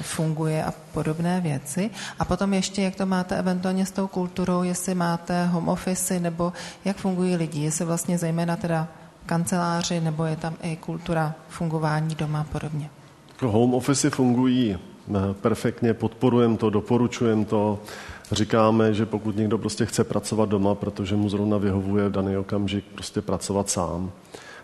funguje 0.01 0.65
a 0.65 0.74
podobné 0.93 1.40
věci. 1.40 1.90
A 2.19 2.24
potom 2.24 2.55
ještě, 2.55 2.82
jak 2.82 2.94
to 2.94 3.06
máte 3.06 3.36
eventuálně 3.36 3.86
s 3.86 3.90
tou 3.90 4.06
kulturou, 4.06 4.62
jestli 4.62 4.94
máte 4.94 5.47
home 5.47 5.69
office, 5.69 6.20
nebo 6.20 6.52
jak 6.85 6.97
fungují 6.97 7.36
lidi, 7.36 7.61
jestli 7.61 7.85
vlastně 7.85 8.19
zejména 8.19 8.56
teda 8.56 8.89
kanceláři, 9.27 10.01
nebo 10.01 10.24
je 10.24 10.36
tam 10.36 10.55
i 10.62 10.77
kultura 10.77 11.35
fungování 11.48 12.15
doma 12.15 12.40
a 12.40 12.44
podobně. 12.44 12.90
Home 13.43 13.74
office 13.74 14.11
fungují 14.11 14.77
eh, 14.77 15.35
perfektně, 15.40 15.94
podporujeme 15.94 16.56
to, 16.56 16.70
doporučujeme 16.70 17.44
to. 17.44 17.78
Říkáme, 18.32 18.94
že 18.94 19.06
pokud 19.06 19.36
někdo 19.36 19.59
prostě 19.59 19.86
chce 19.86 20.05
pracovat 20.05 20.48
doma, 20.48 20.74
protože 20.74 21.16
mu 21.16 21.28
zrovna 21.28 21.59
vyhovuje 21.59 22.09
v 22.09 22.12
daný 22.12 22.36
okamžik 22.36 22.85
prostě 22.94 23.20
pracovat 23.20 23.70
sám, 23.70 24.12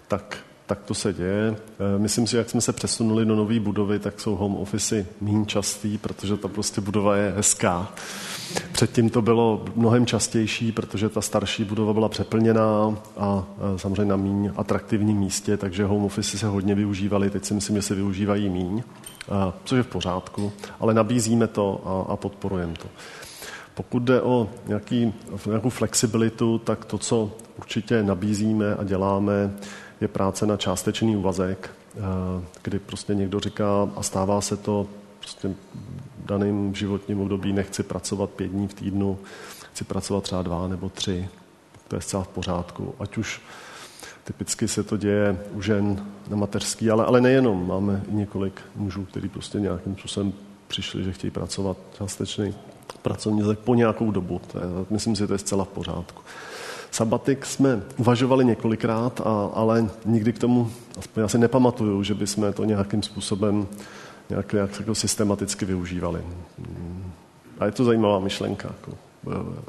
tak 0.08 0.36
tak 0.70 0.82
to 0.84 0.94
se 0.94 1.12
děje. 1.12 1.56
Eh, 1.56 1.98
myslím 1.98 2.26
si, 2.26 2.36
jak 2.36 2.50
jsme 2.50 2.60
se 2.60 2.72
přesunuli 2.72 3.24
do 3.24 3.36
nové 3.36 3.60
budovy, 3.60 3.98
tak 3.98 4.20
jsou 4.20 4.36
home 4.36 4.56
office 4.56 5.06
méně 5.20 5.46
častý, 5.46 5.98
protože 5.98 6.36
ta 6.36 6.48
prostě 6.48 6.80
budova 6.80 7.16
je 7.16 7.32
hezká. 7.36 7.92
Předtím 8.72 9.10
to 9.10 9.22
bylo 9.22 9.64
mnohem 9.76 10.06
častější, 10.06 10.72
protože 10.72 11.08
ta 11.08 11.20
starší 11.20 11.64
budova 11.64 11.92
byla 11.92 12.08
přeplněná 12.08 12.98
a 13.16 13.44
samozřejmě 13.76 14.04
na 14.04 14.16
méně 14.16 14.52
atraktivním 14.56 15.16
místě, 15.16 15.56
takže 15.56 15.84
home 15.84 16.04
office 16.04 16.38
se 16.38 16.46
hodně 16.46 16.74
využívaly, 16.74 17.30
teď 17.30 17.44
si 17.44 17.54
myslím, 17.54 17.76
že 17.76 17.82
se 17.82 17.94
využívají 17.94 18.48
míň, 18.48 18.82
což 19.64 19.76
je 19.76 19.82
v 19.82 19.86
pořádku, 19.86 20.52
ale 20.80 20.94
nabízíme 20.94 21.46
to 21.46 21.82
a, 21.84 22.12
a 22.12 22.16
podporujeme 22.16 22.74
to. 22.82 22.88
Pokud 23.74 24.02
jde 24.02 24.22
o 24.22 24.48
nějaký, 24.66 25.14
nějakou 25.46 25.70
flexibilitu, 25.70 26.58
tak 26.58 26.84
to, 26.84 26.98
co 26.98 27.32
určitě 27.58 28.02
nabízíme 28.02 28.74
a 28.74 28.84
děláme, 28.84 29.50
je 30.00 30.08
práce 30.08 30.46
na 30.46 30.56
částečný 30.56 31.16
úvazek, 31.16 31.70
eh, 31.70 32.00
kdy 32.62 32.78
prostě 32.78 33.14
někdo 33.14 33.40
říká 33.40 33.88
a 33.96 34.02
stává 34.02 34.40
se 34.40 34.56
to 34.56 34.86
prostě 35.18 35.48
v 35.48 36.26
daném 36.26 36.74
životním 36.74 37.20
období, 37.20 37.52
nechci 37.52 37.82
pracovat 37.82 38.30
pět 38.30 38.48
dní 38.48 38.68
v 38.68 38.74
týdnu, 38.74 39.18
chci 39.72 39.84
pracovat 39.84 40.24
třeba 40.24 40.42
dva 40.42 40.68
nebo 40.68 40.88
tři. 40.88 41.28
to 41.88 41.96
je 41.96 42.02
zcela 42.02 42.22
v 42.22 42.28
pořádku. 42.28 42.94
Ať 43.00 43.16
už 43.16 43.40
typicky 44.24 44.68
se 44.68 44.82
to 44.82 44.96
děje 44.96 45.38
u 45.52 45.62
žen 45.62 46.06
na 46.28 46.36
mateřský, 46.36 46.90
ale, 46.90 47.04
ale 47.04 47.20
nejenom. 47.20 47.68
Máme 47.68 48.02
i 48.08 48.14
několik 48.14 48.60
mužů, 48.76 49.04
kteří 49.04 49.28
prostě 49.28 49.60
nějakým 49.60 49.96
způsobem 49.96 50.32
přišli, 50.68 51.04
že 51.04 51.12
chtějí 51.12 51.30
pracovat 51.30 51.76
částečný 51.98 52.54
pracovní 53.02 53.42
po 53.54 53.74
nějakou 53.74 54.10
dobu. 54.10 54.40
To 54.52 54.58
je, 54.58 54.64
myslím 54.90 55.16
si, 55.16 55.20
že 55.20 55.26
to 55.26 55.32
je 55.32 55.38
zcela 55.38 55.64
v 55.64 55.68
pořádku. 55.68 56.22
Sabatik 56.90 57.46
jsme 57.46 57.82
uvažovali 57.96 58.44
několikrát, 58.44 59.20
a, 59.20 59.50
ale 59.54 59.90
nikdy 60.04 60.32
k 60.32 60.38
tomu, 60.38 60.72
aspoň 60.98 61.20
já 61.22 61.28
si 61.28 61.38
nepamatuju, 61.38 62.02
že 62.02 62.14
bychom 62.14 62.52
to 62.52 62.64
nějakým 62.64 63.02
způsobem 63.02 63.66
nějak, 64.30 64.52
nějak 64.52 64.80
jako 64.80 64.94
systematicky 64.94 65.64
využívali. 65.64 66.22
A 67.58 67.66
je 67.66 67.72
to 67.72 67.84
zajímavá 67.84 68.18
myšlenka. 68.18 68.68
Jako. 68.68 68.98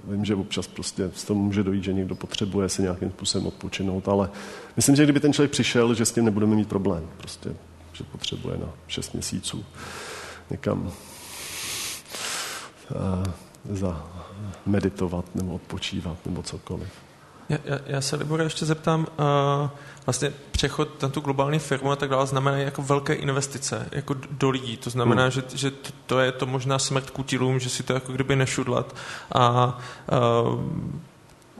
Vím, 0.03 0.25
že 0.25 0.35
občas 0.35 0.67
prostě 0.67 1.11
z 1.15 1.23
toho 1.23 1.39
může 1.39 1.63
dojít, 1.63 1.83
že 1.83 1.93
někdo 1.93 2.15
potřebuje 2.15 2.69
se 2.69 2.81
nějakým 2.81 3.09
způsobem 3.09 3.47
odpočinout, 3.47 4.07
ale 4.07 4.29
myslím, 4.75 4.95
že 4.95 5.03
kdyby 5.03 5.19
ten 5.19 5.33
člověk 5.33 5.51
přišel, 5.51 5.93
že 5.93 6.05
s 6.05 6.11
tím 6.11 6.25
nebudeme 6.25 6.55
mít 6.55 6.69
problém. 6.69 7.07
Prostě, 7.17 7.49
že 7.93 8.03
potřebuje 8.03 8.57
na 8.57 8.69
6 8.87 9.13
měsíců 9.13 9.65
někam 10.49 10.81
uh, 10.81 10.91
za 13.69 14.07
meditovat 14.65 15.35
nebo 15.35 15.53
odpočívat 15.53 16.25
nebo 16.25 16.43
cokoliv. 16.43 16.89
Já, 17.51 17.57
já, 17.65 17.79
já 17.85 18.01
se, 18.01 18.15
Libor, 18.15 18.41
ještě 18.41 18.65
zeptám, 18.65 18.99
uh, 18.99 19.69
vlastně 20.05 20.33
přechod 20.51 21.01
na 21.01 21.09
tu 21.09 21.19
globální 21.19 21.59
firmu 21.59 21.91
a 21.91 21.95
tak 21.95 22.09
dále 22.09 22.27
znamená 22.27 22.57
jako 22.57 22.81
velké 22.81 23.13
investice 23.13 23.89
jako 23.91 24.15
do 24.31 24.49
lidí. 24.49 24.77
To 24.77 24.89
znamená, 24.89 25.21
hmm. 25.21 25.31
že, 25.31 25.43
že 25.55 25.71
to 26.05 26.19
je 26.19 26.31
to 26.31 26.45
možná 26.45 26.79
smrt 26.79 27.09
kutilům, 27.09 27.59
že 27.59 27.69
si 27.69 27.83
to 27.83 27.93
jako 27.93 28.13
kdyby 28.13 28.35
nešudlat. 28.35 28.95
A 29.35 29.77
uh, 30.11 30.59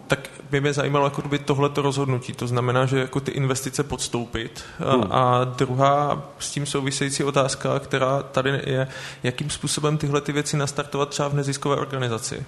tak 0.08 0.30
by 0.50 0.62
mě 0.62 0.74
zajímalo 0.74 1.06
jako 1.06 1.22
kdyby 1.22 1.40
tohleto 1.40 1.82
rozhodnutí. 1.82 2.34
To 2.34 2.48
znamená, 2.48 2.86
že 2.86 3.00
jako 3.00 3.20
ty 3.20 3.32
investice 3.32 3.84
podstoupit. 3.84 4.64
Hmm. 4.80 5.04
A 5.12 5.44
druhá 5.44 6.24
s 6.40 6.52
tím 6.52 6.66
související 6.66 7.24
otázka, 7.24 7.80
která 7.80 8.24
tady 8.24 8.62
je, 8.66 8.88
jakým 9.24 9.50
způsobem 9.50 9.98
tyhle 9.98 10.22
ty 10.22 10.32
věci 10.32 10.58
nastartovat 10.58 11.10
třeba 11.10 11.30
v 11.30 11.34
neziskové 11.34 11.76
organizaci 11.76 12.46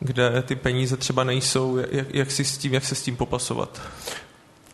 kde 0.00 0.42
ty 0.42 0.56
peníze 0.56 0.96
třeba 0.96 1.24
nejsou, 1.24 1.76
jak, 1.90 2.14
jak, 2.14 2.30
si 2.30 2.44
s 2.44 2.58
tím, 2.58 2.74
jak 2.74 2.84
se 2.84 2.94
s 2.94 3.02
tím 3.02 3.16
popasovat? 3.16 3.80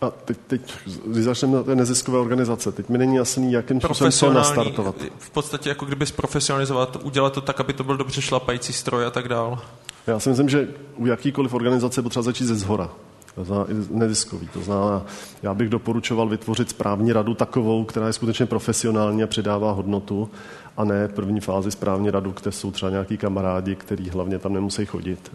A 0.01 0.11
teď, 0.11 0.39
teď 0.47 0.75
když 1.07 1.25
začneme 1.25 1.57
na 1.57 1.63
té 1.63 1.75
neziskové 1.75 2.19
organizace, 2.19 2.73
teď 2.73 2.89
mi 2.89 2.99
není 2.99 3.17
jasný, 3.17 3.53
jakým 3.53 3.81
způsobem 3.81 4.13
to 4.13 4.33
nastartovat. 4.33 4.95
V 5.19 5.31
podstatě 5.31 5.69
jako 5.69 5.87
kdyby 5.87 6.07
zprofesionalizovat, 6.07 6.97
udělat 7.03 7.33
to 7.33 7.41
tak, 7.41 7.61
aby 7.61 7.73
to 7.73 7.85
byl 7.85 7.97
dobře 7.97 8.23
šlapající 8.23 8.73
stroj 8.73 9.07
a 9.07 9.11
tak 9.11 9.29
dál. 9.29 9.59
Já 10.07 10.21
si 10.21 10.29
myslím, 10.29 10.49
že 10.49 10.69
u 10.97 11.07
jakýkoliv 11.07 11.55
organizace 11.55 12.03
potřeba 12.03 12.23
začít 12.23 12.45
ze 12.45 12.55
zhora. 12.55 12.91
To 13.35 13.45
znamená 13.45 13.67
neziskový. 13.91 14.49
To 14.53 14.61
znamená, 14.61 15.03
já 15.43 15.55
bych 15.55 15.69
doporučoval 15.69 16.29
vytvořit 16.29 16.71
správní 16.71 17.13
radu 17.13 17.35
takovou, 17.35 17.85
která 17.85 18.07
je 18.07 18.13
skutečně 18.13 18.47
profesionální 18.47 19.23
a 19.23 19.27
přidává 19.27 19.73
hodnotu 19.73 20.31
a 20.77 20.85
ne 20.85 21.09
první 21.09 21.41
fázi 21.41 21.71
správně 21.71 22.11
radu, 22.11 22.35
kde 22.43 22.53
jsou 22.53 22.71
třeba 22.71 22.91
nějaký 22.91 23.17
kamarádi, 23.17 23.75
který 23.75 24.11
hlavně 24.11 24.39
tam 24.39 24.53
nemusí 24.53 24.87
chodit. 24.87 25.33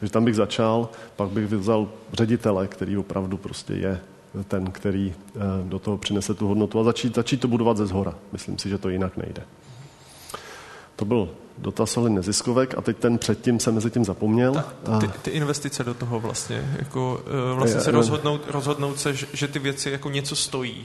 Takže 0.00 0.12
tam 0.12 0.24
bych 0.24 0.36
začal, 0.36 0.88
pak 1.16 1.28
bych 1.28 1.52
vzal 1.52 1.88
ředitele, 2.12 2.68
který 2.68 2.96
opravdu 2.98 3.36
prostě 3.36 3.72
je 3.74 4.00
ten, 4.48 4.70
který 4.70 5.14
eh, 5.36 5.40
do 5.64 5.78
toho 5.78 5.98
přinese 5.98 6.34
tu 6.34 6.48
hodnotu 6.48 6.80
a 6.80 6.84
začít, 6.84 7.14
začít 7.14 7.40
to 7.40 7.48
budovat 7.48 7.76
ze 7.76 7.86
zhora. 7.86 8.14
Myslím 8.32 8.58
si, 8.58 8.68
že 8.68 8.78
to 8.78 8.88
jinak 8.88 9.16
nejde. 9.16 9.42
To 10.96 11.04
byl 11.04 11.28
dotaz 11.58 11.96
ohledně 11.96 12.16
neziskovek 12.16 12.78
a 12.78 12.80
teď 12.80 12.96
ten 12.96 13.18
předtím 13.18 13.60
jsem 13.60 13.74
mezi 13.74 13.90
tím 13.90 14.04
zapomněl. 14.04 14.64
Ta, 14.82 14.98
ty, 14.98 15.08
ty 15.22 15.30
investice 15.30 15.84
do 15.84 15.94
toho 15.94 16.20
vlastně, 16.20 16.76
jako 16.78 17.24
eh, 17.50 17.54
vlastně 17.54 17.80
se 17.80 17.90
rozhodnout, 17.90 18.40
rozhodnout 18.48 19.00
se, 19.00 19.14
že 19.14 19.48
ty 19.48 19.58
věci 19.58 19.90
jako 19.90 20.10
něco 20.10 20.36
stojí, 20.36 20.84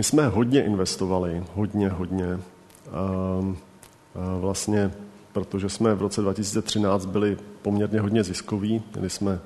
my 0.00 0.04
jsme 0.04 0.28
hodně 0.28 0.64
investovali, 0.64 1.44
hodně, 1.54 1.88
hodně. 1.88 2.26
A, 2.34 2.40
vlastně, 4.40 4.90
protože 5.32 5.68
jsme 5.68 5.94
v 5.94 6.02
roce 6.02 6.20
2013 6.20 7.06
byli 7.06 7.38
poměrně 7.62 8.00
hodně 8.00 8.24
ziskoví, 8.24 8.82
měli 8.92 9.10
jsme 9.10 9.40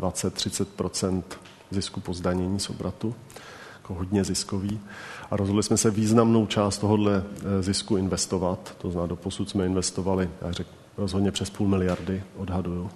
20-30% 0.00 1.22
zisku 1.70 2.00
po 2.00 2.14
zdanění 2.14 2.60
z 2.60 2.70
obratu, 2.70 3.14
jako 3.74 3.94
hodně 3.94 4.24
ziskový. 4.24 4.80
A 5.30 5.36
rozhodli 5.36 5.62
jsme 5.62 5.76
se 5.76 5.90
významnou 5.90 6.46
část 6.46 6.78
tohohle 6.78 7.22
e, 7.58 7.62
zisku 7.62 7.96
investovat. 7.96 8.74
To 8.78 8.90
znamená, 8.90 9.06
do 9.06 9.16
posud 9.16 9.50
jsme 9.50 9.66
investovali, 9.66 10.30
jak 10.42 10.52
řekl, 10.52 10.70
rozhodně 10.96 11.30
přes 11.30 11.50
půl 11.50 11.68
miliardy, 11.68 12.22
odhaduju. 12.36 12.90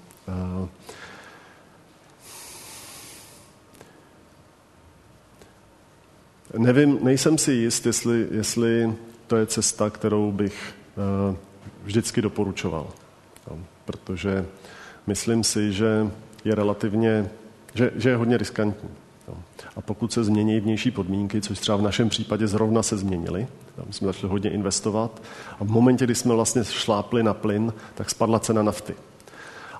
Nevím, 6.59 6.98
nejsem 7.02 7.39
si 7.39 7.52
jist, 7.52 7.86
jestli, 7.86 8.27
jestli 8.31 8.93
to 9.27 9.36
je 9.36 9.47
cesta, 9.47 9.90
kterou 9.90 10.32
bych 10.32 10.74
uh, 11.28 11.36
vždycky 11.85 12.23
doporučoval. 12.23 12.86
Protože 13.85 14.47
myslím 15.06 15.44
si, 15.44 15.73
že 15.73 16.10
je 16.44 16.55
relativně, 16.55 17.28
že, 17.74 17.90
že 17.97 18.10
je 18.10 18.16
hodně 18.16 18.36
riskantní. 18.36 18.89
A 19.77 19.81
pokud 19.81 20.12
se 20.12 20.24
změní 20.24 20.60
vnější 20.60 20.90
podmínky, 20.90 21.40
což 21.40 21.59
třeba 21.59 21.78
v 21.78 21.82
našem 21.82 22.09
případě 22.09 22.47
zrovna 22.47 22.82
se 22.82 22.97
změnily, 22.97 23.47
my 23.86 23.93
jsme 23.93 24.06
začali 24.06 24.31
hodně 24.31 24.51
investovat 24.51 25.23
a 25.60 25.64
v 25.64 25.68
momentě, 25.68 26.05
kdy 26.05 26.14
jsme 26.14 26.35
vlastně 26.35 26.64
šlápli 26.64 27.23
na 27.23 27.35
plyn, 27.35 27.73
tak 27.94 28.10
spadla 28.10 28.39
cena 28.39 28.62
nafty. 28.62 28.94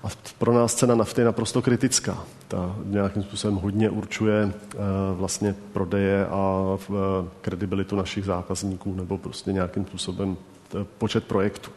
A 0.05 0.09
pro 0.39 0.53
nás 0.53 0.75
cena 0.75 0.95
nafty 0.95 1.21
je 1.21 1.25
naprosto 1.25 1.63
kritická. 1.63 2.25
Ta 2.49 2.77
nějakým 2.85 3.23
způsobem 3.23 3.57
hodně 3.57 3.91
určuje 3.91 4.53
eh, 4.53 4.77
vlastně 5.13 5.55
prodeje 5.73 6.27
a 6.27 6.63
eh, 6.81 6.95
kredibilitu 7.41 7.97
našich 7.97 8.25
zákazníků 8.25 8.95
nebo 8.95 9.19
prostě 9.19 9.53
nějakým 9.53 9.87
způsobem 9.87 10.37
eh, 10.81 10.85
počet 10.99 11.25
projektů. 11.25 11.71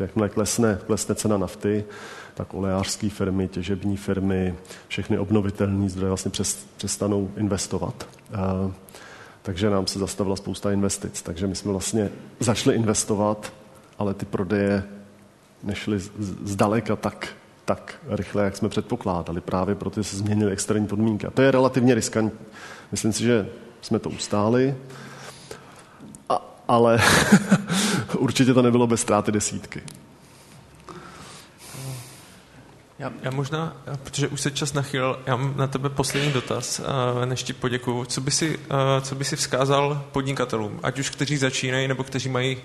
Jakmile 0.00 0.28
klesne, 0.28 0.78
klesne 0.86 1.14
cena 1.14 1.38
nafty, 1.38 1.84
tak 2.34 2.54
olejářské 2.54 3.10
firmy, 3.10 3.48
těžební 3.48 3.96
firmy, 3.96 4.54
všechny 4.88 5.18
obnovitelné 5.18 5.88
zdroje 5.88 6.08
vlastně 6.08 6.30
přestanou 6.76 7.30
investovat. 7.36 8.08
Takže 9.42 9.70
nám 9.70 9.86
se 9.86 9.98
zastavila 9.98 10.36
spousta 10.36 10.72
investic. 10.72 11.22
Takže 11.22 11.46
my 11.46 11.54
jsme 11.54 11.72
vlastně 11.72 12.10
začali 12.40 12.76
investovat, 12.76 13.52
ale 13.98 14.14
ty 14.14 14.26
prodeje 14.26 14.84
nešly 15.62 15.98
zdaleka 16.44 16.96
tak 16.96 17.28
tak 17.68 17.94
rychle, 18.08 18.44
jak 18.44 18.56
jsme 18.56 18.68
předpokládali. 18.68 19.40
Právě 19.40 19.74
proto 19.74 20.04
se 20.04 20.16
změnily 20.16 20.52
externí 20.52 20.86
podmínky. 20.86 21.26
A 21.26 21.30
to 21.30 21.42
je 21.42 21.50
relativně 21.50 21.94
riskantní. 21.94 22.38
Myslím 22.90 23.12
si, 23.12 23.22
že 23.22 23.48
jsme 23.80 23.98
to 23.98 24.10
ustáli, 24.10 24.76
a, 26.28 26.62
ale 26.68 26.98
určitě 28.18 28.54
to 28.54 28.62
nebylo 28.62 28.86
bez 28.86 29.00
ztráty 29.00 29.32
desítky. 29.32 29.82
Já, 32.98 33.12
já 33.22 33.30
možná, 33.30 33.76
protože 34.04 34.28
už 34.28 34.40
se 34.40 34.50
čas 34.50 34.72
nachyl, 34.72 35.18
já 35.26 35.36
mám 35.36 35.56
na 35.56 35.66
tebe 35.66 35.88
poslední 35.88 36.32
dotaz, 36.32 36.80
než 37.24 37.42
ti 37.42 37.52
poděkuju. 37.52 38.04
Co 38.04 38.20
by 38.20 38.30
si, 38.30 38.58
co 39.02 39.14
by 39.14 39.24
si 39.24 39.36
vzkázal 39.36 40.04
podnikatelům, 40.12 40.80
ať 40.82 40.98
už 40.98 41.10
kteří 41.10 41.36
začínají, 41.36 41.88
nebo 41.88 42.04
kteří 42.04 42.28
mají 42.28 42.56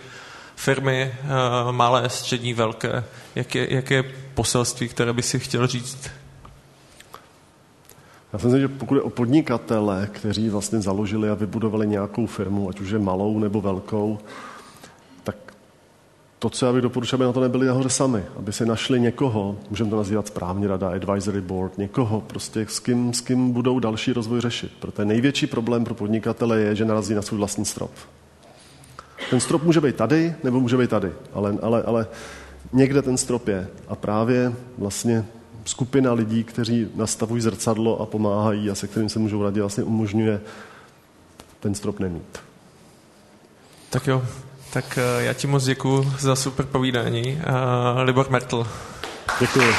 firmy 0.55 1.11
eh, 1.13 1.27
malé, 1.71 2.09
střední, 2.09 2.53
velké? 2.53 3.03
Jaké, 3.35 3.73
jaké 3.73 4.03
poselství, 4.34 4.88
které 4.89 5.13
by 5.13 5.21
si 5.21 5.39
chtěl 5.39 5.67
říct? 5.67 6.09
Já 8.34 8.39
si 8.39 8.45
myslím, 8.45 8.61
že 8.61 8.67
pokud 8.67 8.95
je 8.95 9.01
o 9.01 9.09
podnikatele, 9.09 10.09
kteří 10.11 10.49
vlastně 10.49 10.81
založili 10.81 11.30
a 11.30 11.34
vybudovali 11.34 11.88
nějakou 11.88 12.25
firmu, 12.25 12.69
ať 12.69 12.80
už 12.80 12.89
je 12.89 12.99
malou 12.99 13.39
nebo 13.39 13.61
velkou, 13.61 14.19
tak 15.23 15.35
to, 16.39 16.49
co 16.49 16.65
já 16.65 16.73
bych 16.73 16.81
doporučil, 16.81 17.17
aby 17.17 17.25
na 17.25 17.34
to 17.34 17.39
nebyli 17.39 17.67
nahoře 17.67 17.89
sami, 17.89 18.23
aby 18.35 18.53
si 18.53 18.65
našli 18.65 18.99
někoho, 18.99 19.57
můžeme 19.69 19.89
to 19.89 19.97
nazývat 19.97 20.27
správní 20.27 20.67
rada, 20.67 20.89
advisory 20.89 21.41
board, 21.41 21.77
někoho, 21.77 22.21
prostě 22.21 22.65
s 22.69 22.80
kým, 22.80 23.13
s 23.13 23.21
kým 23.21 23.51
budou 23.51 23.80
další 23.80 24.13
rozvoj 24.13 24.41
řešit. 24.41 24.71
Protože 24.80 25.05
největší 25.05 25.47
problém 25.47 25.84
pro 25.84 25.93
podnikatele 25.93 26.59
je, 26.59 26.75
že 26.75 26.85
narazí 26.85 27.13
na 27.13 27.21
svůj 27.21 27.38
vlastní 27.38 27.65
strop. 27.65 27.91
Ten 29.34 29.39
strop 29.39 29.64
může 29.64 29.81
být 29.81 29.95
tady, 29.95 30.35
nebo 30.43 30.60
může 30.60 30.77
být 30.77 30.89
tady, 30.89 31.11
ale, 31.34 31.57
ale, 31.61 31.84
ale 31.84 32.07
někde 32.73 33.01
ten 33.01 33.18
strop 33.18 33.47
je. 33.47 33.68
A 33.88 33.95
právě 33.95 34.53
vlastně 34.77 35.26
skupina 35.65 36.14
lidí, 36.14 36.43
kteří 36.43 36.88
nastavují 36.95 37.41
zrcadlo 37.41 38.01
a 38.01 38.05
pomáhají 38.05 38.69
a 38.69 38.76
se 38.76 38.88
kterým 38.88 39.10
se 39.10 39.19
můžou 39.19 39.43
radit, 39.43 39.60
vlastně 39.60 39.84
umožňuje 39.84 40.41
ten 41.60 41.76
strop 41.76 41.99
nemít. 41.99 42.39
Tak 43.89 44.07
jo, 44.07 44.26
tak 44.73 44.97
eh, 44.97 45.23
já 45.23 45.34
ti 45.34 45.47
moc 45.47 45.64
děkuji 45.64 46.11
za 46.19 46.35
super 46.35 46.65
povídání. 46.65 47.34
Uh, 47.34 48.01
Libor 48.01 48.30
Mertl. 48.30 48.68
Děkuji. 49.39 49.73